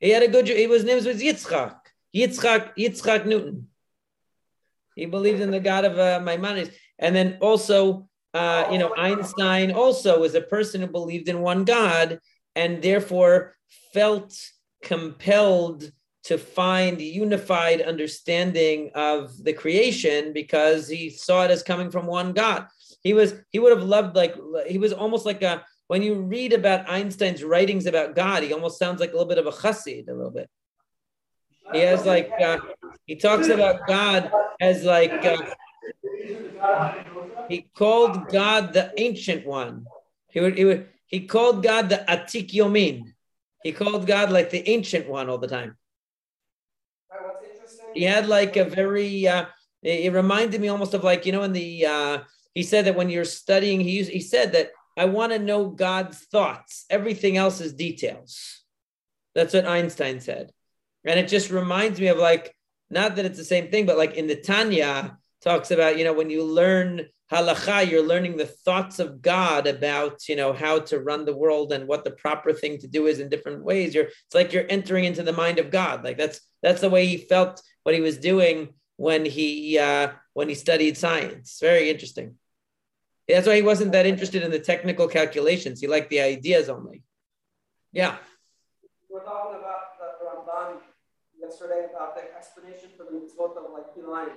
He 0.00 0.10
had 0.10 0.24
a 0.24 0.28
good. 0.28 0.48
He 0.48 0.66
was 0.66 0.82
named 0.82 1.06
was 1.06 1.22
Yitzchak. 1.22 1.78
Yitzchak 2.14 2.76
Yitzchak 2.76 3.26
Newton. 3.26 3.68
He 4.96 5.06
believed 5.06 5.40
in 5.40 5.50
the 5.50 5.60
God 5.60 5.84
of 5.84 5.98
uh, 5.98 6.20
Maimonides, 6.20 6.70
and 6.98 7.14
then 7.14 7.38
also, 7.40 8.08
uh, 8.34 8.66
you 8.70 8.78
know, 8.78 8.94
Einstein 8.96 9.70
also 9.70 10.20
was 10.20 10.34
a 10.34 10.40
person 10.40 10.80
who 10.80 10.88
believed 10.88 11.28
in 11.28 11.40
one 11.40 11.64
God, 11.64 12.20
and 12.56 12.82
therefore 12.82 13.56
felt 13.92 14.34
compelled 14.82 15.90
to 16.24 16.36
find 16.36 17.00
unified 17.00 17.80
understanding 17.80 18.90
of 18.94 19.32
the 19.44 19.52
creation 19.52 20.32
because 20.32 20.88
he 20.88 21.10
saw 21.10 21.44
it 21.44 21.50
as 21.50 21.62
coming 21.62 21.90
from 21.90 22.06
one 22.06 22.32
God. 22.32 22.66
He 23.02 23.14
was 23.14 23.34
he 23.50 23.58
would 23.58 23.76
have 23.76 23.86
loved 23.86 24.16
like 24.16 24.34
he 24.66 24.78
was 24.78 24.92
almost 24.92 25.24
like 25.24 25.42
a 25.42 25.64
when 25.86 26.02
you 26.02 26.16
read 26.16 26.52
about 26.52 26.88
Einstein's 26.88 27.42
writings 27.42 27.86
about 27.86 28.14
God, 28.14 28.42
he 28.42 28.52
almost 28.52 28.78
sounds 28.78 29.00
like 29.00 29.10
a 29.10 29.12
little 29.12 29.28
bit 29.28 29.38
of 29.38 29.46
a 29.46 29.50
chassid, 29.50 30.08
a 30.08 30.12
little 30.12 30.30
bit. 30.30 30.50
He 31.72 31.80
has 31.80 32.06
like 32.06 32.30
uh, 32.40 32.58
he 33.06 33.16
talks 33.16 33.48
about 33.48 33.86
God 33.86 34.30
as 34.60 34.84
like 34.84 35.24
uh, 35.24 35.54
he 37.48 37.62
called 37.74 38.28
God 38.28 38.72
the 38.72 38.92
ancient 38.96 39.46
one. 39.46 39.86
He 40.30 40.40
would 40.40 40.56
he 40.56 40.64
would 40.64 40.88
he 41.06 41.26
called 41.26 41.62
God 41.62 41.88
the 41.88 42.04
atik 42.08 42.50
yomin. 42.50 43.14
He 43.62 43.72
called 43.72 44.06
God 44.06 44.30
like 44.30 44.50
the 44.50 44.68
ancient 44.68 45.08
one 45.08 45.28
all 45.28 45.38
the 45.38 45.48
time 45.48 45.76
he 47.94 48.04
had 48.04 48.28
like 48.28 48.56
a 48.56 48.64
very 48.64 49.26
uh, 49.26 49.46
it, 49.82 50.12
reminded 50.12 50.60
me 50.60 50.68
almost 50.68 50.94
of 50.94 51.04
like 51.04 51.26
you 51.26 51.32
know 51.32 51.42
in 51.42 51.52
the 51.52 51.86
uh, 51.86 52.18
he 52.54 52.62
said 52.62 52.84
that 52.84 52.96
when 52.96 53.10
you're 53.10 53.24
studying 53.24 53.80
he 53.80 53.98
used, 53.98 54.10
he 54.10 54.20
said 54.20 54.52
that 54.52 54.70
I 54.96 55.04
want 55.04 55.32
to 55.32 55.38
know 55.38 55.68
God's 55.68 56.18
thoughts. 56.18 56.84
Everything 56.90 57.36
else 57.36 57.60
is 57.60 57.72
details. 57.72 58.62
That's 59.34 59.54
what 59.54 59.66
Einstein 59.66 60.20
said, 60.20 60.52
and 61.08 61.18
it 61.18 61.28
just 61.28 61.50
reminds 61.50 61.98
me 62.00 62.08
of 62.08 62.18
like 62.18 62.54
not 62.90 63.16
that 63.16 63.24
it's 63.24 63.38
the 63.38 63.44
same 63.44 63.70
thing, 63.70 63.86
but 63.86 63.98
like 63.98 64.14
in 64.14 64.26
the 64.26 64.36
Tanya 64.36 65.18
talks 65.42 65.70
about 65.70 65.98
you 65.98 66.04
know 66.04 66.12
when 66.12 66.30
you 66.30 66.44
learn 66.44 67.06
halacha, 67.32 67.90
you're 67.90 68.06
learning 68.06 68.36
the 68.36 68.46
thoughts 68.46 68.98
of 68.98 69.20
God 69.20 69.66
about, 69.66 70.28
you 70.28 70.36
know, 70.36 70.52
how 70.52 70.80
to 70.80 70.98
run 70.98 71.24
the 71.24 71.36
world 71.36 71.72
and 71.72 71.86
what 71.86 72.04
the 72.04 72.10
proper 72.10 72.52
thing 72.52 72.78
to 72.78 72.88
do 72.88 73.06
is 73.06 73.20
in 73.20 73.28
different 73.28 73.62
ways. 73.62 73.94
You're 73.94 74.04
it's 74.04 74.34
like 74.34 74.52
you're 74.52 74.66
entering 74.68 75.04
into 75.04 75.22
the 75.22 75.32
mind 75.32 75.58
of 75.58 75.70
God. 75.70 76.04
Like 76.04 76.16
that's 76.16 76.40
that's 76.62 76.80
the 76.80 76.90
way 76.90 77.06
he 77.06 77.18
felt 77.18 77.62
what 77.82 77.94
he 77.94 78.00
was 78.00 78.18
doing 78.18 78.74
when 78.96 79.24
he 79.24 79.78
uh, 79.78 80.12
when 80.34 80.48
he 80.48 80.54
studied 80.54 80.96
science. 80.96 81.58
Very 81.60 81.90
interesting. 81.90 82.34
That's 83.28 83.46
why 83.46 83.56
he 83.56 83.62
wasn't 83.62 83.92
that 83.92 84.06
interested 84.06 84.42
in 84.42 84.50
the 84.50 84.58
technical 84.58 85.06
calculations. 85.06 85.80
He 85.80 85.86
liked 85.86 86.08
the 86.08 86.20
ideas 86.20 86.70
only. 86.70 87.02
Yeah. 87.92 88.16
We're 89.10 89.22
talking 89.22 89.60
about 89.60 89.98
the 89.98 90.24
Ramban 90.24 90.78
yesterday 91.48 91.86
about 91.90 92.14
the 92.14 92.22
explanation 92.36 92.90
for 92.96 93.04
the 93.04 93.10
mitzvot 93.10 93.56
of 93.56 93.72
like 93.72 94.32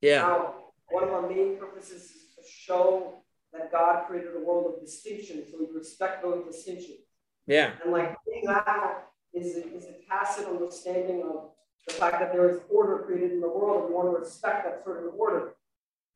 Yeah. 0.00 0.22
Now, 0.22 0.54
one 0.90 1.04
of 1.04 1.10
our 1.10 1.28
main 1.28 1.56
purposes 1.56 2.02
is 2.02 2.34
to 2.36 2.42
show 2.48 3.22
that 3.52 3.70
God 3.70 4.06
created 4.06 4.30
a 4.36 4.40
world 4.40 4.74
of 4.74 4.80
distinction, 4.80 5.44
so 5.50 5.58
we 5.58 5.78
respect 5.78 6.22
those 6.22 6.44
distinctions. 6.44 7.00
Yeah. 7.46 7.72
And 7.82 7.92
like 7.92 8.16
that 8.44 9.08
is 9.34 9.56
a, 9.56 9.76
is 9.76 9.84
a 9.84 9.94
tacit 10.08 10.46
understanding 10.46 11.22
of 11.22 11.50
the 11.86 11.94
fact 11.94 12.20
that 12.20 12.32
there 12.32 12.48
is 12.50 12.60
order 12.68 13.04
created 13.06 13.32
in 13.32 13.40
the 13.40 13.48
world, 13.48 13.82
and 13.82 13.88
we 13.90 13.94
want 13.94 14.14
to 14.14 14.18
respect 14.18 14.64
that 14.64 14.82
certain 14.84 15.10
order. 15.16 15.54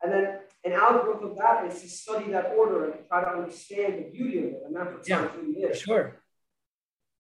And 0.03 0.13
then 0.13 0.39
an 0.65 0.73
outgrowth 0.73 1.23
of 1.23 1.37
that 1.39 1.65
is 1.71 1.81
to 1.83 1.89
study 1.89 2.31
that 2.33 2.53
order 2.57 2.91
and 2.91 3.09
try 3.09 3.23
to 3.25 3.31
understand 3.31 3.99
the 3.99 4.11
beauty 4.11 4.39
of 4.39 4.45
it. 4.45 4.63
And 4.67 4.77
that's 4.77 4.93
what 4.93 5.09
yeah, 5.09 5.29
really 5.37 5.63
is. 5.63 5.81
Sure. 5.81 6.21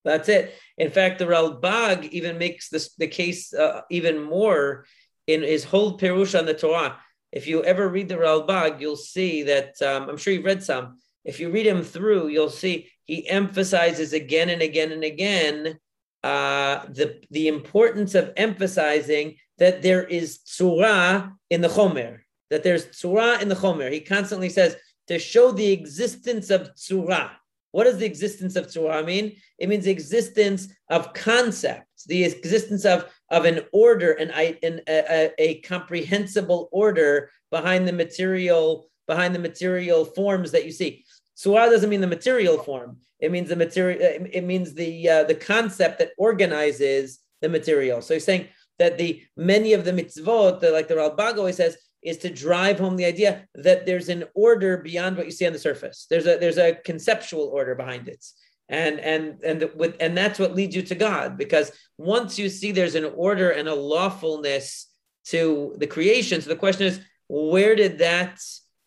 That's 0.04 0.28
it. 0.28 0.54
In 0.76 0.90
fact, 0.90 1.18
the 1.18 1.26
Ralbag 1.26 2.10
even 2.10 2.38
makes 2.38 2.68
this, 2.68 2.94
the 2.94 3.06
case 3.06 3.54
uh, 3.54 3.82
even 3.90 4.22
more 4.22 4.86
in 5.26 5.42
his 5.42 5.64
whole 5.64 5.98
Perush 5.98 6.38
on 6.38 6.46
the 6.46 6.54
Torah 6.54 6.98
if 7.34 7.48
you 7.48 7.64
ever 7.64 7.88
read 7.88 8.08
the 8.08 8.14
Ralbag, 8.14 8.80
you'll 8.80 8.96
see 8.96 9.42
that 9.42 9.82
um, 9.82 10.08
I'm 10.08 10.16
sure 10.16 10.32
you've 10.32 10.44
read 10.44 10.62
some. 10.62 10.98
If 11.24 11.40
you 11.40 11.50
read 11.50 11.66
him 11.66 11.82
through, 11.82 12.28
you'll 12.28 12.48
see 12.48 12.88
he 13.02 13.28
emphasizes 13.28 14.12
again 14.12 14.50
and 14.50 14.62
again 14.62 14.92
and 14.92 15.02
again 15.02 15.78
uh, 16.22 16.86
the 16.88 17.20
the 17.30 17.48
importance 17.48 18.14
of 18.14 18.32
emphasizing 18.36 19.36
that 19.58 19.82
there 19.82 20.04
is 20.04 20.38
tzura 20.46 21.32
in 21.50 21.60
the 21.60 21.68
chomer, 21.68 22.20
that 22.50 22.62
there's 22.62 22.86
tzura 22.86 23.42
in 23.42 23.48
the 23.48 23.56
chomer. 23.56 23.90
He 23.90 24.00
constantly 24.00 24.48
says 24.48 24.76
to 25.08 25.18
show 25.18 25.50
the 25.50 25.72
existence 25.72 26.50
of 26.50 26.70
tzura. 26.76 27.30
What 27.74 27.84
does 27.84 27.98
the 27.98 28.06
existence 28.06 28.54
of 28.54 28.68
tzura 28.68 29.04
mean? 29.04 29.34
It 29.58 29.68
means 29.68 29.84
the 29.84 29.90
existence 29.90 30.68
of 30.90 31.12
concepts, 31.12 32.04
the 32.04 32.22
existence 32.22 32.84
of 32.84 33.12
of 33.30 33.46
an 33.46 33.62
order 33.72 34.12
and 34.12 34.30
an, 34.30 34.80
a, 34.86 35.32
a, 35.40 35.60
comprehensible 35.62 36.68
order 36.70 37.30
behind 37.50 37.88
the 37.88 37.92
material 37.92 38.86
behind 39.08 39.34
the 39.34 39.40
material 39.40 40.04
forms 40.04 40.52
that 40.52 40.64
you 40.64 40.70
see. 40.70 41.04
Tzura 41.36 41.68
doesn't 41.68 41.90
mean 41.90 42.00
the 42.00 42.06
material 42.06 42.58
form. 42.58 42.98
It 43.18 43.32
means 43.32 43.48
the 43.48 43.56
material. 43.56 43.98
It 44.00 44.44
means 44.44 44.72
the 44.74 45.08
uh, 45.08 45.24
the 45.24 45.34
concept 45.34 45.98
that 45.98 46.12
organizes 46.16 47.18
the 47.42 47.48
material. 47.48 48.02
So 48.02 48.14
he's 48.14 48.24
saying 48.24 48.46
that 48.78 48.98
the 48.98 49.20
many 49.36 49.72
of 49.72 49.84
the 49.84 49.92
mitzvot, 49.92 50.60
the, 50.60 50.70
like 50.70 50.86
the 50.86 50.94
Ralbag 50.94 51.38
always 51.38 51.56
says, 51.56 51.76
is 52.04 52.18
to 52.18 52.30
drive 52.30 52.78
home 52.78 52.96
the 52.96 53.06
idea 53.06 53.48
that 53.54 53.86
there's 53.86 54.10
an 54.10 54.24
order 54.34 54.76
beyond 54.76 55.16
what 55.16 55.26
you 55.26 55.32
see 55.32 55.46
on 55.46 55.52
the 55.52 55.58
surface. 55.58 56.06
There's 56.08 56.26
a 56.26 56.36
there's 56.36 56.58
a 56.58 56.74
conceptual 56.74 57.44
order 57.44 57.74
behind 57.74 58.08
it. 58.08 58.24
And 58.68 59.00
and 59.00 59.42
and 59.42 59.70
with 59.74 59.96
and 60.00 60.16
that's 60.16 60.38
what 60.38 60.54
leads 60.54 60.76
you 60.76 60.82
to 60.82 60.94
God 60.94 61.36
because 61.36 61.72
once 61.98 62.38
you 62.38 62.48
see 62.48 62.72
there's 62.72 62.94
an 62.94 63.10
order 63.16 63.50
and 63.50 63.68
a 63.68 63.74
lawfulness 63.74 64.86
to 65.26 65.74
the 65.78 65.86
creation, 65.86 66.40
so 66.40 66.48
the 66.50 66.56
question 66.56 66.86
is, 66.86 67.00
where 67.28 67.74
did 67.74 67.98
that 67.98 68.40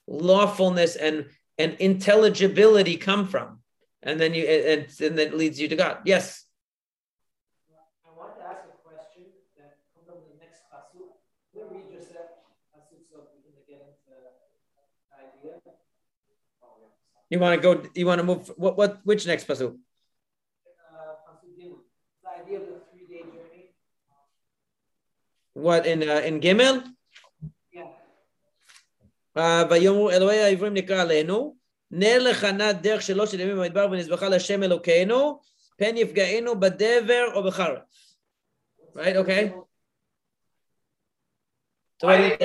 lawfulness 0.07 0.95
and 0.95 1.26
and 1.57 1.73
intelligibility 1.80 2.98
come 2.98 3.27
from? 3.27 3.60
And 4.03 4.19
then 4.19 4.34
you 4.34 4.45
and, 4.45 4.88
and 5.02 5.18
that 5.18 5.38
leads 5.38 5.60
you 5.60 5.68
to 5.68 5.76
God. 5.76 5.99
Yes. 6.06 6.44
You 17.31 17.39
want 17.39 17.55
to 17.57 17.61
go? 17.62 17.82
You 17.94 18.07
want 18.07 18.19
to 18.19 18.24
move? 18.24 18.51
What? 18.57 18.77
What? 18.77 19.01
Which 19.05 19.27
next 19.27 19.49
pasuk? 19.49 19.77
the 22.23 22.31
idea 22.40 22.61
of 22.61 22.66
the 22.66 22.81
three-day 22.90 23.23
journey. 23.23 23.65
What 25.55 25.86
in 25.86 26.09
uh, 26.09 26.23
in 26.24 26.40
Gimel? 26.40 26.82
ויאמרו 29.70 30.11
אלוהי 30.11 30.43
העברים 30.43 30.74
נקרא 30.74 31.03
עלינו, 31.03 31.57
נר 31.90 32.19
לחנת 32.19 32.82
דרך 32.82 33.03
שלוש 33.03 33.35
ימים 33.35 33.57
במדבר 33.57 33.89
ונזבחה 33.90 34.28
להשם 34.28 34.62
אלוקינו, 34.62 35.40
פן 35.77 35.97
יפגענו 35.97 36.61
בדבר 36.61 37.24
או 37.35 37.43
בחרב. 37.44 37.78
Right, 38.94 39.16
okay. 39.16 39.53
So 41.99 42.07
what 42.09 42.19
do 42.19 42.24
you 42.24 42.36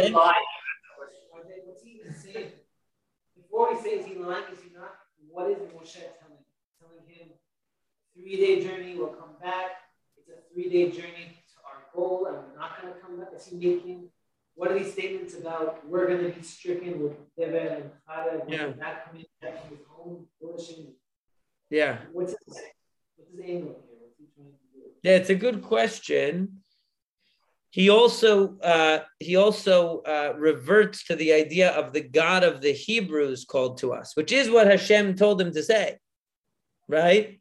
Before 3.36 3.68
he 3.74 3.78
says 3.82 4.06
he 4.06 4.16
lied, 4.16 4.44
is 4.54 4.60
he 4.61 4.61
not? 4.61 4.61
what 5.33 5.51
is 5.51 5.59
Moshe 5.73 6.05
telling? 6.21 6.45
Telling 6.79 7.07
him, 7.07 7.29
three-day 8.15 8.63
journey, 8.65 8.95
we'll 8.97 9.09
come 9.09 9.35
back. 9.41 9.71
It's 10.17 10.29
a 10.29 10.53
three-day 10.53 10.91
journey 10.91 11.33
to 11.33 11.57
our 11.67 11.85
goal, 11.95 12.27
and 12.27 12.37
we're 12.37 12.59
not 12.59 12.81
going 12.81 12.93
to 12.93 13.01
come 13.01 13.19
back. 13.19 13.29
Is 13.35 13.47
he 13.47 13.57
making 13.57 14.11
what 14.55 14.71
are 14.71 14.79
these 14.79 14.93
statements 14.93 15.35
about? 15.35 15.87
We're 15.89 16.07
going 16.07 16.31
to 16.31 16.39
be 16.39 16.43
stricken 16.43 17.03
with 17.03 17.13
Dever 17.39 17.57
and 17.57 17.91
Chada. 18.07 18.43
Yeah. 18.49 18.73
Not 18.79 19.07
coming 19.07 19.25
back 19.41 19.63
from 19.63 19.71
his 19.77 19.87
own 19.99 20.27
worshiping. 20.41 20.93
Yeah. 21.71 21.99
What's 22.13 22.33
his, 22.33 22.61
what's 23.17 23.31
his 23.31 23.41
aim 23.43 23.63
here? 23.63 23.75
What's 24.01 24.19
he 24.19 24.27
trying 24.37 24.51
to 24.51 24.53
do? 24.75 24.81
Yeah, 25.03 25.17
it's 25.17 25.31
a 25.31 25.35
good 25.35 25.63
question. 25.63 26.62
He 27.73 27.89
also 27.91 28.59
uh, 28.59 29.01
he 29.19 29.35
also 29.37 30.03
uh, 30.03 30.35
reverts 30.37 31.05
to 31.09 31.17
the 31.17 31.33
idea 31.33 31.71
of 31.71 31.93
the 31.93 32.03
God 32.03 32.45
of 32.45 32.61
the 32.61 32.73
Hebrews 32.73 33.45
called 33.45 33.79
to 33.79 33.93
us, 33.93 34.15
which 34.15 34.31
is 34.31 34.51
what 34.51 34.67
Hashem 34.67 35.17
told 35.17 35.41
him 35.41 35.53
to 35.53 35.63
say, 35.63 35.99
right? 36.87 37.41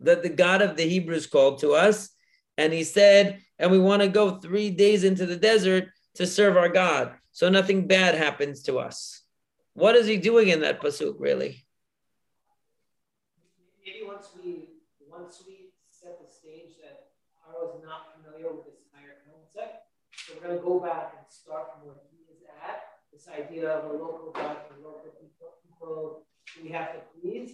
That 0.00 0.22
the 0.22 0.28
God 0.28 0.60
of 0.60 0.76
the 0.76 0.86
Hebrews 0.86 1.26
called 1.26 1.60
to 1.60 1.72
us, 1.72 2.10
and 2.58 2.72
he 2.72 2.84
said, 2.84 3.40
and 3.58 3.70
we 3.70 3.78
want 3.78 4.02
to 4.02 4.08
go 4.08 4.38
three 4.38 4.70
days 4.70 5.02
into 5.02 5.24
the 5.24 5.36
desert 5.36 5.88
to 6.16 6.26
serve 6.26 6.56
our 6.56 6.68
God. 6.68 7.14
So 7.32 7.48
nothing 7.48 7.86
bad 7.86 8.14
happens 8.14 8.62
to 8.64 8.78
us. 8.78 9.22
What 9.72 9.96
is 9.96 10.06
he 10.06 10.18
doing 10.18 10.48
in 10.48 10.60
that 10.60 10.80
pasuk, 10.80 11.16
really? 11.18 11.64
Maybe 13.84 14.02
we 15.46 15.70
set 15.90 16.20
the 16.20 16.30
stage 16.30 16.76
that 16.82 17.08
Paro 17.40 17.74
is 17.74 17.82
not 17.82 18.14
familiar 18.14 18.52
with 18.52 18.66
this 18.66 18.74
higher 18.92 19.22
concept, 19.24 19.86
so 20.26 20.33
we're 20.33 20.33
going 20.44 20.58
to 20.58 20.62
go 20.62 20.78
back 20.78 21.14
and 21.18 21.26
start 21.28 21.72
from 21.72 21.88
where 21.88 21.96
he 22.10 22.18
is 22.32 22.42
at. 22.62 22.82
This 23.12 23.28
idea 23.28 23.70
of 23.70 23.90
a 23.90 23.92
local 23.92 24.30
God 24.34 24.58
for 24.68 24.76
local 24.82 25.10
people, 25.20 25.54
people 25.66 26.26
we 26.62 26.70
have 26.70 26.92
to 26.92 26.98
please, 27.20 27.52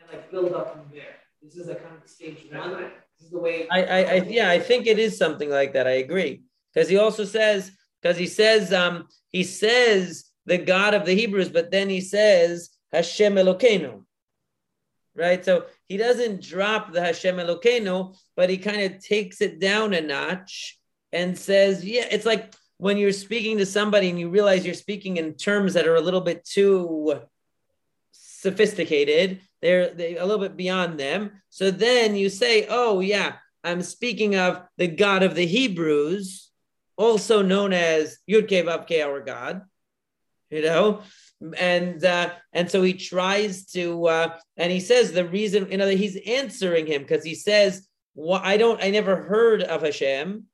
and 0.00 0.08
like 0.10 0.30
build 0.30 0.52
up 0.52 0.72
from 0.72 0.82
there. 0.92 1.16
This 1.40 1.56
is 1.56 1.68
a 1.68 1.74
kind 1.74 1.96
of 2.02 2.08
stage 2.08 2.46
one 2.50 2.70
This 2.72 3.26
is 3.26 3.30
the 3.30 3.38
way. 3.38 3.68
I, 3.70 3.84
I, 3.84 3.98
I, 3.98 4.14
yeah, 4.28 4.50
I 4.50 4.58
think 4.58 4.86
it 4.86 4.98
is 4.98 5.16
something 5.16 5.50
like 5.50 5.72
that. 5.74 5.86
I 5.86 6.02
agree 6.06 6.42
because 6.72 6.88
he 6.88 6.96
also 6.98 7.24
says 7.24 7.70
because 8.00 8.16
he 8.16 8.26
says 8.26 8.72
um 8.72 9.08
he 9.28 9.44
says 9.44 10.24
the 10.46 10.58
God 10.58 10.94
of 10.94 11.04
the 11.04 11.14
Hebrews, 11.14 11.48
but 11.48 11.70
then 11.70 11.88
he 11.88 12.00
says 12.00 12.70
Hashem 12.92 13.34
Elokeinu. 13.34 14.02
Right, 15.14 15.44
so 15.44 15.66
he 15.88 15.98
doesn't 15.98 16.42
drop 16.42 16.90
the 16.90 17.02
Hashem 17.02 17.36
Elokeinu, 17.36 18.16
but 18.34 18.48
he 18.48 18.56
kind 18.56 18.80
of 18.80 19.04
takes 19.04 19.42
it 19.42 19.60
down 19.60 19.92
a 19.92 20.00
notch 20.00 20.78
and 21.12 21.38
says, 21.38 21.84
"Yeah, 21.84 22.06
it's 22.10 22.26
like 22.26 22.54
when 22.78 22.96
you're 22.96 23.12
speaking 23.12 23.58
to 23.58 23.66
somebody 23.66 24.10
and 24.10 24.18
you 24.18 24.28
realize 24.28 24.64
you're 24.64 24.74
speaking 24.74 25.16
in 25.16 25.34
terms 25.34 25.74
that 25.74 25.86
are 25.86 25.94
a 25.94 26.00
little 26.00 26.20
bit 26.20 26.44
too 26.44 27.20
sophisticated. 28.42 29.40
They're, 29.60 29.94
they're 29.94 30.20
a 30.20 30.26
little 30.26 30.42
bit 30.42 30.56
beyond 30.56 30.98
them. 30.98 31.42
So 31.48 31.70
then 31.70 32.16
you 32.16 32.28
say, 32.28 32.66
oh, 32.68 32.98
yeah, 33.00 33.34
I'm 33.62 33.82
speaking 33.82 34.34
of 34.34 34.62
the 34.76 34.88
God 34.88 35.22
of 35.22 35.36
the 35.36 35.46
Hebrews, 35.46 36.50
also 36.96 37.42
known 37.42 37.72
as 37.72 38.18
Yud 38.28 38.48
Kei 38.48 38.64
Vav 38.64 38.86
Kei, 38.86 39.02
our 39.02 39.20
God, 39.20 39.62
you 40.50 40.62
know? 40.62 41.02
And 41.56 42.04
uh, 42.04 42.30
and 42.52 42.70
so 42.70 42.82
he 42.82 42.94
tries 42.94 43.66
to, 43.72 44.06
uh, 44.06 44.38
and 44.56 44.70
he 44.70 44.78
says 44.78 45.12
the 45.12 45.24
reason, 45.24 45.70
you 45.70 45.76
know, 45.76 45.88
he's 45.88 46.16
answering 46.26 46.86
him 46.86 47.02
because 47.02 47.24
he 47.24 47.34
says, 47.34 47.86
well, 48.14 48.40
I 48.42 48.56
don't, 48.56 48.82
I 48.82 48.90
never 48.90 49.16
heard 49.16 49.62
of 49.62 49.82
Hashem, 49.82 50.44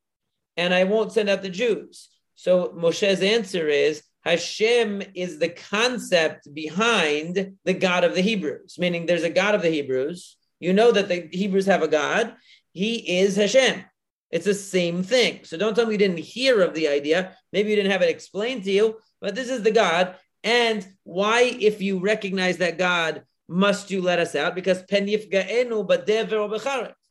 and 0.59 0.75
I 0.75 0.85
won't 0.85 1.13
send 1.13 1.31
out 1.31 1.41
the 1.41 1.49
Jews. 1.49 2.11
So 2.35 2.75
Moshe's 2.77 3.23
answer 3.23 3.69
is, 3.69 4.03
Hashem 4.25 5.03
is 5.15 5.39
the 5.39 5.49
concept 5.49 6.53
behind 6.53 7.57
the 7.65 7.73
God 7.73 8.05
of 8.05 8.15
the 8.15 8.21
Hebrews, 8.21 8.77
meaning 8.79 9.07
there's 9.07 9.23
a 9.23 9.31
God 9.31 9.55
of 9.55 9.63
the 9.63 9.71
Hebrews. 9.71 10.37
You 10.61 10.73
know 10.73 10.91
that 10.91 11.09
the 11.09 11.29
Hebrews 11.33 11.67
have 11.67 11.83
a 11.83 11.89
God. 11.89 12.35
He 12.73 13.21
is 13.21 13.37
Hashem. 13.37 13.85
It's 14.31 14.45
the 14.45 14.55
same 14.55 15.03
thing. 15.03 15.45
So 15.45 15.57
don't 15.57 15.75
tell 15.75 15.87
me 15.87 15.93
you 15.93 15.99
didn't 15.99 16.19
hear 16.19 16.61
of 16.61 16.75
the 16.75 16.89
idea. 16.89 17.37
Maybe 17.53 17.71
you 17.71 17.77
didn't 17.77 17.93
have 17.93 18.03
it 18.03 18.11
explained 18.11 18.65
to 18.65 18.73
you, 18.73 18.99
but 19.21 19.35
this 19.35 19.49
is 19.49 19.63
the 19.63 19.71
God. 19.71 20.17
And 20.45 20.87
why, 21.05 21.43
if 21.43 21.81
you 21.81 22.01
recognize 22.01 22.59
that 22.59 22.79
God, 22.79 23.23
must 23.49 23.91
you 23.91 24.03
let 24.03 24.19
us 24.19 24.35
out? 24.35 24.55
Because 24.55 24.83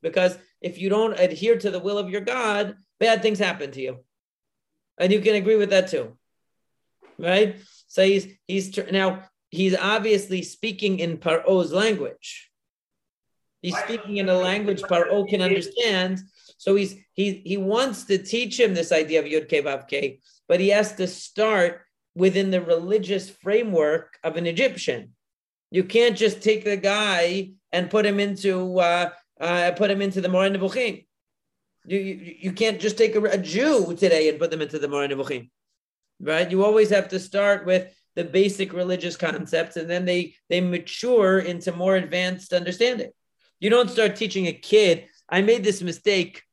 because 0.01 0.38
if 0.61 0.80
you 0.80 0.89
don't 0.89 1.19
adhere 1.19 1.57
to 1.57 1.72
the 1.72 1.80
will 1.80 1.97
of 1.97 2.09
your 2.09 2.22
God, 2.22 2.76
bad 2.99 3.22
things 3.22 3.39
happen 3.39 3.72
to 3.72 3.81
you. 3.81 3.97
And 4.97 5.11
you 5.11 5.19
can 5.22 5.35
agree 5.35 5.55
with 5.55 5.72
that 5.72 5.89
too 5.89 6.18
right? 7.18 7.57
So 7.88 8.03
he's 8.03 8.27
he's 8.47 8.77
now 8.91 9.23
he's 9.49 9.76
obviously 9.76 10.43
speaking 10.43 10.99
in 10.99 11.18
Paro's 11.18 11.72
language. 11.72 12.49
He's 13.61 13.77
speaking 13.77 14.18
in 14.18 14.30
a 14.30 14.38
language 14.38 14.81
Paro 14.84 15.27
can 15.27 15.41
understand. 15.41 16.19
So 16.57 16.76
he's 16.76 16.95
he 17.14 17.41
he 17.45 17.57
wants 17.57 18.05
to 18.05 18.18
teach 18.18 18.59
him 18.59 18.73
this 18.73 18.91
idea 18.91 19.19
of 19.19 19.26
Yud 19.26 19.47
Ke, 19.47 20.19
but 20.47 20.59
he 20.59 20.69
has 20.69 20.93
to 20.95 21.07
start 21.07 21.81
within 22.15 22.51
the 22.51 22.61
religious 22.61 23.30
framework 23.30 24.18
of 24.23 24.38
an 24.38 24.47
Egyptian. 24.47 25.14
You 25.72 25.84
can't 25.84 26.18
just 26.18 26.41
take 26.41 26.64
the 26.64 26.77
guy 26.77 27.52
and 27.72 27.89
put 27.89 28.06
him 28.06 28.19
into 28.19 28.80
uh, 28.80 29.10
uh, 29.39 29.72
put 29.72 29.91
him 29.91 30.02
into 30.02 30.22
the 30.22 30.30
Moreh 30.30 30.49
Nevuchim. 30.49 31.06
You, 31.85 31.99
you, 31.99 32.35
you 32.39 32.52
can't 32.52 32.80
just 32.80 32.98
take 32.98 33.15
a, 33.15 33.23
a, 33.23 33.38
Jew 33.38 33.95
today 33.95 34.30
and 34.30 34.39
put 34.39 34.52
them 34.52 34.61
into 34.61 34.80
the 34.80 34.88
Moreh 34.88 35.07
Nevuchim 35.07 35.49
right? 36.19 36.49
You 36.49 36.64
always 36.64 36.89
have 36.89 37.10
to 37.10 37.19
start 37.19 37.65
with 37.65 37.94
the 38.15 38.23
basic 38.23 38.73
religious 38.73 39.15
concepts 39.15 39.77
and 39.77 39.89
then 39.89 40.06
they 40.06 40.34
they 40.49 40.61
mature 40.61 41.39
into 41.39 41.72
more 41.72 41.95
advanced 41.95 42.53
understanding. 42.53 43.11
You 43.60 43.69
don't 43.69 43.89
start 43.89 44.15
teaching 44.15 44.48
a 44.48 44.53
kid. 44.53 45.07
I 45.30 45.41
made 45.41 45.64
this 45.64 45.81
mistake 45.81 46.44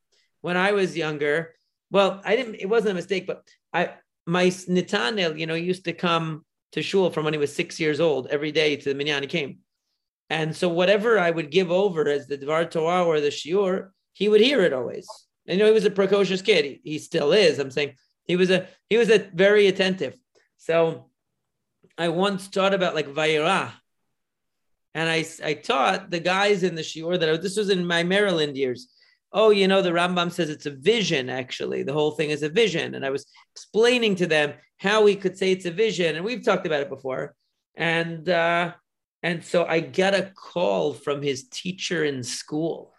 when 0.40 0.56
I 0.56 0.72
was 0.72 0.96
younger. 0.96 1.54
Well, 1.90 2.20
I 2.24 2.36
didn't 2.36 2.56
it 2.56 2.68
wasn't 2.68 2.92
a 2.92 2.94
mistake, 2.94 3.26
but 3.26 3.46
I 3.72 3.94
my 4.26 4.46
Nitanel, 4.46 5.38
you 5.38 5.46
know, 5.46 5.54
used 5.54 5.84
to 5.84 5.92
come 5.92 6.44
to 6.74 6.82
shul 6.82 7.10
from 7.10 7.24
when 7.24 7.34
he 7.34 7.38
was 7.38 7.54
six 7.54 7.78
years 7.78 8.00
old 8.00 8.26
every 8.26 8.52
day 8.52 8.76
to 8.76 8.88
the 8.88 8.94
minyan. 8.94 9.22
He 9.22 9.28
came. 9.28 9.58
And 10.28 10.54
so 10.54 10.68
whatever 10.68 11.18
I 11.18 11.30
would 11.30 11.50
give 11.50 11.70
over 11.70 12.08
as 12.08 12.26
the 12.26 12.36
Dvar 12.36 12.68
Torah 12.68 13.04
or 13.04 13.20
the 13.20 13.28
Shiur, 13.28 13.90
he 14.12 14.28
would 14.28 14.40
hear 14.40 14.60
it 14.62 14.72
always. 14.72 15.06
And, 15.46 15.56
you 15.56 15.62
know, 15.62 15.68
he 15.68 15.74
was 15.74 15.84
a 15.84 15.90
precocious 15.90 16.42
kid. 16.42 16.64
He, 16.64 16.80
he 16.82 16.98
still 16.98 17.32
is. 17.32 17.58
I'm 17.58 17.70
saying 17.70 17.94
he 18.24 18.34
was 18.34 18.50
a 18.50 18.66
he 18.90 18.96
was 18.96 19.08
a 19.08 19.18
very 19.18 19.68
attentive. 19.68 20.16
So 20.56 21.10
I 21.96 22.08
once 22.08 22.48
taught 22.48 22.74
about 22.74 22.94
like 22.94 23.08
Vayera. 23.08 23.72
And 24.94 25.08
I, 25.08 25.24
I 25.44 25.54
taught 25.54 26.10
the 26.10 26.20
guys 26.20 26.62
in 26.62 26.74
the 26.74 26.82
shiur 26.82 27.18
that 27.18 27.28
I, 27.28 27.36
this 27.36 27.56
was 27.56 27.70
in 27.70 27.86
my 27.86 28.02
Maryland 28.02 28.56
years. 28.56 28.88
Oh, 29.36 29.50
you 29.50 29.66
know, 29.66 29.82
the 29.82 29.90
Rambam 29.90 30.30
says 30.30 30.48
it's 30.48 30.66
a 30.66 30.70
vision, 30.70 31.28
actually. 31.28 31.82
The 31.82 31.92
whole 31.92 32.12
thing 32.12 32.30
is 32.30 32.44
a 32.44 32.48
vision. 32.48 32.94
And 32.94 33.04
I 33.04 33.10
was 33.10 33.26
explaining 33.54 34.14
to 34.16 34.26
them 34.28 34.54
how 34.78 35.02
we 35.02 35.16
could 35.16 35.36
say 35.36 35.50
it's 35.50 35.66
a 35.66 35.72
vision. 35.72 36.14
And 36.14 36.24
we've 36.24 36.44
talked 36.44 36.66
about 36.66 36.82
it 36.82 36.88
before. 36.88 37.34
And 37.74 38.28
uh, 38.28 38.74
and 39.24 39.44
so 39.44 39.64
I 39.64 39.80
got 39.80 40.14
a 40.14 40.30
call 40.36 40.94
from 40.94 41.20
his 41.20 41.48
teacher 41.48 42.04
in 42.04 42.22
school. 42.22 42.94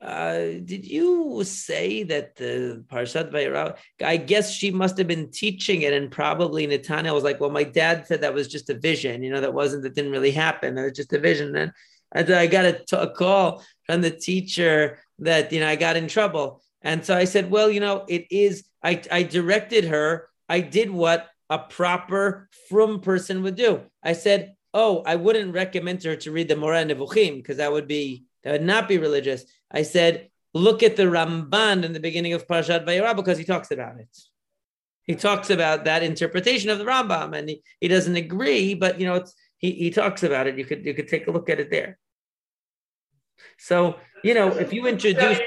uh, 0.00 0.58
did 0.64 0.84
you 0.86 1.42
say 1.44 2.02
that 2.04 2.34
the 2.36 2.84
Parshat 2.90 3.30
Vayera? 3.30 3.76
I 4.02 4.16
guess 4.16 4.52
she 4.52 4.70
must 4.70 4.98
have 4.98 5.06
been 5.06 5.30
teaching 5.30 5.82
it, 5.82 5.92
and 5.92 6.10
probably 6.10 6.66
Netanya 6.66 7.14
was 7.14 7.24
like, 7.24 7.40
"Well, 7.40 7.50
my 7.50 7.64
dad 7.64 8.06
said 8.06 8.22
that 8.22 8.34
was 8.34 8.48
just 8.48 8.70
a 8.70 8.74
vision. 8.74 9.22
You 9.22 9.30
know, 9.32 9.40
that 9.42 9.54
wasn't 9.54 9.82
that 9.82 9.94
didn't 9.94 10.12
really 10.12 10.32
happen. 10.32 10.74
That 10.74 10.84
was 10.84 10.92
just 10.92 11.12
a 11.12 11.20
vision." 11.20 11.54
And, 11.56 11.72
and 12.12 12.30
I 12.30 12.46
got 12.46 12.64
a, 12.64 12.72
t- 12.72 12.96
a 12.96 13.08
call 13.08 13.64
frum 13.86 14.02
the 14.02 14.10
teacher 14.10 14.98
that 15.18 15.52
you 15.52 15.60
know 15.60 15.68
I 15.68 15.76
got 15.76 15.96
in 15.96 16.08
trouble, 16.08 16.62
and 16.82 17.04
so 17.04 17.16
I 17.16 17.24
said, 17.24 17.50
"Well, 17.50 17.70
you 17.70 17.80
know, 17.80 18.04
it 18.08 18.26
is." 18.30 18.64
I 18.82 19.02
I 19.10 19.22
directed 19.22 19.84
her. 19.84 20.28
I 20.48 20.60
did 20.60 20.90
what 20.90 21.28
a 21.48 21.58
proper 21.58 22.48
from 22.68 23.00
person 23.00 23.42
would 23.42 23.56
do. 23.56 23.82
I 24.02 24.12
said, 24.12 24.54
"Oh, 24.74 25.02
I 25.06 25.16
wouldn't 25.16 25.54
recommend 25.54 26.02
her 26.04 26.16
to 26.16 26.32
read 26.32 26.48
the 26.48 26.56
Moreh 26.56 26.84
Nevuchim 26.84 27.36
because 27.36 27.58
that 27.58 27.72
would 27.72 27.88
be." 27.88 28.24
That 28.44 28.52
would 28.52 28.62
not 28.62 28.88
be 28.88 28.98
religious. 28.98 29.44
I 29.70 29.82
said, 29.82 30.28
look 30.54 30.82
at 30.82 30.96
the 30.96 31.04
Ramban 31.04 31.84
in 31.84 31.92
the 31.92 32.00
beginning 32.00 32.32
of 32.32 32.46
Parashat 32.46 32.84
Vayera 32.84 33.16
because 33.16 33.38
he 33.38 33.44
talks 33.44 33.70
about 33.70 33.98
it. 33.98 34.08
He 35.04 35.14
talks 35.14 35.50
about 35.50 35.84
that 35.84 36.02
interpretation 36.02 36.70
of 36.70 36.78
the 36.78 36.84
Rambam, 36.84 37.36
and 37.36 37.48
he, 37.48 37.62
he 37.80 37.88
doesn't 37.88 38.14
agree, 38.14 38.74
but 38.74 39.00
you 39.00 39.06
know, 39.06 39.14
it's 39.16 39.34
he, 39.58 39.72
he 39.72 39.90
talks 39.90 40.22
about 40.22 40.46
it. 40.46 40.58
You 40.58 40.64
could 40.64 40.84
you 40.84 40.94
could 40.94 41.08
take 41.08 41.26
a 41.26 41.30
look 41.30 41.48
at 41.50 41.60
it 41.60 41.70
there. 41.70 41.98
So 43.62 43.96
you 44.22 44.34
know, 44.34 44.48
if 44.48 44.72
you 44.72 44.86
introduce, 44.86 45.40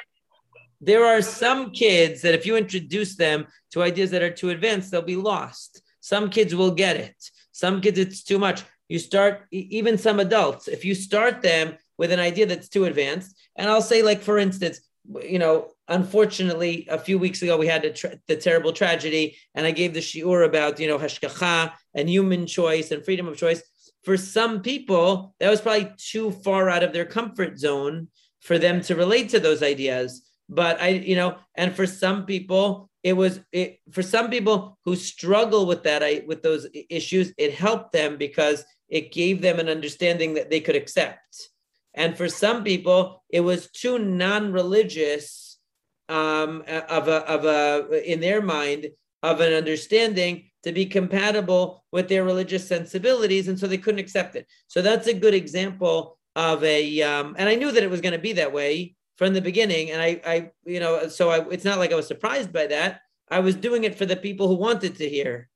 there 0.81 1.05
are 1.05 1.21
some 1.21 1.71
kids 1.71 2.21
that 2.21 2.33
if 2.33 2.45
you 2.45 2.57
introduce 2.57 3.15
them 3.15 3.47
to 3.71 3.81
ideas 3.81 4.11
that 4.11 4.21
are 4.21 4.31
too 4.31 4.49
advanced, 4.49 4.91
they'll 4.91 5.01
be 5.01 5.15
lost. 5.15 5.81
Some 6.01 6.29
kids 6.29 6.53
will 6.53 6.71
get 6.71 6.97
it. 6.97 7.15
Some 7.51 7.81
kids, 7.81 7.97
it's 7.97 8.23
too 8.23 8.37
much. 8.37 8.63
You 8.89 8.99
start 8.99 9.45
even 9.51 9.97
some 9.97 10.19
adults. 10.19 10.67
If 10.67 10.85
you 10.85 10.93
start 10.93 11.41
them 11.41 11.77
with 11.97 12.11
an 12.11 12.19
idea 12.19 12.45
that's 12.45 12.69
too 12.69 12.85
advanced. 12.85 13.35
And 13.55 13.69
I'll 13.69 13.81
say, 13.81 14.03
like, 14.03 14.21
for 14.21 14.37
instance, 14.37 14.81
you 15.23 15.39
know, 15.39 15.71
unfortunately, 15.87 16.87
a 16.89 16.99
few 16.99 17.17
weeks 17.17 17.41
ago, 17.41 17.57
we 17.57 17.67
had 17.67 17.95
tra- 17.95 18.19
the 18.27 18.35
terrible 18.35 18.73
tragedy, 18.73 19.37
and 19.53 19.65
I 19.65 19.71
gave 19.71 19.93
the 19.93 20.01
shiur 20.01 20.45
about, 20.45 20.79
you 20.79 20.87
know, 20.87 20.99
hashgacha 20.99 21.71
and 21.93 22.09
human 22.09 22.45
choice 22.45 22.91
and 22.91 23.03
freedom 23.05 23.27
of 23.27 23.37
choice. 23.37 23.63
For 24.05 24.17
some 24.17 24.61
people, 24.61 25.35
that 25.39 25.49
was 25.49 25.61
probably 25.61 25.91
too 25.97 26.31
far 26.31 26.69
out 26.69 26.83
of 26.83 26.93
their 26.93 27.05
comfort 27.05 27.57
zone 27.59 28.07
for 28.41 28.57
them 28.59 28.81
to 28.83 28.95
relate 28.95 29.29
to 29.29 29.39
those 29.39 29.63
ideas. 29.63 30.21
But 30.47 30.79
I, 30.79 30.89
you 30.89 31.15
know, 31.15 31.37
and 31.55 31.75
for 31.75 31.87
some 31.87 32.25
people, 32.25 32.89
it 33.03 33.13
was 33.13 33.39
it, 33.51 33.79
for 33.91 34.03
some 34.03 34.29
people 34.29 34.77
who 34.85 34.95
struggle 34.95 35.65
with 35.65 35.83
that, 35.83 36.03
I, 36.03 36.23
with 36.27 36.43
those 36.43 36.67
issues, 36.89 37.33
it 37.37 37.53
helped 37.53 37.91
them 37.91 38.17
because 38.17 38.63
it 38.87 39.11
gave 39.11 39.41
them 39.41 39.59
an 39.59 39.69
understanding 39.69 40.35
that 40.35 40.51
they 40.51 40.59
could 40.59 40.75
accept 40.75 41.49
and 41.95 42.17
for 42.17 42.27
some 42.27 42.63
people, 42.63 43.23
it 43.29 43.39
was 43.39 43.71
too 43.71 43.97
non-religious 43.97 45.57
um, 46.09 46.63
of 46.67 47.07
a 47.07 47.25
of 47.25 47.45
a 47.45 48.11
in 48.11 48.19
their 48.19 48.41
mind 48.41 48.87
of 49.25 49.41
an 49.41 49.53
understanding 49.53 50.49
to 50.63 50.71
be 50.71 50.85
compatible 50.85 51.83
with 51.91 52.07
their 52.07 52.23
religious 52.23 52.67
sensibilities, 52.67 53.47
and 53.47 53.59
so 53.59 53.67
they 53.67 53.77
couldn't 53.77 53.99
accept 53.99 54.35
it. 54.35 54.47
So 54.67 54.81
that's 54.81 55.07
a 55.07 55.13
good 55.13 55.33
example 55.33 56.17
of 56.35 56.63
a. 56.63 57.01
Um, 57.01 57.35
and 57.37 57.49
I 57.49 57.55
knew 57.55 57.71
that 57.71 57.83
it 57.83 57.89
was 57.89 58.01
going 58.01 58.13
to 58.13 58.19
be 58.19 58.33
that 58.33 58.53
way 58.53 58.95
from 59.17 59.33
the 59.33 59.41
beginning, 59.41 59.91
and 59.91 60.01
I, 60.01 60.21
I, 60.25 60.51
you 60.65 60.79
know, 60.79 61.07
so 61.07 61.29
I, 61.29 61.47
it's 61.49 61.65
not 61.65 61.79
like 61.79 61.91
I 61.91 61.95
was 61.95 62.07
surprised 62.07 62.51
by 62.53 62.67
that. 62.67 63.01
I 63.29 63.39
was 63.39 63.55
doing 63.55 63.83
it 63.83 63.97
for 63.97 64.05
the 64.05 64.15
people 64.15 64.47
who 64.47 64.55
wanted 64.55 64.97
to 64.97 65.09
hear. 65.09 65.49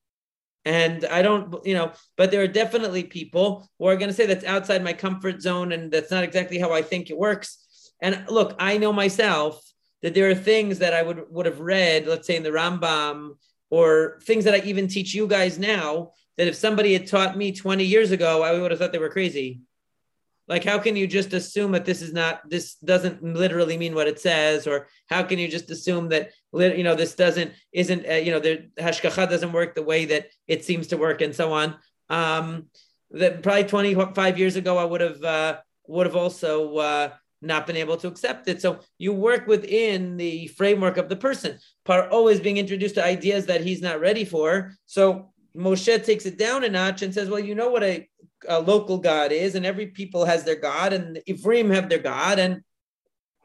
And 0.66 1.06
I 1.06 1.22
don't, 1.22 1.66
you 1.66 1.74
know, 1.74 1.94
but 2.18 2.32
there 2.32 2.42
are 2.42 2.48
definitely 2.48 3.04
people 3.04 3.70
who 3.78 3.86
are 3.86 3.96
going 3.96 4.10
to 4.10 4.14
say 4.14 4.26
that's 4.26 4.44
outside 4.44 4.84
my 4.84 4.94
comfort 4.94 5.42
zone 5.42 5.72
and 5.72 5.92
that's 5.92 6.12
not 6.12 6.24
exactly 6.24 6.60
how 6.60 6.74
I 6.74 6.82
think 6.82 7.10
it 7.10 7.18
works. 7.18 7.94
And 8.02 8.26
look, 8.28 8.56
I 8.60 8.78
know 8.78 8.92
myself 8.92 9.62
that 10.02 10.14
there 10.14 10.30
are 10.30 10.36
things 10.36 10.80
that 10.80 10.94
I 10.94 11.02
would 11.02 11.24
would 11.30 11.46
have 11.46 11.60
read, 11.60 12.08
let's 12.08 12.28
say 12.28 12.36
in 12.36 12.44
the 12.44 12.50
Rambam, 12.50 13.38
or 13.70 14.20
things 14.24 14.46
that 14.46 14.54
I 14.54 14.60
even 14.66 14.88
teach 14.88 15.14
you 15.14 15.28
guys 15.28 15.60
now. 15.60 16.12
That 16.38 16.48
if 16.48 16.56
somebody 16.56 16.94
had 16.94 17.08
taught 17.08 17.38
me 17.38 17.52
20 17.52 17.84
years 17.84 18.12
ago, 18.12 18.44
I 18.44 18.58
would 18.58 18.72
have 18.72 18.80
thought 18.80 18.94
they 18.94 18.98
were 18.98 19.10
crazy. 19.10 19.62
Like, 20.48 20.64
how 20.64 20.80
can 20.80 20.96
you 20.96 21.06
just 21.06 21.32
assume 21.34 21.74
that 21.74 21.86
this 21.86 22.02
is 22.02 22.12
not, 22.12 22.50
this 22.50 22.74
doesn't 22.76 23.22
literally 23.22 23.78
mean 23.78 23.94
what 23.94 24.08
it 24.08 24.20
says? 24.20 24.66
Or 24.66 24.88
how 25.08 25.22
can 25.22 25.38
you 25.38 25.48
just 25.48 25.70
assume 25.70 26.10
that, 26.10 26.32
you 26.52 26.84
know, 26.84 26.96
this 26.96 27.14
doesn't, 27.14 27.54
isn't, 27.72 28.10
uh, 28.10 28.14
you 28.16 28.32
know, 28.32 28.40
the 28.40 28.68
hashgacha 28.80 29.30
doesn't 29.30 29.52
work 29.52 29.76
the 29.76 29.84
way 29.84 30.06
that 30.06 30.30
it 30.48 30.66
seems 30.66 30.88
to 30.88 30.98
work 30.98 31.22
and 31.22 31.36
so 31.36 31.54
on. 31.54 31.76
Um, 32.10 32.66
that 33.12 33.44
probably 33.44 33.66
25 33.66 34.40
years 34.40 34.56
ago, 34.56 34.78
I 34.78 34.86
would 34.86 35.02
have, 35.02 35.24
uh, 35.24 35.58
would 35.88 36.08
have 36.08 36.16
also, 36.16 36.78
uh, 36.78 37.10
not 37.42 37.66
been 37.66 37.78
able 37.78 37.98
to 37.98 38.08
accept 38.08 38.48
it. 38.48 38.62
So 38.62 38.80
you 38.98 39.14
work 39.14 39.48
within 39.48 40.18
the 40.18 40.48
framework 40.48 40.98
of 40.98 41.10
the 41.10 41.16
person. 41.16 41.60
Par 41.86 42.10
always 42.10 42.40
being 42.40 42.58
introduced 42.58 42.96
to 42.96 43.06
ideas 43.06 43.46
that 43.46 43.62
he's 43.62 43.82
not 43.82 44.02
ready 44.02 44.26
for. 44.26 44.74
So 44.86 45.32
Moshe 45.56 46.06
takes 46.06 46.26
it 46.26 46.38
down 46.38 46.64
a 46.64 46.70
notch 46.70 47.02
and 47.02 47.14
says, 47.14 47.30
"Well, 47.30 47.40
you 47.40 47.56
know 47.56 47.70
what 47.70 47.84
a, 47.84 48.08
a 48.48 48.60
local 48.60 48.98
god 48.98 49.32
is, 49.32 49.56
and 49.56 49.66
every 49.66 49.88
people 49.88 50.26
has 50.26 50.44
their 50.44 50.56
god, 50.56 50.94
and 50.94 51.22
Ephraim 51.26 51.70
have 51.72 51.90
their 51.90 52.00
god, 52.00 52.40
and 52.40 52.62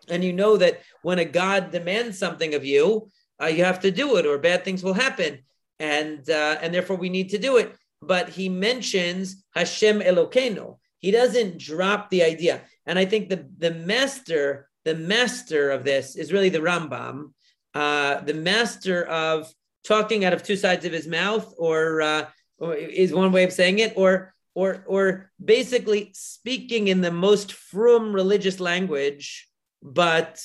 and 0.08 0.22
you 0.22 0.32
know 0.32 0.56
that 0.56 0.82
when 1.02 1.18
a 1.18 1.24
god 1.24 1.70
demands 1.70 2.18
something 2.18 2.54
of 2.54 2.64
you, 2.64 3.10
uh, 3.42 3.46
you 3.46 3.64
have 3.64 3.80
to 3.80 3.90
do 3.90 4.16
it, 4.16 4.26
or 4.26 4.38
bad 4.38 4.64
things 4.64 4.82
will 4.82 4.92
happen, 4.94 5.38
and 5.78 6.28
uh, 6.28 6.58
and 6.60 6.74
therefore 6.74 6.96
we 6.96 7.08
need 7.08 7.30
to 7.30 7.38
do 7.38 7.56
it." 7.56 7.74
But 8.02 8.28
he 8.28 8.48
mentions 8.50 9.44
Hashem 9.54 10.00
Elokeinu. 10.00 10.76
He 10.98 11.10
doesn't 11.10 11.58
drop 11.58 12.10
the 12.10 12.22
idea, 12.22 12.62
and 12.86 12.98
I 12.98 13.04
think 13.04 13.28
the 13.28 13.46
the 13.58 13.72
master 13.72 14.68
the 14.84 14.94
master 14.94 15.70
of 15.70 15.84
this 15.84 16.14
is 16.14 16.32
really 16.32 16.50
the 16.50 16.58
Rambam, 16.58 17.32
uh, 17.74 18.20
the 18.20 18.34
master 18.34 19.04
of 19.06 19.52
talking 19.84 20.24
out 20.24 20.32
of 20.32 20.42
two 20.42 20.56
sides 20.56 20.84
of 20.84 20.92
his 20.92 21.06
mouth, 21.06 21.52
or, 21.58 22.02
uh, 22.02 22.26
or 22.58 22.74
is 22.74 23.12
one 23.12 23.32
way 23.32 23.44
of 23.44 23.52
saying 23.52 23.78
it, 23.78 23.94
or 23.96 24.34
or 24.54 24.84
or 24.86 25.30
basically 25.44 26.10
speaking 26.14 26.88
in 26.88 27.00
the 27.00 27.10
most 27.10 27.52
frum 27.52 28.12
religious 28.12 28.60
language, 28.60 29.48
but 29.82 30.40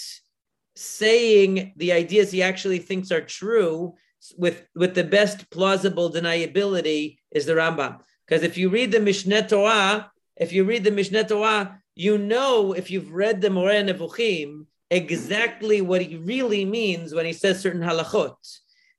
saying 0.76 1.74
the 1.76 1.92
ideas 1.92 2.32
he 2.32 2.42
actually 2.42 2.80
thinks 2.80 3.12
are 3.12 3.22
true 3.22 3.94
with 4.38 4.66
with 4.76 4.96
the 4.96 5.04
best 5.04 5.50
plausible 5.52 6.12
deniability 6.12 7.18
is 7.32 7.46
the 7.46 7.54
Rambam. 7.54 8.00
Because 8.26 8.44
if 8.44 8.58
you 8.58 8.70
read 8.70 8.92
the 8.92 9.00
Mishneh 9.00 9.48
Torah, 9.48 10.12
if 10.38 10.54
you 10.54 10.64
read 10.64 10.84
the 10.84 10.92
Mishneh 10.92 11.28
Torah, 11.28 11.79
you 12.00 12.18
know 12.18 12.72
if 12.72 12.90
you've 12.90 13.12
read 13.12 13.42
the 13.42 13.50
Moreh 13.50 13.84
Nevuchim 13.84 14.66
exactly 14.90 15.82
what 15.82 16.02
he 16.02 16.16
really 16.16 16.64
means 16.64 17.14
when 17.14 17.26
he 17.26 17.34
says 17.34 17.60
certain 17.60 17.82
halachot. 17.82 18.38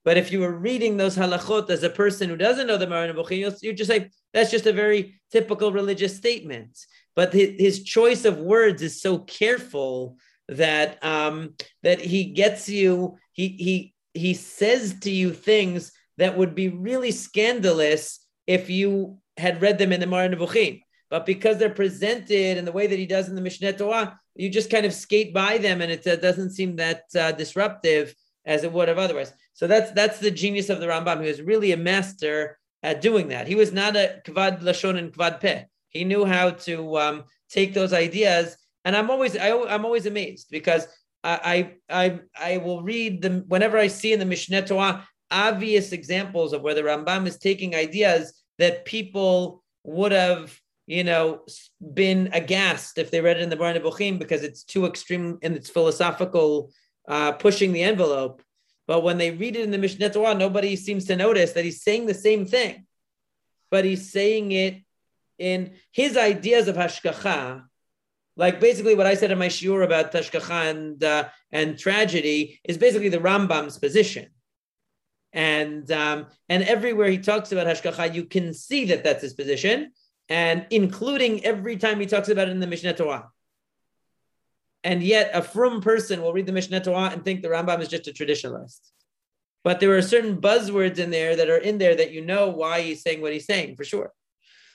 But 0.05 0.19
if 0.19 0.31
you 0.31 0.41
were 0.41 0.53
reading 0.53 0.99
those 0.99 1.17
halachot 1.17 1.71
as 1.71 1.83
a 1.83 1.89
person 1.89 2.29
who 2.29 2.37
doesn't 2.37 2.67
know 2.67 2.77
the 2.77 2.87
Moreh 2.87 3.11
Nevuchim, 3.11 3.57
you 3.63 3.73
just 3.73 3.91
say 3.91 4.11
that's 4.35 4.51
just 4.51 4.67
a 4.67 4.73
very 4.75 5.19
typical 5.33 5.73
religious 5.73 6.15
statement. 6.15 6.79
But 7.17 7.33
his, 7.33 7.83
choice 7.85 8.27
of 8.27 8.37
words 8.37 8.83
is 8.83 9.01
so 9.01 9.21
careful 9.21 10.19
that 10.49 11.03
um, 11.03 11.55
that 11.83 12.01
he 12.01 12.25
gets 12.25 12.69
you. 12.69 13.17
He 13.33 13.49
he 13.49 13.95
he 14.13 14.35
says 14.35 15.01
to 15.01 15.11
you 15.11 15.33
things 15.33 15.93
that 16.19 16.37
would 16.37 16.55
be 16.55 16.69
really 16.69 17.13
scandalous 17.13 18.21
if 18.47 18.69
you 18.69 19.19
had 19.39 19.63
read 19.63 19.79
them 19.79 19.91
in 19.91 20.01
the 20.01 20.07
Moreh 20.07 20.29
Nevuchim. 20.29 20.83
But 21.11 21.27
because 21.27 21.59
they're 21.59 21.71
presented 21.71 22.57
in 22.57 22.65
the 22.65 22.73
way 22.73 22.87
that 22.87 22.99
he 22.99 23.07
does 23.07 23.29
in 23.29 23.35
the 23.35 23.43
Mishneh 23.43 23.77
Torah, 23.77 24.19
you 24.37 24.49
just 24.49 24.71
kind 24.71 24.87
of 24.87 24.95
skate 24.95 25.35
by 25.35 25.59
them, 25.59 25.83
and 25.83 25.91
it 25.91 26.07
uh, 26.07 26.17
doesn't 26.17 26.51
seem 26.51 26.77
that 26.77 27.03
uh, 27.19 27.33
disruptive 27.33 28.15
as 28.47 28.65
it 28.65 28.73
would 28.73 28.89
have 28.89 28.99
otherwise. 28.99 29.33
So 29.53 29.67
that's 29.67 29.91
that's 29.93 30.21
the 30.21 30.31
genius 30.31 30.71
of 30.71 30.81
the 30.81 30.87
Rambam. 30.87 31.21
He 31.21 31.29
was 31.29 31.43
really 31.43 31.73
a 31.73 31.77
master 31.77 32.59
at 32.83 33.03
doing 33.03 33.29
that. 33.29 33.49
He 33.49 33.57
was 33.57 33.73
not 33.73 33.97
a 33.97 34.23
kvad 34.27 34.63
lashon 34.63 34.97
and 34.97 35.13
kvad 35.13 35.41
peh. 35.41 35.65
He 35.89 36.05
knew 36.05 36.25
how 36.25 36.51
to 36.51 36.99
um, 36.99 37.25
take 37.49 37.75
those 37.75 37.93
ideas, 37.93 38.57
and 38.85 38.97
I'm 38.97 39.11
always 39.11 39.37
I, 39.37 39.49
am 39.49 39.85
always 39.85 40.07
amazed 40.07 40.47
because 40.51 40.87
I, 41.25 41.75
I 41.91 42.05
I 42.05 42.21
I 42.39 42.57
will 42.59 42.83
read 42.83 43.21
them 43.21 43.45
whenever 43.49 43.79
I 43.79 43.89
see 43.89 44.13
in 44.13 44.21
the 44.21 44.25
Mishneh 44.25 44.67
Torah 44.67 45.07
obvious 45.31 45.93
examples 45.93 46.53
of 46.53 46.63
where 46.63 46.75
the 46.75 46.83
Rambam 46.83 47.27
is 47.27 47.39
taking 47.39 47.75
ideas 47.75 48.33
that 48.59 48.85
people 48.85 49.63
would 49.85 50.13
have 50.13 50.59
you 50.91 51.05
know 51.05 51.41
been 51.95 52.31
aghast 52.33 52.99
if 52.99 53.13
they 53.13 53.21
read 53.21 53.37
it 53.37 53.45
in 53.45 53.49
the 53.49 53.57
Moreh 53.57 53.79
Nevuchim 53.79 54.19
because 54.19 54.43
it's 54.43 54.65
too 54.65 54.87
extreme 54.87 55.39
in 55.41 55.55
its 55.55 55.71
philosophical 55.71 56.73
uh, 57.09 57.33
pushing 57.33 57.73
the 57.73 57.83
envelope. 57.83 58.43
But 58.89 59.05
when 59.05 59.17
they 59.17 59.31
read 59.31 59.55
it 59.55 59.63
in 59.63 59.71
the 59.71 59.79
Mishneh 59.79 60.13
Torah, 60.13 60.35
nobody 60.35 60.75
seems 60.75 61.05
to 61.05 61.15
notice 61.15 61.53
that 61.53 61.65
he's 61.65 61.85
saying 61.85 62.07
the 62.07 62.15
same 62.15 62.45
thing, 62.45 62.87
but 63.71 63.85
he's 63.85 64.11
saying 64.11 64.51
it 64.51 64.83
in 65.39 65.75
his 65.93 66.17
ideas 66.17 66.67
of 66.67 66.75
hashgacha. 66.75 67.63
Like 68.37 68.59
basically 68.59 68.97
what 68.97 69.07
I 69.07 69.15
said 69.15 69.31
in 69.31 69.39
my 69.39 69.49
shiur 69.49 69.85
about 69.85 70.13
hashgacha 70.13 70.71
and 70.73 71.05
uh, 71.05 71.29
and 71.53 71.79
tragedy 71.79 72.61
is 72.65 72.79
basically 72.79 73.11
the 73.11 73.19
Rambam's 73.19 73.79
position. 73.79 74.27
And 75.33 75.89
um, 75.93 76.27
and 76.49 76.65
everywhere 76.65 77.11
he 77.11 77.19
talks 77.19 77.53
about 77.53 77.69
hashgacha, 77.69 78.13
you 78.13 78.25
can 78.25 78.53
see 78.53 78.87
that 78.87 79.05
that's 79.05 79.23
his 79.23 79.35
position, 79.35 79.93
and 80.31 80.67
including 80.71 81.45
every 81.45 81.77
time 81.77 82.01
he 82.01 82.07
talks 82.07 82.31
about 82.31 82.49
it 82.49 82.53
in 82.53 82.61
the 82.61 82.67
Mishneh 82.67 82.97
Torah. 82.97 83.29
and 84.83 85.03
yet 85.03 85.31
a 85.35 85.43
frum 85.43 85.83
person 85.83 86.23
will 86.23 86.33
read 86.33 86.47
the 86.47 86.53
Mishneh 86.53 86.83
Torah 86.83 87.11
and 87.13 87.23
think 87.25 87.43
the 87.43 87.49
Rambam 87.49 87.81
is 87.81 87.89
just 87.89 88.09
a 88.09 88.13
traditionalist. 88.13 88.81
But 89.63 89.79
there 89.79 89.95
are 89.97 90.01
certain 90.03 90.41
buzzwords 90.41 90.99
in 90.99 91.11
there 91.11 91.37
that 91.37 91.51
are 91.51 91.59
in 91.59 91.77
there 91.77 91.95
that 91.95 92.13
you 92.13 92.25
know 92.25 92.49
why 92.49 92.81
he's 92.81 93.03
saying 93.03 93.21
what 93.21 93.35
he's 93.35 93.45
saying 93.45 93.77
for 93.77 93.85
sure. 93.85 94.13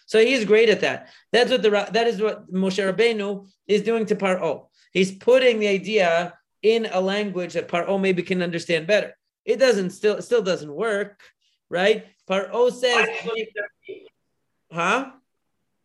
So 0.06 0.24
he's 0.24 0.46
great 0.46 0.70
at 0.70 0.82
that. 0.82 1.10
That's 1.32 1.50
what 1.50 1.64
the 1.64 1.72
that 1.72 2.06
is 2.06 2.22
what 2.22 2.52
Moshe 2.54 2.78
Rabbeinu 2.94 3.48
is 3.68 3.82
doing 3.82 4.06
to 4.06 4.16
Paro. 4.16 4.68
He's 4.94 5.12
putting 5.12 5.58
the 5.60 5.68
idea 5.68 6.36
in 6.62 6.88
a 6.92 7.02
language 7.02 7.54
that 7.54 7.68
Paro 7.68 8.00
maybe 8.00 8.22
can 8.22 8.44
understand 8.44 8.86
better. 8.86 9.18
It 9.44 9.58
doesn't 9.58 9.90
still 9.90 10.18
it 10.18 10.22
still 10.22 10.44
doesn't 10.44 10.72
work, 10.72 11.20
right? 11.70 12.06
Paro 12.30 12.72
says, 12.72 13.08
huh? 14.72 15.12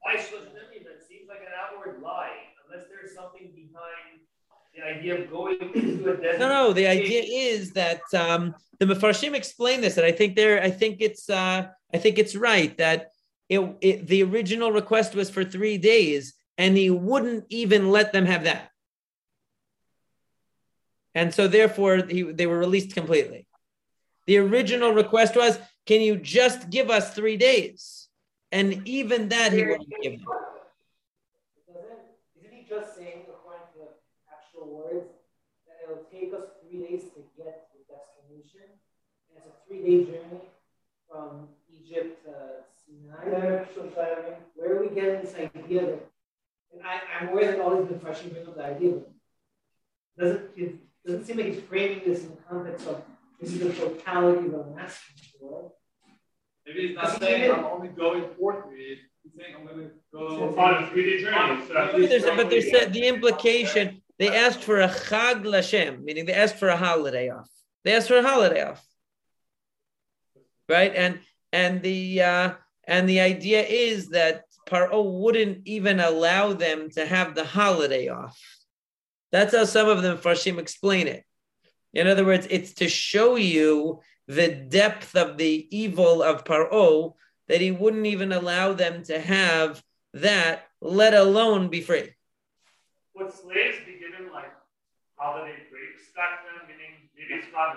That 0.06 1.06
seems 1.08 1.28
like 1.28 1.40
an 1.40 1.52
outward 1.60 2.02
lie, 2.02 2.30
unless 2.64 2.86
there's 2.88 3.14
something 3.14 3.52
behind 3.54 4.20
the 4.74 4.82
idea 4.82 5.22
of 5.22 5.30
going 5.30 5.58
into 5.74 6.12
a 6.12 6.16
desert. 6.16 6.38
No, 6.38 6.48
no. 6.48 6.72
The 6.72 6.86
idea 6.86 7.22
is 7.22 7.72
that 7.72 8.02
um, 8.14 8.54
the 8.78 8.86
Mefarshim 8.86 9.34
explain 9.34 9.80
this, 9.80 9.96
and 9.96 10.06
I 10.06 10.12
think 10.12 10.36
they're. 10.36 10.62
I 10.62 10.70
think 10.70 10.98
it's. 11.00 11.28
Uh, 11.28 11.68
I 11.92 11.98
think 11.98 12.18
it's 12.18 12.36
right 12.36 12.76
that 12.78 13.12
it, 13.48 13.60
it, 13.80 14.06
the 14.06 14.22
original 14.22 14.70
request 14.70 15.14
was 15.14 15.28
for 15.28 15.44
three 15.44 15.76
days, 15.76 16.34
and 16.56 16.76
he 16.76 16.88
wouldn't 16.90 17.46
even 17.48 17.90
let 17.90 18.12
them 18.12 18.26
have 18.26 18.44
that, 18.44 18.70
and 21.14 21.34
so 21.34 21.48
therefore 21.48 21.96
he, 22.08 22.22
they 22.22 22.46
were 22.46 22.58
released 22.58 22.94
completely. 22.94 23.46
The 24.26 24.38
original 24.38 24.92
request 24.92 25.36
was, 25.36 25.58
"Can 25.86 26.00
you 26.00 26.16
just 26.16 26.70
give 26.70 26.90
us 26.90 27.12
three 27.12 27.36
days?" 27.36 27.99
And 28.52 28.86
even 28.86 29.28
that 29.28 29.52
he 29.52 29.64
wouldn't 29.64 29.88
give 30.02 30.18
them. 30.18 30.26
Isn't 32.36 32.52
he 32.52 32.66
just 32.68 32.96
saying, 32.96 33.26
according 33.28 33.66
to 33.74 33.78
the 33.78 33.88
actual 34.30 34.66
words, 34.74 35.10
that 35.66 35.76
it'll 35.84 36.04
take 36.10 36.34
us 36.34 36.48
three 36.60 36.80
days 36.80 37.04
to 37.14 37.22
get 37.36 37.70
to 37.70 37.78
the 37.78 37.84
destination? 37.94 38.66
And 39.30 39.38
it's 39.38 39.46
a 39.46 39.54
three-day 39.68 40.04
journey 40.04 40.42
from 41.08 41.48
Egypt 41.72 42.24
to 42.26 42.64
Sinai. 42.74 44.34
Where 44.54 44.76
are 44.76 44.80
we 44.82 44.94
getting 44.94 45.20
this 45.22 45.34
idea 45.34 45.86
that? 45.86 46.10
And 46.72 46.82
I, 46.84 47.00
I'm 47.20 47.28
aware 47.30 47.50
that 47.50 47.60
all 47.60 47.82
these 47.82 47.90
Mepharshim 47.92 48.32
bring 48.32 48.46
up 48.46 48.56
the 48.56 48.64
idea, 48.64 48.92
but 48.92 50.24
doesn't 50.24 50.50
it 50.56 50.74
doesn't 51.04 51.24
seem 51.24 51.36
like 51.38 51.46
he's 51.46 51.62
framing 51.62 52.02
this 52.04 52.22
in 52.22 52.30
the 52.30 52.36
context 52.48 52.86
of 52.86 53.02
this 53.40 53.52
is 53.52 53.58
the 53.58 53.72
totality 53.72 54.46
of 54.46 54.52
the 54.52 54.64
master 54.76 55.12
world. 55.40 55.72
Maybe 56.70 56.88
he's 56.88 56.96
not 56.96 57.18
saying 57.18 57.50
I'm 57.50 57.64
only 57.64 57.88
going 57.88 58.24
for 58.38 58.62
three 58.62 58.78
days. 58.78 58.98
He's 59.22 59.32
saying 59.36 59.54
I'm 59.58 59.66
going 59.66 59.88
to 59.88 59.90
go 60.12 60.56
on 60.56 60.84
a 60.84 60.90
three-day 60.90 61.22
journey. 61.22 61.66
So 61.66 61.74
but 61.74 62.08
there's, 62.08 62.24
but 62.24 62.50
there's 62.50 62.92
the 62.92 63.06
implication. 63.08 64.02
They 64.18 64.28
asked 64.28 64.60
for 64.60 64.80
a 64.80 64.88
chag 64.88 65.42
lashem, 65.44 66.02
meaning 66.04 66.26
they 66.26 66.32
asked 66.34 66.56
for 66.56 66.68
a 66.68 66.76
holiday 66.76 67.30
off. 67.30 67.48
They 67.84 67.94
asked 67.96 68.08
for 68.08 68.18
a 68.18 68.22
holiday 68.22 68.62
off, 68.62 68.84
right? 70.68 70.94
And 70.94 71.20
and 71.52 71.82
the 71.82 72.22
uh, 72.22 72.52
and 72.86 73.08
the 73.08 73.20
idea 73.20 73.62
is 73.62 74.10
that 74.10 74.44
Paro 74.68 75.20
wouldn't 75.20 75.66
even 75.66 75.98
allow 75.98 76.52
them 76.52 76.90
to 76.90 77.04
have 77.04 77.34
the 77.34 77.44
holiday 77.44 78.08
off. 78.08 78.38
That's 79.32 79.56
how 79.56 79.64
some 79.64 79.88
of 79.88 80.02
the 80.02 80.16
Mefarshim 80.16 80.58
explain 80.58 81.08
it. 81.08 81.24
In 81.94 82.06
other 82.06 82.24
words, 82.24 82.46
it's 82.50 82.74
to 82.74 82.88
show 82.88 83.36
you 83.36 84.00
the 84.30 84.48
depth 84.48 85.16
of 85.16 85.36
the 85.38 85.66
evil 85.76 86.22
of 86.22 86.44
Paro 86.44 87.14
that 87.48 87.60
he 87.60 87.72
wouldn't 87.72 88.06
even 88.06 88.30
allow 88.30 88.72
them 88.72 89.02
to 89.02 89.18
have 89.18 89.82
that, 90.14 90.68
let 90.80 91.14
alone 91.14 91.68
be 91.68 91.80
free. 91.80 92.14
Would 93.16 93.32
slaves 93.32 93.78
be 93.84 93.98
given 93.98 94.32
like 94.32 94.52
holiday 95.16 95.56
breaks 95.68 96.12
back 96.14 96.44
then? 96.44 96.68
Meaning 96.68 97.08
maybe 97.18 97.42
it's 97.42 97.52
not 97.52 97.76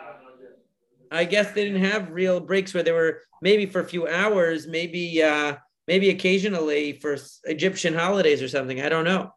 I 1.11 1.25
guess 1.25 1.51
they 1.51 1.65
didn't 1.65 1.83
have 1.85 2.11
real 2.11 2.39
breaks 2.39 2.73
where 2.73 2.83
they 2.83 2.91
were 2.91 3.21
maybe 3.41 3.65
for 3.65 3.79
a 3.81 3.85
few 3.85 4.07
hours, 4.07 4.67
maybe 4.67 5.23
uh, 5.23 5.55
maybe 5.87 6.11
occasionally 6.11 6.93
for 6.93 7.17
Egyptian 7.45 7.95
holidays 7.95 8.43
or 8.43 8.47
something. 8.47 8.79
I 8.79 8.89
don't 8.89 9.05
know. 9.05 9.33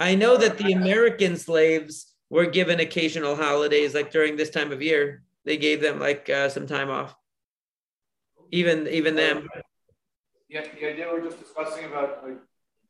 I 0.00 0.16
know 0.16 0.36
that 0.36 0.58
the 0.58 0.72
American 0.72 1.36
slaves 1.36 2.12
were 2.30 2.46
given 2.46 2.80
occasional 2.80 3.36
holidays, 3.36 3.94
like 3.94 4.10
during 4.10 4.36
this 4.36 4.50
time 4.50 4.72
of 4.72 4.82
year. 4.82 5.22
They 5.44 5.56
gave 5.56 5.80
them 5.80 5.98
like 5.98 6.28
uh, 6.30 6.48
some 6.48 6.66
time 6.66 6.90
off. 6.90 7.14
Even 8.50 8.86
even 8.88 9.16
them. 9.16 9.48
Yeah, 10.48 10.62
the 10.62 10.86
idea 10.86 11.08
we're 11.10 11.24
just 11.24 11.40
discussing 11.40 11.86
about 11.86 12.22
like 12.22 12.38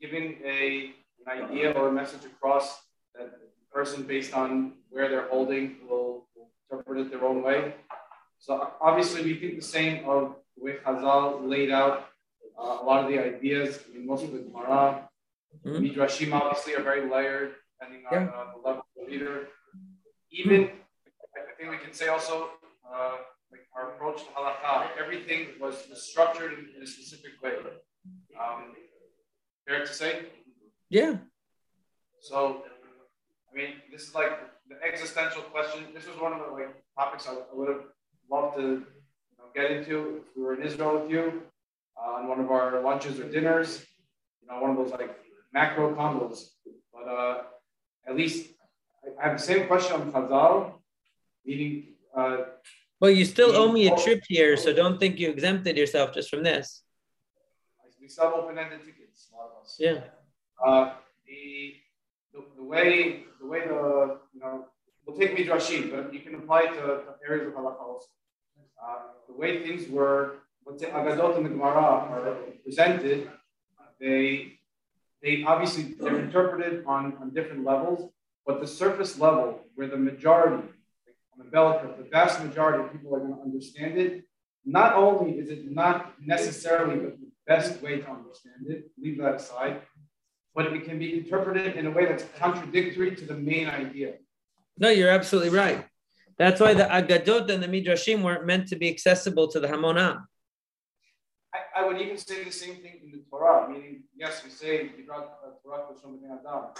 giving 0.00 0.38
a 0.44 0.92
an 1.26 1.44
idea 1.44 1.72
or 1.72 1.88
a 1.88 1.92
message 1.92 2.24
across 2.24 2.82
that 3.14 3.30
the 3.30 3.46
person, 3.72 4.02
based 4.02 4.34
on 4.34 4.72
where 4.90 5.08
they're 5.08 5.28
holding, 5.28 5.76
will 5.88 6.26
interpret 6.70 7.06
it 7.06 7.10
their 7.10 7.24
own 7.24 7.42
way. 7.42 7.74
So 8.38 8.72
obviously, 8.80 9.22
we 9.22 9.34
think 9.34 9.56
the 9.56 9.64
same 9.64 10.08
of 10.08 10.34
the 10.56 10.64
way 10.64 10.76
Chazal 10.84 11.48
laid 11.48 11.70
out 11.70 12.08
uh, 12.58 12.78
a 12.80 12.84
lot 12.84 13.04
of 13.04 13.10
the 13.10 13.18
ideas. 13.18 13.78
I 13.88 13.96
mean, 13.96 14.06
most 14.06 14.24
of 14.24 14.32
the 14.32 14.40
Gemara, 14.40 15.08
mm-hmm. 15.64 15.84
Midrashim 15.84 16.32
obviously 16.32 16.74
are 16.74 16.82
very 16.82 17.08
layered, 17.08 17.52
depending 17.78 18.04
on 18.10 18.28
uh, 18.28 18.44
the 18.54 18.68
level 18.68 18.84
of 19.00 19.08
reader. 19.08 19.48
Even, 20.30 20.70
I 21.64 21.70
we 21.70 21.78
can 21.78 21.92
say 21.92 22.08
also, 22.08 22.50
uh, 22.88 23.16
like 23.50 23.66
our 23.76 23.92
approach 23.92 24.18
to 24.24 24.30
halakha, 24.30 24.88
everything 24.98 25.48
was, 25.60 25.86
was 25.88 26.02
structured 26.02 26.52
in, 26.52 26.68
in, 26.76 26.82
a 26.82 26.86
specific 26.86 27.32
way. 27.42 27.52
Um, 28.40 28.74
fair 29.66 29.80
to 29.80 29.92
say? 29.92 30.26
Yeah. 30.88 31.16
So, 32.20 32.62
I 33.52 33.56
mean, 33.56 33.74
this 33.90 34.02
is 34.08 34.14
like 34.14 34.32
the 34.68 34.76
existential 34.86 35.42
question. 35.42 35.84
This 35.94 36.06
was 36.06 36.18
one 36.20 36.32
of 36.32 36.40
the 36.40 36.52
like 36.52 36.74
topics 36.98 37.28
I, 37.28 37.32
I 37.32 37.54
would 37.54 37.68
have 37.68 37.84
loved 38.30 38.56
to 38.56 38.62
you 38.62 39.36
know, 39.38 39.44
get 39.54 39.70
into 39.70 40.22
if 40.22 40.36
we 40.36 40.42
were 40.42 40.54
in 40.54 40.62
Israel 40.62 41.00
with 41.00 41.10
you 41.10 41.42
uh, 41.96 42.12
on 42.14 42.28
one 42.28 42.40
of 42.40 42.50
our 42.50 42.80
lunches 42.82 43.20
or 43.20 43.28
dinners. 43.30 43.84
You 44.40 44.48
know, 44.48 44.60
one 44.60 44.70
of 44.70 44.76
those 44.76 44.90
like 44.90 45.16
macro 45.52 45.94
combos. 45.94 46.48
But 46.92 47.08
uh, 47.08 47.42
at 48.06 48.16
least 48.16 48.48
I 49.20 49.28
have 49.28 49.38
the 49.38 49.44
same 49.44 49.66
question 49.66 50.00
on 50.00 50.12
Chazal, 50.12 50.72
meaning. 51.44 51.94
Uh, 52.16 52.38
well, 53.00 53.10
you 53.10 53.24
still 53.24 53.56
owe 53.56 53.72
me 53.72 53.88
a 53.88 53.96
trip 53.96 54.22
here, 54.28 54.56
so 54.56 54.72
don't 54.72 54.98
think 55.00 55.18
you 55.18 55.28
exempted 55.30 55.76
yourself 55.76 56.14
just 56.14 56.30
from 56.30 56.42
this. 56.42 56.82
We 58.00 58.08
still 58.08 58.24
have 58.24 58.34
open-ended 58.34 58.80
tickets, 58.84 59.28
a 59.32 59.36
lot 59.36 59.50
of 59.56 59.64
us. 59.64 59.76
Yeah. 59.78 60.00
Uh, 60.64 60.94
the, 61.26 61.74
the, 62.32 62.44
the 62.56 62.62
way 62.62 63.24
the 63.40 63.46
way 63.46 63.60
the 63.66 64.18
you 64.34 64.40
know 64.40 64.66
we'll 65.06 65.16
take 65.16 65.36
midrashim, 65.36 65.90
but 65.90 66.12
you 66.12 66.20
can 66.20 66.34
apply 66.34 66.62
it 66.62 66.74
to, 66.74 66.80
to 66.80 67.14
areas 67.28 67.46
of 67.48 67.54
halakha 67.54 67.80
also. 67.80 68.06
Uh, 68.82 68.98
the 69.28 69.34
way 69.34 69.62
things 69.62 69.88
were, 69.88 70.38
let's 70.66 70.82
say 70.82 70.90
agadot 70.90 71.36
and 71.36 71.46
the 71.46 71.50
Gemara 71.50 71.80
are 71.80 72.36
presented, 72.64 73.30
they 74.00 74.58
they 75.22 75.44
obviously 75.44 75.94
they're 76.00 76.18
interpreted 76.18 76.84
on, 76.86 77.16
on 77.20 77.30
different 77.30 77.64
levels, 77.64 78.10
but 78.44 78.60
the 78.60 78.66
surface 78.66 79.18
level 79.18 79.60
where 79.76 79.86
the 79.86 79.96
majority, 79.96 80.68
the 81.44 81.50
bell 81.50 81.78
curve, 81.80 81.96
the 81.98 82.08
vast 82.10 82.42
majority 82.44 82.84
of 82.84 82.92
people 82.92 83.14
are 83.14 83.20
going 83.20 83.34
to 83.34 83.42
understand 83.42 83.98
it, 83.98 84.24
not 84.64 84.94
only 84.94 85.38
is 85.38 85.50
it 85.50 85.70
not 85.70 86.14
necessarily 86.20 86.96
the 86.98 87.16
best 87.46 87.82
way 87.82 87.98
to 87.98 88.08
understand 88.08 88.66
it, 88.68 88.90
leave 88.98 89.18
that 89.18 89.34
aside, 89.36 89.82
but 90.54 90.66
it 90.66 90.84
can 90.84 90.98
be 90.98 91.18
interpreted 91.18 91.76
in 91.76 91.86
a 91.86 91.90
way 91.90 92.04
that's 92.06 92.24
contradictory 92.38 93.16
to 93.16 93.24
the 93.24 93.34
main 93.34 93.68
idea. 93.68 94.14
No, 94.78 94.88
you're 94.88 95.10
absolutely 95.10 95.50
right. 95.50 95.84
That's 96.38 96.60
why 96.60 96.74
the 96.74 96.84
Agadot 96.84 97.50
and 97.50 97.62
the 97.62 97.68
Midrashim 97.68 98.22
weren't 98.22 98.46
meant 98.46 98.68
to 98.68 98.76
be 98.76 98.88
accessible 98.88 99.48
to 99.48 99.60
the 99.60 99.68
Hamonam. 99.68 100.24
I, 101.54 101.80
I 101.80 101.86
would 101.86 102.00
even 102.00 102.16
say 102.16 102.44
the 102.44 102.50
same 102.50 102.76
thing 102.76 103.00
in 103.04 103.10
the 103.10 103.22
Torah, 103.30 103.68
meaning, 103.68 104.04
yes, 104.16 104.42
we 104.42 104.50
say 104.50 104.90
uh, 105.12 105.50
Torah 105.62 105.84
Adam, 105.90 106.70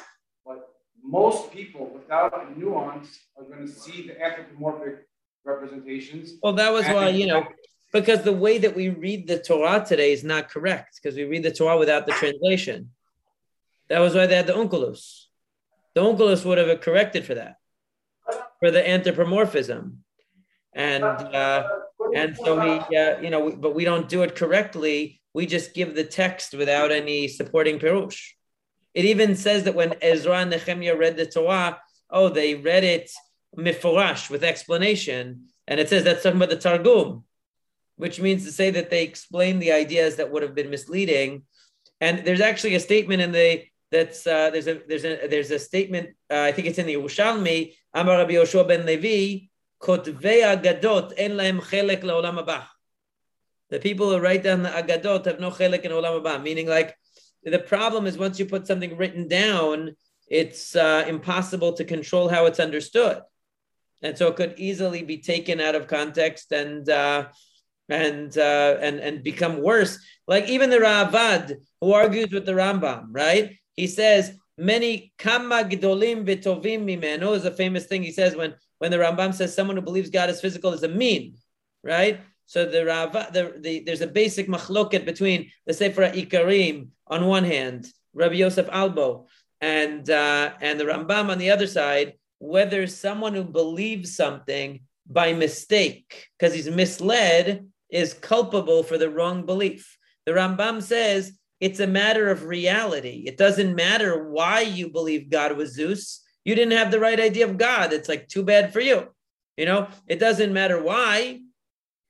but 0.47 0.69
most 1.03 1.53
people 1.53 1.91
without 1.93 2.47
a 2.47 2.59
nuance 2.59 3.21
are 3.37 3.45
going 3.45 3.67
to 3.67 3.73
see 3.73 4.07
the 4.07 4.21
anthropomorphic 4.23 5.07
representations. 5.45 6.35
Well, 6.43 6.53
that 6.55 6.73
was 6.73 6.87
why, 6.87 7.09
you 7.09 7.27
know, 7.27 7.47
because 7.93 8.23
the 8.23 8.33
way 8.33 8.59
that 8.59 8.75
we 8.75 8.89
read 8.89 9.27
the 9.27 9.39
Torah 9.39 9.85
today 9.87 10.13
is 10.13 10.25
not 10.25 10.49
correct, 10.49 11.01
because 11.03 11.17
we 11.17 11.25
read 11.25 11.43
the 11.43 11.53
Torah 11.53 11.79
without 11.79 12.07
the 12.07 12.13
translation. 12.13 12.91
That 13.89 13.99
was 13.99 14.15
why 14.15 14.27
they 14.27 14.37
had 14.37 14.47
the 14.47 14.55
Onkelos. 14.55 15.25
The 15.95 16.01
Onkelos 16.01 16.45
would 16.45 16.59
have 16.59 16.81
corrected 16.81 17.27
for 17.27 17.35
that, 17.35 17.57
for 18.61 18.71
the 18.71 18.89
anthropomorphism. 18.89 20.05
And 20.73 21.05
uh, 21.05 21.69
and 22.15 22.35
so 22.37 22.59
we, 22.59 22.97
uh, 22.97 23.21
you 23.21 23.29
know, 23.29 23.51
but 23.51 23.75
we 23.75 23.85
don't 23.85 24.09
do 24.09 24.23
it 24.23 24.35
correctly. 24.35 25.21
We 25.35 25.45
just 25.45 25.75
give 25.75 25.95
the 25.95 26.05
text 26.05 26.55
without 26.55 26.91
any 26.91 27.29
supporting 27.29 27.79
perush. 27.79 28.21
It 28.95 29.05
even 29.07 29.37
says 29.37 29.65
that 29.65 29.75
when 29.75 29.95
Ezra 30.03 30.39
and 30.39 30.51
Nehemiah 30.51 30.97
read 30.97 31.17
the 31.17 31.27
Torah, 31.27 31.81
oh, 32.11 32.29
they 32.29 32.55
read 32.55 32.85
it 32.85 33.11
miforash 33.57 34.31
with 34.31 34.45
explanation, 34.45 35.49
and 35.67 35.81
it 35.81 35.89
says 35.89 36.05
that's 36.05 36.23
talking 36.23 36.37
about 36.37 36.51
the 36.51 36.57
Targum, 36.57 37.25
which 37.97 38.21
means 38.21 38.45
to 38.45 38.53
say 38.53 38.71
that 38.71 38.91
they 38.91 39.05
explain 39.05 39.59
the 39.59 39.73
ideas 39.73 40.17
that 40.17 40.31
would 40.31 40.43
have 40.43 40.55
been 40.55 40.71
misleading. 40.71 41.43
And 42.01 42.25
there's 42.25 42.41
actually 42.41 42.75
a 42.75 42.81
statement 42.81 43.23
in 43.23 43.33
the 43.33 43.65
that's 43.91 44.27
uh, 44.27 44.51
there's 44.51 44.67
a 44.67 44.81
there's 44.89 45.05
a 45.05 45.29
there's 45.29 45.51
a 45.51 45.59
statement. 45.59 46.11
Uh, 46.31 46.41
I 46.41 46.53
think 46.53 46.67
it's 46.67 46.79
in 46.79 46.87
the 46.87 46.95
Yerushalmi. 46.95 47.75
Amar 47.95 48.19
Rabbi 48.19 48.33
Yoshua 48.33 48.67
ben 48.67 48.87
Levi, 48.87 49.49
kotvei 49.81 50.43
agadot 50.43 51.13
en 51.17 51.33
lahem 51.33 51.61
chelek 51.61 52.03
leolam 52.03 52.43
haba. 52.43 52.67
The 53.69 53.79
people 53.79 54.11
who 54.11 54.19
write 54.19 54.43
down 54.43 54.63
the 54.63 54.71
agadot 54.71 55.27
have 55.27 55.41
no 55.41 55.51
chelek 55.51 55.83
in 55.83 55.93
olam 55.93 56.21
haba. 56.21 56.43
Meaning, 56.43 56.67
like 56.67 56.97
the 57.45 57.59
problem 57.59 58.07
is 58.07 58.17
once 58.17 58.39
you 58.39 58.47
put 58.47 58.67
something 58.67 58.97
written 58.97 59.29
down, 59.29 59.97
it's 60.29 60.77
uh, 60.77 61.05
impossible 61.07 61.73
to 61.75 61.85
control 61.85 62.29
how 62.29 62.47
it's 62.47 62.61
understood, 62.61 63.21
and 64.01 64.17
so 64.17 64.29
it 64.29 64.37
could 64.37 64.55
easily 64.57 65.03
be 65.03 65.19
taken 65.19 65.61
out 65.61 65.75
of 65.75 65.87
context 65.87 66.53
and. 66.53 66.89
Uh, 66.89 67.29
and 67.89 68.39
uh, 68.39 68.77
and 68.81 69.01
and 69.01 69.23
become 69.23 69.61
worse. 69.61 69.99
Like 70.27 70.49
even 70.49 70.71
the 70.71 70.79
Ravad, 70.79 71.57
who 71.81 71.93
argues 71.93 72.31
with 72.31 72.47
the 72.47 72.53
Rambam, 72.53 73.09
right? 73.11 73.57
He 73.75 73.87
says 73.87 74.33
many 74.59 75.13
kama 75.19 75.65
gdolim 75.65 76.25
v'tovim 76.27 76.85
mimenu 76.85 77.35
is 77.35 77.45
a 77.45 77.51
famous 77.51 77.87
thing 77.87 78.03
he 78.03 78.13
says 78.13 78.37
when 78.37 78.55
when 78.79 78.91
the 78.91 78.99
Rambam 78.99 79.35
says 79.35 79.55
someone 79.55 79.77
who 79.77 79.83
believes 79.83 80.11
God 80.11 80.31
is 80.31 80.41
physical 80.41 80.73
is 80.73 80.83
a 80.83 80.89
min, 80.89 81.35
right? 81.83 82.21
So 82.47 82.67
the 82.67 82.85
Rava, 82.85 83.29
the, 83.33 83.55
the 83.61 83.81
there's 83.81 84.01
a 84.01 84.07
basic 84.07 84.49
machloket 84.49 85.05
between 85.05 85.51
the 85.67 85.73
Sefer 85.73 86.11
Ikarim 86.11 86.89
on 87.13 87.27
one 87.27 87.45
hand, 87.45 87.87
Rabbi 88.15 88.37
Yosef 88.37 88.69
Albo, 88.73 89.27
and 89.61 90.09
uh, 90.09 90.53
and 90.61 90.81
the 90.81 90.85
Rambam 90.85 91.29
on 91.29 91.39
the 91.39 91.51
other 91.51 91.67
side, 91.67 92.15
whether 92.39 92.87
someone 92.87 93.35
who 93.35 93.45
believes 93.45 94.17
something 94.17 94.81
by 95.07 95.35
mistake 95.35 96.29
because 96.39 96.55
he's 96.55 96.71
misled 96.71 97.69
is 97.91 98.15
culpable 98.15 98.83
for 98.83 98.97
the 98.97 99.11
wrong 99.11 99.45
belief. 99.45 99.99
The 100.25 100.33
Rambam 100.33 100.83
says 100.83 101.33
it's 101.61 101.81
a 101.81 101.87
matter 101.87 102.31
of 102.31 102.47
reality. 102.47 103.25
It 103.27 103.37
doesn't 103.37 103.77
matter 103.77 104.31
why 104.31 104.63
you 104.63 104.89
believe 104.91 105.31
God 105.31 105.57
was 105.57 105.75
Zeus. 105.75 106.23
You 106.45 106.55
didn't 106.55 106.79
have 106.79 106.91
the 106.91 107.01
right 107.01 107.21
idea 107.21 107.47
of 107.47 107.59
God. 107.59 107.93
It's 107.93 108.09
like 108.09 108.27
too 108.27 108.43
bad 108.43 108.73
for 108.73 108.81
you. 108.81 109.09
You 109.59 109.67
know, 109.67 109.89
it 110.09 110.19
doesn't 110.19 110.53
matter 110.53 110.83
why. 110.83 111.41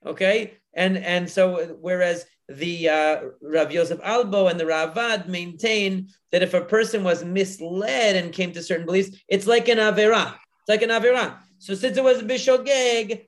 Okay. 0.06 0.54
And 0.72 0.96
and 0.96 1.28
so 1.28 1.76
whereas 1.80 2.24
the 2.58 2.88
uh, 2.88 3.20
Rav 3.42 3.72
Yosef 3.72 4.00
Albo 4.02 4.48
and 4.48 4.58
the 4.58 4.64
Ravad 4.64 5.28
maintain 5.28 6.08
that 6.30 6.42
if 6.42 6.54
a 6.54 6.60
person 6.60 7.04
was 7.04 7.24
misled 7.24 8.16
and 8.16 8.32
came 8.32 8.52
to 8.52 8.62
certain 8.62 8.86
beliefs, 8.86 9.16
it's 9.28 9.46
like 9.46 9.68
an 9.68 9.78
Avera. 9.78 10.34
It's 10.34 10.68
like 10.68 10.82
an 10.82 10.90
Avera. 10.90 11.38
So 11.58 11.74
since 11.74 11.96
it 11.96 12.04
was 12.04 12.22
Bishogeg, 12.22 13.26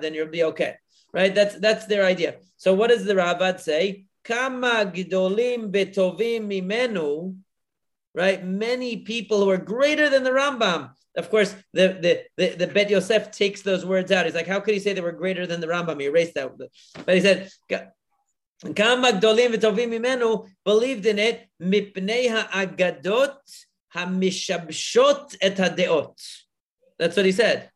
then 0.00 0.14
you'll 0.14 0.26
be 0.26 0.44
okay 0.44 0.76
right? 1.12 1.34
That's 1.34 1.56
that's 1.56 1.86
their 1.86 2.04
idea. 2.04 2.36
So 2.56 2.74
what 2.74 2.90
does 2.90 3.04
the 3.04 3.14
Ravad 3.14 3.60
say? 3.60 4.06
Kama 4.24 4.90
gidolim 4.94 5.70
betovim 5.70 6.48
mimenu, 6.48 7.36
right? 8.14 8.44
Many 8.44 8.98
people 8.98 9.40
who 9.40 9.50
are 9.50 9.58
greater 9.58 10.08
than 10.08 10.24
the 10.24 10.30
Rambam. 10.30 10.90
Of 11.14 11.28
course, 11.28 11.54
the, 11.72 11.98
the, 12.00 12.22
the, 12.38 12.56
the 12.56 12.66
Bet 12.66 12.88
Yosef 12.88 13.30
takes 13.30 13.60
those 13.60 13.84
words 13.84 14.10
out. 14.10 14.24
He's 14.24 14.34
like, 14.34 14.46
how 14.46 14.60
could 14.60 14.74
he 14.74 14.80
say 14.80 14.94
they 14.94 15.02
were 15.02 15.12
greater 15.12 15.46
than 15.46 15.60
the 15.60 15.66
Rambam? 15.66 16.00
He 16.00 16.06
erased 16.06 16.34
that. 16.34 16.50
But 17.04 17.14
he 17.14 17.20
said, 17.20 17.50
believed 20.64 21.06
in 21.06 21.18
it 21.18 21.48
mipnei 21.60 22.30
ha'agadot 22.30 23.36
hamishabshot 23.94 25.36
et 25.40 25.56
hadeot. 25.56 26.18
That's 26.98 27.16
what 27.16 27.26
he 27.26 27.32
said. 27.32 27.70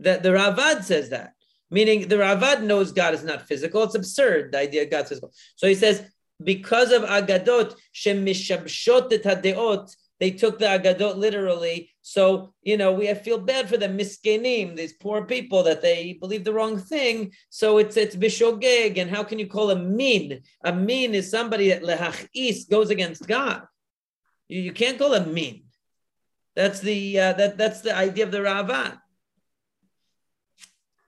That 0.00 0.22
the 0.22 0.30
Ravad 0.30 0.82
says 0.82 1.10
that. 1.10 1.32
Meaning 1.70 2.08
the 2.08 2.16
Ravad 2.16 2.62
knows 2.62 2.92
God 2.92 3.14
is 3.14 3.22
not 3.22 3.46
physical. 3.46 3.84
It's 3.84 3.94
absurd, 3.94 4.52
the 4.52 4.58
idea 4.58 4.82
of 4.82 4.90
God's 4.90 5.08
physical. 5.10 5.32
So 5.56 5.66
he 5.66 5.74
says, 5.74 6.04
because 6.42 6.90
of 6.90 7.02
Agadot, 7.02 7.74
shemishabshot 7.94 9.12
et 9.12 9.22
hadeot, 9.22 9.94
they 10.20 10.30
took 10.30 10.58
the 10.58 10.66
Agadot 10.66 11.16
literally. 11.16 11.90
So, 12.02 12.52
you 12.62 12.76
know, 12.76 12.92
we 12.92 13.12
feel 13.14 13.38
bad 13.38 13.70
for 13.70 13.78
them, 13.78 13.96
miskenim, 13.96 14.76
these 14.76 14.92
poor 14.92 15.24
people 15.24 15.62
that 15.62 15.80
they 15.80 16.12
believe 16.12 16.44
the 16.44 16.52
wrong 16.52 16.78
thing. 16.78 17.32
So 17.48 17.78
it's 17.78 17.96
it's 17.96 18.14
bishogeg. 18.14 18.98
And 18.98 19.10
how 19.10 19.24
can 19.24 19.38
you 19.38 19.46
call 19.46 19.70
a 19.70 19.76
min? 19.76 20.42
A 20.62 20.72
min 20.74 21.14
is 21.14 21.30
somebody 21.30 21.70
that 21.70 21.82
lehachis 21.82 22.68
goes 22.68 22.90
against 22.90 23.26
God. 23.26 23.62
You, 24.48 24.60
you 24.60 24.72
can't 24.72 24.98
call 24.98 25.14
a 25.14 25.26
min. 25.26 25.62
That's 26.54 26.80
the 26.80 27.18
uh, 27.18 27.32
that 27.34 27.56
that's 27.56 27.80
the 27.80 27.96
idea 27.96 28.24
of 28.24 28.30
the 28.30 28.38
Ravad. 28.38 28.98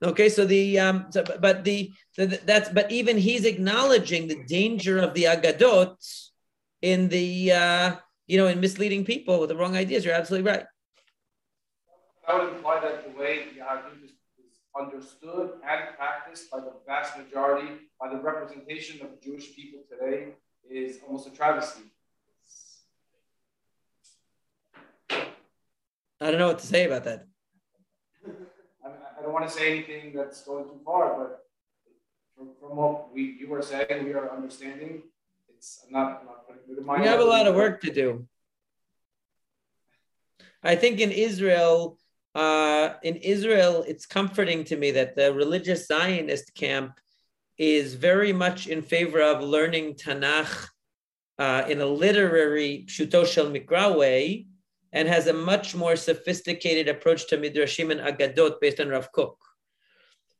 Okay, 0.01 0.27
so 0.27 0.43
the 0.43 0.79
um, 0.79 1.05
so, 1.11 1.23
but 1.39 1.63
the, 1.63 1.91
the 2.17 2.41
that's 2.45 2.69
but 2.69 2.91
even 2.91 3.17
he's 3.17 3.45
acknowledging 3.45 4.27
the 4.27 4.43
danger 4.45 4.97
of 4.97 5.13
the 5.13 5.25
agadot 5.25 5.95
in 6.81 7.09
the 7.09 7.51
uh, 7.51 7.95
you 8.33 8.39
know 8.39 8.47
in 8.47 8.59
misleading 8.59 9.05
people 9.05 9.39
with 9.39 9.49
the 9.49 9.55
wrong 9.55 9.75
ideas. 9.75 10.03
You're 10.03 10.15
absolutely 10.15 10.49
right. 10.49 10.65
I 12.27 12.33
would 12.33 12.51
imply 12.55 12.79
that 12.79 13.03
the 13.05 13.19
way 13.19 13.43
Yahadut 13.55 14.03
is, 14.03 14.09
is 14.43 14.55
understood 14.75 15.51
and 15.63 15.95
practiced 15.95 16.49
by 16.49 16.61
the 16.61 16.73
vast 16.87 17.15
majority, 17.15 17.67
by 18.01 18.09
the 18.09 18.19
representation 18.19 19.05
of 19.05 19.21
Jewish 19.21 19.55
people 19.55 19.81
today, 19.87 20.29
is 20.67 20.97
almost 21.05 21.27
a 21.27 21.29
travesty. 21.29 21.83
I 26.19 26.31
don't 26.31 26.39
know 26.39 26.47
what 26.47 26.59
to 26.59 26.65
say 26.65 26.85
about 26.85 27.03
that 27.03 27.27
I 28.25 29.21
don't 29.21 29.33
want 29.33 29.47
to 29.47 29.53
say 29.53 29.71
anything 29.73 30.11
that's 30.15 30.43
going 30.43 30.63
too 30.65 30.79
far, 30.83 31.19
but 31.19 31.45
from, 32.35 32.47
from 32.59 32.77
what 32.77 33.13
we 33.13 33.37
you 33.39 33.47
were 33.47 33.61
saying, 33.61 34.05
we 34.05 34.13
are 34.13 34.35
understanding. 34.35 35.03
It's 35.63 35.85
I'm 35.85 35.93
not, 35.93 36.19
I'm 36.19 36.25
not 36.25 36.47
putting 36.47 37.05
have 37.05 37.21
a 37.21 37.23
lot 37.23 37.47
of 37.47 37.55
work 37.55 37.79
to 37.81 37.93
do. 37.93 38.27
I 40.61 40.75
think 40.75 40.99
in 40.99 41.11
Israel, 41.11 41.97
uh, 42.35 42.95
in 43.01 43.15
Israel, 43.15 43.85
it's 43.87 44.05
comforting 44.05 44.65
to 44.65 44.75
me 44.75 44.91
that 44.91 45.15
the 45.15 45.33
religious 45.33 45.87
Zionist 45.87 46.53
camp 46.53 46.99
is 47.57 47.93
very 47.93 48.33
much 48.33 48.67
in 48.67 48.81
favor 48.81 49.21
of 49.21 49.41
learning 49.41 49.95
Tanakh 49.95 50.67
uh, 51.39 51.63
in 51.69 51.79
a 51.79 51.85
literary 51.85 52.85
Pshuto 52.89 53.25
Shel 53.25 53.49
Mikra 53.49 53.97
way, 53.97 54.47
and 54.91 55.07
has 55.07 55.27
a 55.27 55.33
much 55.33 55.75
more 55.75 55.95
sophisticated 55.95 56.89
approach 56.89 57.27
to 57.27 57.37
Midrashim 57.37 57.89
and 57.89 58.01
Agadot 58.01 58.59
based 58.59 58.81
on 58.81 58.89
Rav 58.89 59.11
Kook. 59.13 59.37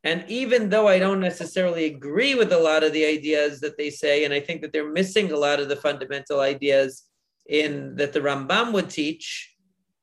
And 0.03 0.25
even 0.27 0.69
though 0.69 0.87
I 0.87 0.99
don't 0.99 1.21
necessarily 1.21 1.85
agree 1.85 2.35
with 2.35 2.51
a 2.51 2.59
lot 2.59 2.83
of 2.83 2.91
the 2.91 3.05
ideas 3.05 3.61
that 3.61 3.77
they 3.77 3.89
say, 3.89 4.25
and 4.25 4.33
I 4.33 4.41
think 4.41 4.61
that 4.61 4.73
they're 4.73 4.91
missing 4.91 5.31
a 5.31 5.37
lot 5.37 5.61
of 5.61 5.69
the 5.69 5.77
fundamental 5.77 6.41
ideas 6.41 7.03
in 7.45 7.95
that 7.95 8.11
the 8.11 8.19
Rambam 8.19 8.73
would 8.73 8.89
teach, 8.89 9.55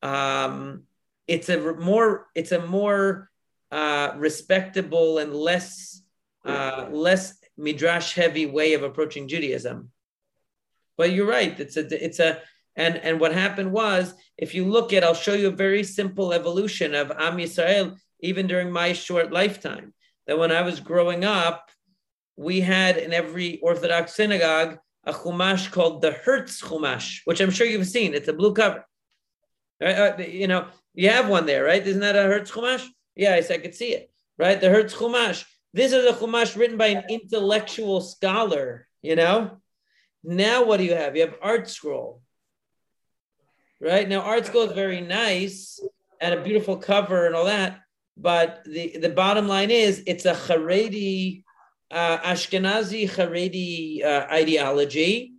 um, 0.03 0.85
it's 1.29 1.49
a 1.51 1.59
more 1.75 2.29
it's 2.35 2.53
a 2.53 2.67
more 2.67 3.31
uh, 3.71 4.13
respectable 4.17 5.19
and 5.19 5.35
less 5.35 6.03
uh, 6.47 6.89
less 6.91 7.39
midrash 7.59 8.15
heavy 8.15 8.47
way 8.47 8.73
of 8.73 8.83
approaching 8.83 9.29
Judaism. 9.29 9.91
But 10.97 11.13
you're 11.13 11.29
right; 11.29 11.59
it's 11.61 11.77
a 11.77 12.05
it's 12.05 12.21
a 12.21 12.41
and, 12.77 12.97
and 12.97 13.21
what 13.21 13.35
happened 13.35 13.73
was, 13.73 14.15
if 14.39 14.55
you 14.55 14.65
look 14.65 14.93
at, 14.93 15.05
I'll 15.05 15.15
show 15.15 15.35
you 15.35 15.49
a 15.49 15.53
very 15.67 15.85
simple 15.85 16.33
evolution 16.33 16.95
of 16.95 17.11
Am 17.11 17.37
Yisrael, 17.37 17.97
even 18.23 18.47
during 18.47 18.71
my 18.71 18.93
short 18.93 19.33
lifetime. 19.33 19.95
That 20.27 20.39
when 20.39 20.53
I 20.53 20.63
was 20.63 20.81
growing 20.81 21.25
up, 21.25 21.71
we 22.37 22.61
had 22.61 22.97
in 22.97 23.13
every 23.13 23.61
Orthodox 23.61 24.15
synagogue 24.15 24.79
a 25.05 25.13
chumash 25.13 25.71
called 25.71 26.03
the 26.03 26.13
Hertz 26.13 26.61
chumash, 26.61 27.21
which 27.25 27.41
I'm 27.41 27.51
sure 27.51 27.67
you've 27.67 27.87
seen. 27.87 28.15
It's 28.15 28.29
a 28.29 28.33
blue 28.33 28.55
cover. 28.55 28.85
Uh, 29.85 30.13
you 30.19 30.47
know, 30.47 30.67
you 30.95 31.09
have 31.09 31.29
one 31.29 31.47
there, 31.47 31.65
right? 31.65 31.87
Isn't 31.87 32.03
that 32.03 32.17
a 32.17 32.23
Hertz 32.23 32.51
chumash? 32.51 32.87
Yeah, 33.17 33.35
I, 33.35 33.55
I 33.55 33.59
could 33.59 33.75
see 33.75 33.93
it, 33.93 34.11
right? 34.39 34.61
The 34.61 34.71
Hertz 34.71 34.95
chumash. 34.95 35.45
This 35.73 35.93
is 35.93 36.05
a 36.05 36.13
chumash 36.13 36.57
written 36.57 36.77
by 36.77 36.89
an 36.89 37.05
intellectual 37.09 38.01
scholar. 38.01 38.87
You 39.03 39.17
know. 39.17 39.61
Now 40.23 40.65
what 40.65 40.77
do 40.77 40.85
you 40.85 40.95
have? 40.95 41.17
You 41.17 41.23
have 41.23 41.41
ArtScroll, 41.41 42.21
right? 43.81 44.07
Now, 44.07 44.21
ArtScroll 44.21 44.67
is 44.67 44.73
very 44.73 45.01
nice 45.01 45.81
and 46.21 46.35
a 46.35 46.43
beautiful 46.43 46.77
cover 46.77 47.27
and 47.27 47.35
all 47.35 47.47
that, 47.47 47.81
but 48.21 48.63
the, 48.65 48.99
the 48.99 49.09
bottom 49.09 49.49
line 49.49 49.71
is 49.71 50.03
it's 50.07 50.27
a 50.27 50.35
Haredi, 50.35 51.43
uh, 51.91 52.19
Ashkenazi 52.19 53.09
Haredi 53.11 54.05
uh, 54.05 54.27
ideology, 54.31 55.33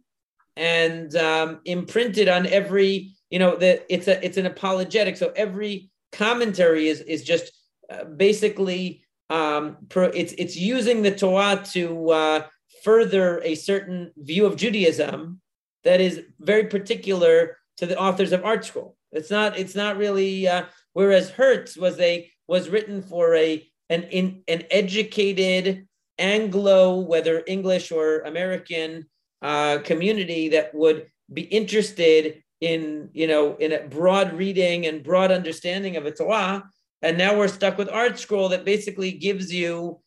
and 0.55 1.15
um, 1.15 1.61
imprinted 1.65 2.27
on 2.27 2.47
every, 2.47 3.11
you 3.29 3.39
know, 3.39 3.55
that 3.57 3.85
it's 3.89 4.07
a 4.07 4.23
it's 4.25 4.37
an 4.37 4.45
apologetic. 4.45 5.17
So 5.17 5.31
every 5.35 5.89
commentary 6.11 6.87
is 6.87 7.01
is 7.01 7.23
just 7.23 7.51
uh, 7.89 8.05
basically 8.05 9.03
um, 9.29 9.77
pro, 9.89 10.05
it's 10.07 10.33
it's 10.37 10.57
using 10.57 11.01
the 11.01 11.15
Torah 11.15 11.63
to 11.71 12.09
uh, 12.09 12.47
further 12.83 13.41
a 13.43 13.55
certain 13.55 14.11
view 14.17 14.45
of 14.45 14.55
Judaism 14.55 15.39
that 15.83 16.01
is 16.01 16.21
very 16.39 16.65
particular 16.65 17.57
to 17.77 17.85
the 17.85 17.97
authors 17.97 18.31
of 18.31 18.41
ArtScroll. 18.41 18.93
It's 19.11 19.31
not. 19.31 19.57
It's 19.57 19.75
not 19.75 19.97
really. 19.97 20.47
Uh, 20.47 20.65
whereas 20.93 21.29
Hertz 21.29 21.77
was 21.77 21.99
a 21.99 22.29
was 22.51 22.67
written 22.67 23.01
for 23.01 23.33
a 23.33 23.65
an 23.89 24.03
in, 24.11 24.43
an 24.49 24.63
educated 24.69 25.87
Anglo, 26.19 26.99
whether 26.99 27.43
English 27.47 27.93
or 27.93 28.19
American 28.19 29.05
uh, 29.41 29.77
community 29.85 30.49
that 30.49 30.75
would 30.75 31.07
be 31.31 31.43
interested 31.43 32.43
in 32.59 33.09
you 33.13 33.25
know 33.25 33.55
in 33.55 33.71
a 33.71 33.87
broad 33.87 34.33
reading 34.33 34.85
and 34.85 35.01
broad 35.01 35.31
understanding 35.31 35.95
of 35.95 36.05
a 36.05 36.11
Torah. 36.11 36.69
And 37.01 37.17
now 37.17 37.37
we're 37.37 37.47
stuck 37.47 37.77
with 37.77 37.87
ArtScroll 37.87 38.49
that 38.49 38.65
basically 38.65 39.13
gives 39.13 39.51
you 39.53 40.01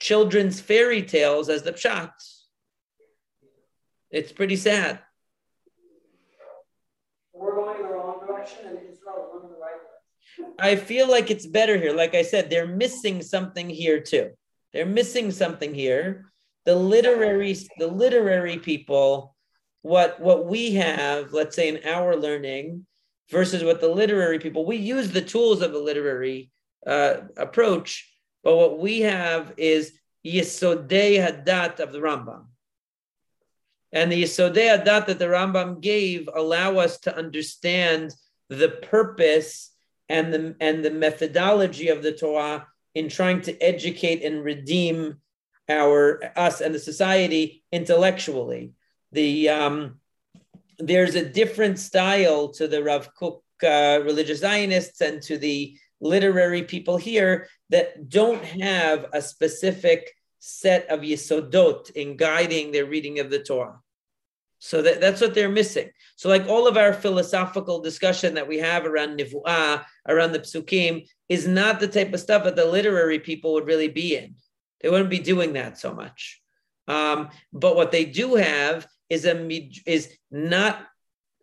children's 0.00 0.60
fairy 0.60 1.02
tales 1.02 1.48
as 1.48 1.64
the 1.64 1.72
pshat. 1.72 2.12
It's 4.12 4.30
pretty 4.30 4.56
sad. 4.56 5.00
We're 7.34 7.56
going 7.56 7.76
in 7.80 7.82
the 7.82 7.92
wrong 7.92 8.20
direction, 8.24 8.60
and 8.68 8.78
Israel 8.78 8.92
is 8.92 9.00
going 9.00 9.44
in 9.46 9.50
the 9.50 9.62
right 9.66 9.80
direction. 9.82 10.46
I 10.58 10.76
feel 10.76 11.08
like 11.08 11.30
it's 11.30 11.46
better 11.46 11.76
here. 11.76 11.92
Like 11.92 12.14
I 12.14 12.22
said, 12.22 12.50
they're 12.50 12.66
missing 12.66 13.22
something 13.22 13.68
here 13.68 14.00
too. 14.00 14.30
They're 14.72 14.86
missing 14.86 15.30
something 15.30 15.74
here. 15.74 16.32
The 16.64 16.74
literary, 16.74 17.56
the 17.78 17.86
literary 17.86 18.58
people, 18.58 19.36
what 19.82 20.20
what 20.20 20.46
we 20.46 20.74
have, 20.74 21.32
let's 21.32 21.56
say 21.56 21.68
in 21.68 21.80
our 21.84 22.16
learning, 22.16 22.86
versus 23.30 23.62
what 23.62 23.80
the 23.80 23.88
literary 23.88 24.38
people, 24.38 24.66
we 24.66 24.76
use 24.76 25.10
the 25.10 25.22
tools 25.22 25.62
of 25.62 25.72
the 25.72 25.78
literary 25.78 26.50
uh, 26.86 27.18
approach, 27.36 28.10
but 28.42 28.56
what 28.56 28.78
we 28.78 29.00
have 29.00 29.52
is 29.56 29.92
Yesodei 30.24 31.18
Hadat 31.18 31.80
of 31.80 31.92
the 31.92 31.98
Rambam. 31.98 32.46
And 33.92 34.10
the 34.12 34.22
Yesodei 34.22 34.76
Hadat 34.76 35.06
that 35.06 35.18
the 35.18 35.26
Rambam 35.26 35.80
gave 35.80 36.28
allow 36.34 36.78
us 36.78 36.98
to 37.00 37.16
understand 37.16 38.14
the 38.48 38.68
purpose 38.68 39.70
and 40.08 40.32
the, 40.32 40.56
and 40.60 40.84
the 40.84 40.90
methodology 40.90 41.88
of 41.88 42.02
the 42.02 42.12
Torah 42.12 42.66
in 42.94 43.08
trying 43.08 43.40
to 43.42 43.58
educate 43.60 44.24
and 44.24 44.42
redeem 44.42 45.20
our 45.68 46.32
us 46.36 46.60
and 46.60 46.74
the 46.74 46.78
society 46.78 47.62
intellectually. 47.70 48.72
The 49.12 49.48
um, 49.50 50.00
there's 50.78 51.14
a 51.14 51.28
different 51.28 51.78
style 51.78 52.48
to 52.48 52.68
the 52.68 52.82
Rav 52.82 53.14
Kook 53.14 53.42
uh, 53.62 54.00
religious 54.04 54.40
Zionists 54.40 55.00
and 55.00 55.20
to 55.22 55.36
the 55.36 55.76
literary 56.00 56.62
people 56.62 56.96
here 56.96 57.48
that 57.70 58.08
don't 58.08 58.44
have 58.44 59.06
a 59.12 59.20
specific 59.20 60.12
set 60.38 60.88
of 60.88 61.00
yesodot 61.00 61.90
in 61.90 62.16
guiding 62.16 62.70
their 62.70 62.86
reading 62.86 63.18
of 63.18 63.30
the 63.30 63.40
Torah. 63.40 63.80
So 64.58 64.82
that, 64.82 65.00
that's 65.00 65.20
what 65.20 65.34
they're 65.34 65.48
missing. 65.48 65.90
So, 66.16 66.28
like 66.28 66.46
all 66.48 66.66
of 66.66 66.76
our 66.76 66.92
philosophical 66.92 67.80
discussion 67.80 68.34
that 68.34 68.48
we 68.48 68.58
have 68.58 68.86
around 68.86 69.18
nevuah, 69.18 69.84
around 70.08 70.32
the 70.32 70.40
psukim, 70.40 71.06
is 71.28 71.46
not 71.46 71.78
the 71.78 71.88
type 71.88 72.12
of 72.12 72.20
stuff 72.20 72.44
that 72.44 72.56
the 72.56 72.64
literary 72.64 73.20
people 73.20 73.54
would 73.54 73.66
really 73.66 73.88
be 73.88 74.16
in. 74.16 74.34
They 74.80 74.90
wouldn't 74.90 75.10
be 75.10 75.20
doing 75.20 75.52
that 75.52 75.78
so 75.78 75.94
much. 75.94 76.40
Um, 76.88 77.28
but 77.52 77.76
what 77.76 77.92
they 77.92 78.04
do 78.04 78.34
have 78.34 78.86
is 79.10 79.24
a 79.24 79.70
is 79.86 80.12
not 80.30 80.86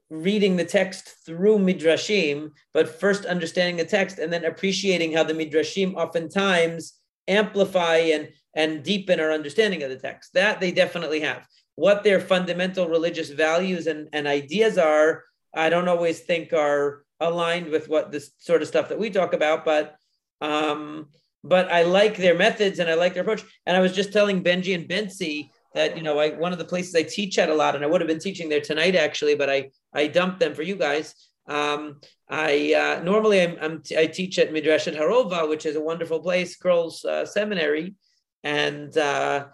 reading 0.09 0.55
the 0.55 0.65
text 0.65 1.15
through 1.25 1.59
midrashim, 1.59 2.51
but 2.73 2.99
first 2.99 3.25
understanding 3.25 3.77
the 3.77 3.85
text 3.85 4.19
and 4.19 4.31
then 4.31 4.45
appreciating 4.45 5.13
how 5.13 5.23
the 5.23 5.33
midrashim 5.33 5.95
oftentimes 5.95 6.93
amplify 7.27 7.97
and 7.97 8.29
and 8.53 8.83
deepen 8.83 9.19
our 9.19 9.31
understanding 9.31 9.83
of 9.83 9.89
the 9.89 9.97
text. 9.97 10.33
That 10.33 10.59
they 10.59 10.71
definitely 10.71 11.21
have 11.21 11.45
what 11.76 12.03
their 12.03 12.19
fundamental 12.19 12.88
religious 12.88 13.30
values 13.30 13.88
and, 13.88 14.07
and 14.14 14.27
ideas 14.27 14.77
are, 14.77 15.23
I 15.53 15.69
don't 15.69 15.88
always 15.88 16.22
think 16.22 16.53
are 16.53 17.03
aligned 17.19 17.68
with 17.68 17.88
what 17.88 18.11
this 18.11 18.31
sort 18.39 18.61
of 18.61 18.68
stuff 18.68 18.89
that 18.89 18.99
we 18.99 19.10
talk 19.10 19.34
about, 19.34 19.65
but 19.65 19.95
um, 20.41 21.07
but 21.43 21.72
I 21.72 21.84
like 21.84 22.18
their 22.18 22.35
methods 22.35 22.80
and 22.80 22.89
I 22.89 22.95
like 22.95 23.14
their 23.14 23.22
approach. 23.22 23.43
And 23.65 23.77
I 23.77 23.80
was 23.80 23.93
just 23.93 24.11
telling 24.11 24.43
Benji 24.43 24.73
and 24.73 24.89
Bensi 24.89 25.49
that 25.76 25.95
you 25.95 26.03
know 26.03 26.18
I 26.19 26.30
one 26.31 26.52
of 26.52 26.57
the 26.57 26.65
places 26.65 26.95
I 26.95 27.03
teach 27.03 27.38
at 27.38 27.49
a 27.49 27.53
lot, 27.53 27.76
and 27.76 27.84
I 27.84 27.88
would 27.88 28.02
have 28.02 28.07
been 28.07 28.19
teaching 28.19 28.49
there 28.49 28.61
tonight 28.61 28.95
actually, 28.95 29.35
but 29.35 29.49
I 29.49 29.69
I 29.93 30.07
dumped 30.07 30.39
them 30.39 30.53
for 30.53 30.64
you 30.64 30.76
guys. 30.76 31.14
Um, 31.47 31.99
I 32.27 32.73
uh, 32.73 33.03
normally 33.03 33.41
I'm, 33.41 33.57
I'm 33.61 33.81
t- 33.84 33.97
i 33.97 34.07
teach 34.07 34.39
at 34.39 34.52
Midreshet 34.52 34.97
Harova, 34.97 35.47
which 35.47 35.65
is 35.65 35.76
a 35.76 35.81
wonderful 35.81 36.19
place, 36.19 36.56
girls' 36.56 37.06
uh, 37.06 37.26
seminary, 37.26 37.95
and 38.43 38.97
uh, 38.97 39.45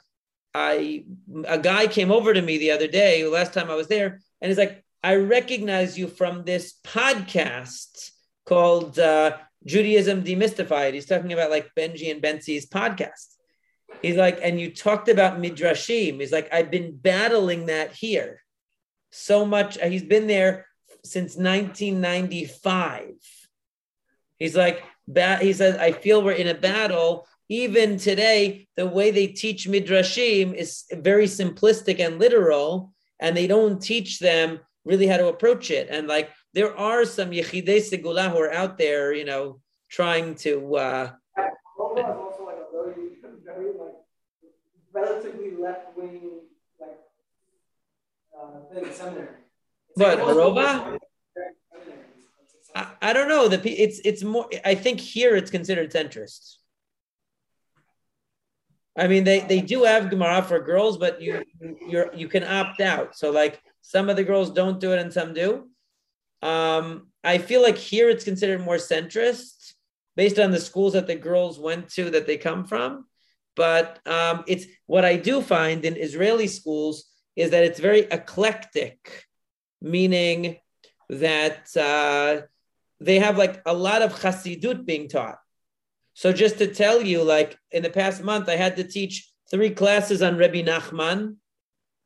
I 0.53 1.05
a 1.45 1.57
guy 1.57 1.87
came 1.87 2.11
over 2.11 2.33
to 2.33 2.41
me 2.41 2.57
the 2.57 2.71
other 2.71 2.87
day, 2.87 3.25
last 3.25 3.53
time 3.53 3.69
I 3.69 3.75
was 3.75 3.87
there, 3.87 4.19
and 4.41 4.49
he's 4.49 4.57
like, 4.57 4.83
I 5.03 5.15
recognize 5.15 5.97
you 5.97 6.07
from 6.07 6.43
this 6.43 6.75
podcast 6.83 8.11
called 8.45 8.99
uh, 8.99 9.37
Judaism 9.65 10.23
Demystified. 10.23 10.93
He's 10.93 11.05
talking 11.05 11.33
about 11.33 11.49
like 11.49 11.71
Benji 11.75 12.11
and 12.11 12.21
Bensi's 12.21 12.67
podcast. 12.67 13.35
He's 14.01 14.15
like, 14.15 14.39
and 14.41 14.59
you 14.59 14.73
talked 14.73 15.09
about 15.09 15.41
midrashim. 15.41 16.19
He's 16.19 16.31
like, 16.31 16.51
I've 16.53 16.71
been 16.71 16.95
battling 16.95 17.67
that 17.67 17.93
here 17.93 18.41
so 19.11 19.45
much. 19.45 19.79
He's 19.81 20.03
been 20.03 20.27
there 20.27 20.65
since 21.03 21.35
1995. 21.35 23.13
He's 24.37 24.55
like, 24.55 24.83
he 25.41 25.53
says, 25.53 25.77
I 25.77 25.91
feel 25.91 26.23
we're 26.23 26.31
in 26.31 26.47
a 26.47 26.55
battle 26.55 27.27
even 27.51 27.97
today, 27.97 28.65
the 28.77 28.87
way 28.87 29.11
they 29.11 29.27
teach 29.27 29.67
midrashim 29.67 30.53
is 30.53 30.85
very 30.93 31.25
simplistic 31.25 31.99
and 31.99 32.17
literal, 32.17 32.93
and 33.19 33.35
they 33.35 33.45
don't 33.45 33.81
teach 33.81 34.19
them 34.19 34.61
really 34.85 35.05
how 35.05 35.17
to 35.17 35.27
approach 35.27 35.69
it. 35.69 35.89
And 35.91 36.07
like 36.07 36.29
there 36.53 36.73
are 36.77 37.03
some 37.03 37.31
yechidei 37.31 37.83
segula 37.83 38.31
who 38.31 38.39
are 38.39 38.53
out 38.53 38.77
there, 38.77 39.11
you 39.11 39.25
know, 39.25 39.59
trying 39.89 40.35
to. 40.35 40.75
Uh, 40.77 41.11
also 41.77 42.45
like 42.45 42.55
a 42.55 42.71
very, 42.71 42.93
very 43.43 43.71
like 43.77 43.99
relatively 44.93 45.51
left 45.59 45.97
wing 45.97 46.21
like 46.79 46.99
uh, 48.33 48.73
thing 48.73 48.93
seminary. 48.93 49.27
But 49.97 50.19
Harova? 50.19 50.97
I, 52.73 52.87
I 53.01 53.11
don't 53.11 53.27
know. 53.27 53.49
The 53.49 53.59
it's 53.69 53.99
it's 54.05 54.23
more. 54.23 54.47
I 54.63 54.73
think 54.75 55.01
here 55.01 55.35
it's 55.35 55.51
considered 55.51 55.91
centrist. 55.91 56.60
I 58.97 59.07
mean, 59.07 59.23
they, 59.23 59.39
they 59.39 59.61
do 59.61 59.83
have 59.83 60.09
Gemara 60.09 60.41
for 60.41 60.59
girls, 60.59 60.97
but 60.97 61.21
you 61.21 61.43
you're 61.87 62.13
you 62.13 62.27
can 62.27 62.43
opt 62.43 62.81
out. 62.81 63.15
So 63.15 63.31
like 63.31 63.61
some 63.81 64.09
of 64.09 64.15
the 64.15 64.23
girls 64.23 64.51
don't 64.51 64.79
do 64.79 64.91
it 64.93 64.99
and 64.99 65.13
some 65.13 65.33
do. 65.33 65.69
Um, 66.41 67.07
I 67.23 67.37
feel 67.37 67.61
like 67.61 67.77
here 67.77 68.09
it's 68.09 68.23
considered 68.23 68.61
more 68.61 68.77
centrist 68.77 69.73
based 70.15 70.39
on 70.39 70.51
the 70.51 70.59
schools 70.59 70.93
that 70.93 71.07
the 71.07 71.15
girls 71.15 71.59
went 71.59 71.89
to 71.89 72.09
that 72.11 72.27
they 72.27 72.37
come 72.37 72.65
from. 72.65 73.05
But 73.55 73.99
um, 74.07 74.43
it's 74.47 74.65
what 74.87 75.05
I 75.05 75.17
do 75.17 75.41
find 75.41 75.85
in 75.85 75.95
Israeli 75.97 76.47
schools 76.47 77.05
is 77.35 77.51
that 77.51 77.63
it's 77.63 77.79
very 77.79 78.01
eclectic, 78.01 79.25
meaning 79.81 80.57
that 81.09 81.75
uh, 81.77 82.45
they 82.99 83.19
have 83.19 83.37
like 83.37 83.61
a 83.65 83.73
lot 83.73 84.01
of 84.01 84.13
Hasidut 84.13 84.85
being 84.85 85.07
taught. 85.09 85.39
So 86.13 86.33
just 86.33 86.57
to 86.57 86.67
tell 86.67 87.01
you, 87.01 87.23
like 87.23 87.57
in 87.71 87.83
the 87.83 87.89
past 87.89 88.23
month, 88.23 88.49
I 88.49 88.55
had 88.55 88.75
to 88.77 88.83
teach 88.83 89.29
three 89.49 89.71
classes 89.71 90.21
on 90.21 90.37
Rebbe 90.37 90.63
Nachman, 90.63 91.35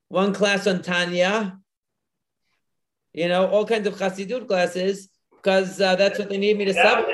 one 0.10 0.34
class 0.34 0.68
on 0.68 0.82
Tanya, 0.82 1.57
you 3.14 3.27
know, 3.27 3.48
all 3.48 3.65
kinds 3.65 3.88
of 3.88 3.95
Chassidut 3.95 4.48
classes, 4.48 5.10
because 5.32 5.80
uh, 5.80 5.95
that's 5.95 6.19
what 6.19 6.30
they 6.30 6.38
need 6.38 6.57
me 6.57 6.65
to 6.65 6.73
sub. 6.73 7.06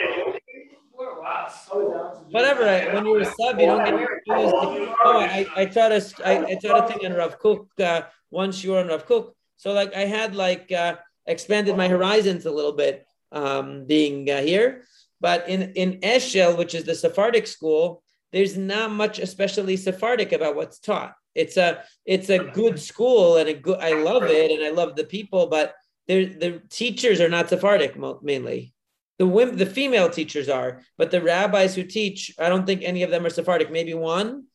Whatever. 2.29 2.67
I, 2.67 2.93
when 2.93 3.05
you're 3.05 3.21
a 3.21 3.25
sub, 3.25 3.59
you 3.59 3.65
don't 3.67 3.85
get 3.85 4.07
confused. 4.25 4.55
Oh, 5.03 5.19
I, 5.19 5.45
I 5.55 5.65
taught 5.65 5.91
a, 5.91 6.01
I, 6.25 6.45
I 6.45 6.55
taught 6.55 6.85
a 6.85 6.93
thing 6.93 7.05
on 7.05 7.17
Rav 7.17 7.39
Kook, 7.39 7.67
uh, 7.79 8.01
once 8.29 8.63
you 8.63 8.71
were 8.71 8.79
on 8.79 8.87
Rav 8.87 9.05
Kook. 9.05 9.35
So 9.57 9.73
like 9.73 9.93
I 9.95 10.05
had 10.05 10.35
like 10.35 10.71
uh, 10.71 10.95
expanded 11.25 11.77
my 11.77 11.87
horizons 11.87 12.45
a 12.45 12.51
little 12.51 12.71
bit 12.71 13.05
um, 13.31 13.85
being 13.85 14.29
uh, 14.29 14.41
here. 14.41 14.83
But 15.21 15.47
in, 15.47 15.71
in 15.73 15.99
Eshel, 16.01 16.57
which 16.57 16.75
is 16.75 16.83
the 16.83 16.95
Sephardic 16.95 17.47
school, 17.47 18.03
there's 18.33 18.57
not 18.57 18.91
much 18.91 19.19
especially 19.19 19.77
Sephardic 19.77 20.31
about 20.33 20.55
what's 20.55 20.79
taught. 20.79 21.13
It's 21.35 21.55
a 21.55 21.83
it's 22.05 22.29
a 22.29 22.39
good 22.39 22.79
school 22.79 23.37
and 23.37 23.47
a 23.47 23.53
good 23.53 23.79
I 23.79 23.93
love 23.93 24.23
it 24.23 24.51
and 24.51 24.63
I 24.63 24.71
love 24.71 24.95
the 24.95 25.05
people, 25.05 25.47
but 25.47 25.75
the 26.07 26.61
teachers 26.69 27.21
are 27.21 27.29
not 27.29 27.47
Sephardic 27.47 27.95
mainly. 28.21 28.73
The 29.17 29.27
women, 29.27 29.55
the 29.55 29.67
female 29.67 30.09
teachers 30.09 30.49
are, 30.49 30.81
but 30.97 31.11
the 31.11 31.21
rabbis 31.21 31.75
who 31.75 31.83
teach, 31.83 32.33
I 32.39 32.49
don't 32.49 32.65
think 32.65 32.81
any 32.83 33.03
of 33.03 33.11
them 33.11 33.25
are 33.25 33.29
Sephardic. 33.29 33.71
Maybe 33.71 33.93
one, 33.93 34.45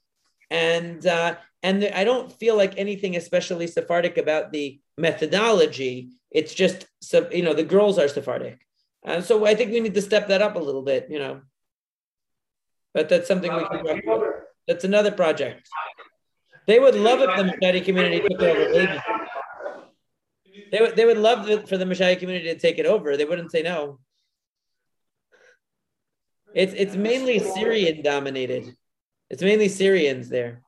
and 0.50 1.06
uh, 1.06 1.36
and 1.62 1.82
the, 1.82 1.96
I 1.96 2.04
don't 2.04 2.32
feel 2.32 2.56
like 2.56 2.76
anything 2.76 3.16
especially 3.16 3.68
Sephardic 3.68 4.18
about 4.18 4.52
the 4.52 4.80
methodology. 4.98 6.10
It's 6.30 6.52
just 6.52 6.86
you 7.30 7.42
know 7.42 7.54
the 7.54 7.64
girls 7.64 7.98
are 7.98 8.08
Sephardic. 8.08 8.65
And 9.06 9.24
so 9.24 9.46
I 9.46 9.54
think 9.54 9.70
we 9.70 9.80
need 9.80 9.94
to 9.94 10.02
step 10.02 10.28
that 10.28 10.42
up 10.42 10.56
a 10.56 10.58
little 10.58 10.82
bit, 10.82 11.06
you 11.08 11.20
know. 11.20 11.40
But 12.92 13.08
that's 13.08 13.28
something 13.28 13.54
we 13.54 13.64
can 13.64 13.84
work 13.84 14.02
with. 14.04 14.34
That's 14.66 14.84
another 14.84 15.12
project. 15.12 15.68
They 16.66 16.80
would 16.80 16.96
love 16.96 17.20
if 17.20 17.36
the 17.36 17.44
Mashadi 17.44 17.84
community 17.84 18.20
took 18.28 18.42
over. 18.42 19.02
They 20.72 20.80
would, 20.80 20.96
they 20.96 21.04
would 21.04 21.18
love 21.18 21.68
for 21.68 21.78
the 21.78 21.84
Mashadi 21.84 22.18
community 22.18 22.52
to 22.52 22.58
take 22.58 22.78
it 22.78 22.86
over. 22.86 23.16
They 23.16 23.24
wouldn't 23.24 23.52
say 23.52 23.62
no. 23.62 24.00
It's 26.52 26.72
it's 26.72 26.96
mainly 26.96 27.38
Syrian 27.38 28.02
dominated. 28.02 28.74
It's 29.30 29.42
mainly 29.42 29.68
Syrians 29.68 30.28
there. 30.28 30.62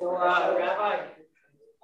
So, 0.00 0.16
uh, 0.16 0.54
Rabbi, 0.58 1.04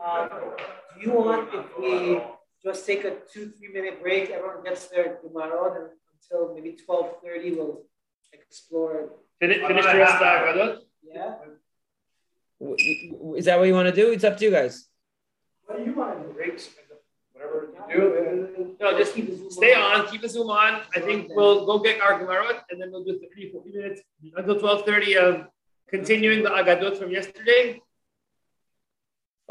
uh, 0.04 0.28
do 0.28 1.00
you 1.00 1.12
want 1.12 1.48
if 1.54 1.66
we 1.78 2.20
just 2.64 2.86
take 2.86 3.04
a 3.04 3.16
two, 3.32 3.50
three 3.50 3.72
minute 3.72 4.02
break, 4.02 4.30
everyone 4.30 4.62
gets 4.64 4.86
their 4.88 5.18
Gemara 5.22 5.90
until 6.12 6.54
maybe 6.54 6.76
12.30, 6.88 7.56
we'll 7.56 7.82
explore. 8.32 9.10
Finish, 9.40 9.58
finish 9.66 9.84
the 9.84 9.98
rest 9.98 10.14
of 10.14 10.20
the 10.20 10.24
Agadot? 10.24 10.78
Yeah. 11.02 11.34
Is 13.36 13.46
that 13.46 13.58
what 13.58 13.66
you 13.66 13.74
want 13.74 13.88
to 13.88 13.94
do? 13.94 14.12
It's 14.12 14.24
up 14.24 14.36
to 14.38 14.44
you 14.44 14.50
guys. 14.50 14.86
What 15.66 15.78
do 15.78 15.84
you 15.84 15.94
want 15.94 16.22
to 16.22 16.28
do? 16.28 16.34
Breaks, 16.34 16.68
whatever 17.32 17.68
you 17.88 18.52
do. 18.56 18.76
No, 18.80 18.96
just 18.96 19.14
keep 19.14 19.28
stay 19.50 19.74
on, 19.74 20.06
keep 20.08 20.22
the 20.22 20.28
Zoom 20.28 20.50
on. 20.50 20.82
I 20.94 21.00
think 21.00 21.30
we'll 21.30 21.66
go 21.66 21.80
get 21.80 22.00
our 22.00 22.20
Gemarot 22.20 22.60
and 22.70 22.80
then 22.80 22.92
we'll 22.92 23.04
do 23.04 23.18
30, 23.18 23.50
40 23.50 23.70
minutes 23.72 24.02
until 24.36 24.56
12.30 24.60 25.16
of 25.16 25.46
continuing 25.88 26.42
the 26.44 26.50
Agadot 26.50 26.96
from 26.96 27.10
yesterday. 27.10 27.80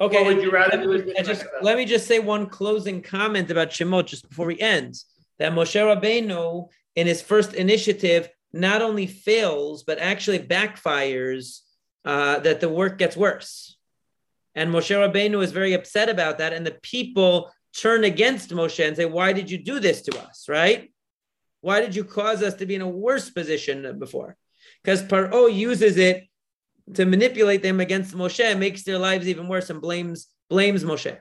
Okay. 0.02 0.18
Or 0.18 0.26
would 0.26 0.42
you 0.42 0.50
rather 0.50 0.78
let 0.78 0.84
do 0.84 1.06
me, 1.06 1.12
it 1.12 1.18
and 1.18 1.28
just, 1.28 1.46
let 1.62 1.78
me 1.78 1.86
just 1.86 2.08
say 2.08 2.18
one 2.18 2.48
closing 2.48 3.04
comment 3.04 3.52
about 3.52 3.70
Shemot 3.70 4.08
just 4.08 4.28
before 4.28 4.48
we 4.48 4.60
end. 4.60 4.96
That 5.38 5.54
Moshe 5.54 5.80
Rabbeinu, 5.80 6.70
in 6.96 7.08
his 7.08 7.22
first 7.22 7.54
initiative, 7.54 8.28
not 8.52 8.82
only 8.82 9.06
fails, 9.06 9.84
but 9.84 10.00
actually 10.00 10.40
backfires 10.40 11.60
uh, 12.04 12.40
that 12.40 12.62
the 12.62 12.70
work 12.70 12.98
gets 12.98 13.16
worse. 13.16 13.78
And 14.56 14.74
Moshe 14.74 14.90
Rabbeinu 14.90 15.44
is 15.44 15.52
very 15.52 15.74
upset 15.74 16.10
about 16.10 16.40
that. 16.40 16.52
And 16.52 16.66
the 16.66 16.78
people 16.82 17.52
turn 17.78 18.04
against 18.04 18.50
Moshe 18.50 18.86
and 18.86 18.98
say, 18.98 19.06
Why 19.06 19.34
did 19.34 19.52
you 19.52 19.60
do 19.60 19.80
this 19.80 20.02
to 20.04 20.20
us? 20.20 20.48
Right? 20.50 20.92
Why 21.62 21.80
did 21.80 21.96
you 21.96 22.04
cause 22.04 22.42
us 22.42 22.56
to 22.56 22.66
be 22.66 22.74
in 22.74 22.82
a 22.82 22.90
worse 22.90 23.30
position 23.30 23.84
than 23.84 24.00
before? 24.00 24.36
Because 24.84 25.04
Paro 25.04 25.54
uses 25.54 25.98
it 25.98 26.28
to 26.94 27.06
manipulate 27.06 27.64
them 27.64 27.80
against 27.80 28.16
Moshe, 28.16 28.58
makes 28.58 28.84
their 28.84 28.98
lives 28.98 29.28
even 29.28 29.48
worse, 29.48 29.70
and 29.70 29.82
blames 29.82 30.28
blames 30.50 30.84
Moshe. 30.84 31.18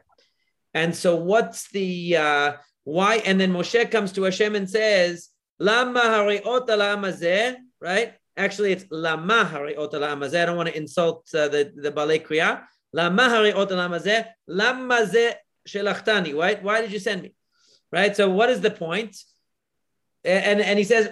And 0.74 0.94
so, 0.94 1.16
what's 1.16 1.70
the 1.70 2.16
uh, 2.16 2.52
why? 2.84 3.16
And 3.16 3.40
then 3.40 3.52
Moshe 3.52 3.90
comes 3.90 4.12
to 4.12 4.24
Hashem 4.24 4.54
and 4.54 4.68
says, 4.68 5.30
Lama 5.58 6.00
hari'ot 6.00 6.68
ala 6.70 7.56
right? 7.80 8.14
Actually, 8.36 8.72
it's 8.72 8.86
lama 8.90 9.48
hari'ot 9.52 9.92
ala 9.92 10.16
I 10.16 10.46
don't 10.46 10.56
want 10.56 10.68
to 10.68 10.76
insult 10.76 11.28
uh, 11.34 11.48
the 11.48 11.72
the 11.76 11.92
balei 11.92 12.24
kriya. 12.24 12.62
Lama 12.92 13.28
hari'ot 13.28 13.70
ala 13.70 13.88
lama 14.48 15.34
shelachtani. 15.68 16.34
Right? 16.34 16.62
Why 16.62 16.80
did 16.80 16.92
you 16.92 16.98
send 16.98 17.22
me? 17.22 17.34
Right. 17.92 18.16
So, 18.16 18.30
what 18.30 18.48
is 18.48 18.60
the 18.60 18.70
point? 18.70 19.16
And, 20.22 20.60
and 20.60 20.78
he 20.78 20.84
says, 20.84 21.10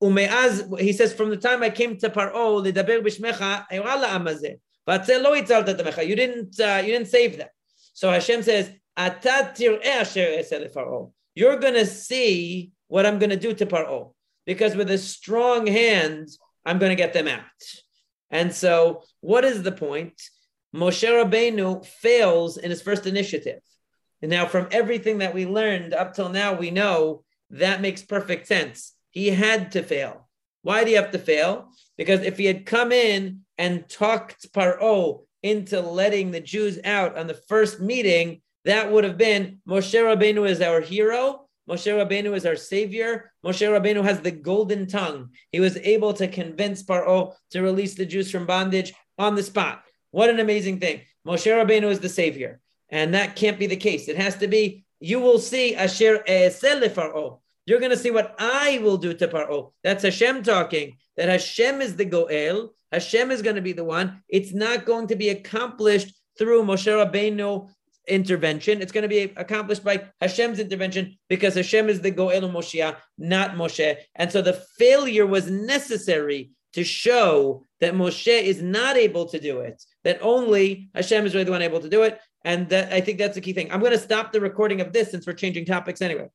umeaz, 0.00 0.78
he 0.78 0.92
says, 0.92 1.12
from 1.12 1.30
the 1.30 1.36
time 1.36 1.62
I 1.62 1.70
came 1.70 1.96
to 1.98 2.08
Paro, 2.08 2.64
ledaber 2.64 3.04
bishmecha, 3.04 3.66
you 6.06 6.16
didn't 6.16 6.60
uh, 6.60 6.82
you 6.84 6.92
didn't 6.92 7.08
save 7.08 7.36
them. 7.36 7.48
So 7.92 8.10
Hashem 8.10 8.42
says, 8.42 8.70
you're 11.34 11.58
going 11.58 11.74
to 11.74 11.86
see 11.86 12.72
what 12.88 13.06
I'm 13.06 13.18
going 13.18 13.30
to 13.30 13.36
do 13.36 13.54
to 13.54 13.66
Paro. 13.66 14.12
Because 14.46 14.74
with 14.74 14.90
a 14.90 14.98
strong 14.98 15.66
hand, 15.66 16.28
I'm 16.64 16.78
going 16.78 16.90
to 16.90 16.96
get 16.96 17.12
them 17.12 17.28
out. 17.28 17.40
And 18.30 18.52
so, 18.54 19.02
what 19.20 19.44
is 19.44 19.62
the 19.62 19.72
point? 19.72 20.20
Moshe 20.74 21.06
Rabbeinu 21.08 21.84
fails 21.84 22.56
in 22.56 22.70
his 22.70 22.82
first 22.82 23.06
initiative. 23.06 23.60
And 24.22 24.30
now, 24.30 24.46
from 24.46 24.68
everything 24.70 25.18
that 25.18 25.34
we 25.34 25.46
learned 25.46 25.94
up 25.94 26.14
till 26.14 26.28
now, 26.28 26.54
we 26.54 26.70
know 26.70 27.24
that 27.50 27.80
makes 27.80 28.02
perfect 28.02 28.46
sense. 28.46 28.94
He 29.10 29.28
had 29.28 29.72
to 29.72 29.82
fail. 29.82 30.28
Why 30.62 30.84
do 30.84 30.90
you 30.90 30.96
have 30.96 31.10
to 31.12 31.18
fail? 31.18 31.70
Because 31.96 32.20
if 32.20 32.38
he 32.38 32.46
had 32.46 32.66
come 32.66 32.92
in 32.92 33.40
and 33.58 33.88
talked 33.88 34.52
Paro 34.52 35.24
into 35.42 35.80
letting 35.80 36.30
the 36.30 36.40
Jews 36.40 36.78
out 36.84 37.16
on 37.16 37.26
the 37.26 37.40
first 37.48 37.80
meeting, 37.80 38.42
that 38.64 38.90
would 38.92 39.04
have 39.04 39.16
been 39.16 39.60
Moshe 39.68 39.94
Rabbeinu 39.94 40.48
is 40.48 40.60
our 40.60 40.80
hero. 40.80 41.46
Moshe 41.68 41.86
Rabbeinu 41.86 42.34
is 42.34 42.44
our 42.44 42.56
savior. 42.56 43.32
Moshe 43.44 43.66
Rabbeinu 43.66 44.02
has 44.02 44.20
the 44.20 44.30
golden 44.30 44.86
tongue. 44.86 45.30
He 45.50 45.60
was 45.60 45.76
able 45.78 46.12
to 46.14 46.28
convince 46.28 46.82
Paro 46.82 47.34
to 47.50 47.62
release 47.62 47.94
the 47.94 48.06
Jews 48.06 48.30
from 48.30 48.46
bondage 48.46 48.92
on 49.18 49.34
the 49.34 49.42
spot. 49.42 49.82
What 50.10 50.30
an 50.30 50.40
amazing 50.40 50.80
thing. 50.80 51.02
Moshe 51.26 51.46
Rabbeinu 51.46 51.90
is 51.90 52.00
the 52.00 52.08
savior. 52.08 52.60
And 52.90 53.14
that 53.14 53.36
can't 53.36 53.58
be 53.58 53.66
the 53.66 53.76
case. 53.76 54.08
It 54.08 54.16
has 54.16 54.36
to 54.38 54.48
be, 54.48 54.84
you 55.00 55.18
will 55.18 55.38
see 55.38 55.74
Asher 55.74 56.22
eh, 56.26 56.50
Paro. 56.50 57.40
You're 57.66 57.80
going 57.80 57.90
to 57.90 57.96
see 57.96 58.10
what 58.10 58.34
I 58.38 58.80
will 58.82 58.96
do 58.96 59.14
to 59.14 59.28
Paro. 59.28 59.72
That's 59.82 60.04
Hashem 60.04 60.42
talking. 60.42 60.96
That 61.16 61.28
Hashem 61.28 61.80
is 61.80 61.96
the 61.96 62.04
Goel. 62.04 62.70
Hashem 62.92 63.30
is 63.30 63.42
going 63.42 63.56
to 63.56 63.62
be 63.62 63.72
the 63.72 63.84
one. 63.84 64.22
It's 64.28 64.52
not 64.52 64.84
going 64.84 65.08
to 65.08 65.16
be 65.16 65.30
accomplished 65.30 66.14
through 66.38 66.64
Moshe 66.64 66.86
Rabbeinu 66.86 67.68
intervention. 68.08 68.82
It's 68.82 68.92
going 68.92 69.02
to 69.02 69.08
be 69.08 69.32
accomplished 69.36 69.84
by 69.84 70.04
Hashem's 70.20 70.58
intervention 70.58 71.16
because 71.28 71.54
Hashem 71.54 71.88
is 71.88 72.00
the 72.00 72.10
Goel 72.10 72.48
Moshiach, 72.50 72.96
not 73.18 73.52
Moshe. 73.52 73.96
And 74.16 74.32
so 74.32 74.42
the 74.42 74.62
failure 74.78 75.26
was 75.26 75.50
necessary 75.50 76.50
to 76.72 76.84
show 76.84 77.64
that 77.80 77.94
Moshe 77.94 78.42
is 78.42 78.62
not 78.62 78.96
able 78.96 79.26
to 79.26 79.40
do 79.40 79.60
it, 79.60 79.82
that 80.04 80.18
only 80.22 80.90
Hashem 80.94 81.26
is 81.26 81.34
really 81.34 81.44
the 81.44 81.50
one 81.50 81.62
able 81.62 81.80
to 81.80 81.88
do 81.88 82.02
it. 82.02 82.18
And 82.44 82.68
that 82.70 82.92
I 82.92 83.00
think 83.00 83.18
that's 83.18 83.34
the 83.34 83.40
key 83.40 83.52
thing. 83.52 83.70
I'm 83.70 83.80
going 83.80 83.92
to 83.92 83.98
stop 83.98 84.32
the 84.32 84.40
recording 84.40 84.80
of 84.80 84.92
this 84.92 85.10
since 85.10 85.26
we're 85.26 85.34
changing 85.34 85.66
topics 85.66 86.00
anyway. 86.00 86.30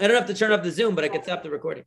I 0.00 0.06
don't 0.06 0.16
have 0.16 0.26
to 0.28 0.34
turn 0.34 0.52
off 0.52 0.62
the 0.62 0.70
Zoom, 0.70 0.94
but 0.94 1.04
I 1.04 1.08
can 1.08 1.22
stop 1.22 1.42
the 1.42 1.50
recording. 1.50 1.84